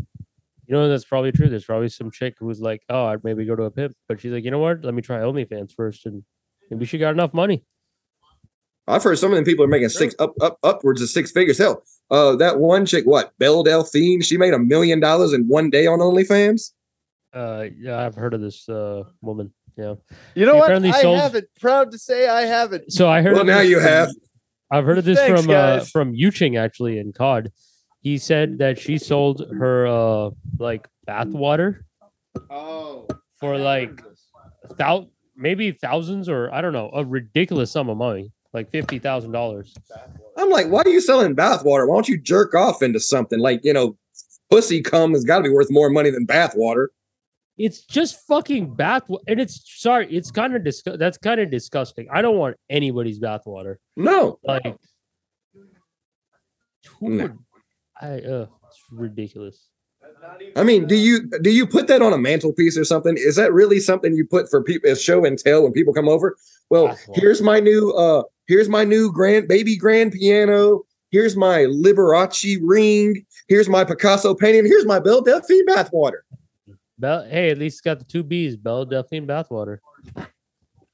You 0.67 0.75
know, 0.77 0.87
that's 0.87 1.05
probably 1.05 1.31
true. 1.31 1.49
There's 1.49 1.65
probably 1.65 1.89
some 1.89 2.11
chick 2.11 2.35
who's 2.39 2.61
like, 2.61 2.81
oh, 2.89 3.05
I'd 3.05 3.23
maybe 3.23 3.45
go 3.45 3.55
to 3.55 3.63
a 3.63 3.71
pimp, 3.71 3.95
but 4.07 4.21
she's 4.21 4.31
like, 4.31 4.43
you 4.45 4.51
know 4.51 4.59
what? 4.59 4.83
Let 4.83 4.93
me 4.93 5.01
try 5.01 5.17
OnlyFans 5.17 5.73
first, 5.75 6.05
and 6.05 6.23
maybe 6.69 6.85
she 6.85 6.97
got 6.97 7.11
enough 7.13 7.33
money. 7.33 7.63
I've 8.87 9.03
heard 9.03 9.17
some 9.19 9.31
of 9.31 9.35
them 9.35 9.45
people 9.45 9.63
are 9.63 9.67
making 9.69 9.89
six 9.89 10.15
up 10.19 10.33
up 10.41 10.57
upwards 10.63 11.01
of 11.01 11.09
six 11.09 11.31
figures. 11.31 11.57
Hell, 11.57 11.83
uh, 12.09 12.35
that 12.37 12.59
one 12.59 12.85
chick, 12.85 13.05
what 13.05 13.31
Belle 13.37 13.63
Delphine, 13.63 14.21
she 14.21 14.37
made 14.37 14.53
a 14.53 14.59
million 14.59 14.99
dollars 14.99 15.33
in 15.33 15.47
one 15.47 15.69
day 15.69 15.87
on 15.87 15.99
OnlyFans. 15.99 16.71
Uh, 17.33 17.67
yeah, 17.77 18.03
I've 18.03 18.15
heard 18.15 18.33
of 18.33 18.41
this 18.41 18.67
uh 18.67 19.03
woman. 19.21 19.53
Yeah. 19.77 19.95
You 20.35 20.45
know 20.45 20.55
He 20.55 20.59
what? 20.59 20.71
I 20.71 21.01
sold- 21.01 21.19
haven't. 21.19 21.47
Proud 21.59 21.91
to 21.91 21.97
say 21.97 22.27
I 22.27 22.41
haven't. 22.41 22.91
So 22.91 23.07
I 23.09 23.21
heard. 23.21 23.33
Well, 23.35 23.45
now 23.45 23.59
this 23.59 23.69
you 23.69 23.79
have. 23.79 24.09
I've 24.71 24.85
heard 24.85 24.97
of 24.97 25.05
this 25.05 25.19
Thanks, 25.19 25.41
from 25.41 25.53
uh, 25.53 25.79
from 25.81 26.13
Yuching 26.13 26.57
actually 26.57 26.97
in 26.97 27.11
COD. 27.11 27.51
He 28.01 28.17
said 28.17 28.57
that 28.59 28.79
she 28.79 28.97
sold 28.97 29.45
her 29.59 29.85
uh 29.85 30.29
like 30.57 30.87
bath 31.05 31.27
water 31.27 31.85
Oh, 32.49 33.07
for 33.39 33.57
like 33.57 34.01
thou 34.77 35.09
maybe 35.35 35.71
thousands 35.71 36.29
or 36.29 36.51
I 36.53 36.61
don't 36.61 36.73
know 36.73 36.89
a 36.93 37.03
ridiculous 37.03 37.71
sum 37.71 37.89
of 37.89 37.97
money, 37.97 38.31
like 38.53 38.71
fifty 38.71 38.99
thousand 38.99 39.33
dollars. 39.33 39.75
I'm 40.37 40.49
like, 40.49 40.67
why 40.67 40.81
are 40.83 40.89
you 40.89 41.01
selling 41.01 41.35
bathwater? 41.35 41.87
Why 41.87 41.95
don't 41.95 42.07
you 42.07 42.19
jerk 42.19 42.55
off 42.55 42.81
into 42.81 42.99
something 42.99 43.39
like 43.39 43.61
you 43.63 43.73
know, 43.73 43.97
pussy 44.49 44.81
cum 44.81 45.11
has 45.11 45.25
got 45.25 45.37
to 45.37 45.43
be 45.43 45.49
worth 45.49 45.69
more 45.69 45.89
money 45.89 46.11
than 46.11 46.25
bathwater. 46.25 46.87
It's 47.57 47.81
just 47.83 48.25
fucking 48.27 48.73
bath, 48.75 49.03
and 49.27 49.39
it's 49.39 49.61
sorry, 49.81 50.07
it's 50.09 50.31
kind 50.31 50.55
of 50.55 50.65
that's 50.97 51.17
kind 51.17 51.41
of 51.41 51.51
disgusting. 51.51 52.07
I 52.11 52.21
don't 52.21 52.37
want 52.37 52.57
anybody's 52.69 53.19
bathwater. 53.19 53.75
No, 53.95 54.39
Like, 54.43 54.75
No. 57.01 57.37
I 58.01 58.07
uh, 58.07 58.47
it's 58.67 58.79
ridiculous. 58.91 59.67
I 60.55 60.63
mean, 60.63 60.87
do 60.87 60.95
you 60.95 61.29
do 61.41 61.51
you 61.51 61.67
put 61.67 61.87
that 61.87 62.01
on 62.01 62.13
a 62.13 62.17
mantelpiece 62.17 62.77
or 62.77 62.83
something? 62.83 63.15
Is 63.17 63.35
that 63.35 63.53
really 63.53 63.79
something 63.79 64.15
you 64.15 64.25
put 64.25 64.49
for 64.49 64.63
people 64.63 64.89
as 64.89 65.01
show 65.01 65.25
and 65.25 65.37
tell 65.37 65.63
when 65.63 65.71
people 65.71 65.93
come 65.93 66.09
over? 66.09 66.35
Well, 66.69 66.89
Bathwater. 66.89 67.15
here's 67.15 67.41
my 67.41 67.59
new 67.59 67.91
uh 67.91 68.23
here's 68.47 68.69
my 68.69 68.83
new 68.83 69.11
grand 69.11 69.47
baby 69.47 69.75
grand 69.77 70.13
piano. 70.13 70.83
Here's 71.11 71.35
my 71.35 71.65
Liberace 71.65 72.57
ring. 72.63 73.25
Here's 73.47 73.67
my 73.67 73.83
Picasso 73.83 74.33
painting. 74.33 74.65
Here's 74.65 74.85
my 74.85 74.99
Belle 74.99 75.21
Delphine 75.21 75.65
bathwater. 75.67 76.21
Bell, 77.01 77.25
hey, 77.25 77.49
at 77.49 77.57
least 77.57 77.83
got 77.83 77.99
the 77.99 78.05
two 78.05 78.23
B's, 78.23 78.55
Belle 78.55 78.85
Delphine 78.85 79.27
bathwater. 79.27 79.79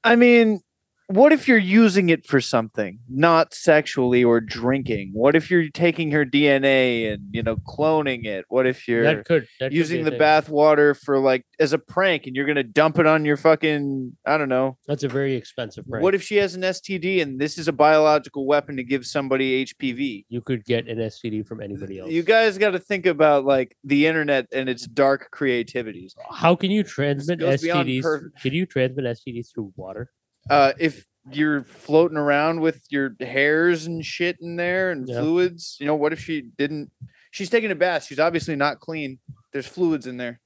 I 0.04 0.16
mean, 0.16 0.62
what 1.08 1.32
if 1.32 1.48
you're 1.48 1.58
using 1.58 2.10
it 2.10 2.26
for 2.26 2.42
something, 2.42 3.00
not 3.10 3.54
sexually 3.54 4.24
or 4.26 4.42
drinking? 4.42 5.12
What 5.14 5.36
if 5.38 5.50
you're 5.50 5.70
taking 5.70 6.12
her 6.12 6.26
DNA 6.26 7.14
and 7.14 7.24
you 7.32 7.42
know 7.44 7.56
cloning 7.56 8.26
it? 8.26 8.44
What 8.50 8.68
if 8.68 8.88
you're 8.90 9.04
That 9.04 9.26
could 9.26 9.48
that 9.62 9.72
using 9.72 10.02
a 10.02 10.04
the 10.04 10.10
thing. 10.12 10.20
bath 10.20 10.50
water 10.50 10.94
for 10.94 11.18
like 11.20 11.46
as 11.60 11.72
a 11.72 11.78
prank 11.78 12.28
and 12.28 12.36
you're 12.36 12.46
gonna 12.46 12.64
dump 12.64 13.00
it 13.00 13.06
on 13.06 13.24
your 13.24 13.38
fucking 13.38 14.18
I 14.26 14.38
don't 14.38 14.50
know. 14.50 14.78
That's 14.86 15.04
a 15.04 15.08
very 15.08 15.36
expensive 15.36 15.88
prank. 15.88 16.04
What 16.04 16.14
if 16.14 16.22
she 16.24 16.36
has 16.38 16.56
an 16.56 16.62
STD 16.64 17.22
and 17.22 17.40
this 17.40 17.58
is 17.58 17.70
a 17.70 17.74
biological 17.74 18.46
weapon 18.46 18.76
to 18.76 18.84
give 18.84 19.06
somebody 19.06 19.66
HPV? 19.66 20.26
you 20.28 20.42
could 20.42 20.66
get 20.66 20.88
an 20.90 20.98
STD 20.98 21.48
from 21.48 21.62
anybody 21.62 22.00
else? 22.00 22.12
You 22.12 22.22
guys 22.24 22.58
got 22.58 22.72
to 22.72 22.80
think 22.80 23.06
about 23.06 23.46
like 23.46 23.78
the 23.86 24.08
internet 24.08 24.48
and 24.52 24.68
its 24.68 24.86
dark 24.86 25.30
creativities. 25.32 26.16
How 26.32 26.56
can 26.56 26.70
you 26.70 26.84
transmit 26.84 27.40
STDs? 27.40 28.02
per- 28.02 28.32
Can 28.42 28.54
you 28.54 28.66
transmit 28.66 29.06
STDs 29.06 29.54
through 29.54 29.72
water? 29.78 30.12
Uh, 30.50 30.74
if 30.80 31.06
you're 31.32 31.64
floating 31.66 32.18
around 32.18 32.62
with 32.62 32.82
your 32.90 33.16
hairs 33.20 33.86
and 33.86 34.06
shit 34.06 34.38
in 34.42 34.56
there 34.56 34.92
and 34.92 35.08
Yeah. 35.08 35.20
fluids, 35.22 35.78
you 35.80 35.86
know, 35.86 35.96
what 35.96 36.14
if 36.14 36.20
she 36.20 36.42
didn't? 36.42 36.92
She's 37.32 37.50
taking 37.50 37.72
a 37.72 37.76
bath. 37.76 38.06
She's 38.06 38.20
obviously 38.20 38.56
not 38.56 38.80
clean. 38.80 39.20
There's 39.52 39.68
fluids 39.68 40.08
in 40.08 40.18
there. 40.18 40.40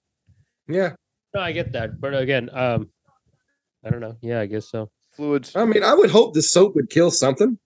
Yeah, 0.68 0.96
No, 1.34 1.42
I 1.42 1.52
get 1.52 1.72
that, 1.74 2.00
but 2.02 2.16
again, 2.16 2.50
um, 2.54 2.90
I 3.84 3.90
don't 3.90 4.02
know. 4.02 4.18
Yeah, 4.22 4.40
I 4.42 4.46
guess 4.48 4.70
so. 4.70 4.90
Fluids. 5.12 5.56
I 5.56 5.66
mean, 5.66 5.84
I 5.84 5.94
would 5.94 6.10
hope 6.10 6.34
the 6.34 6.42
soap 6.42 6.76
would 6.76 6.90
kill 6.90 7.12
something. 7.12 7.58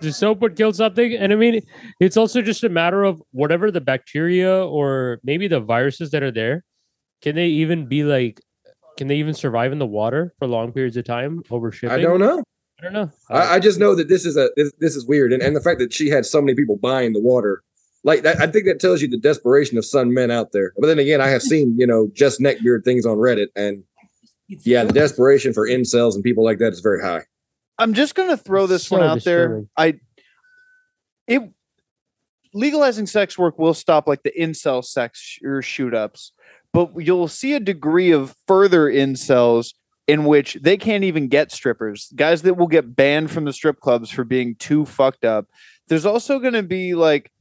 The 0.00 0.12
soap 0.12 0.40
would 0.40 0.56
kill 0.56 0.72
something, 0.72 1.14
and 1.14 1.32
I 1.32 1.36
mean, 1.36 1.60
it's 2.00 2.16
also 2.16 2.40
just 2.42 2.62
a 2.64 2.68
matter 2.68 3.02
of 3.04 3.22
whatever 3.32 3.70
the 3.70 3.80
bacteria 3.80 4.64
or 4.64 5.18
maybe 5.24 5.48
the 5.48 5.60
viruses 5.60 6.10
that 6.12 6.22
are 6.22 6.30
there. 6.30 6.64
Can 7.22 7.34
they 7.34 7.46
even 7.48 7.86
be 7.86 8.04
like? 8.04 8.40
Can 8.96 9.08
they 9.08 9.16
even 9.16 9.34
survive 9.34 9.72
in 9.72 9.78
the 9.78 9.86
water 9.86 10.34
for 10.38 10.46
long 10.46 10.72
periods 10.72 10.96
of 10.96 11.04
time 11.04 11.42
over 11.50 11.70
shipping? 11.70 11.96
I 11.96 12.00
don't 12.00 12.20
know. 12.20 12.42
I 12.80 12.84
don't 12.84 12.92
know. 12.92 13.10
I, 13.30 13.54
I 13.54 13.58
just 13.58 13.78
know 13.78 13.94
that 13.94 14.08
this 14.08 14.26
is 14.26 14.36
a 14.36 14.50
this, 14.56 14.72
this 14.80 14.96
is 14.96 15.06
weird, 15.06 15.32
and, 15.32 15.42
and 15.42 15.56
the 15.56 15.60
fact 15.60 15.78
that 15.80 15.92
she 15.92 16.08
had 16.08 16.26
so 16.26 16.42
many 16.42 16.54
people 16.54 16.76
buying 16.76 17.12
the 17.12 17.20
water, 17.20 17.62
like 18.04 18.22
that, 18.22 18.38
I 18.40 18.46
think 18.46 18.66
that 18.66 18.80
tells 18.80 19.00
you 19.00 19.08
the 19.08 19.18
desperation 19.18 19.78
of 19.78 19.84
some 19.84 20.12
men 20.12 20.30
out 20.30 20.52
there. 20.52 20.72
But 20.78 20.88
then 20.88 20.98
again, 20.98 21.20
I 21.20 21.28
have 21.28 21.42
seen 21.42 21.78
you 21.78 21.86
know 21.86 22.08
just 22.12 22.40
neckbeard 22.40 22.84
things 22.84 23.06
on 23.06 23.16
Reddit, 23.16 23.48
and 23.56 23.82
yeah, 24.48 24.84
the 24.84 24.92
desperation 24.92 25.52
for 25.52 25.66
incels 25.66 26.14
and 26.14 26.22
people 26.22 26.44
like 26.44 26.58
that 26.58 26.72
is 26.72 26.80
very 26.80 27.02
high. 27.02 27.22
I'm 27.78 27.94
just 27.94 28.14
gonna 28.14 28.36
throw 28.36 28.66
this 28.66 28.90
one 28.90 29.00
So 29.00 29.06
out 29.06 29.24
there. 29.24 29.64
I 29.76 29.94
it 31.26 31.42
legalizing 32.52 33.06
sex 33.06 33.38
work 33.38 33.58
will 33.58 33.74
stop 33.74 34.06
like 34.06 34.22
the 34.22 34.32
incel 34.38 34.84
sex 34.84 35.20
sh- 35.20 35.38
or 35.44 35.62
shoot 35.62 35.94
ups, 35.94 36.32
but 36.76 36.90
you'll 36.98 37.26
see 37.26 37.54
a 37.54 37.60
degree 37.60 38.10
of 38.10 38.36
further 38.46 38.84
incels 38.84 39.72
in 40.06 40.26
which 40.26 40.58
they 40.60 40.76
can't 40.76 41.04
even 41.04 41.26
get 41.26 41.50
strippers. 41.50 42.12
Guys 42.14 42.42
that 42.42 42.58
will 42.58 42.66
get 42.66 42.94
banned 42.94 43.30
from 43.30 43.46
the 43.46 43.52
strip 43.54 43.80
clubs 43.80 44.10
for 44.10 44.24
being 44.24 44.54
too 44.56 44.84
fucked 44.84 45.24
up. 45.24 45.46
There's 45.88 46.04
also 46.04 46.38
gonna 46.38 46.62
be 46.62 46.94
like 46.94 47.32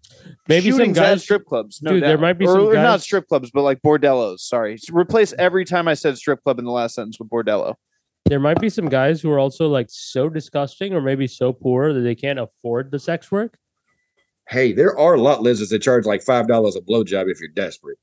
Maybe 0.48 0.72
some 0.72 0.80
shootings 0.80 0.98
at 0.98 1.02
guys- 1.02 1.24
strip 1.24 1.46
clubs. 1.46 1.82
No 1.82 1.92
Dude, 1.92 2.04
there 2.04 2.18
might 2.18 2.38
be 2.38 2.46
or, 2.46 2.54
some 2.56 2.68
or 2.70 2.76
not 2.76 3.02
strip 3.02 3.28
clubs, 3.28 3.52
but 3.54 3.64
like 3.64 3.82
bordellos. 3.82 4.40
Sorry, 4.40 4.78
replace 4.90 5.34
every 5.38 5.66
time 5.66 5.90
I 5.90 5.96
said 5.96 6.16
strip 6.18 6.42
club 6.42 6.58
in 6.58 6.64
the 6.64 6.72
last 6.72 6.96
sentence 6.96 7.20
with 7.20 7.30
bordello. 7.30 7.76
there 8.28 8.40
might 8.40 8.62
be 8.62 8.70
some 8.70 8.88
guys 8.88 9.20
who 9.20 9.30
are 9.32 9.40
also 9.40 9.68
like 9.68 9.88
so 9.90 10.30
disgusting 10.30 10.94
or 10.94 11.02
maybe 11.02 11.28
so 11.28 11.52
poor 11.52 11.92
that 11.92 12.00
they 12.00 12.16
can't 12.16 12.40
afford 12.40 12.90
the 12.90 13.00
sex 13.00 13.34
work. 13.34 13.58
Hey, 14.48 14.72
there 14.72 14.98
are 14.98 15.18
lot 15.18 15.42
lizards 15.42 15.72
that 15.72 15.80
charge 15.80 16.06
like 16.06 16.24
five 16.24 16.48
dollars 16.48 16.78
a 16.78 16.82
blowjob 16.82 17.30
if 17.30 17.42
you're 17.42 17.50
desperate. 17.50 17.98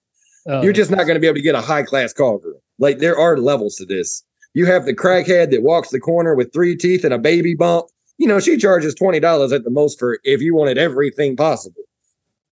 Uh, 0.49 0.61
You're 0.61 0.73
just 0.73 0.91
not 0.91 1.05
going 1.05 1.15
to 1.15 1.21
be 1.21 1.27
able 1.27 1.37
to 1.37 1.43
get 1.43 1.55
a 1.55 1.61
high 1.61 1.83
class 1.83 2.13
call 2.13 2.39
girl. 2.39 2.61
Like 2.79 2.99
there 2.99 3.17
are 3.17 3.39
levels 3.39 3.77
to 3.77 3.85
this. 3.85 4.25
You 4.55 4.67
have 4.67 4.85
the 4.85 4.95
crackhead 4.95 5.51
that 5.51 5.63
walks 5.63 5.91
the 5.91 6.01
corner 6.01 6.35
with 6.35 6.53
three 6.53 6.77
teeth 6.77 7.05
and 7.05 7.15
a 7.15 7.19
baby 7.19 7.55
bump. 7.55 7.87
You 8.19 8.27
know, 8.27 8.41
she 8.41 8.57
charges 8.57 8.95
twenty 8.95 9.21
dollars 9.21 9.53
at 9.53 9.65
the 9.65 9.71
most 9.71 9.99
for 9.99 10.19
if 10.25 10.41
you 10.41 10.55
wanted 10.55 10.79
everything 10.79 11.37
possible. 11.37 11.83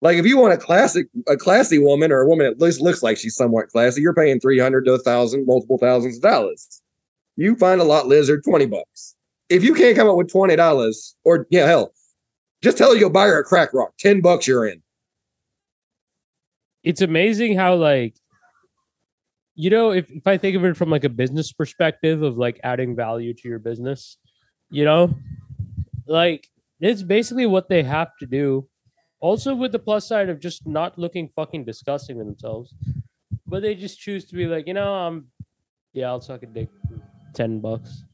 Like 0.02 0.16
if 0.16 0.24
you 0.24 0.38
want 0.38 0.54
a 0.54 0.56
classic, 0.56 1.08
a 1.28 1.36
classy 1.36 1.78
woman 1.78 2.10
or 2.10 2.22
a 2.22 2.26
woman 2.26 2.46
that 2.46 2.52
at 2.52 2.60
least 2.60 2.80
looks 2.80 3.02
like 3.02 3.18
she's 3.18 3.36
somewhat 3.36 3.68
classy, 3.68 4.00
you're 4.00 4.14
paying 4.14 4.40
three 4.40 4.58
hundred 4.58 4.86
to 4.86 4.94
a 4.94 4.98
thousand, 4.98 5.46
multiple 5.46 5.78
thousands 5.78 6.16
of 6.16 6.22
dollars. 6.22 6.80
You 7.36 7.54
find 7.56 7.80
a 7.80 7.84
lot 7.84 8.06
lizard, 8.06 8.42
twenty 8.44 8.66
bucks. 8.66 9.14
If 9.48 9.62
you 9.62 9.74
can't 9.74 9.96
come 9.96 10.08
up 10.08 10.16
with 10.16 10.30
twenty 10.30 10.56
dollars, 10.56 11.16
or 11.24 11.46
yeah, 11.50 11.66
hell, 11.66 11.92
just 12.62 12.78
tell 12.78 12.92
her 12.92 12.96
you'll 12.96 13.10
buy 13.10 13.26
her 13.26 13.40
a 13.40 13.44
crack 13.44 13.74
rock, 13.74 13.92
ten 13.98 14.20
bucks, 14.20 14.46
you're 14.46 14.66
in. 14.66 14.82
It's 16.82 17.02
amazing 17.02 17.56
how 17.56 17.74
like 17.74 18.14
you 19.54 19.70
know 19.70 19.90
if, 19.90 20.10
if 20.10 20.26
i 20.26 20.36
think 20.36 20.56
of 20.56 20.64
it 20.64 20.76
from 20.76 20.90
like 20.90 21.04
a 21.04 21.08
business 21.08 21.52
perspective 21.52 22.22
of 22.22 22.36
like 22.38 22.60
adding 22.64 22.96
value 22.96 23.34
to 23.34 23.48
your 23.48 23.58
business 23.58 24.16
you 24.70 24.84
know 24.84 25.14
like 26.06 26.48
it's 26.80 27.02
basically 27.02 27.46
what 27.46 27.68
they 27.68 27.82
have 27.82 28.16
to 28.18 28.26
do. 28.26 28.66
Also 29.20 29.54
with 29.54 29.70
the 29.70 29.78
plus 29.78 30.08
side 30.08 30.30
of 30.30 30.40
just 30.40 30.66
not 30.66 30.98
looking 30.98 31.28
fucking 31.36 31.66
disgusting 31.66 32.18
to 32.18 32.24
themselves 32.24 32.74
but 33.50 33.60
they 33.60 33.74
just 33.74 33.98
choose 33.98 34.24
to 34.24 34.34
be 34.34 34.46
like 34.46 34.66
you 34.66 34.72
know 34.72 34.94
i'm 34.94 35.26
yeah 35.92 36.06
i'll 36.06 36.20
suck 36.20 36.42
a 36.42 36.46
dick 36.46 36.68
10 37.34 37.60
bucks 37.60 38.04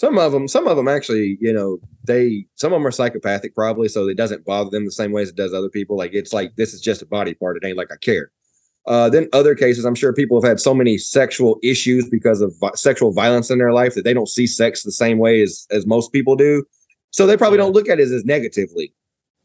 Some 0.00 0.16
of 0.16 0.32
them, 0.32 0.48
some 0.48 0.66
of 0.66 0.78
them 0.78 0.88
actually, 0.88 1.36
you 1.42 1.52
know, 1.52 1.78
they 2.04 2.46
some 2.54 2.72
of 2.72 2.78
them 2.78 2.86
are 2.86 2.90
psychopathic 2.90 3.54
probably, 3.54 3.86
so 3.86 4.08
it 4.08 4.16
doesn't 4.16 4.46
bother 4.46 4.70
them 4.70 4.86
the 4.86 4.90
same 4.92 5.12
way 5.12 5.20
as 5.20 5.28
it 5.28 5.36
does 5.36 5.52
other 5.52 5.68
people. 5.68 5.94
Like 5.94 6.14
it's 6.14 6.32
like 6.32 6.56
this 6.56 6.72
is 6.72 6.80
just 6.80 7.02
a 7.02 7.06
body 7.06 7.34
part; 7.34 7.58
it 7.58 7.66
ain't 7.66 7.76
like 7.76 7.92
I 7.92 7.96
care. 7.98 8.30
Uh, 8.86 9.10
then 9.10 9.28
other 9.34 9.54
cases, 9.54 9.84
I'm 9.84 9.94
sure 9.94 10.14
people 10.14 10.40
have 10.40 10.48
had 10.48 10.58
so 10.58 10.72
many 10.72 10.96
sexual 10.96 11.58
issues 11.62 12.08
because 12.08 12.40
of 12.40 12.54
vi- 12.58 12.70
sexual 12.76 13.12
violence 13.12 13.50
in 13.50 13.58
their 13.58 13.74
life 13.74 13.94
that 13.94 14.04
they 14.04 14.14
don't 14.14 14.28
see 14.30 14.46
sex 14.46 14.82
the 14.84 14.90
same 14.90 15.18
way 15.18 15.42
as 15.42 15.66
as 15.70 15.86
most 15.86 16.12
people 16.12 16.34
do. 16.34 16.64
So 17.10 17.26
they 17.26 17.36
probably 17.36 17.58
Yeah. 17.58 17.64
don't 17.64 17.74
look 17.74 17.90
at 17.90 18.00
it 18.00 18.10
as 18.10 18.24
negatively. 18.24 18.94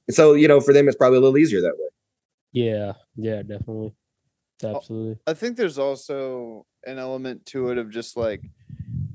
So 0.09 0.35
you 0.35 0.47
know, 0.47 0.61
for 0.61 0.71
them, 0.73 0.87
it's 0.87 0.95
probably 0.95 1.17
a 1.17 1.21
little 1.21 1.37
easier 1.37 1.59
that 1.59 1.75
way. 1.77 1.89
yeah 2.53 2.93
yeah 3.17 3.41
definitely 3.41 3.91
absolutely 4.63 5.17
I 5.27 5.33
think 5.33 5.57
there's 5.57 5.77
also 5.77 6.65
an 6.85 6.97
element 6.97 7.45
to 7.47 7.71
it 7.71 7.77
of 7.77 7.91
just 7.91 8.15
like 8.15 8.41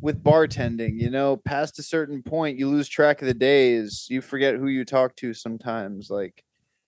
with 0.00 0.22
bartending, 0.22 0.98
you 0.98 1.10
know, 1.10 1.36
past 1.36 1.78
a 1.78 1.82
certain 1.82 2.22
point, 2.22 2.58
you 2.58 2.68
lose 2.68 2.88
track 2.88 3.20
of 3.20 3.28
the 3.28 3.34
days. 3.34 4.06
You 4.08 4.20
forget 4.20 4.56
who 4.56 4.68
you 4.68 4.84
talk 4.84 5.16
to 5.16 5.34
sometimes. 5.34 6.10
Like 6.10 6.42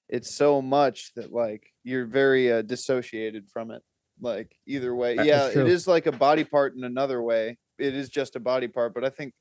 it's 0.08 0.34
so 0.34 0.62
much 0.62 1.12
that 1.14 1.32
like 1.32 1.72
you're 1.84 2.06
very 2.06 2.52
uh, 2.52 2.62
dissociated 2.62 3.48
from 3.50 3.70
it. 3.70 3.82
Like 4.20 4.56
either 4.66 4.94
way, 4.94 5.16
That's 5.16 5.26
yeah, 5.26 5.50
true. 5.50 5.62
it 5.62 5.68
is 5.68 5.86
like 5.86 6.06
a 6.06 6.12
body 6.12 6.44
part 6.44 6.76
in 6.76 6.84
another 6.84 7.22
way. 7.22 7.58
It 7.78 7.94
is 7.94 8.08
just 8.08 8.36
a 8.36 8.40
body 8.40 8.68
part, 8.68 8.94
but 8.94 9.04
I 9.04 9.10
think 9.10 9.34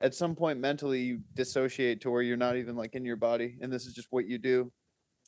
at 0.00 0.14
some 0.14 0.34
point 0.36 0.60
mentally 0.60 1.00
you 1.00 1.20
dissociate 1.34 2.00
to 2.02 2.10
where 2.10 2.22
you're 2.22 2.36
not 2.36 2.56
even 2.56 2.76
like 2.76 2.94
in 2.94 3.04
your 3.04 3.16
body, 3.16 3.58
and 3.60 3.72
this 3.72 3.86
is 3.86 3.94
just 3.94 4.08
what 4.10 4.26
you 4.26 4.38
do. 4.38 4.70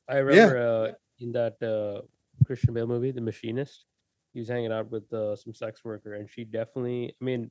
I 0.09 0.19
remember 0.19 0.59
uh, 0.59 0.93
in 1.21 1.33
that 1.33 1.63
uh, 1.63 2.03
Christian 2.45 2.75
Bale 2.75 2.87
movie, 2.87 3.11
The 3.11 3.21
Machinist, 3.21 3.87
he 4.33 4.41
was 4.41 4.49
hanging 4.49 4.73
out 4.73 4.91
with 4.91 5.13
uh, 5.13 5.37
some 5.37 5.55
sex 5.55 5.85
worker, 5.85 6.15
and 6.15 6.29
she 6.29 6.45
definitely, 6.45 7.15
I 7.21 7.25
mean, 7.25 7.51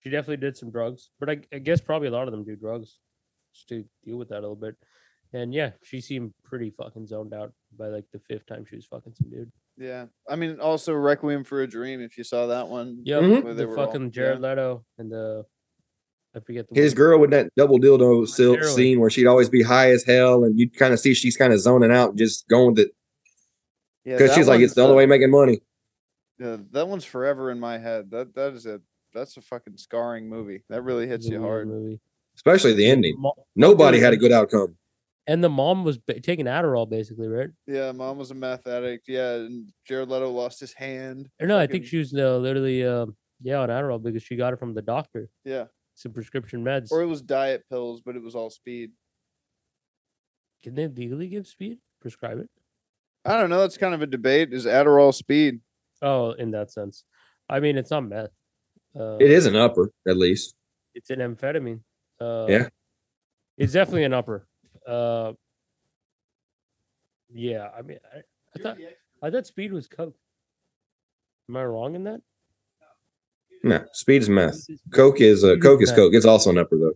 she 0.00 0.10
definitely 0.10 0.36
did 0.38 0.56
some 0.56 0.70
drugs, 0.70 1.10
but 1.20 1.28
I, 1.30 1.38
I 1.52 1.58
guess 1.58 1.80
probably 1.80 2.08
a 2.08 2.12
lot 2.12 2.28
of 2.28 2.32
them 2.32 2.44
do 2.44 2.56
drugs 2.56 2.98
just 3.54 3.68
to 3.70 3.84
deal 4.04 4.16
with 4.16 4.28
that 4.28 4.38
a 4.38 4.40
little 4.40 4.56
bit. 4.56 4.76
And 5.32 5.52
yeah, 5.52 5.72
she 5.82 6.00
seemed 6.00 6.32
pretty 6.44 6.70
fucking 6.70 7.06
zoned 7.06 7.34
out 7.34 7.52
by 7.76 7.88
like 7.88 8.04
the 8.12 8.18
fifth 8.20 8.46
time 8.46 8.64
she 8.68 8.76
was 8.76 8.86
fucking 8.86 9.14
some 9.14 9.30
dude. 9.30 9.52
Yeah, 9.76 10.06
I 10.28 10.36
mean, 10.36 10.58
also 10.60 10.92
Requiem 10.94 11.44
for 11.44 11.62
a 11.62 11.66
Dream. 11.66 12.00
If 12.00 12.16
you 12.18 12.24
saw 12.24 12.46
that 12.46 12.66
one, 12.68 13.00
Yep, 13.04 13.22
Mhm. 13.22 13.44
they 13.44 13.52
the 13.54 13.66
were 13.68 13.78
all- 13.78 13.86
fucking 13.86 14.10
Jared 14.10 14.40
yeah. 14.40 14.48
Leto 14.48 14.84
and 14.98 15.10
the 15.12 15.44
I 16.34 16.40
forget 16.40 16.68
the 16.68 16.74
His 16.80 16.92
woman. 16.92 16.96
girl 16.96 17.18
with 17.20 17.30
that 17.30 17.50
double 17.56 17.78
dildo 17.78 18.26
sil- 18.28 18.62
scene 18.62 19.00
where 19.00 19.08
she'd 19.10 19.26
always 19.26 19.48
be 19.48 19.62
high 19.62 19.90
as 19.90 20.04
hell, 20.04 20.44
and 20.44 20.58
you'd 20.58 20.74
kind 20.76 20.92
of 20.92 21.00
see 21.00 21.14
she's 21.14 21.36
kind 21.36 21.52
of 21.52 21.60
zoning 21.60 21.90
out, 21.90 22.10
and 22.10 22.18
just 22.18 22.46
going 22.48 22.70
with 22.74 22.80
it 22.80 22.90
Yeah, 24.04 24.14
because 24.14 24.30
that 24.30 24.34
she's 24.36 24.46
like, 24.48 24.60
it's 24.60 24.74
the 24.74 24.82
only 24.82 24.94
way 24.96 25.06
making 25.06 25.30
money. 25.30 25.62
Yeah, 26.38 26.58
that 26.72 26.86
one's 26.88 27.04
forever 27.04 27.50
in 27.50 27.58
my 27.60 27.78
head. 27.78 28.10
That 28.10 28.34
that 28.34 28.52
is 28.54 28.66
a 28.66 28.80
that's 29.14 29.36
a 29.36 29.40
fucking 29.40 29.76
scarring 29.76 30.28
movie. 30.28 30.62
That 30.68 30.82
really 30.82 31.06
hits 31.06 31.26
you 31.26 31.40
hard. 31.40 31.68
movie. 31.68 32.00
Especially 32.36 32.72
the 32.74 32.86
ending. 32.88 33.14
Mo- 33.18 33.34
Nobody 33.56 33.98
had 33.98 34.12
a 34.12 34.16
good 34.16 34.32
outcome. 34.32 34.76
And 35.26 35.42
the 35.44 35.48
mom 35.50 35.84
was 35.84 35.98
ba- 35.98 36.20
taking 36.20 36.46
Adderall, 36.46 36.88
basically, 36.88 37.28
right? 37.28 37.50
Yeah, 37.66 37.92
mom 37.92 38.16
was 38.16 38.30
a 38.30 38.34
meth 38.34 38.66
addict. 38.66 39.08
Yeah, 39.08 39.32
and 39.34 39.70
Jared 39.86 40.08
Leto 40.08 40.30
lost 40.30 40.60
his 40.60 40.72
hand. 40.72 41.28
Or 41.40 41.46
no, 41.46 41.58
I 41.58 41.66
think 41.66 41.84
Fucking- 41.84 41.88
she 41.88 41.96
was 41.98 42.14
uh, 42.14 42.38
literally, 42.38 42.86
um, 42.86 43.16
yeah, 43.42 43.58
on 43.58 43.68
Adderall 43.68 44.02
because 44.02 44.22
she 44.22 44.36
got 44.36 44.52
it 44.52 44.58
from 44.58 44.72
the 44.74 44.80
doctor. 44.82 45.28
Yeah, 45.44 45.64
Some 45.94 46.12
prescription 46.12 46.64
meds. 46.64 46.90
or 46.90 47.02
it 47.02 47.06
was 47.06 47.20
diet 47.20 47.64
pills, 47.68 48.00
but 48.00 48.16
it 48.16 48.22
was 48.22 48.34
all 48.34 48.48
speed. 48.50 48.92
Can 50.62 50.74
they 50.74 50.86
legally 50.88 51.28
give 51.28 51.46
speed? 51.46 51.78
Prescribe 52.00 52.38
it? 52.38 52.48
I 53.24 53.36
don't 53.38 53.50
know. 53.50 53.60
That's 53.60 53.76
kind 53.76 53.94
of 53.94 54.02
a 54.02 54.06
debate. 54.06 54.52
Is 54.52 54.64
Adderall 54.64 55.12
speed? 55.14 55.60
Oh, 56.00 56.30
in 56.32 56.52
that 56.52 56.70
sense. 56.70 57.04
I 57.50 57.60
mean, 57.60 57.76
it's 57.76 57.90
not 57.90 58.04
meth. 58.04 58.30
Uh, 58.98 59.16
It 59.20 59.30
is 59.30 59.46
an 59.46 59.56
upper, 59.56 59.90
at 60.06 60.16
least. 60.16 60.54
It's 60.94 61.10
an 61.10 61.20
amphetamine. 61.20 61.80
Uh, 62.20 62.46
Yeah. 62.48 62.68
It's 63.56 63.72
definitely 63.72 64.04
an 64.04 64.14
upper. 64.14 64.46
Uh, 64.86 65.32
yeah, 67.28 67.68
I 67.76 67.82
mean, 67.82 67.98
I, 68.14 68.18
I 68.54 68.62
thought 68.62 68.78
I 69.20 69.30
thought 69.30 69.46
speed 69.46 69.72
was 69.72 69.88
coke. 69.88 70.14
Am 71.48 71.56
I 71.56 71.64
wrong 71.64 71.94
in 71.94 72.04
that? 72.04 72.20
No, 73.64 73.84
speed's 73.92 74.28
meth. 74.28 74.64
Coke 74.94 75.20
is 75.20 75.42
uh, 75.44 75.56
Coke 75.60 75.82
is. 75.82 75.90
Coke. 75.90 76.14
It's 76.14 76.24
also 76.24 76.50
an 76.50 76.58
upper 76.58 76.78
though. 76.78 76.94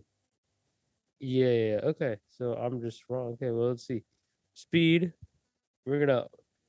Yeah, 1.19 1.47
yeah, 1.47 1.69
yeah. 1.71 1.79
Okay. 1.89 2.17
So 2.29 2.53
I'm 2.53 2.81
just 2.81 3.03
wrong. 3.09 3.33
Okay, 3.33 3.51
well 3.51 3.67
let's 3.67 3.85
see. 3.85 4.03
Speed. 4.53 5.11
We're 5.85 5.99
gonna 5.99 6.27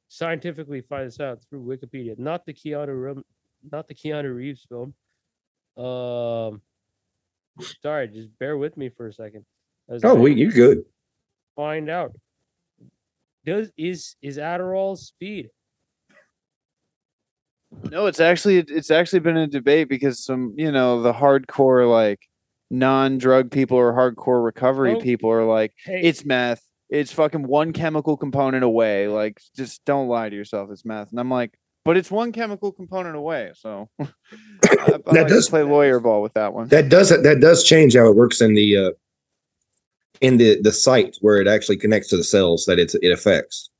scientifically 0.09 0.81
find 0.81 1.07
this 1.07 1.21
out 1.21 1.39
through 1.49 1.65
Wikipedia. 1.65 2.19
Not 2.19 2.45
the 2.47 2.53
Keanu 2.53 3.01
Reeves, 3.01 3.25
not 3.71 3.87
the 3.87 3.95
Keanu 3.95 4.35
Reeves 4.35 4.67
film. 4.69 4.93
Um 5.77 6.61
sorry, 7.83 8.09
just 8.09 8.29
bear 8.39 8.57
with 8.57 8.77
me 8.77 8.89
for 8.89 9.09
a 9.09 9.13
second. 9.13 9.45
Oh, 10.03 10.15
we 10.15 10.33
you 10.35 10.51
good? 10.51 10.85
find 11.57 11.91
out. 11.91 12.13
Does 13.45 13.71
is 13.77 14.17
is 14.23 14.39
Adderall 14.39 14.97
speed? 14.97 15.51
No, 17.91 18.07
it's 18.07 18.21
actually 18.21 18.59
it's 18.59 18.91
actually 18.91 19.19
been 19.21 19.37
a 19.37 19.47
debate 19.47 19.89
because 19.89 20.25
some 20.25 20.55
you 20.57 20.71
know 20.71 21.03
the 21.03 21.13
hardcore 21.13 21.91
like 21.91 22.21
non-drug 22.71 23.51
people 23.51 23.77
or 23.77 23.93
hardcore 23.93 24.45
recovery 24.45 24.95
Oh. 24.95 25.01
people 25.01 25.31
are 25.31 25.45
like 25.45 25.73
Hey, 25.85 26.01
it's 26.03 26.25
meth. 26.25 26.63
It's 26.89 27.13
fucking 27.13 27.47
one 27.47 27.73
chemical 27.73 28.17
component 28.17 28.63
away. 28.65 29.09
Like 29.09 29.41
just 29.57 29.85
don't 29.85 30.09
lie 30.09 30.29
to 30.29 30.37
yourself. 30.37 30.71
It's 30.71 30.85
meth. 30.85 31.11
And 31.11 31.19
I'm 31.21 31.31
like, 31.31 31.53
but 31.85 31.97
it's 31.97 32.11
one 32.11 32.33
chemical 32.33 32.73
component 32.73 33.17
away. 33.17 33.53
So 33.55 33.89
I, 34.01 34.07
I 34.71 34.99
like 35.07 35.29
does- 35.29 35.49
play 35.49 35.63
lawyer 35.63 36.01
ball 36.01 36.23
with 36.23 36.35
that 36.35 36.53
one. 36.53 36.69
That 36.69 36.89
does 36.89 37.11
that 37.11 37.41
does 37.41 37.65
change 37.65 37.95
how 37.95 38.09
it 38.09 38.17
works 38.17 38.41
in 38.41 38.55
the 38.55 38.77
uh, 38.77 38.91
in 40.21 40.37
the 40.39 40.61
the 40.63 40.73
site 40.73 41.17
where 41.21 41.37
it 41.41 41.47
actually 41.49 41.77
connects 41.77 42.09
to 42.09 42.17
the 42.17 42.25
cells 42.25 42.65
that 42.67 42.79
it's 42.79 42.95
it 42.97 43.11
affects. 43.13 43.71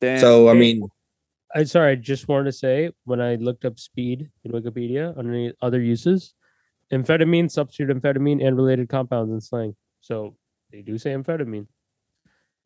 Damn. 0.00 0.20
So 0.20 0.48
I 0.48 0.54
mean, 0.54 0.82
I'm 1.54 1.66
sorry, 1.66 1.92
I 1.92 1.94
just 1.94 2.28
wanted 2.28 2.44
to 2.44 2.52
say 2.52 2.90
when 3.04 3.20
I 3.20 3.36
looked 3.36 3.64
up 3.64 3.78
speed 3.78 4.28
in 4.44 4.52
Wikipedia 4.52 5.16
on 5.16 5.28
any 5.28 5.52
other 5.62 5.80
uses, 5.80 6.34
amphetamine, 6.92 7.50
substitute 7.50 7.90
amphetamine, 7.96 8.46
and 8.46 8.56
related 8.56 8.88
compounds 8.88 9.32
in 9.32 9.40
slang. 9.40 9.74
So 10.00 10.36
they 10.70 10.82
do 10.82 10.98
say 10.98 11.10
amphetamine. 11.14 11.66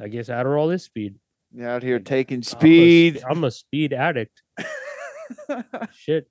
I 0.01 0.09
guess 0.09 0.29
Adderall 0.29 0.75
is 0.75 0.83
speed. 0.83 1.17
You're 1.55 1.69
out 1.69 1.83
here 1.83 1.99
taking 2.01 2.39
I'm 2.39 2.43
a 2.43 2.45
sp- 2.49 2.59
speed. 2.59 3.23
I'm 3.29 3.45
a, 3.45 3.51
speed 3.51 3.93
addict. 3.93 4.42
Shit. 5.95 6.29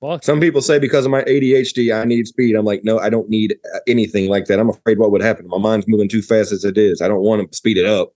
Fuck. 0.00 0.22
some 0.22 0.38
people 0.40 0.60
say 0.60 0.78
because 0.78 1.06
of 1.06 1.10
my 1.10 1.22
ADHD, 1.22 1.94
I 1.98 2.04
need 2.04 2.26
speed. 2.26 2.54
I'm 2.56 2.64
like, 2.66 2.84
no, 2.84 2.98
I 2.98 3.08
don't 3.08 3.28
need 3.30 3.56
uh, 3.74 3.78
anything 3.88 4.28
like 4.28 4.44
that. 4.46 4.58
I'm 4.60 4.68
afraid 4.68 4.98
what 4.98 5.10
would 5.12 5.22
happen. 5.22 5.46
My 5.48 5.56
mind's 5.58 5.88
moving 5.88 6.08
too 6.08 6.20
fast 6.20 6.52
as 6.52 6.64
it 6.64 6.76
is. 6.76 7.00
I 7.00 7.08
don't 7.08 7.22
want 7.22 7.50
to 7.50 7.56
speed 7.56 7.78
it 7.78 7.86
up. 7.86 8.12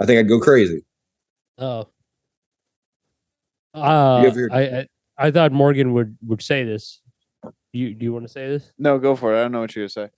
I 0.00 0.06
think 0.06 0.18
I'd 0.20 0.28
go 0.28 0.38
crazy. 0.38 0.84
Oh. 1.58 1.88
Uh, 3.74 4.30
your- 4.34 4.52
I, 4.52 4.60
I 4.62 4.86
I 5.18 5.30
thought 5.30 5.52
Morgan 5.52 5.92
would 5.94 6.16
would 6.26 6.42
say 6.42 6.64
this. 6.64 7.00
You 7.72 7.94
do 7.94 8.04
you 8.04 8.12
want 8.12 8.26
to 8.26 8.32
say 8.32 8.46
this? 8.48 8.72
no, 8.78 8.98
go 8.98 9.16
for 9.16 9.34
it. 9.34 9.38
I 9.38 9.42
don't 9.42 9.52
know 9.52 9.60
what 9.60 9.74
you're 9.74 9.82
gonna 9.84 9.88
say. 9.90 10.08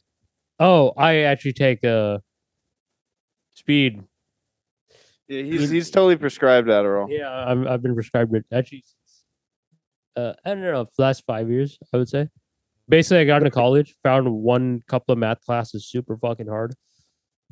Oh, 0.60 0.92
I 0.96 1.18
actually 1.18 1.52
take 1.54 1.82
uh 1.84 2.18
speed. 3.54 4.02
Yeah, 5.28 5.42
he's 5.42 5.70
he's 5.70 5.90
totally 5.90 6.16
prescribed 6.16 6.68
Adderall. 6.68 7.08
Yeah, 7.10 7.28
I'm, 7.30 7.66
I've 7.68 7.82
been 7.82 7.94
prescribed 7.94 8.34
it 8.34 8.46
actually. 8.52 8.84
Uh, 10.16 10.32
I 10.44 10.50
don't 10.50 10.62
know, 10.62 10.84
the 10.84 11.02
last 11.02 11.24
five 11.26 11.48
years, 11.50 11.78
I 11.94 11.96
would 11.98 12.08
say. 12.08 12.28
Basically, 12.88 13.18
I 13.18 13.24
got 13.24 13.42
into 13.42 13.50
college, 13.50 13.94
found 14.02 14.32
one 14.32 14.82
couple 14.88 15.12
of 15.12 15.18
math 15.18 15.44
classes 15.44 15.86
super 15.86 16.16
fucking 16.16 16.48
hard. 16.48 16.74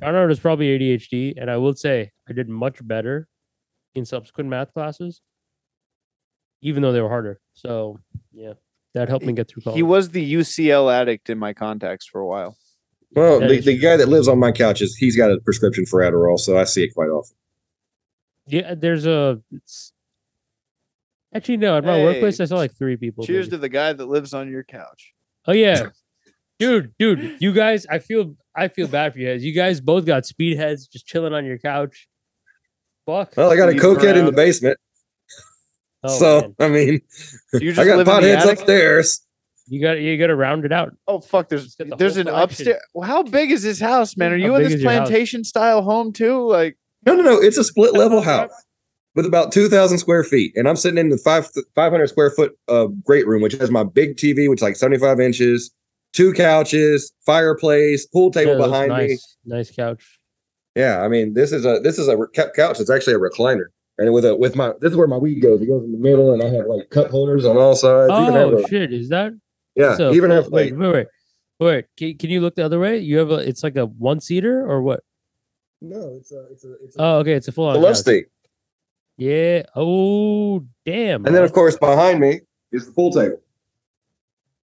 Found 0.00 0.16
out 0.16 0.24
it 0.24 0.28
was 0.28 0.40
probably 0.40 0.76
ADHD, 0.76 1.34
and 1.36 1.50
I 1.50 1.58
will 1.58 1.74
say 1.76 2.10
I 2.28 2.32
did 2.32 2.48
much 2.48 2.84
better 2.86 3.28
in 3.94 4.04
subsequent 4.04 4.50
math 4.50 4.72
classes, 4.72 5.20
even 6.62 6.82
though 6.82 6.92
they 6.92 7.00
were 7.00 7.08
harder. 7.08 7.40
So 7.52 7.98
yeah, 8.32 8.54
that 8.94 9.08
helped 9.08 9.26
me 9.26 9.32
get 9.34 9.48
through 9.48 9.62
college. 9.62 9.76
He 9.76 9.82
was 9.82 10.10
the 10.10 10.34
UCL 10.34 10.92
addict 10.92 11.30
in 11.30 11.38
my 11.38 11.52
contacts 11.52 12.06
for 12.06 12.20
a 12.20 12.26
while. 12.26 12.56
Well, 13.14 13.40
That 13.40 13.48
the, 13.48 13.60
the 13.60 13.78
guy 13.78 13.96
that 13.96 14.08
lives 14.08 14.28
on 14.28 14.38
my 14.38 14.52
couch 14.52 14.82
is 14.82 14.96
he's 14.96 15.16
got 15.16 15.30
a 15.30 15.38
prescription 15.38 15.86
for 15.86 16.00
Adderall, 16.00 16.38
so 16.38 16.58
I 16.58 16.64
see 16.64 16.84
it 16.84 16.94
quite 16.94 17.08
often. 17.08 17.36
Yeah, 18.46 18.70
uh, 18.72 18.74
there's 18.76 19.06
a. 19.06 19.40
it's- 19.52 19.92
Actually, 21.34 21.58
no. 21.58 21.76
At 21.76 21.84
my 21.84 22.02
workplace, 22.02 22.40
I 22.40 22.46
saw 22.46 22.56
like 22.56 22.76
three 22.78 22.96
people. 22.96 23.24
Cheers 23.26 23.46
maybe. 23.46 23.50
to 23.50 23.58
the 23.58 23.68
guy 23.68 23.92
that 23.92 24.06
lives 24.06 24.32
on 24.32 24.50
your 24.50 24.64
couch. 24.64 25.12
Oh 25.46 25.52
yeah, 25.52 25.88
dude, 26.58 26.92
dude, 26.98 27.36
you 27.40 27.52
guys. 27.52 27.84
I 27.90 27.98
feel 27.98 28.36
I 28.56 28.68
feel 28.68 28.88
bad 28.88 29.12
for 29.12 29.18
you 29.18 29.28
guys. 29.28 29.44
You 29.44 29.52
guys 29.52 29.80
both 29.80 30.06
got 30.06 30.24
speed 30.24 30.56
heads 30.56 30.86
just 30.86 31.06
chilling 31.06 31.34
on 31.34 31.44
your 31.44 31.58
couch. 31.58 32.08
Fuck. 33.04 33.34
Well, 33.36 33.50
I 33.52 33.56
got 33.56 33.68
a 33.68 33.72
Leave 33.72 33.82
cokehead 33.82 34.16
in 34.16 34.24
the 34.24 34.32
basement, 34.32 34.78
Oh, 36.02 36.18
so 36.18 36.40
man. 36.40 36.54
I 36.58 36.68
mean, 36.72 37.00
You 37.54 37.72
just 37.74 37.78
I 37.80 37.84
got 37.84 37.98
live 37.98 38.08
in 38.08 38.14
potheads 38.14 38.36
attic? 38.38 38.58
upstairs. 38.60 39.20
you 39.66 39.80
got 39.80 40.00
you 40.00 40.16
got 40.16 40.28
to 40.28 40.36
round 40.36 40.64
it 40.64 40.72
out. 40.72 40.96
Oh 41.06 41.20
fuck! 41.20 41.48
There's 41.48 41.74
the 41.76 41.84
there's 41.98 42.16
an 42.16 42.26
collection. 42.28 42.42
upstairs. 42.68 42.82
Well, 42.94 43.06
how 43.08 43.22
big 43.24 43.50
is 43.50 43.62
this 43.62 43.80
house, 43.80 44.16
man? 44.16 44.32
Are 44.32 44.38
How 44.38 44.44
you 44.44 44.54
in 44.54 44.62
this 44.62 44.72
is 44.74 44.82
your 44.82 44.90
house? 44.92 45.08
plantation 45.08 45.44
style 45.44 45.82
home 45.82 46.12
too? 46.12 46.48
Like, 46.48 46.78
No, 47.06 47.14
no, 47.14 47.22
no. 47.22 47.38
It's 47.40 47.56
a 47.58 47.64
split 47.64 47.94
level 47.94 48.20
house 48.20 48.50
with 49.14 49.24
about 49.26 49.52
2,000 49.52 49.98
square 49.98 50.24
feet. 50.24 50.52
And 50.56 50.68
I'm 50.68 50.76
sitting 50.76 50.98
in 50.98 51.08
the 51.10 51.18
five, 51.18 51.48
500 51.74 52.06
square 52.08 52.30
foot 52.30 52.58
uh, 52.68 52.86
great 53.04 53.26
room, 53.26 53.42
which 53.42 53.54
has 53.54 53.70
my 53.70 53.84
big 53.84 54.16
TV, 54.16 54.48
which 54.48 54.58
is 54.58 54.62
like 54.62 54.76
75 54.76 55.20
inches, 55.20 55.70
two 56.12 56.32
couches, 56.32 57.12
fireplace, 57.24 58.06
pool 58.06 58.30
table 58.30 58.52
Yeah, 58.52 58.56
it 58.56 58.58
looks 58.60 58.70
behind 58.70 58.92
me. 58.92 59.08
nice, 59.08 59.36
nice 59.44 59.70
couch. 59.70 60.18
Yeah. 60.74 61.00
I 61.02 61.08
mean, 61.08 61.34
this 61.34 61.52
is 61.52 61.64
a, 61.64 61.80
this 61.80 61.98
is 61.98 62.08
a 62.08 62.16
re- 62.16 62.26
couch. 62.34 62.80
It's 62.80 62.90
actually 62.90 63.14
a 63.14 63.18
recliner. 63.18 63.66
And 63.98 64.12
with 64.12 64.26
a, 64.26 64.36
with 64.36 64.56
my, 64.56 64.72
this 64.80 64.90
is 64.90 64.96
where 64.96 65.06
my 65.06 65.16
weed 65.16 65.40
goes. 65.40 65.62
It 65.62 65.66
goes 65.66 65.82
in 65.84 65.92
the 65.92 65.98
middle 65.98 66.34
and 66.34 66.42
I 66.42 66.48
have 66.50 66.66
like 66.66 66.90
cup 66.90 67.08
holders 67.10 67.46
on 67.46 67.56
all 67.56 67.74
sides. 67.74 68.12
Even 68.12 68.34
have 68.34 68.48
Oh 68.52 68.58
a- 68.62 68.68
shit! 68.68 68.92
Is 68.92 69.08
that? 69.08 69.32
yeah. 69.74 69.96
so 69.96 70.12
even 70.12 70.28
full- 70.28 70.36
have 70.42 70.48
like, 70.52 70.72
wait, 70.72 70.76
wait, 70.76 70.92
wait, 70.92 71.06
wait. 71.60 71.84
Can, 71.96 72.18
can 72.18 72.28
you 72.28 72.42
look 72.42 72.56
the 72.56 72.64
other 72.66 72.78
way? 72.78 72.98
You 72.98 73.16
have 73.16 73.30
a. 73.30 73.36
It's 73.36 73.62
like 73.62 73.76
a 73.76 73.86
one 73.86 74.20
seater 74.20 74.60
or 74.68 74.82
what? 74.82 75.00
No, 75.80 76.14
it's 76.18 76.32
a, 76.32 76.46
it's 76.50 76.64
a, 76.64 76.72
it's 76.82 76.96
a, 76.96 77.02
Oh, 77.02 77.18
okay. 77.18 77.32
It's 77.34 77.48
a 77.48 77.52
full 77.52 77.66
on 77.66 77.80
love 77.80 77.96
seat. 77.96 78.26
Yeah. 79.16 79.62
Oh, 79.74 80.64
damn. 80.84 81.24
And 81.26 81.34
then, 81.34 81.42
of 81.44 81.52
course, 81.52 81.76
behind 81.76 82.20
me 82.20 82.40
is 82.72 82.86
the 82.86 82.92
pool 82.92 83.10
table. 83.10 83.40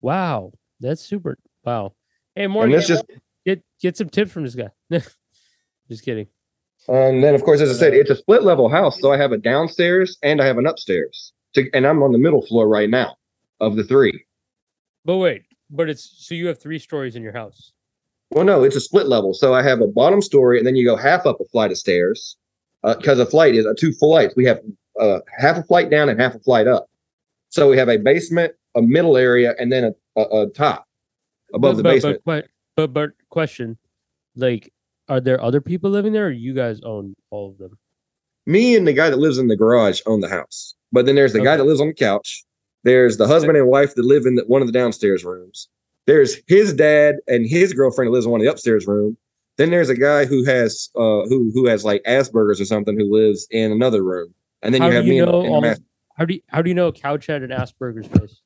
Wow, 0.01 0.51
that's 0.79 1.01
super. 1.01 1.37
Wow. 1.63 1.93
Hey, 2.35 2.43
And 2.43 2.53
Morgan, 2.53 2.75
this 2.75 2.87
just, 2.87 3.05
get 3.45 3.63
get 3.81 3.95
some 3.97 4.09
tips 4.09 4.31
from 4.31 4.43
this 4.43 4.55
guy. 4.55 4.69
just 5.89 6.03
kidding. 6.03 6.27
and 6.87 7.23
then, 7.23 7.35
of 7.35 7.43
course, 7.43 7.61
as 7.61 7.69
I 7.69 7.73
said, 7.79 7.93
uh, 7.93 7.97
it's 7.97 8.09
a 8.09 8.15
split 8.15 8.43
level 8.43 8.69
house. 8.69 8.99
So 8.99 9.11
I 9.13 9.17
have 9.17 9.31
a 9.31 9.37
downstairs 9.37 10.17
and 10.21 10.41
I 10.41 10.45
have 10.45 10.57
an 10.57 10.67
upstairs. 10.67 11.31
to, 11.53 11.69
and 11.73 11.87
I'm 11.87 12.03
on 12.03 12.11
the 12.11 12.17
middle 12.17 12.45
floor 12.45 12.67
right 12.67 12.89
now 12.89 13.15
of 13.59 13.75
the 13.75 13.83
three. 13.83 14.25
But 15.05 15.17
wait, 15.17 15.43
but 15.69 15.89
it's 15.89 16.25
so 16.27 16.35
you 16.35 16.47
have 16.47 16.59
three 16.61 16.79
stories 16.79 17.15
in 17.15 17.23
your 17.23 17.33
house. 17.33 17.71
Well, 18.33 18.45
no, 18.45 18.63
it's 18.63 18.75
a 18.75 18.81
split 18.81 19.07
level. 19.07 19.33
So 19.33 19.53
I 19.53 19.61
have 19.61 19.81
a 19.81 19.87
bottom 19.87 20.21
story, 20.21 20.57
and 20.57 20.65
then 20.65 20.75
you 20.75 20.85
go 20.85 20.95
half 20.95 21.25
up 21.25 21.39
a 21.39 21.45
flight 21.45 21.71
of 21.71 21.77
stairs 21.77 22.35
because 22.83 23.19
a 23.19 23.25
flight 23.25 23.55
is 23.55 23.65
uh, 23.65 23.73
two 23.77 23.91
flights. 23.93 24.35
We 24.35 24.45
have 24.45 24.59
uh, 24.99 25.19
half 25.37 25.57
a 25.57 25.63
flight 25.63 25.89
down 25.89 26.09
and 26.09 26.19
half 26.19 26.35
a 26.35 26.39
flight 26.39 26.67
up. 26.67 26.89
So 27.49 27.69
we 27.69 27.77
have 27.77 27.89
a 27.89 27.97
basement, 27.97 28.53
a 28.75 28.81
middle 28.81 29.17
area, 29.17 29.53
and 29.59 29.71
then 29.71 29.93
a, 30.15 30.19
a, 30.19 30.41
a 30.41 30.49
top 30.49 30.87
above 31.53 31.73
but, 31.73 31.77
the 31.77 31.83
but, 31.83 31.89
basement. 31.89 32.21
But, 32.25 32.45
but 32.75 32.93
but 32.93 33.11
question, 33.29 33.77
like, 34.35 34.73
are 35.07 35.21
there 35.21 35.41
other 35.41 35.61
people 35.61 35.91
living 35.91 36.13
there, 36.13 36.27
or 36.27 36.31
you 36.31 36.53
guys 36.53 36.81
own 36.81 37.15
all 37.29 37.51
of 37.51 37.59
them? 37.59 37.77
Me 38.45 38.75
and 38.75 38.87
the 38.87 38.93
guy 38.93 39.09
that 39.09 39.19
lives 39.19 39.37
in 39.37 39.47
the 39.47 39.55
garage 39.55 40.01
own 40.07 40.21
the 40.21 40.29
house, 40.29 40.73
but 40.91 41.05
then 41.05 41.15
there's 41.15 41.33
the 41.33 41.41
guy 41.41 41.55
that 41.55 41.63
lives 41.63 41.79
on 41.79 41.87
the 41.87 41.93
couch. 41.93 42.43
There's 42.83 43.17
the 43.17 43.27
husband 43.27 43.57
and 43.57 43.67
wife 43.67 43.95
that 43.95 44.03
live 44.03 44.25
in 44.25 44.35
the, 44.35 44.43
one 44.47 44.61
of 44.61 44.67
the 44.67 44.73
downstairs 44.73 45.23
rooms. 45.23 45.69
There's 46.05 46.37
his 46.47 46.73
dad 46.73 47.15
and 47.27 47.47
his 47.47 47.73
girlfriend 47.73 48.07
that 48.09 48.11
lives 48.13 48.25
in 48.25 48.31
one 48.31 48.41
of 48.41 48.45
the 48.45 48.51
upstairs 48.51 48.85
room. 48.87 49.17
Then 49.57 49.69
there's 49.69 49.89
a 49.89 49.95
guy 49.95 50.25
who 50.25 50.43
has 50.45 50.89
uh 50.95 51.23
who 51.29 51.51
who 51.53 51.67
has 51.67 51.85
like 51.85 52.03
Asperger's 52.03 52.59
or 52.59 52.65
something 52.65 52.97
who 52.97 53.11
lives 53.13 53.47
in 53.51 53.71
another 53.71 54.03
room. 54.03 54.33
And 54.61 54.73
then 54.73 54.81
How 54.81 54.87
you 54.87 54.93
have 54.95 55.05
you 55.05 55.13
me 55.13 55.19
and, 55.19 55.31
know 55.31 55.41
and 55.41 55.63
the 55.63 55.69
all- 55.69 55.75
How 56.17 56.25
do 56.25 56.33
you, 56.35 56.41
how 56.47 56.61
do 56.61 56.69
you 56.69 56.73
know 56.75 56.87
a 56.87 56.93
couch 56.93 57.27
had 57.27 57.43
an 57.43 57.51
Asperger's 57.51 58.07
face? 58.07 58.41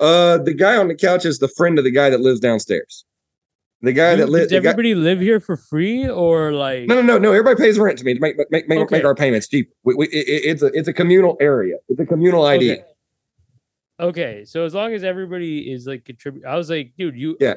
Uh, 0.00 0.38
the 0.38 0.54
guy 0.54 0.76
on 0.76 0.88
the 0.88 0.94
couch 0.94 1.24
is 1.24 1.38
the 1.38 1.48
friend 1.48 1.78
of 1.78 1.84
the 1.84 1.90
guy 1.90 2.10
that 2.10 2.20
lives 2.20 2.40
downstairs. 2.40 3.04
The 3.82 3.92
guy 3.92 4.16
that 4.16 4.28
lives. 4.30 4.46
Does 4.48 4.56
everybody 4.56 4.94
live 4.94 5.20
here 5.20 5.40
for 5.40 5.56
free, 5.56 6.08
or 6.08 6.52
like? 6.52 6.86
No, 6.88 6.94
no, 6.96 7.02
no, 7.02 7.18
no. 7.18 7.30
Everybody 7.32 7.56
pays 7.62 7.78
rent 7.78 7.98
to 7.98 8.04
me 8.04 8.14
to 8.14 8.20
make 8.20 8.36
make 8.50 8.66
make, 8.68 8.78
Okay. 8.80 8.96
make 8.96 9.04
our 9.04 9.14
payments 9.14 9.46
cheap. 9.46 9.70
We, 9.84 9.94
we, 9.94 10.06
it, 10.06 10.26
it's 10.46 10.62
a 10.62 10.66
it's 10.68 10.88
a 10.88 10.92
communal 10.92 11.36
area. 11.38 11.76
It's 11.88 12.00
a 12.00 12.06
communal 12.06 12.44
ID. 12.46 12.72
Okay. 12.72 12.84
Okay, 14.00 14.44
so 14.44 14.64
as 14.64 14.74
long 14.74 14.92
as 14.92 15.04
everybody 15.04 15.72
is 15.72 15.86
like 15.86 16.04
contribute, 16.04 16.44
I 16.44 16.56
was 16.56 16.68
like, 16.68 16.92
dude, 16.98 17.16
you, 17.16 17.36
Yeah. 17.40 17.54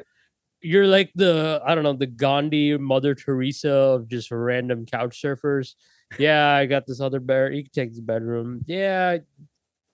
you're 0.60 0.86
like 0.86 1.10
the 1.14 1.60
I 1.64 1.74
don't 1.74 1.84
know 1.84 1.94
the 1.94 2.06
Gandhi 2.06 2.76
Mother 2.78 3.14
Teresa 3.14 3.70
of 3.72 4.08
just 4.08 4.30
random 4.30 4.86
couch 4.86 5.20
surfers. 5.20 5.74
Yeah, 6.18 6.48
I 6.50 6.66
got 6.66 6.86
this 6.86 7.00
other 7.00 7.20
bed. 7.20 7.54
You 7.54 7.64
can 7.64 7.72
take 7.72 7.94
the 7.94 8.02
bedroom. 8.02 8.62
Yeah, 8.66 9.18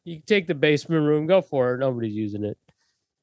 you 0.04 0.16
can 0.16 0.26
take 0.26 0.46
the 0.46 0.54
basement 0.54 1.06
room. 1.06 1.26
Go 1.26 1.40
for 1.40 1.74
it. 1.74 1.78
Nobody's 1.78 2.14
using 2.14 2.44
it. 2.44 2.58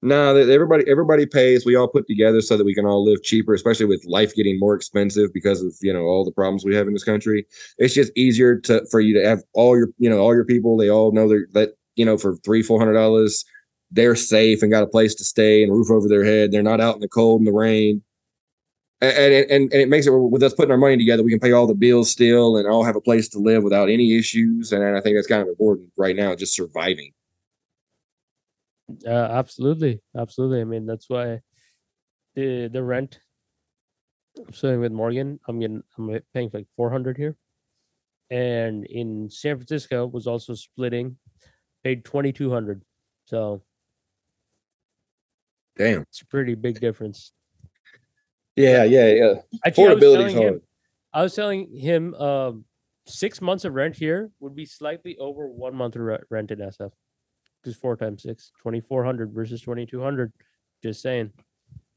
No, 0.01 0.33
that 0.33 0.49
everybody 0.49 0.83
everybody 0.89 1.27
pays. 1.27 1.63
We 1.63 1.75
all 1.75 1.87
put 1.87 2.07
together 2.07 2.41
so 2.41 2.57
that 2.57 2.63
we 2.65 2.73
can 2.73 2.87
all 2.87 3.05
live 3.05 3.21
cheaper, 3.21 3.53
especially 3.53 3.85
with 3.85 4.03
life 4.05 4.33
getting 4.33 4.59
more 4.59 4.73
expensive 4.73 5.31
because 5.31 5.61
of 5.61 5.75
you 5.83 5.93
know 5.93 6.01
all 6.01 6.25
the 6.25 6.31
problems 6.31 6.65
we 6.65 6.73
have 6.75 6.87
in 6.87 6.93
this 6.93 7.03
country. 7.03 7.45
It's 7.77 7.93
just 7.93 8.11
easier 8.17 8.59
to 8.61 8.83
for 8.89 8.99
you 8.99 9.13
to 9.21 9.23
have 9.29 9.43
all 9.53 9.77
your 9.77 9.89
you 9.99 10.09
know 10.09 10.17
all 10.17 10.33
your 10.33 10.43
people. 10.45 10.75
They 10.75 10.89
all 10.89 11.11
know 11.11 11.29
they're 11.29 11.45
that 11.53 11.75
you 11.95 12.05
know 12.05 12.17
for 12.17 12.35
three 12.37 12.63
four 12.63 12.79
hundred 12.79 12.93
dollars, 12.93 13.43
they're 13.91 14.15
safe 14.15 14.61
and 14.61 14.71
got 14.71 14.83
a 14.83 14.87
place 14.87 15.15
to 15.15 15.23
stay 15.23 15.63
and 15.63 15.71
roof 15.71 15.91
over 15.91 16.07
their 16.07 16.23
head. 16.23 16.51
They're 16.51 16.63
not 16.63 16.81
out 16.81 16.95
in 16.95 17.01
the 17.01 17.07
cold 17.07 17.41
and 17.41 17.47
the 17.47 17.53
rain. 17.53 18.01
And, 19.01 19.17
and 19.17 19.51
and 19.51 19.73
and 19.73 19.81
it 19.81 19.89
makes 19.89 20.05
it 20.05 20.11
with 20.11 20.43
us 20.43 20.53
putting 20.53 20.71
our 20.71 20.77
money 20.77 20.97
together, 20.97 21.23
we 21.23 21.31
can 21.31 21.39
pay 21.39 21.51
all 21.51 21.67
the 21.67 21.73
bills 21.73 22.11
still 22.11 22.57
and 22.57 22.67
all 22.67 22.83
have 22.83 22.95
a 22.95 23.01
place 23.01 23.27
to 23.29 23.39
live 23.39 23.63
without 23.63 23.89
any 23.89 24.17
issues. 24.17 24.71
And 24.71 24.83
I 24.95 25.01
think 25.01 25.17
that's 25.17 25.27
kind 25.27 25.41
of 25.41 25.47
important 25.47 25.91
right 25.97 26.15
now, 26.15 26.35
just 26.35 26.55
surviving. 26.55 27.11
Uh, 29.05 29.09
absolutely, 29.09 30.01
absolutely. 30.17 30.61
I 30.61 30.65
mean, 30.65 30.85
that's 30.85 31.09
why 31.09 31.41
the 32.35 32.69
the 32.71 32.83
rent. 32.83 33.19
I'm 34.37 34.53
staying 34.53 34.79
with 34.79 34.91
Morgan. 34.91 35.39
I'm 35.47 35.59
getting 35.59 35.83
I'm 35.97 36.19
paying 36.33 36.49
like 36.53 36.67
400 36.77 37.17
here, 37.17 37.35
and 38.29 38.85
in 38.85 39.29
San 39.29 39.57
Francisco 39.57 40.05
was 40.05 40.27
also 40.27 40.53
splitting, 40.53 41.17
paid 41.83 42.05
2200. 42.05 42.81
So 43.25 43.61
Damn. 45.77 46.01
it's 46.01 46.21
a 46.21 46.25
pretty 46.25 46.55
big 46.55 46.79
difference. 46.79 47.31
Yeah, 48.55 48.83
yeah, 48.83 49.07
yeah. 49.07 49.33
Actually, 49.65 49.87
I 49.87 49.93
was 49.93 50.03
Affordability 50.03 50.25
is 50.27 50.33
telling 50.33 50.37
him, 50.37 50.43
hard. 50.53 50.61
I 51.13 51.23
was 51.23 51.35
telling 51.35 51.75
him, 51.77 52.13
um, 52.15 52.65
six 53.07 53.41
months 53.41 53.65
of 53.65 53.73
rent 53.73 53.95
here 53.95 54.29
would 54.39 54.55
be 54.55 54.65
slightly 54.65 55.17
over 55.17 55.47
one 55.47 55.75
month 55.75 55.95
of 55.95 56.01
rent 56.29 56.51
in 56.51 56.59
SF. 56.59 56.91
because 57.63 57.75
four 57.77 57.95
times 57.95 58.23
six, 58.23 58.51
2400 58.63 59.31
versus 59.33 59.61
2200. 59.61 60.31
Just 60.83 61.01
saying. 61.01 61.31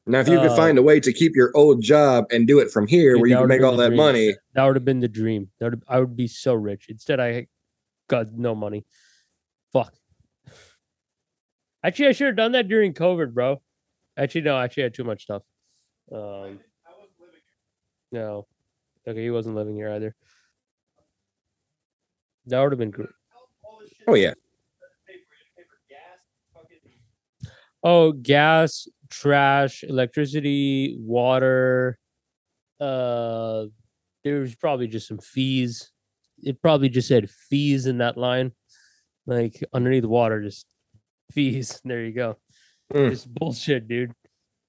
Now, 0.06 0.20
if 0.20 0.28
you 0.28 0.38
could 0.38 0.50
Uh, 0.50 0.56
find 0.56 0.76
a 0.76 0.82
way 0.82 1.00
to 1.00 1.10
keep 1.12 1.34
your 1.34 1.50
old 1.54 1.80
job 1.82 2.26
and 2.30 2.46
do 2.46 2.58
it 2.58 2.70
from 2.70 2.86
here, 2.86 3.14
Dude, 3.14 3.20
where 3.22 3.30
you 3.30 3.36
can 3.38 3.48
make 3.48 3.62
all 3.62 3.76
that 3.78 3.88
dream. 3.88 3.96
money, 3.96 4.34
That 4.54 4.66
would 4.66 4.76
have 4.76 4.84
been 4.84 5.00
the 5.00 5.08
dream. 5.08 5.50
That 5.60 5.70
would 5.70 5.82
I 5.88 5.98
would 6.00 6.14
be 6.16 6.28
so 6.28 6.52
rich. 6.54 6.86
Instead, 6.90 7.18
I 7.18 7.46
got 8.08 8.32
no 8.34 8.54
money. 8.54 8.84
Fuck. 9.74 9.92
Actually, 11.84 12.08
I 12.08 12.12
should 12.12 12.28
have 12.28 12.36
done 12.36 12.52
that 12.52 12.68
during 12.68 12.94
COVID, 12.94 13.34
bro. 13.34 13.60
Actually, 14.16 14.42
no. 14.42 14.56
Actually, 14.56 14.84
I 14.84 14.86
had 14.86 14.94
too 14.94 15.04
much 15.04 15.24
stuff. 15.24 15.42
Um, 16.10 16.60
no. 18.10 18.46
Okay, 19.06 19.22
he 19.22 19.30
wasn't 19.30 19.56
living 19.56 19.74
here 19.74 19.90
either. 19.90 20.14
That 22.46 22.62
would 22.62 22.72
have 22.72 22.78
been 22.78 22.90
great. 22.90 23.08
oh 24.06 24.14
yeah, 24.14 24.32
Oh, 27.86 28.12
gas, 28.12 28.88
trash, 29.10 29.84
electricity, 29.84 30.96
water. 30.98 31.98
Uh, 32.80 33.66
there 34.24 34.40
was 34.40 34.54
probably 34.54 34.88
just 34.88 35.06
some 35.06 35.18
fees. 35.18 35.90
It 36.42 36.62
probably 36.62 36.88
just 36.88 37.08
said 37.08 37.28
fees 37.30 37.86
in 37.86 37.98
that 37.98 38.16
line, 38.16 38.52
like 39.26 39.62
underneath 39.72 40.04
water, 40.04 40.42
just 40.42 40.66
fees. 41.32 41.80
There 41.84 42.04
you 42.04 42.12
go. 42.12 42.36
Mm. 42.92 43.10
Just 43.10 43.32
bullshit, 43.32 43.88
dude. 43.88 44.12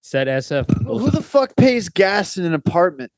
Said 0.02 0.28
SF. 0.28 0.84
Who 0.86 1.10
the 1.10 1.22
fuck 1.22 1.56
pays 1.56 1.90
gas 1.90 2.38
in 2.38 2.46
an 2.46 2.54
apartment? 2.54 3.12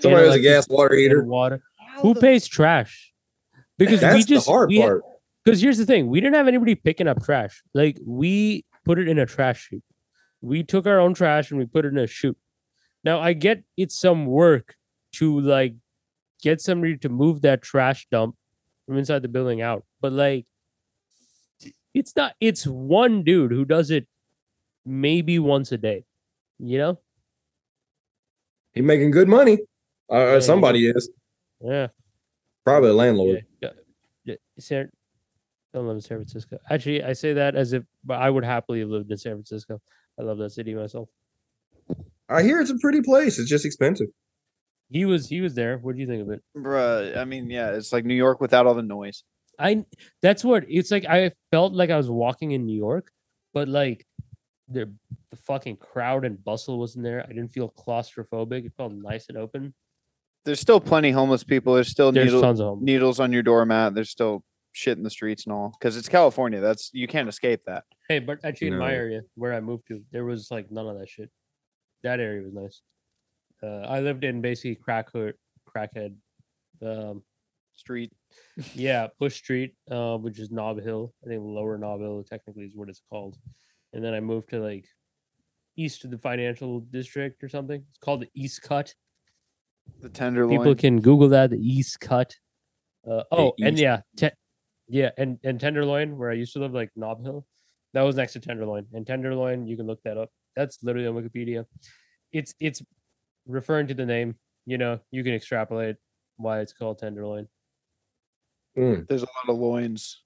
somebody 0.00 0.26
has 0.26 0.34
a 0.34 0.40
gas 0.40 0.68
water 0.68 0.94
heater. 0.96 1.24
water. 1.24 1.62
Who 2.00 2.14
pays 2.14 2.46
trash? 2.46 3.12
Because 3.76 4.02
we 4.02 4.22
just 4.24 4.46
the 4.46 4.52
hard 4.52 4.68
we, 4.70 4.80
part. 4.80 5.02
Because 5.44 5.60
here's 5.60 5.78
the 5.78 5.86
thing: 5.86 6.08
we 6.08 6.20
didn't 6.20 6.34
have 6.34 6.48
anybody 6.48 6.74
picking 6.74 7.06
up 7.06 7.22
trash. 7.22 7.62
Like 7.74 7.98
we 8.04 8.64
put 8.84 8.98
it 8.98 9.08
in 9.08 9.18
a 9.18 9.26
trash 9.26 9.68
chute. 9.68 9.84
We 10.40 10.62
took 10.62 10.86
our 10.86 10.98
own 10.98 11.14
trash 11.14 11.50
and 11.50 11.58
we 11.58 11.66
put 11.66 11.84
it 11.84 11.88
in 11.88 11.98
a 11.98 12.06
chute. 12.06 12.36
Now 13.04 13.20
I 13.20 13.32
get 13.32 13.62
it's 13.76 13.98
some 13.98 14.26
work 14.26 14.74
to 15.14 15.40
like 15.40 15.74
get 16.42 16.60
somebody 16.60 16.96
to 16.98 17.08
move 17.08 17.42
that 17.42 17.62
trash 17.62 18.06
dump 18.10 18.36
from 18.88 18.96
inside 18.96 19.20
the 19.20 19.28
building 19.28 19.60
out, 19.60 19.84
but 20.00 20.12
like 20.12 20.46
it's 21.92 22.16
not. 22.16 22.34
It's 22.40 22.66
one 22.66 23.22
dude 23.22 23.52
who 23.52 23.66
does 23.66 23.90
it 23.90 24.06
maybe 24.86 25.38
once 25.38 25.70
a 25.72 25.76
day. 25.76 26.04
You 26.58 26.78
know? 26.78 26.98
He's 28.72 28.84
making 28.84 29.10
good 29.10 29.28
money. 29.28 29.58
Uh, 30.10 30.16
Yeah, 30.16 30.34
he 30.36 30.40
somebody 30.40 30.88
is 30.88 31.10
Yeah. 31.60 31.88
probably 32.64 32.90
a 32.90 32.94
landlord. 32.94 33.44
Yeah. 33.60 33.70
yeah. 34.24 34.36
San, 34.58 34.90
don't 35.74 35.86
live 35.86 35.96
in 35.96 36.00
San 36.00 36.16
Francisco. 36.16 36.56
Actually, 36.70 37.02
I 37.04 37.12
say 37.12 37.34
that 37.34 37.56
as 37.56 37.74
if 37.74 37.82
but 38.04 38.18
I 38.20 38.30
would 38.30 38.44
happily 38.44 38.80
have 38.80 38.88
lived 38.88 39.10
in 39.10 39.18
San 39.18 39.32
Francisco. 39.32 39.82
I 40.18 40.22
love 40.22 40.38
that 40.38 40.50
city 40.50 40.74
myself. 40.74 41.10
I 42.30 42.42
hear 42.42 42.58
it's 42.60 42.70
a 42.70 42.78
pretty 42.78 43.02
place. 43.02 43.38
It's 43.38 43.50
just 43.50 43.66
expensive. 43.66 44.08
He 44.90 45.04
was 45.04 45.28
he 45.28 45.40
was 45.40 45.54
there. 45.54 45.78
What 45.78 45.94
do 45.94 46.00
you 46.00 46.06
think 46.06 46.22
of 46.22 46.30
it? 46.30 46.42
Bruh, 46.56 47.16
I 47.16 47.24
mean, 47.24 47.50
yeah, 47.50 47.70
it's 47.70 47.92
like 47.92 48.04
New 48.04 48.14
York 48.14 48.40
without 48.40 48.66
all 48.66 48.74
the 48.74 48.82
noise. 48.82 49.22
I 49.58 49.84
that's 50.22 50.44
what 50.44 50.64
it's 50.68 50.90
like. 50.90 51.04
I 51.04 51.32
felt 51.50 51.72
like 51.74 51.90
I 51.90 51.96
was 51.96 52.08
walking 52.08 52.52
in 52.52 52.64
New 52.64 52.76
York, 52.76 53.10
but 53.52 53.68
like 53.68 54.06
the 54.68 54.92
the 55.30 55.36
fucking 55.36 55.76
crowd 55.76 56.24
and 56.24 56.42
bustle 56.42 56.78
wasn't 56.78 57.04
there. 57.04 57.22
I 57.22 57.28
didn't 57.28 57.48
feel 57.48 57.70
claustrophobic. 57.70 58.64
It 58.66 58.72
felt 58.76 58.92
nice 58.92 59.28
and 59.28 59.36
open. 59.36 59.74
There's 60.44 60.60
still 60.60 60.80
plenty 60.80 61.10
homeless 61.10 61.44
people. 61.44 61.74
There's 61.74 61.90
still 61.90 62.12
There's 62.12 62.26
needle, 62.26 62.40
tons 62.40 62.60
of 62.60 62.78
them. 62.78 62.84
needles 62.84 63.20
on 63.20 63.32
your 63.32 63.42
doormat. 63.42 63.94
There's 63.94 64.10
still 64.10 64.44
shit 64.72 64.96
in 64.96 65.02
the 65.02 65.10
streets 65.10 65.44
and 65.44 65.52
all 65.52 65.74
because 65.78 65.96
it's 65.96 66.08
California. 66.08 66.60
That's 66.60 66.90
you 66.94 67.06
can't 67.08 67.28
escape 67.28 67.62
that. 67.66 67.84
Hey, 68.08 68.20
but 68.20 68.38
actually 68.44 68.68
in 68.68 68.78
my 68.78 68.94
area 68.94 69.22
where 69.34 69.52
I 69.52 69.60
moved 69.60 69.88
to, 69.88 70.02
there 70.12 70.24
was 70.24 70.50
like 70.50 70.70
none 70.70 70.86
of 70.86 70.98
that 70.98 71.08
shit. 71.08 71.30
That 72.04 72.20
area 72.20 72.42
was 72.42 72.54
nice. 72.54 72.80
Uh, 73.62 73.86
I 73.86 74.00
lived 74.00 74.24
in 74.24 74.40
basically 74.40 74.76
crackhead, 74.76 75.34
crackhead. 75.68 76.14
Um, 76.84 77.22
Street. 77.78 78.12
yeah, 78.74 79.06
Bush 79.20 79.36
Street, 79.36 79.74
uh, 79.90 80.16
which 80.16 80.38
is 80.38 80.50
Nob 80.50 80.82
Hill. 80.82 81.14
I 81.24 81.28
think 81.28 81.42
Lower 81.44 81.78
Nob 81.78 82.00
Hill 82.00 82.24
technically 82.28 82.64
is 82.64 82.74
what 82.74 82.88
it's 82.88 83.02
called. 83.08 83.36
And 83.92 84.04
then 84.04 84.14
I 84.14 84.20
moved 84.20 84.50
to 84.50 84.58
like 84.58 84.86
east 85.76 86.04
of 86.04 86.10
the 86.10 86.18
financial 86.18 86.80
district 86.80 87.42
or 87.42 87.48
something. 87.48 87.82
It's 87.88 87.98
called 87.98 88.20
the 88.20 88.28
East 88.34 88.62
Cut. 88.62 88.92
The 90.00 90.08
tenderloin. 90.08 90.58
People 90.58 90.74
can 90.74 91.00
Google 91.00 91.28
that, 91.28 91.50
the 91.50 91.58
East 91.58 92.00
Cut. 92.00 92.34
Uh, 93.08 93.22
oh, 93.30 93.54
and 93.60 93.78
yeah, 93.78 94.00
te- 94.16 94.30
yeah, 94.88 95.10
and 95.16 95.38
and 95.44 95.58
Tenderloin, 95.58 96.18
where 96.18 96.30
I 96.30 96.34
used 96.34 96.52
to 96.54 96.58
live, 96.58 96.74
like 96.74 96.90
Nob 96.94 97.22
Hill, 97.22 97.46
that 97.94 98.02
was 98.02 98.16
next 98.16 98.34
to 98.34 98.40
Tenderloin. 98.40 98.86
And 98.92 99.06
Tenderloin, 99.06 99.66
you 99.66 99.76
can 99.76 99.86
look 99.86 100.02
that 100.02 100.18
up. 100.18 100.30
That's 100.56 100.82
literally 100.82 101.06
on 101.06 101.14
Wikipedia. 101.14 101.64
It's 102.32 102.54
it's 102.60 102.82
referring 103.48 103.88
to 103.88 103.94
the 103.94 104.06
name. 104.06 104.36
You 104.66 104.78
know, 104.78 105.00
you 105.10 105.24
can 105.24 105.34
extrapolate 105.34 105.96
why 106.36 106.60
it's 106.60 106.72
called 106.72 106.98
Tenderloin. 106.98 107.48
Mm, 108.76 109.08
There's 109.08 109.22
a 109.22 109.26
lot 109.26 109.48
of 109.48 109.56
loins. 109.56 110.22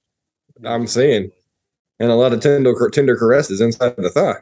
I'm 0.64 0.86
seeing, 0.86 1.30
and 1.98 2.10
a 2.10 2.14
lot 2.14 2.32
of 2.34 2.40
tender 2.40 2.74
tender 2.90 3.16
caresses 3.16 3.60
inside 3.62 3.96
the 3.96 4.10
thigh. 4.10 4.40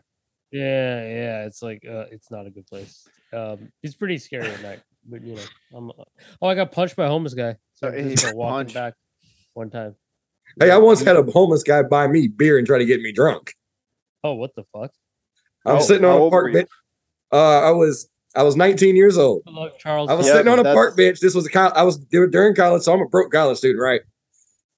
Yeah, 0.51 1.02
yeah, 1.07 1.44
it's 1.44 1.62
like 1.62 1.85
uh, 1.89 2.07
it's 2.11 2.31
not 2.31 2.47
a 2.47 2.51
good 2.51 2.66
place. 2.66 3.07
Um, 3.32 3.70
it's 3.85 3.94
pretty 3.94 4.19
scary 4.19 4.48
at 4.48 4.62
night, 4.62 4.81
but 5.09 5.23
you 5.23 5.36
know, 5.36 5.43
I'm. 5.73 5.90
Uh, 5.90 6.05
oh, 6.43 6.48
I 6.48 6.57
got 6.57 6.73
punched 6.73 6.97
by 6.97 7.05
a 7.05 7.09
homeless 7.09 7.35
guy. 7.35 7.57
So 7.74 7.93
he 7.93 8.16
just 8.16 8.35
walking 8.35 8.73
back 8.73 8.94
one 9.55 9.70
time. 9.70 9.94
Hey, 10.59 10.73
I 10.73 10.78
once 10.78 11.01
had 11.02 11.15
a 11.16 11.23
homeless 11.23 11.62
guy 11.62 11.82
buy 11.85 12.09
me 12.09 12.27
beer 12.27 12.59
and 12.59 12.66
try 12.66 12.78
to 12.78 12.85
get 12.86 13.01
me 13.01 13.12
drunk. 13.12 13.55
Oh, 14.24 14.35
what 14.35 14.55
the 14.57 14.65
fuck? 14.73 14.90
I 15.65 15.74
was 15.74 15.85
Oh, 15.85 15.86
sitting 15.86 16.05
on 16.05 16.20
a 16.20 16.31
park 16.31 16.52
bench. 16.52 16.69
Uh, 17.32 17.61
I 17.61 17.70
was 17.70 18.09
I 18.36 18.43
was 18.44 18.55
19 18.57 18.94
years 18.97 19.19
old. 19.19 19.43
Good 19.44 19.55
luck, 19.55 19.78
Charles. 19.78 20.09
I 20.09 20.15
was 20.15 20.27
Yeah, 20.27 20.35
sitting 20.35 20.52
on 20.52 20.59
a 20.61 20.62
that's- 20.62 20.74
park 20.77 20.97
bench. 20.97 21.20
This 21.20 21.35
was 21.35 21.47
a 21.47 21.51
col- 21.51 21.73
I 21.74 21.82
was 21.82 21.98
during 21.98 22.55
college, 22.55 22.82
so 22.82 22.93
I'm 22.93 23.01
a 23.01 23.07
broke 23.09 23.32
college 23.32 23.59
student, 23.59 23.81
right? 23.82 24.01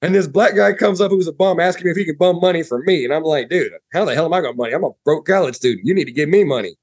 And 0.01 0.15
this 0.15 0.27
black 0.27 0.57
guy 0.57 0.73
comes 0.73 1.01
up 1.01 1.11
who's 1.11 1.29
a 1.29 1.33
bum 1.33 1.61
asking 1.61 1.85
me 1.85 1.91
if 1.93 1.97
he 1.97 2.05
can 2.05 2.16
bum 2.16 2.41
money 2.41 2.62
from 2.62 2.85
me. 2.85 3.05
And 3.05 3.12
I'm 3.15 3.23
like, 3.23 3.49
dude, 3.51 3.73
how 3.93 4.05
the 4.05 4.15
hell 4.15 4.24
am 4.24 4.33
I 4.33 4.41
going 4.41 4.55
to 4.55 4.57
money? 4.57 4.73
I'm 4.73 4.83
a 4.85 4.91
broke 5.05 5.27
college 5.27 5.55
student. 5.55 5.87
You 5.87 5.95
need 5.95 6.07
to 6.07 6.12
give 6.12 6.29
me 6.29 6.43
money. 6.45 6.74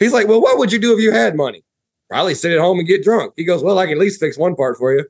He's 0.00 0.12
like, 0.12 0.28
well, 0.28 0.40
what 0.42 0.58
would 0.58 0.70
you 0.72 0.78
do 0.78 0.92
if 0.92 1.00
you 1.00 1.10
had 1.12 1.34
money? 1.34 1.64
Probably 2.10 2.34
sit 2.34 2.52
at 2.52 2.58
home 2.58 2.78
and 2.78 2.86
get 2.86 3.02
drunk. 3.02 3.32
He 3.36 3.44
goes, 3.44 3.62
well, 3.62 3.78
I 3.78 3.84
can 3.86 3.92
at 3.94 3.98
least 3.98 4.20
fix 4.20 4.36
one 4.36 4.54
part 4.54 4.76
for 4.76 4.92
you. 4.94 5.06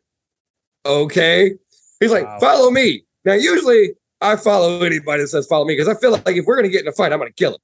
Okay. 0.87 1.53
He's 2.01 2.13
like, 2.13 2.25
Wow. 2.25 2.39
follow 2.41 2.71
me. 2.71 3.05
Now, 3.25 3.35
usually 3.35 3.95
I 4.21 4.37
follow 4.37 4.83
anybody 4.83 5.23
that 5.23 5.29
says 5.29 5.47
follow 5.47 5.65
me 5.65 5.75
because 5.75 5.89
I 5.89 5.99
feel 6.01 6.13
like 6.13 6.29
if 6.37 6.45
we're 6.47 6.55
going 6.57 6.65
to 6.67 6.71
get 6.73 6.83
in 6.83 6.89
a 6.89 6.93
fight, 6.93 7.13
I'm 7.13 7.19
going 7.19 7.31
to 7.31 7.35
kill 7.35 7.55
him. 7.55 7.61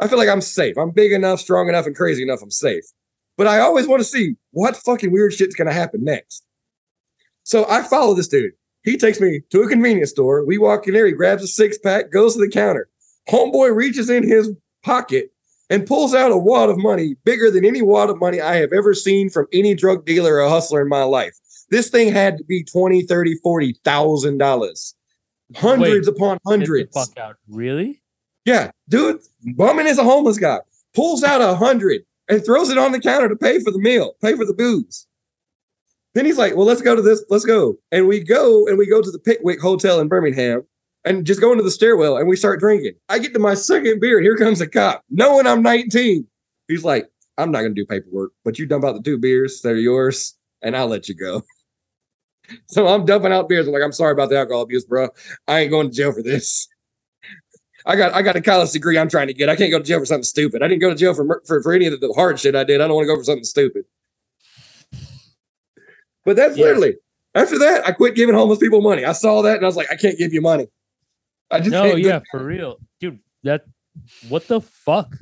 I 0.00 0.08
feel 0.08 0.18
like 0.18 0.28
I'm 0.28 0.40
safe. 0.40 0.76
I'm 0.76 0.90
big 0.90 1.12
enough, 1.12 1.40
strong 1.40 1.68
enough, 1.68 1.86
and 1.86 1.96
crazy 1.96 2.22
enough. 2.22 2.42
I'm 2.42 2.50
safe. 2.50 2.84
But 3.36 3.46
I 3.46 3.60
always 3.60 3.86
want 3.86 4.00
to 4.00 4.04
see 4.04 4.36
what 4.50 4.76
fucking 4.76 5.12
weird 5.12 5.32
shit's 5.32 5.54
going 5.54 5.68
to 5.68 5.74
happen 5.74 6.04
next. 6.04 6.44
So 7.42 7.66
I 7.68 7.82
follow 7.82 8.14
this 8.14 8.28
dude. 8.28 8.52
He 8.82 8.96
takes 8.96 9.20
me 9.20 9.42
to 9.50 9.62
a 9.62 9.68
convenience 9.68 10.10
store. 10.10 10.44
We 10.44 10.58
walk 10.58 10.86
in 10.86 10.94
there. 10.94 11.06
He 11.06 11.12
grabs 11.12 11.42
a 11.42 11.46
six 11.46 11.78
pack, 11.78 12.10
goes 12.10 12.34
to 12.34 12.40
the 12.40 12.50
counter. 12.50 12.88
Homeboy 13.28 13.74
reaches 13.74 14.08
in 14.08 14.22
his 14.26 14.50
pocket 14.84 15.32
and 15.68 15.86
pulls 15.86 16.14
out 16.14 16.30
a 16.30 16.36
wad 16.36 16.70
of 16.70 16.78
money 16.78 17.16
bigger 17.24 17.50
than 17.50 17.64
any 17.64 17.82
wad 17.82 18.10
of 18.10 18.20
money 18.20 18.40
I 18.40 18.56
have 18.56 18.72
ever 18.72 18.94
seen 18.94 19.28
from 19.28 19.46
any 19.52 19.74
drug 19.74 20.06
dealer 20.06 20.40
or 20.40 20.48
hustler 20.48 20.82
in 20.82 20.88
my 20.88 21.02
life. 21.02 21.34
This 21.70 21.90
thing 21.90 22.12
had 22.12 22.38
to 22.38 22.44
be 22.44 22.62
20, 22.62 23.02
30, 23.02 23.34
40,000 23.42 24.38
dollars. 24.38 24.94
Hundreds 25.54 26.08
upon 26.08 26.36
Get 26.36 26.42
the 26.44 26.50
hundreds. 26.50 26.94
fuck 26.94 27.18
out. 27.18 27.36
Really? 27.48 28.02
Yeah, 28.46 28.70
dude, 28.88 29.20
bumming 29.56 29.88
is 29.88 29.98
a 29.98 30.04
homeless 30.04 30.38
guy. 30.38 30.60
Pulls 30.94 31.24
out 31.24 31.40
a 31.40 31.56
hundred 31.56 32.02
and 32.28 32.44
throws 32.44 32.70
it 32.70 32.78
on 32.78 32.92
the 32.92 33.00
counter 33.00 33.28
to 33.28 33.36
pay 33.36 33.58
for 33.58 33.72
the 33.72 33.78
meal, 33.80 34.14
pay 34.22 34.36
for 34.36 34.46
the 34.46 34.54
booze. 34.54 35.06
Then 36.14 36.24
he's 36.24 36.38
like, 36.38 36.56
"Well, 36.56 36.64
let's 36.64 36.80
go 36.80 36.94
to 36.94 37.02
this. 37.02 37.24
Let's 37.28 37.44
go." 37.44 37.76
And 37.90 38.06
we 38.06 38.20
go 38.20 38.66
and 38.68 38.78
we 38.78 38.86
go 38.86 39.02
to 39.02 39.10
the 39.10 39.18
Pickwick 39.18 39.60
Hotel 39.60 40.00
in 40.00 40.08
Birmingham, 40.08 40.62
and 41.04 41.26
just 41.26 41.40
go 41.40 41.50
into 41.50 41.64
the 41.64 41.70
stairwell 41.72 42.16
and 42.16 42.28
we 42.28 42.36
start 42.36 42.60
drinking. 42.60 42.94
I 43.08 43.18
get 43.18 43.34
to 43.34 43.40
my 43.40 43.54
second 43.54 44.00
beer, 44.00 44.16
and 44.18 44.24
here 44.24 44.36
comes 44.36 44.60
a 44.60 44.68
cop, 44.68 45.02
knowing 45.10 45.46
I'm 45.46 45.62
19. 45.62 46.24
He's 46.68 46.84
like, 46.84 47.10
"I'm 47.38 47.50
not 47.50 47.62
gonna 47.62 47.74
do 47.74 47.84
paperwork, 47.84 48.30
but 48.44 48.60
you 48.60 48.66
dump 48.66 48.84
out 48.84 48.94
the 48.94 49.02
two 49.02 49.18
beers, 49.18 49.60
they're 49.60 49.76
yours, 49.76 50.34
and 50.62 50.76
I'll 50.76 50.88
let 50.88 51.08
you 51.08 51.16
go." 51.16 51.42
So 52.68 52.86
I'm 52.86 53.04
dumping 53.04 53.32
out 53.32 53.48
beers. 53.48 53.66
I'm 53.66 53.72
like, 53.72 53.82
"I'm 53.82 53.90
sorry 53.90 54.12
about 54.12 54.30
the 54.30 54.38
alcohol 54.38 54.62
abuse, 54.62 54.84
bro. 54.84 55.08
I 55.48 55.58
ain't 55.62 55.70
going 55.72 55.90
to 55.90 55.96
jail 55.96 56.12
for 56.12 56.22
this." 56.22 56.68
I 57.88 57.94
got 57.96 58.12
I 58.14 58.22
got 58.22 58.34
a 58.36 58.40
college 58.40 58.72
degree 58.72 58.98
I'm 58.98 59.08
trying 59.08 59.28
to 59.28 59.34
get. 59.34 59.48
I 59.48 59.54
can't 59.56 59.70
go 59.70 59.78
to 59.78 59.84
jail 59.84 60.00
for 60.00 60.06
something 60.06 60.24
stupid. 60.24 60.62
I 60.62 60.68
didn't 60.68 60.80
go 60.80 60.90
to 60.90 60.96
jail 60.96 61.14
for 61.14 61.40
for, 61.46 61.62
for 61.62 61.72
any 61.72 61.86
of 61.86 62.00
the 62.00 62.12
hard 62.14 62.38
shit 62.40 62.54
I 62.56 62.64
did. 62.64 62.80
I 62.80 62.88
don't 62.88 62.96
want 62.96 63.04
to 63.04 63.14
go 63.14 63.16
for 63.16 63.24
something 63.24 63.44
stupid. 63.44 63.84
But 66.24 66.36
that's 66.36 66.56
Yeah. 66.56 66.64
literally 66.64 66.96
after 67.34 67.58
that, 67.58 67.86
I 67.86 67.92
quit 67.92 68.14
giving 68.16 68.34
homeless 68.34 68.58
people 68.58 68.80
money. 68.80 69.04
I 69.04 69.12
saw 69.12 69.42
that 69.42 69.56
and 69.56 69.64
I 69.64 69.68
was 69.68 69.76
like, 69.76 69.90
I 69.90 69.96
can't 69.96 70.18
give 70.18 70.32
you 70.32 70.40
money. 70.40 70.66
I 71.50 71.58
just 71.58 71.70
No, 71.70 71.90
can't 71.90 72.00
yeah, 72.00 72.20
for 72.30 72.44
real, 72.44 72.78
dude. 72.98 73.20
That 73.44 73.64
what 74.28 74.48
the 74.48 74.60
fuck? 74.60 75.14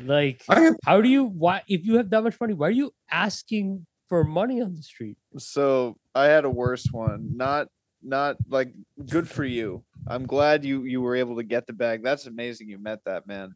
Like, 0.00 0.42
I 0.48 0.60
have 0.60 0.76
how 0.84 1.00
do 1.00 1.08
you? 1.08 1.24
Why, 1.24 1.62
if 1.68 1.84
you 1.84 1.96
have 1.96 2.10
that 2.10 2.22
much 2.22 2.40
money, 2.40 2.54
why 2.54 2.68
are 2.68 2.72
you 2.72 2.92
asking 3.10 3.86
for 4.08 4.24
money 4.24 4.60
on 4.60 4.74
the 4.74 4.82
street? 4.82 5.16
So 5.38 5.96
I 6.14 6.24
had 6.26 6.44
a 6.44 6.50
worse 6.50 6.86
one. 6.90 7.36
Not 7.36 7.68
not 8.02 8.36
like 8.48 8.72
good 9.06 9.28
for 9.28 9.44
you. 9.44 9.84
I'm 10.06 10.26
glad 10.26 10.64
you 10.64 10.84
you 10.84 11.00
were 11.00 11.16
able 11.16 11.36
to 11.36 11.42
get 11.42 11.66
the 11.66 11.72
bag. 11.72 12.02
That's 12.02 12.26
amazing 12.26 12.68
you 12.68 12.78
met 12.78 13.04
that 13.04 13.26
man. 13.26 13.54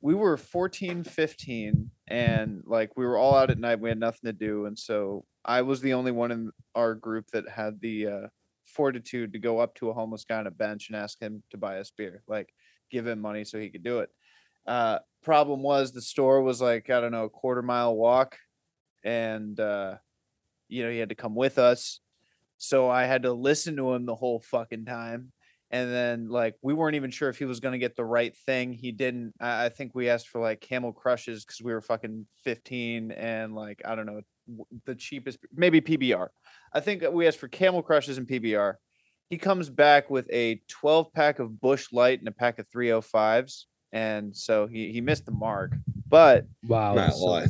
We 0.00 0.14
were 0.14 0.36
14, 0.36 1.02
15 1.02 1.90
and 2.06 2.62
like 2.66 2.96
we 2.96 3.04
were 3.04 3.18
all 3.18 3.34
out 3.34 3.50
at 3.50 3.58
night. 3.58 3.80
We 3.80 3.88
had 3.88 3.98
nothing 3.98 4.28
to 4.28 4.32
do 4.32 4.66
and 4.66 4.78
so 4.78 5.24
I 5.44 5.62
was 5.62 5.80
the 5.80 5.94
only 5.94 6.12
one 6.12 6.30
in 6.30 6.50
our 6.74 6.94
group 6.94 7.28
that 7.32 7.48
had 7.48 7.80
the 7.80 8.06
uh 8.06 8.26
fortitude 8.64 9.32
to 9.32 9.38
go 9.38 9.58
up 9.58 9.74
to 9.76 9.88
a 9.88 9.94
homeless 9.94 10.24
guy 10.24 10.38
on 10.38 10.46
a 10.46 10.50
bench 10.50 10.88
and 10.88 10.96
ask 10.96 11.20
him 11.20 11.42
to 11.50 11.56
buy 11.56 11.78
us 11.78 11.90
beer. 11.96 12.22
Like 12.28 12.52
give 12.90 13.06
him 13.06 13.20
money 13.20 13.44
so 13.44 13.58
he 13.58 13.70
could 13.70 13.82
do 13.82 14.00
it. 14.00 14.10
Uh 14.66 14.98
problem 15.22 15.62
was 15.62 15.92
the 15.92 16.02
store 16.02 16.42
was 16.42 16.60
like 16.60 16.90
I 16.90 17.00
don't 17.00 17.12
know, 17.12 17.24
a 17.24 17.30
quarter 17.30 17.62
mile 17.62 17.96
walk 17.96 18.38
and 19.04 19.58
uh 19.58 19.96
you 20.68 20.84
know, 20.84 20.90
he 20.90 20.98
had 20.98 21.08
to 21.08 21.14
come 21.14 21.34
with 21.34 21.58
us. 21.58 22.00
So 22.58 22.90
I 22.90 23.04
had 23.04 23.22
to 23.22 23.32
listen 23.32 23.76
to 23.76 23.94
him 23.94 24.04
the 24.04 24.14
whole 24.14 24.40
fucking 24.40 24.84
time. 24.84 25.32
And 25.70 25.92
then 25.92 26.28
like 26.28 26.54
we 26.62 26.72
weren't 26.72 26.96
even 26.96 27.10
sure 27.10 27.28
if 27.28 27.38
he 27.38 27.44
was 27.44 27.60
gonna 27.60 27.78
get 27.78 27.94
the 27.94 28.04
right 28.04 28.34
thing. 28.46 28.72
He 28.72 28.90
didn't. 28.90 29.34
I, 29.40 29.66
I 29.66 29.68
think 29.68 29.94
we 29.94 30.08
asked 30.08 30.28
for 30.28 30.40
like 30.40 30.60
camel 30.60 30.92
crushes 30.92 31.44
because 31.44 31.60
we 31.62 31.72
were 31.72 31.82
fucking 31.82 32.26
15 32.44 33.12
and 33.12 33.54
like 33.54 33.82
I 33.84 33.94
don't 33.94 34.06
know 34.06 34.22
the 34.86 34.94
cheapest 34.94 35.38
maybe 35.54 35.80
PBR. 35.80 36.28
I 36.72 36.80
think 36.80 37.04
we 37.12 37.26
asked 37.26 37.38
for 37.38 37.48
camel 37.48 37.82
crushes 37.82 38.18
and 38.18 38.26
PBR. 38.26 38.74
He 39.28 39.36
comes 39.36 39.68
back 39.68 40.08
with 40.08 40.26
a 40.32 40.62
12 40.68 41.12
pack 41.12 41.38
of 41.38 41.60
Busch 41.60 41.92
Light 41.92 42.18
and 42.18 42.28
a 42.28 42.32
pack 42.32 42.58
of 42.58 42.66
305s. 42.70 43.64
And 43.92 44.36
so 44.36 44.66
he 44.66 44.92
he 44.92 45.00
missed 45.00 45.24
the 45.26 45.32
mark. 45.32 45.72
But 46.08 46.46
Wow, 46.66 47.08
so 47.10 47.24
lie. 47.24 47.46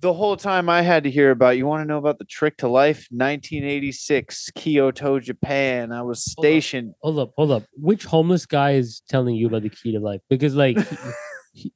the 0.00 0.12
whole 0.12 0.36
time 0.36 0.68
I 0.68 0.82
had 0.82 1.04
to 1.04 1.10
hear 1.10 1.30
about 1.30 1.56
you 1.56 1.66
want 1.66 1.82
to 1.82 1.84
know 1.86 1.98
about 1.98 2.18
the 2.18 2.24
trick 2.24 2.56
to 2.58 2.68
life 2.68 3.06
1986 3.10 4.50
Kyoto 4.54 5.18
Japan 5.20 5.92
I 5.92 6.02
was 6.02 6.24
Hold 6.36 6.44
up. 6.46 6.50
stationed 6.50 6.94
Hold 7.02 7.18
up, 7.18 7.32
hold 7.36 7.50
up. 7.50 7.64
Which 7.74 8.04
homeless 8.04 8.46
guy 8.46 8.72
is 8.72 9.02
telling 9.08 9.34
you 9.36 9.46
about 9.48 9.62
the 9.62 9.70
key 9.70 9.92
to 9.92 10.00
life? 10.00 10.20
Because 10.30 10.54
like, 10.54 10.76
he- 11.52 11.62
he- 11.62 11.72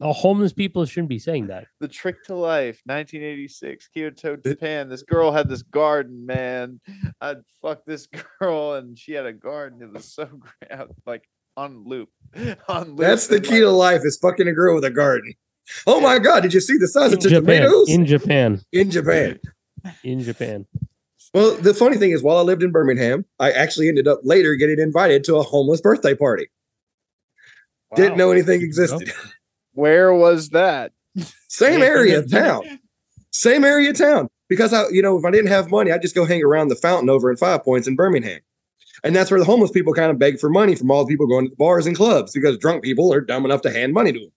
homeless 0.00 0.52
people 0.52 0.84
shouldn't 0.86 1.08
be 1.10 1.18
saying 1.18 1.46
that. 1.48 1.66
the 1.80 1.88
trick 1.88 2.22
to 2.24 2.34
life 2.34 2.80
1986 2.86 3.88
Kyoto 3.88 4.36
Japan 4.36 4.88
this 4.88 5.02
girl 5.02 5.32
had 5.32 5.48
this 5.48 5.62
garden 5.62 6.24
man 6.26 6.80
I'd 7.20 7.38
fuck 7.60 7.84
this 7.86 8.06
girl 8.40 8.74
and 8.74 8.98
she 8.98 9.12
had 9.12 9.26
a 9.26 9.32
garden 9.32 9.82
it 9.82 9.92
was 9.92 10.06
so 10.12 10.24
great 10.26 10.88
like 11.06 11.24
on 11.60 11.84
loop 11.84 12.08
on 12.68 12.88
loop 12.90 12.98
that's 12.98 13.26
the 13.26 13.36
and, 13.36 13.44
key 13.44 13.60
to 13.60 13.70
life 13.70 14.00
is 14.04 14.16
fucking 14.16 14.48
a 14.48 14.52
girl 14.52 14.74
with 14.74 14.84
a 14.84 14.90
garden. 14.90 15.34
Oh 15.86 16.00
my 16.00 16.18
god, 16.18 16.40
did 16.40 16.52
you 16.54 16.60
see 16.60 16.76
the 16.78 16.88
size 16.88 17.12
In 17.12 17.18
of 17.18 17.22
the 17.22 17.28
Japan, 17.28 17.62
tomatoes 17.62 17.88
in 17.90 18.06
Japan, 18.06 18.60
in 18.72 18.90
Japan? 18.90 19.38
in 20.02 20.20
Japan. 20.20 20.66
Well, 21.32 21.54
the 21.56 21.74
funny 21.74 21.96
thing 21.96 22.10
is, 22.10 22.22
while 22.24 22.38
I 22.38 22.42
lived 22.42 22.62
in 22.64 22.72
Birmingham, 22.72 23.24
I 23.38 23.52
actually 23.52 23.88
ended 23.88 24.08
up 24.08 24.20
later 24.24 24.56
getting 24.56 24.80
invited 24.80 25.22
to 25.24 25.36
a 25.36 25.42
homeless 25.42 25.80
birthday 25.80 26.14
party. 26.14 26.48
Didn't 27.94 28.16
know 28.18 28.30
anything 28.32 28.60
There 28.60 28.66
you 28.68 28.74
go. 28.74 28.96
existed. 28.96 29.12
where 29.72 30.12
was 30.12 30.50
that 30.50 30.92
Same 31.48 31.82
area 31.82 32.18
of 32.18 32.30
town. 32.32 32.80
Same 33.30 33.64
area 33.64 33.90
of 33.90 33.98
town. 33.98 34.28
Because 34.48 34.72
I, 34.72 34.88
you 34.90 35.02
know, 35.02 35.16
if 35.16 35.24
I 35.24 35.30
didn't 35.30 35.48
have 35.50 35.70
money, 35.70 35.92
I'd 35.92 36.02
just 36.02 36.14
go 36.16 36.24
hang 36.24 36.42
around 36.42 36.68
the 36.68 36.74
fountain 36.76 37.08
over 37.08 37.30
in 37.30 37.36
Five 37.36 37.62
Points 37.64 37.86
in 37.86 37.94
Birmingham. 37.94 38.40
And 39.04 39.14
that's 39.14 39.30
where 39.30 39.40
the 39.40 39.46
homeless 39.46 39.70
people 39.70 39.92
kind 39.92 40.10
of 40.10 40.18
beg 40.18 40.38
for 40.38 40.50
money 40.50 40.74
from 40.74 40.90
all 40.90 41.04
the 41.04 41.12
people 41.12 41.26
going 41.26 41.46
to 41.46 41.50
the 41.50 41.56
bars 41.56 41.86
and 41.86 41.96
clubs 41.96 42.32
because 42.32 42.58
drunk 42.58 42.82
people 42.82 43.12
are 43.12 43.20
dumb 43.20 43.44
enough 43.44 43.62
to 43.62 43.70
hand 43.70 43.92
money 43.92 44.12
to 44.12 44.18
them. 44.18 44.32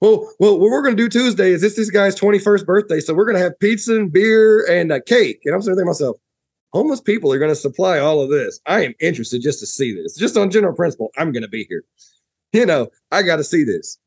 Well, 0.00 0.32
well, 0.38 0.58
what 0.58 0.70
we're 0.70 0.82
going 0.82 0.96
to 0.96 1.02
do 1.02 1.08
Tuesday 1.08 1.50
is 1.50 1.60
this 1.60 1.76
this 1.76 1.90
guy's 1.90 2.18
21st 2.18 2.64
birthday. 2.64 3.00
So 3.00 3.12
we're 3.12 3.26
going 3.26 3.36
to 3.36 3.42
have 3.42 3.58
pizza 3.60 3.94
and 3.94 4.10
beer 4.10 4.66
and 4.70 4.90
a 4.90 5.00
cake. 5.00 5.40
And 5.44 5.54
I'm 5.54 5.60
sitting 5.60 5.76
there 5.76 5.84
myself, 5.84 6.16
homeless 6.72 7.00
people 7.00 7.32
are 7.32 7.38
going 7.38 7.50
to 7.50 7.56
supply 7.56 7.98
all 7.98 8.22
of 8.22 8.30
this. 8.30 8.60
I 8.66 8.84
am 8.84 8.94
interested 9.00 9.42
just 9.42 9.60
to 9.60 9.66
see 9.66 9.94
this. 9.94 10.16
Just 10.16 10.36
on 10.36 10.50
general 10.50 10.74
principle, 10.74 11.10
I'm 11.18 11.32
going 11.32 11.42
to 11.42 11.48
be 11.48 11.64
here. 11.68 11.84
You 12.52 12.66
know, 12.66 12.88
I 13.12 13.22
got 13.22 13.36
to 13.36 13.44
see 13.44 13.62
this. 13.62 13.98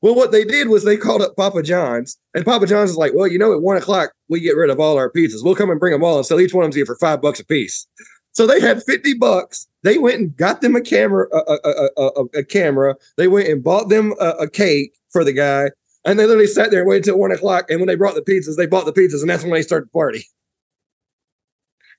Well, 0.00 0.16
what 0.16 0.32
they 0.32 0.44
did 0.44 0.68
was 0.68 0.82
they 0.82 0.96
called 0.96 1.22
up 1.22 1.36
Papa 1.36 1.62
John's, 1.62 2.18
and 2.34 2.44
Papa 2.44 2.66
John's 2.66 2.90
is 2.90 2.96
like, 2.96 3.12
well, 3.14 3.28
you 3.28 3.38
know, 3.38 3.52
at 3.52 3.62
one 3.62 3.76
o'clock 3.76 4.12
we 4.28 4.40
get 4.40 4.56
rid 4.56 4.68
of 4.68 4.80
all 4.80 4.96
our 4.98 5.10
pizzas. 5.10 5.44
We'll 5.44 5.54
come 5.54 5.70
and 5.70 5.78
bring 5.78 5.92
them 5.92 6.02
all 6.02 6.16
and 6.16 6.26
sell 6.26 6.40
each 6.40 6.52
one 6.52 6.64
of 6.64 6.68
them 6.68 6.72
to 6.72 6.78
you 6.80 6.86
for 6.86 6.96
five 6.96 7.22
bucks 7.22 7.38
a 7.38 7.44
piece. 7.44 7.86
So 8.32 8.46
they 8.46 8.60
had 8.60 8.82
fifty 8.82 9.14
bucks. 9.14 9.68
They 9.82 9.98
went 9.98 10.18
and 10.18 10.36
got 10.36 10.60
them 10.60 10.74
a 10.74 10.80
camera, 10.80 11.26
a, 11.32 11.38
a, 11.38 11.90
a, 11.96 12.06
a, 12.06 12.24
a 12.38 12.44
camera. 12.44 12.96
They 13.16 13.28
went 13.28 13.48
and 13.48 13.62
bought 13.62 13.88
them 13.88 14.14
a, 14.20 14.30
a 14.30 14.50
cake 14.50 14.94
for 15.10 15.22
the 15.22 15.32
guy, 15.32 15.70
and 16.04 16.18
they 16.18 16.26
literally 16.26 16.46
sat 16.46 16.70
there 16.70 16.80
and 16.80 16.88
waited 16.88 17.04
till 17.04 17.18
one 17.18 17.32
o'clock. 17.32 17.70
And 17.70 17.78
when 17.78 17.88
they 17.88 17.96
brought 17.96 18.14
the 18.14 18.22
pizzas, 18.22 18.56
they 18.56 18.66
bought 18.66 18.86
the 18.86 18.92
pizzas, 18.92 19.20
and 19.20 19.28
that's 19.28 19.42
when 19.42 19.52
they 19.52 19.62
started 19.62 19.88
the 19.88 19.92
party. 19.92 20.24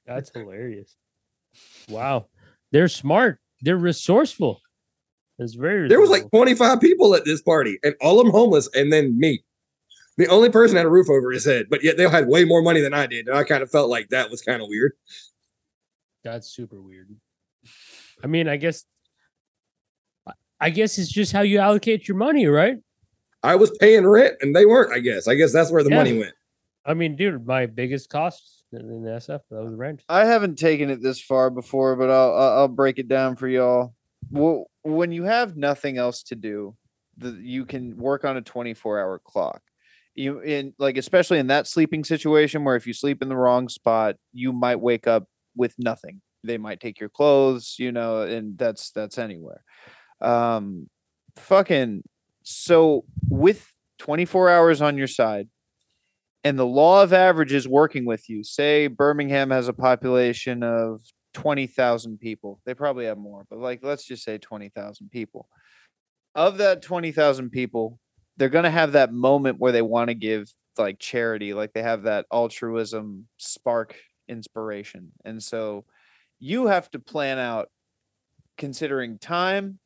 That's 0.05 0.31
hilarious. 0.33 0.95
Wow, 1.87 2.27
they're 2.71 2.87
smart. 2.87 3.39
They're 3.61 3.77
resourceful. 3.77 4.61
It's 5.39 5.53
very. 5.53 5.87
There 5.87 6.01
was 6.01 6.09
like 6.09 6.29
twenty 6.31 6.55
five 6.55 6.81
people 6.81 7.15
at 7.15 7.25
this 7.25 7.41
party, 7.41 7.79
and 7.83 7.95
all 8.01 8.19
of 8.19 8.25
them 8.25 8.33
homeless, 8.33 8.69
and 8.73 8.91
then 8.91 9.19
me. 9.19 9.43
The 10.17 10.27
only 10.27 10.49
person 10.49 10.77
had 10.77 10.85
a 10.85 10.89
roof 10.89 11.09
over 11.09 11.31
his 11.31 11.45
head, 11.45 11.67
but 11.69 11.83
yet 11.83 11.97
they 11.97 12.07
had 12.07 12.27
way 12.27 12.45
more 12.45 12.61
money 12.61 12.81
than 12.81 12.93
I 12.93 13.07
did. 13.07 13.27
And 13.27 13.35
I 13.35 13.43
kind 13.43 13.63
of 13.63 13.71
felt 13.71 13.89
like 13.89 14.09
that 14.09 14.29
was 14.29 14.41
kind 14.41 14.61
of 14.61 14.67
weird. 14.67 14.93
That's 16.23 16.47
super 16.49 16.81
weird. 16.81 17.09
I 18.23 18.27
mean, 18.27 18.47
I 18.47 18.57
guess 18.57 18.85
I- 20.27 20.33
I 20.59 20.69
guess 20.69 20.97
it's 20.97 21.11
just 21.11 21.31
how 21.31 21.41
you 21.41 21.59
allocate 21.59 22.07
your 22.07 22.17
money, 22.17 22.47
right? 22.47 22.77
I 23.41 23.55
was 23.55 23.71
paying 23.79 24.07
rent 24.07 24.35
and 24.41 24.55
they 24.55 24.65
weren't. 24.65 24.93
I 24.93 24.99
guess. 24.99 25.27
I 25.27 25.35
guess 25.35 25.51
that's 25.51 25.71
where 25.71 25.83
the 25.83 25.89
Yeah. 25.89 25.97
money 25.97 26.17
went. 26.17 26.33
I 26.85 26.93
mean, 26.93 27.15
dude, 27.15 27.45
my 27.45 27.65
biggest 27.65 28.09
cost 28.09 28.63
in 28.71 29.03
the 29.03 29.11
SF 29.15 29.41
that 29.49 29.63
was 29.63 29.75
rent. 29.75 30.03
I 30.09 30.25
haven't 30.25 30.57
taken 30.57 30.89
it 30.89 31.01
this 31.01 31.21
far 31.21 31.49
before, 31.49 31.95
but 31.95 32.09
I'll 32.09 32.33
I'll 32.33 32.51
I'll 32.59 32.67
break 32.67 32.99
it 32.99 33.07
down 33.07 33.35
for 33.35 33.47
y'all. 33.47 33.95
Well, 34.31 34.69
when 34.83 35.11
you 35.11 35.23
have 35.23 35.55
nothing 35.57 35.97
else 35.97 36.23
to 36.23 36.35
do, 36.35 36.75
the, 37.17 37.31
you 37.41 37.65
can 37.65 37.97
work 37.97 38.25
on 38.25 38.37
a 38.37 38.41
24 38.41 38.99
hour 38.99 39.19
clock. 39.19 39.61
You 40.15 40.39
in 40.39 40.73
like 40.77 40.97
especially 40.97 41.39
in 41.39 41.47
that 41.47 41.67
sleeping 41.67 42.03
situation 42.03 42.63
where 42.63 42.75
if 42.75 42.85
you 42.87 42.93
sleep 42.93 43.21
in 43.21 43.29
the 43.29 43.35
wrong 43.37 43.67
spot, 43.69 44.15
you 44.31 44.51
might 44.53 44.79
wake 44.79 45.07
up 45.07 45.27
with 45.55 45.75
nothing. 45.77 46.21
They 46.43 46.57
might 46.57 46.79
take 46.79 46.99
your 46.99 47.09
clothes, 47.09 47.75
you 47.79 47.91
know, 47.91 48.21
and 48.21 48.57
that's 48.57 48.91
that's 48.91 49.17
anywhere. 49.17 49.63
Um 50.21 50.89
fucking 51.35 52.03
so 52.43 53.05
with 53.29 53.65
24 53.99 54.49
hours 54.49 54.81
on 54.81 54.97
your 54.97 55.07
side 55.07 55.47
and 56.43 56.59
the 56.59 56.65
law 56.65 57.01
of 57.01 57.13
averages 57.13 57.67
working 57.67 58.05
with 58.05 58.29
you 58.29 58.43
say 58.43 58.87
birmingham 58.87 59.49
has 59.49 59.67
a 59.67 59.73
population 59.73 60.61
of 60.61 61.01
20000 61.33 62.19
people 62.19 62.59
they 62.65 62.73
probably 62.73 63.05
have 63.05 63.17
more 63.17 63.45
but 63.49 63.59
like 63.59 63.79
let's 63.81 64.05
just 64.05 64.23
say 64.23 64.37
20000 64.37 65.09
people 65.09 65.47
of 66.35 66.57
that 66.57 66.81
20000 66.81 67.49
people 67.49 67.99
they're 68.37 68.49
going 68.49 68.63
to 68.63 68.69
have 68.69 68.93
that 68.93 69.13
moment 69.13 69.59
where 69.59 69.71
they 69.71 69.81
want 69.81 70.09
to 70.09 70.15
give 70.15 70.51
like 70.77 70.99
charity 70.99 71.53
like 71.53 71.73
they 71.73 71.81
have 71.81 72.03
that 72.03 72.25
altruism 72.31 73.27
spark 73.37 73.95
inspiration 74.27 75.11
and 75.25 75.41
so 75.41 75.85
you 76.39 76.67
have 76.67 76.89
to 76.91 76.99
plan 76.99 77.39
out 77.39 77.69
considering 78.57 79.17
time 79.17 79.79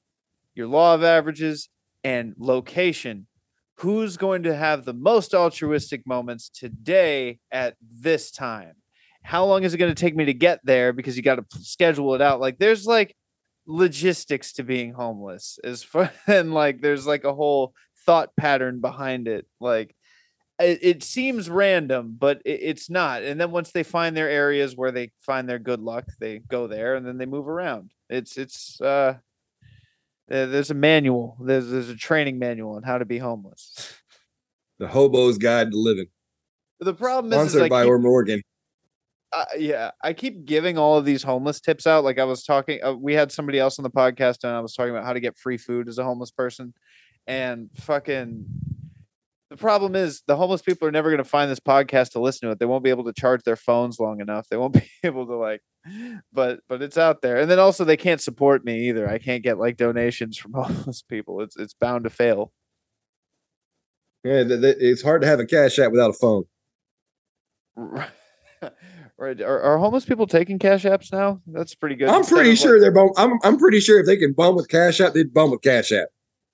your 0.56 0.68
law 0.68 0.96
of 0.96 1.04
averages 1.04 1.70
and 2.04 2.34
location. 2.38 3.28
Who's 3.76 4.18
going 4.18 4.44
to 4.44 4.56
have 4.56 4.86
the 4.86 4.94
most 4.94 5.36
altruistic 5.36 6.08
moments 6.08 6.50
today 6.50 7.38
at 7.52 7.76
this 7.82 8.32
time? 8.32 8.74
How 9.22 9.46
long 9.46 9.64
is 9.64 9.74
it 9.74 9.78
going 9.78 9.94
to 9.94 10.02
take 10.02 10.16
me 10.16 10.26
to 10.26 10.34
get 10.34 10.60
there 10.64 10.94
because 10.94 11.16
you 11.16 11.22
got 11.22 11.36
to 11.36 11.46
schedule 11.60 12.16
it 12.16 12.22
out? 12.22 12.40
Like 12.40 12.58
there's 12.58 12.88
like 12.88 13.16
logistics 13.68 14.54
to 14.54 14.64
being 14.64 14.94
homeless 14.94 15.60
as 15.64 15.84
far 15.84 16.12
and 16.28 16.54
like 16.54 16.82
there's 16.82 17.06
like 17.06 17.24
a 17.24 17.34
whole 17.34 17.74
thought 18.06 18.30
pattern 18.38 18.80
behind 18.80 19.28
it 19.28 19.46
like 19.60 19.94
it, 20.60 20.80
it 20.82 21.04
seems 21.04 21.50
random 21.50 22.16
but 22.18 22.42
it, 22.46 22.60
it's 22.62 22.90
not 22.90 23.24
and 23.24 23.40
then 23.40 23.52
once 23.52 23.72
they 23.72 23.84
find 23.84 24.16
their 24.18 24.30
areas 24.30 24.76
where 24.76 24.92
they 24.92 25.12
find 25.20 25.48
their 25.48 25.60
good 25.60 25.80
luck 25.80 26.06
they 26.20 26.40
go 26.40 26.68
there 26.68 26.96
and 26.96 27.06
then 27.06 27.18
they 27.18 27.26
move 27.26 27.48
around 27.48 27.92
it's 28.10 28.38
it's 28.38 28.80
uh 28.82 29.16
there's 30.28 30.72
a 30.72 30.74
manual 30.74 31.38
there's 31.42 31.70
there's 31.70 31.90
a 31.90 31.96
training 31.96 32.38
manual 32.40 32.76
on 32.76 32.84
how 32.84 32.98
to 32.98 33.06
be 33.06 33.18
homeless 33.18 33.94
The 34.80 34.88
hobo's 34.88 35.38
guide 35.38 35.72
to 35.72 35.78
living, 35.78 36.08
the 36.80 36.94
problem 36.94 37.34
is, 37.34 37.40
is 37.48 37.52
sponsored 37.54 37.66
I 37.66 37.70
by 37.70 37.84
keep- 37.84 37.90
Or 37.92 38.00
Morgan. 38.00 38.42
uh, 39.34 39.46
yeah, 39.58 39.92
I 40.04 40.14
keep 40.14 40.46
giving 40.46 40.78
all 40.78 40.98
of 40.98 41.04
these 41.06 41.24
homeless 41.24 41.60
tips 41.60 41.86
out. 41.88 42.04
Like 42.04 42.20
I 42.20 42.24
was 42.26 42.44
talking, 42.44 42.80
uh, 42.84 42.94
we 42.94 43.14
had 43.14 43.32
somebody 43.32 43.58
else 43.60 43.80
on 43.80 43.84
the 43.84 43.90
podcast, 43.90 44.44
and 44.44 44.54
I 44.54 44.60
was 44.62 44.74
talking 44.76 44.92
about 44.92 45.04
how 45.04 45.14
to 45.14 45.20
get 45.20 45.36
free 45.38 45.58
food 45.58 45.88
as 45.90 45.98
a 45.98 46.04
homeless 46.04 46.32
person. 46.32 46.74
And 47.26 47.70
fucking, 47.82 48.46
the 49.50 49.58
problem 49.58 49.96
is 49.96 50.24
the 50.28 50.36
homeless 50.36 50.62
people 50.62 50.88
are 50.88 50.92
never 50.92 51.10
going 51.10 51.24
to 51.24 51.30
find 51.30 51.50
this 51.50 51.60
podcast 51.60 52.12
to 52.12 52.20
listen 52.20 52.48
to 52.48 52.52
it. 52.52 52.60
They 52.60 52.66
won't 52.66 52.84
be 52.84 52.90
able 52.90 53.06
to 53.06 53.14
charge 53.14 53.44
their 53.44 53.56
phones 53.56 54.00
long 54.00 54.20
enough. 54.20 54.48
They 54.50 54.58
won't 54.58 54.74
be 54.74 54.90
able 55.04 55.26
to 55.28 55.36
like, 55.36 55.62
but 56.34 56.60
but 56.68 56.82
it's 56.82 56.98
out 56.98 57.22
there. 57.22 57.38
And 57.38 57.50
then 57.50 57.60
also 57.60 57.84
they 57.86 57.98
can't 57.98 58.22
support 58.22 58.66
me 58.66 58.90
either. 58.90 59.10
I 59.10 59.20
can't 59.20 59.44
get 59.44 59.58
like 59.58 59.78
donations 59.78 60.38
from 60.38 60.54
homeless 60.56 61.02
people. 61.02 61.42
It's 61.42 61.56
it's 61.56 61.74
bound 61.74 62.04
to 62.04 62.10
fail. 62.10 62.52
Yeah, 64.24 64.44
it's 64.48 65.02
hard 65.02 65.22
to 65.22 65.28
have 65.28 65.40
a 65.40 65.46
cash 65.46 65.80
app 65.80 65.92
without 65.92 66.10
a 66.10 66.14
phone. 66.14 66.44
right? 69.18 69.42
Are, 69.42 69.62
are 69.62 69.78
homeless 69.78 70.04
people 70.06 70.28
taking 70.28 70.60
cash 70.60 70.84
apps 70.84 71.14
now? 71.14 71.40
That's 71.48 71.76
pretty 71.76 71.96
good. 71.96 72.10
I'm 72.10 72.18
Instead 72.18 72.36
pretty 72.36 72.50
of, 72.50 72.54
like- 72.58 72.62
sure 72.64 72.80
they're 72.82 72.92
bum. 72.92 73.12
I'm 73.16 73.40
I'm 73.44 73.58
pretty 73.58 73.80
sure 73.80 74.00
if 74.00 74.06
they 74.06 74.18
can 74.18 74.34
bum 74.34 74.56
with 74.56 74.68
cash 74.68 75.00
app, 75.00 75.14
they'd 75.14 75.34
bum 75.34 75.52
with 75.52 75.62
cash 75.62 75.92
app. 75.92 76.10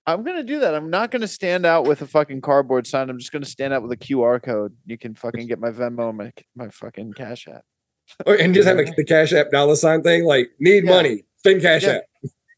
I'm 0.05 0.23
gonna 0.23 0.43
do 0.43 0.59
that. 0.59 0.75
I'm 0.75 0.89
not 0.89 1.11
gonna 1.11 1.27
stand 1.27 1.65
out 1.65 1.85
with 1.87 2.01
a 2.01 2.07
fucking 2.07 2.41
cardboard 2.41 2.85
sign. 2.87 3.09
I'm 3.09 3.17
just 3.19 3.31
gonna 3.31 3.45
stand 3.45 3.73
out 3.73 3.81
with 3.83 3.91
a 3.91 3.97
QR 3.97 4.41
code. 4.43 4.75
You 4.85 4.97
can 4.97 5.13
fucking 5.15 5.47
get 5.47 5.59
my 5.59 5.69
Venmo 5.71 6.09
and 6.09 6.17
my 6.17 6.33
my 6.55 6.69
fucking 6.69 7.13
Cash 7.13 7.47
App. 7.47 7.63
Or- 8.25 8.35
And 8.35 8.53
just 8.53 8.67
have 8.67 8.79
a, 8.79 8.83
the 8.83 9.05
cash 9.05 9.31
app 9.31 9.49
dollar 9.51 9.75
sign 9.77 10.03
thing, 10.03 10.25
like 10.25 10.49
need 10.59 10.83
Yeah. 10.83 10.89
money, 10.91 11.23
send 11.43 11.61
cash 11.61 11.83
Yeah. 11.83 11.89
app. 11.91 12.03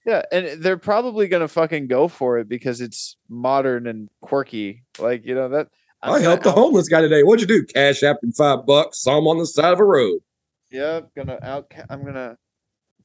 Yeah, 0.07 0.21
and 0.31 0.61
they're 0.63 0.77
probably 0.77 1.27
gonna 1.27 1.47
fucking 1.47 1.87
go 1.87 2.07
for 2.07 2.39
it 2.39 2.47
because 2.49 2.81
it's 2.81 3.15
modern 3.29 3.85
and 3.87 4.09
quirky. 4.21 4.83
Like 4.99 5.23
you 5.25 5.35
know 5.35 5.49
that. 5.49 5.67
I'm 6.01 6.13
I 6.15 6.19
helped 6.21 6.43
the 6.43 6.49
out- 6.49 6.55
homeless 6.55 6.89
guy 6.89 7.01
today. 7.01 7.21
What'd 7.23 7.47
you 7.47 7.47
do? 7.61 7.65
Cash 7.65 8.01
app 8.03 8.17
and 8.23 8.35
five 8.35 8.65
bucks. 8.65 9.01
Saw 9.03 9.17
him 9.19 9.27
on 9.27 9.37
the 9.37 9.45
side 9.45 9.71
of 9.73 9.79
a 9.79 9.83
road. 9.83 10.19
Yep, 10.71 11.11
gonna 11.15 11.37
out. 11.43 11.71
I'm 11.89 12.03
gonna 12.03 12.37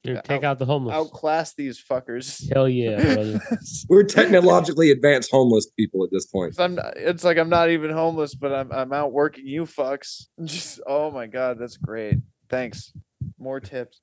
Dude, 0.02 0.24
take 0.24 0.44
out 0.44 0.58
the 0.58 0.64
homeless. 0.64 0.94
outclass 0.94 1.52
these 1.54 1.82
fuckers. 1.82 2.50
Hell 2.54 2.68
yeah, 2.68 2.96
brother. 3.14 3.40
We're 3.88 4.04
technologically 4.04 4.90
advanced 4.90 5.30
homeless 5.30 5.66
people 5.78 6.04
at 6.04 6.10
this 6.10 6.26
point. 6.26 6.54
I'm 6.58 6.76
not, 6.76 6.94
it's 6.96 7.22
like 7.22 7.36
I'm 7.36 7.50
not 7.50 7.68
even 7.70 7.90
homeless, 7.90 8.34
but 8.34 8.52
I'm 8.52 8.72
I'm 8.72 8.92
out 8.94 9.12
working 9.12 9.46
you 9.46 9.64
fucks. 9.66 10.24
Just 10.44 10.80
oh 10.86 11.10
my 11.10 11.26
god, 11.26 11.58
that's 11.58 11.76
great. 11.76 12.16
Thanks. 12.48 12.92
More 13.38 13.60
tips. 13.60 14.00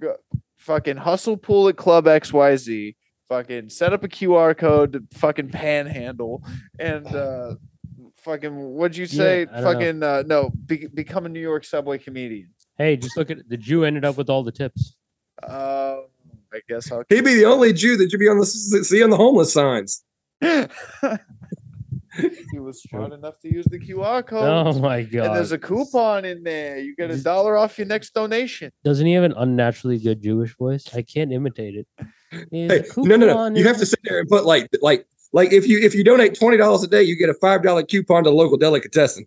Go- 0.00 0.16
Fucking 0.58 0.98
hustle 0.98 1.38
pool 1.38 1.68
at 1.68 1.76
Club 1.78 2.04
XYZ. 2.04 2.94
Fucking 3.30 3.70
set 3.70 3.94
up 3.94 4.04
a 4.04 4.08
QR 4.08 4.54
code 4.56 4.92
to 4.92 5.02
fucking 5.14 5.48
panhandle 5.50 6.44
and 6.78 7.06
uh 7.06 7.54
fucking 8.24 8.54
what'd 8.74 8.96
you 8.96 9.06
say? 9.06 9.46
I 9.50 9.62
fucking 9.62 10.02
uh 10.02 10.24
no, 10.26 10.50
be, 10.66 10.86
become 10.92 11.24
a 11.24 11.28
New 11.30 11.40
York 11.40 11.64
subway 11.64 11.96
comedian. 11.96 12.50
hey, 12.76 12.96
just 12.98 13.16
look 13.16 13.30
at 13.30 13.38
it. 13.38 13.48
The 13.48 13.56
Jew 13.56 13.84
ended 13.84 14.04
up 14.04 14.18
with 14.18 14.28
all 14.28 14.42
the 14.42 14.52
tips. 14.52 14.96
Uh 15.42 15.96
I 16.52 16.60
guess 16.68 16.90
I'll 16.90 17.04
He'd 17.08 17.24
be 17.24 17.34
the 17.34 17.44
only 17.44 17.72
Jew 17.72 17.96
that 17.96 18.12
you'd 18.12 18.18
be 18.18 18.28
on 18.28 18.38
the 18.38 18.46
see 18.46 19.02
on 19.02 19.10
the 19.10 19.16
homeless 19.16 19.52
signs. 19.52 20.02
he 22.50 22.58
was 22.58 22.82
smart 22.82 23.12
enough 23.12 23.38
to 23.40 23.52
use 23.52 23.66
the 23.70 23.78
QR 23.78 24.26
code. 24.26 24.42
Oh 24.44 24.78
my 24.80 25.02
god! 25.02 25.26
and 25.26 25.36
there's 25.36 25.52
a 25.52 25.58
coupon 25.58 26.24
in 26.24 26.42
there. 26.42 26.78
You 26.78 26.96
get 26.96 27.10
a 27.10 27.22
dollar 27.22 27.56
off 27.56 27.78
your 27.78 27.86
next 27.86 28.14
donation. 28.14 28.72
Doesn't 28.84 29.06
he 29.06 29.12
have 29.12 29.24
an 29.24 29.34
unnaturally 29.36 29.98
good 29.98 30.22
Jewish 30.22 30.56
voice? 30.56 30.92
I 30.94 31.02
can't 31.02 31.32
imitate 31.32 31.76
it. 31.76 31.86
Hey, 32.50 32.84
no, 32.96 33.16
no, 33.16 33.48
no. 33.48 33.56
You 33.58 33.66
have 33.66 33.78
to 33.78 33.86
sit 33.86 34.00
there 34.04 34.20
and 34.20 34.28
put 34.28 34.44
like 34.44 34.68
like 34.82 35.06
like 35.32 35.52
if 35.52 35.68
you 35.68 35.78
if 35.80 35.94
you 35.94 36.02
donate 36.02 36.38
twenty 36.38 36.56
dollars 36.56 36.82
a 36.82 36.88
day, 36.88 37.02
you 37.02 37.16
get 37.16 37.28
a 37.28 37.34
five 37.34 37.62
dollar 37.62 37.82
coupon 37.82 38.24
to 38.24 38.30
local 38.30 38.56
delicatessen. 38.56 39.26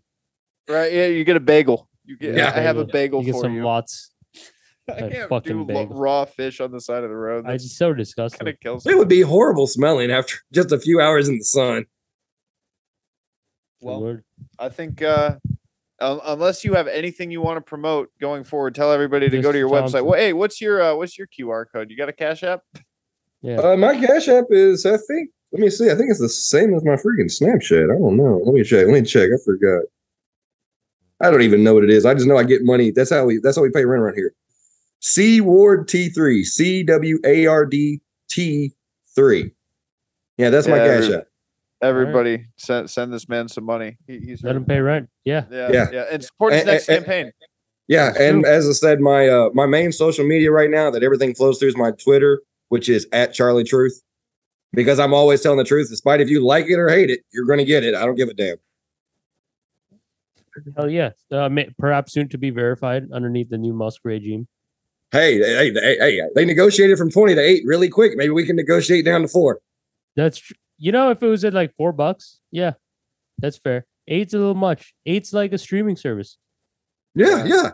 Right? 0.67 0.91
Yeah, 0.91 1.07
you 1.07 1.23
get 1.23 1.35
a 1.35 1.41
bagel. 1.41 1.89
You 2.05 2.17
get. 2.17 2.35
Yeah. 2.35 2.51
I 2.55 2.59
have 2.59 2.77
a 2.77 2.85
Bagel. 2.85 2.91
bagel 2.91 3.19
You 3.21 3.25
get 3.27 3.31
for 3.33 3.41
some 3.41 3.55
you. 3.55 3.63
lots. 3.63 4.12
I 4.89 4.99
a 4.99 5.09
can't 5.11 5.29
fucking 5.29 5.57
do 5.57 5.65
bagel. 5.65 5.95
raw 5.95 6.25
fish 6.25 6.59
on 6.59 6.71
the 6.71 6.81
side 6.81 7.03
of 7.03 7.09
the 7.09 7.15
road. 7.15 7.45
I 7.45 7.51
That's 7.51 7.63
just 7.63 7.77
so 7.77 7.93
disgusting. 7.93 8.45
gonna 8.45 8.57
kill. 8.57 8.81
It 8.85 8.97
would 8.97 9.07
be 9.07 9.21
horrible 9.21 9.67
smelling 9.67 10.11
after 10.11 10.35
just 10.51 10.71
a 10.71 10.79
few 10.79 10.99
hours 10.99 11.29
in 11.29 11.37
the 11.37 11.43
sun. 11.43 11.85
Good 13.81 13.87
Well, 13.87 13.99
lord. 14.01 14.23
I 14.59 14.69
think 14.69 15.01
uh, 15.01 15.37
un- 15.99 16.19
unless 16.25 16.63
you 16.65 16.73
have 16.73 16.87
anything 16.87 17.31
you 17.31 17.41
want 17.41 17.57
to 17.57 17.61
promote 17.61 18.09
going 18.19 18.43
forward, 18.43 18.75
tell 18.75 18.91
everybody 18.91 19.29
to 19.29 19.41
go 19.41 19.51
to 19.51 19.57
your 19.57 19.69
Thompson. 19.69 20.01
website. 20.01 20.05
Well, 20.05 20.19
hey, 20.19 20.33
what's 20.33 20.59
your 20.59 20.81
uh, 20.81 20.95
what's 20.95 21.17
your 21.17 21.27
QR 21.27 21.65
code? 21.71 21.89
You 21.89 21.97
got 21.97 22.09
a 22.09 22.13
Cash 22.13 22.43
App? 22.43 22.61
Yeah. 23.45 23.57
Uh, 23.57 23.75
my 23.75 23.99
cash 23.99 24.29
app 24.29 24.45
is 24.51 24.85
I 24.85 24.95
think 24.95 25.29
let 25.51 25.59
me 25.59 25.69
see. 25.69 25.91
I 25.91 25.95
think 25.95 26.09
it's 26.09 26.21
the 26.21 26.29
same 26.29 26.73
as 26.73 26.85
my 26.85 26.95
freaking 26.95 27.25
Snapchat. 27.29 27.93
I 27.93 27.99
don't 27.99 28.15
know. 28.15 28.41
Let 28.45 28.53
me 28.53 28.63
check. 28.63 28.85
Let 28.87 28.93
me 28.93 29.01
check. 29.01 29.31
I 29.33 29.37
forgot. 29.43 29.83
I 31.19 31.29
don't 31.29 31.41
even 31.41 31.61
know 31.61 31.73
what 31.73 31.83
it 31.83 31.89
is. 31.89 32.05
I 32.05 32.13
just 32.13 32.25
know 32.25 32.37
I 32.37 32.45
get 32.45 32.63
money. 32.63 32.91
That's 32.91 33.09
how 33.09 33.25
we 33.25 33.39
that's 33.43 33.57
how 33.57 33.61
we 33.63 33.69
pay 33.69 33.83
rent 33.83 34.01
around 34.01 34.15
here. 34.15 34.33
C 35.05 35.41
Ward 35.41 35.89
T3. 35.89 36.43
C 36.45 36.81
W 36.83 37.19
A 37.25 37.45
R 37.45 37.65
D 37.65 37.99
T 38.29 38.71
three. 39.13 39.51
Yeah, 40.37 40.49
that's 40.49 40.65
my 40.67 40.77
Yeah, 40.77 40.87
cash 40.87 41.03
every- 41.03 41.15
app. 41.17 41.27
Everybody, 41.81 42.45
send 42.55 42.89
send 42.89 43.11
this 43.13 43.27
man 43.27 43.49
some 43.49 43.65
money. 43.65 43.97
He, 44.07 44.17
he's 44.19 44.41
Let 44.41 44.55
him 44.55 44.63
pay 44.63 44.79
rent. 44.79 45.09
Yeah. 45.25 45.43
yeah, 45.51 45.69
Yeah. 45.73 45.87
yeah, 45.91 46.05
and 46.09 46.23
support 46.23 46.53
his 46.53 46.61
And- 46.61 46.67
next 46.71 46.87
and- 46.87 47.05
campaign. 47.05 47.31
Yeah, 47.89 48.13
and 48.17 48.45
as 48.45 48.65
I 48.67 48.71
said, 48.71 49.01
my 49.01 49.27
uh 49.27 49.49
my 49.53 49.65
main 49.65 49.91
social 49.91 50.25
media 50.25 50.49
right 50.51 50.69
now 50.69 50.89
that 50.89 51.03
everything 51.03 51.35
flows 51.35 51.59
through 51.59 51.67
is 51.67 51.75
my 51.77 51.91
Twitter, 51.91 52.41
which 52.69 52.87
is 52.87 53.05
at 53.11 53.33
Charlie 53.33 53.65
Truth. 53.65 54.01
Because 54.71 54.99
I'm 54.99 55.13
always 55.13 55.41
telling 55.41 55.57
the 55.57 55.65
truth, 55.65 55.89
despite 55.89 56.21
if 56.21 56.29
you 56.29 56.43
like 56.43 56.67
it 56.69 56.79
or 56.79 56.87
hate 56.87 57.09
it, 57.09 57.19
you're 57.33 57.45
gonna 57.45 57.65
get 57.65 57.83
it. 57.83 57.93
I 57.93 58.05
don't 58.05 58.15
give 58.15 58.29
a 58.29 58.33
damn. 58.33 58.55
Hell 60.77 60.89
yeah. 60.89 61.09
Uh, 61.29 61.49
ma- 61.49 61.63
perhaps 61.77 62.13
soon 62.13 62.29
to 62.29 62.37
be 62.37 62.49
verified 62.51 63.03
underneath 63.11 63.49
the 63.49 63.57
new 63.57 63.73
Musk 63.73 64.01
regime. 64.05 64.47
Hey, 65.13 65.37
hey, 65.37 65.71
hey, 65.71 65.97
hey, 65.99 66.21
they 66.33 66.43
negotiated 66.43 66.97
from 66.97 67.11
20 67.11 67.35
to 67.35 67.41
8 67.41 67.63
really 67.67 67.87
quick. 67.87 68.13
Maybe 68.17 68.31
we 68.31 68.47
can 68.47 68.55
negotiate 68.55 69.05
down 69.05 69.21
to 69.21 69.27
four. 69.27 69.59
That's 70.15 70.39
tr- 70.39 70.53
you 70.79 70.91
know, 70.91 71.11
if 71.11 71.21
it 71.21 71.27
was 71.27 71.45
at 71.45 71.53
like 71.53 71.75
four 71.77 71.91
bucks, 71.91 72.39
yeah, 72.49 72.73
that's 73.37 73.57
fair. 73.57 73.85
Eight's 74.07 74.33
a 74.33 74.39
little 74.39 74.55
much. 74.55 74.95
Eight's 75.05 75.31
like 75.31 75.53
a 75.53 75.59
streaming 75.59 75.97
service. 75.97 76.39
Yeah, 77.13 77.45
yeah. 77.45 77.71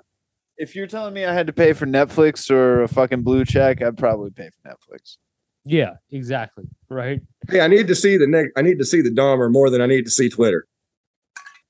if 0.57 0.75
you're 0.75 0.85
telling 0.85 1.13
me 1.13 1.23
I 1.23 1.33
had 1.33 1.47
to 1.47 1.53
pay 1.53 1.71
for 1.71 1.85
Netflix 1.85 2.51
or 2.51 2.83
a 2.83 2.89
fucking 2.89 3.23
blue 3.23 3.45
check, 3.45 3.81
I'd 3.81 3.97
probably 3.97 4.31
pay 4.31 4.49
for 4.49 4.69
Netflix. 4.69 5.15
Yeah, 5.63 5.93
exactly. 6.11 6.65
Right. 6.89 7.21
Hey, 7.49 7.61
I 7.61 7.67
need 7.67 7.87
to 7.87 7.95
see 7.95 8.17
the 8.17 8.27
next. 8.27 8.51
I 8.57 8.61
need 8.61 8.79
to 8.79 8.85
see 8.85 9.01
the 9.01 9.11
Dahmer 9.11 9.49
more 9.49 9.69
than 9.69 9.81
I 9.81 9.85
need 9.85 10.03
to 10.03 10.11
see 10.11 10.27
Twitter. 10.27 10.67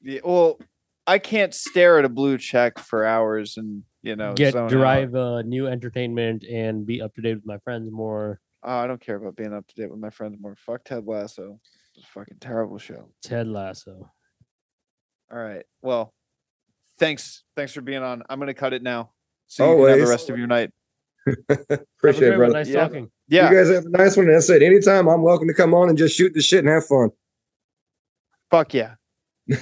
Yeah, 0.01 0.21
well, 0.23 0.59
I 1.05 1.19
can't 1.19 1.53
stare 1.53 1.99
at 1.99 2.05
a 2.05 2.09
blue 2.09 2.39
check 2.39 2.79
for 2.79 3.05
hours 3.05 3.55
and 3.55 3.83
you 4.01 4.15
know 4.15 4.33
Get 4.33 4.53
zone 4.53 4.63
out. 4.65 4.69
derive 4.69 5.15
uh, 5.15 5.41
new 5.43 5.67
entertainment 5.67 6.43
and 6.43 6.85
be 6.85 7.01
up 7.01 7.13
to 7.15 7.21
date 7.21 7.35
with 7.35 7.45
my 7.45 7.57
friends 7.59 7.91
more. 7.91 8.39
Oh, 8.63 8.77
I 8.77 8.87
don't 8.87 8.99
care 9.01 9.15
about 9.15 9.35
being 9.35 9.53
up 9.53 9.65
to 9.67 9.75
date 9.75 9.89
with 9.89 9.99
my 9.99 10.09
friends 10.09 10.37
more. 10.39 10.55
Fuck 10.55 10.83
Ted 10.85 11.05
Lasso. 11.05 11.59
It's 11.95 12.05
a 12.05 12.07
fucking 12.09 12.37
terrible 12.39 12.77
show. 12.77 13.09
Ted 13.23 13.47
Lasso. 13.47 14.11
All 15.31 15.37
right. 15.39 15.65
Well, 15.81 16.13
thanks. 16.97 17.43
Thanks 17.55 17.73
for 17.73 17.81
being 17.81 18.03
on. 18.03 18.23
I'm 18.29 18.39
gonna 18.39 18.53
cut 18.53 18.73
it 18.73 18.83
now. 18.83 19.11
So 19.47 19.71
you 19.71 19.77
can 19.85 19.89
have 19.97 20.05
the 20.07 20.11
rest 20.11 20.29
of 20.29 20.37
your 20.37 20.47
night. 20.47 20.71
Appreciate 21.97 22.33
it, 22.33 22.37
brother. 22.37 22.53
Nice 22.53 22.67
Yeah. 22.69 22.79
talking. 22.81 23.09
Yeah. 23.27 23.49
You 23.49 23.57
guys 23.57 23.69
have 23.69 23.85
a 23.85 23.89
nice 23.89 24.15
one. 24.17 24.27
And 24.27 24.35
I 24.35 24.39
said, 24.39 24.61
anytime 24.61 25.07
I'm 25.07 25.21
welcome 25.21 25.47
to 25.47 25.53
come 25.53 25.73
on 25.73 25.89
and 25.89 25.97
just 25.97 26.15
shoot 26.15 26.33
the 26.33 26.41
shit 26.41 26.59
and 26.59 26.67
have 26.69 26.85
fun. 26.85 27.09
fuck 28.49 28.73
yeah. 28.73 28.95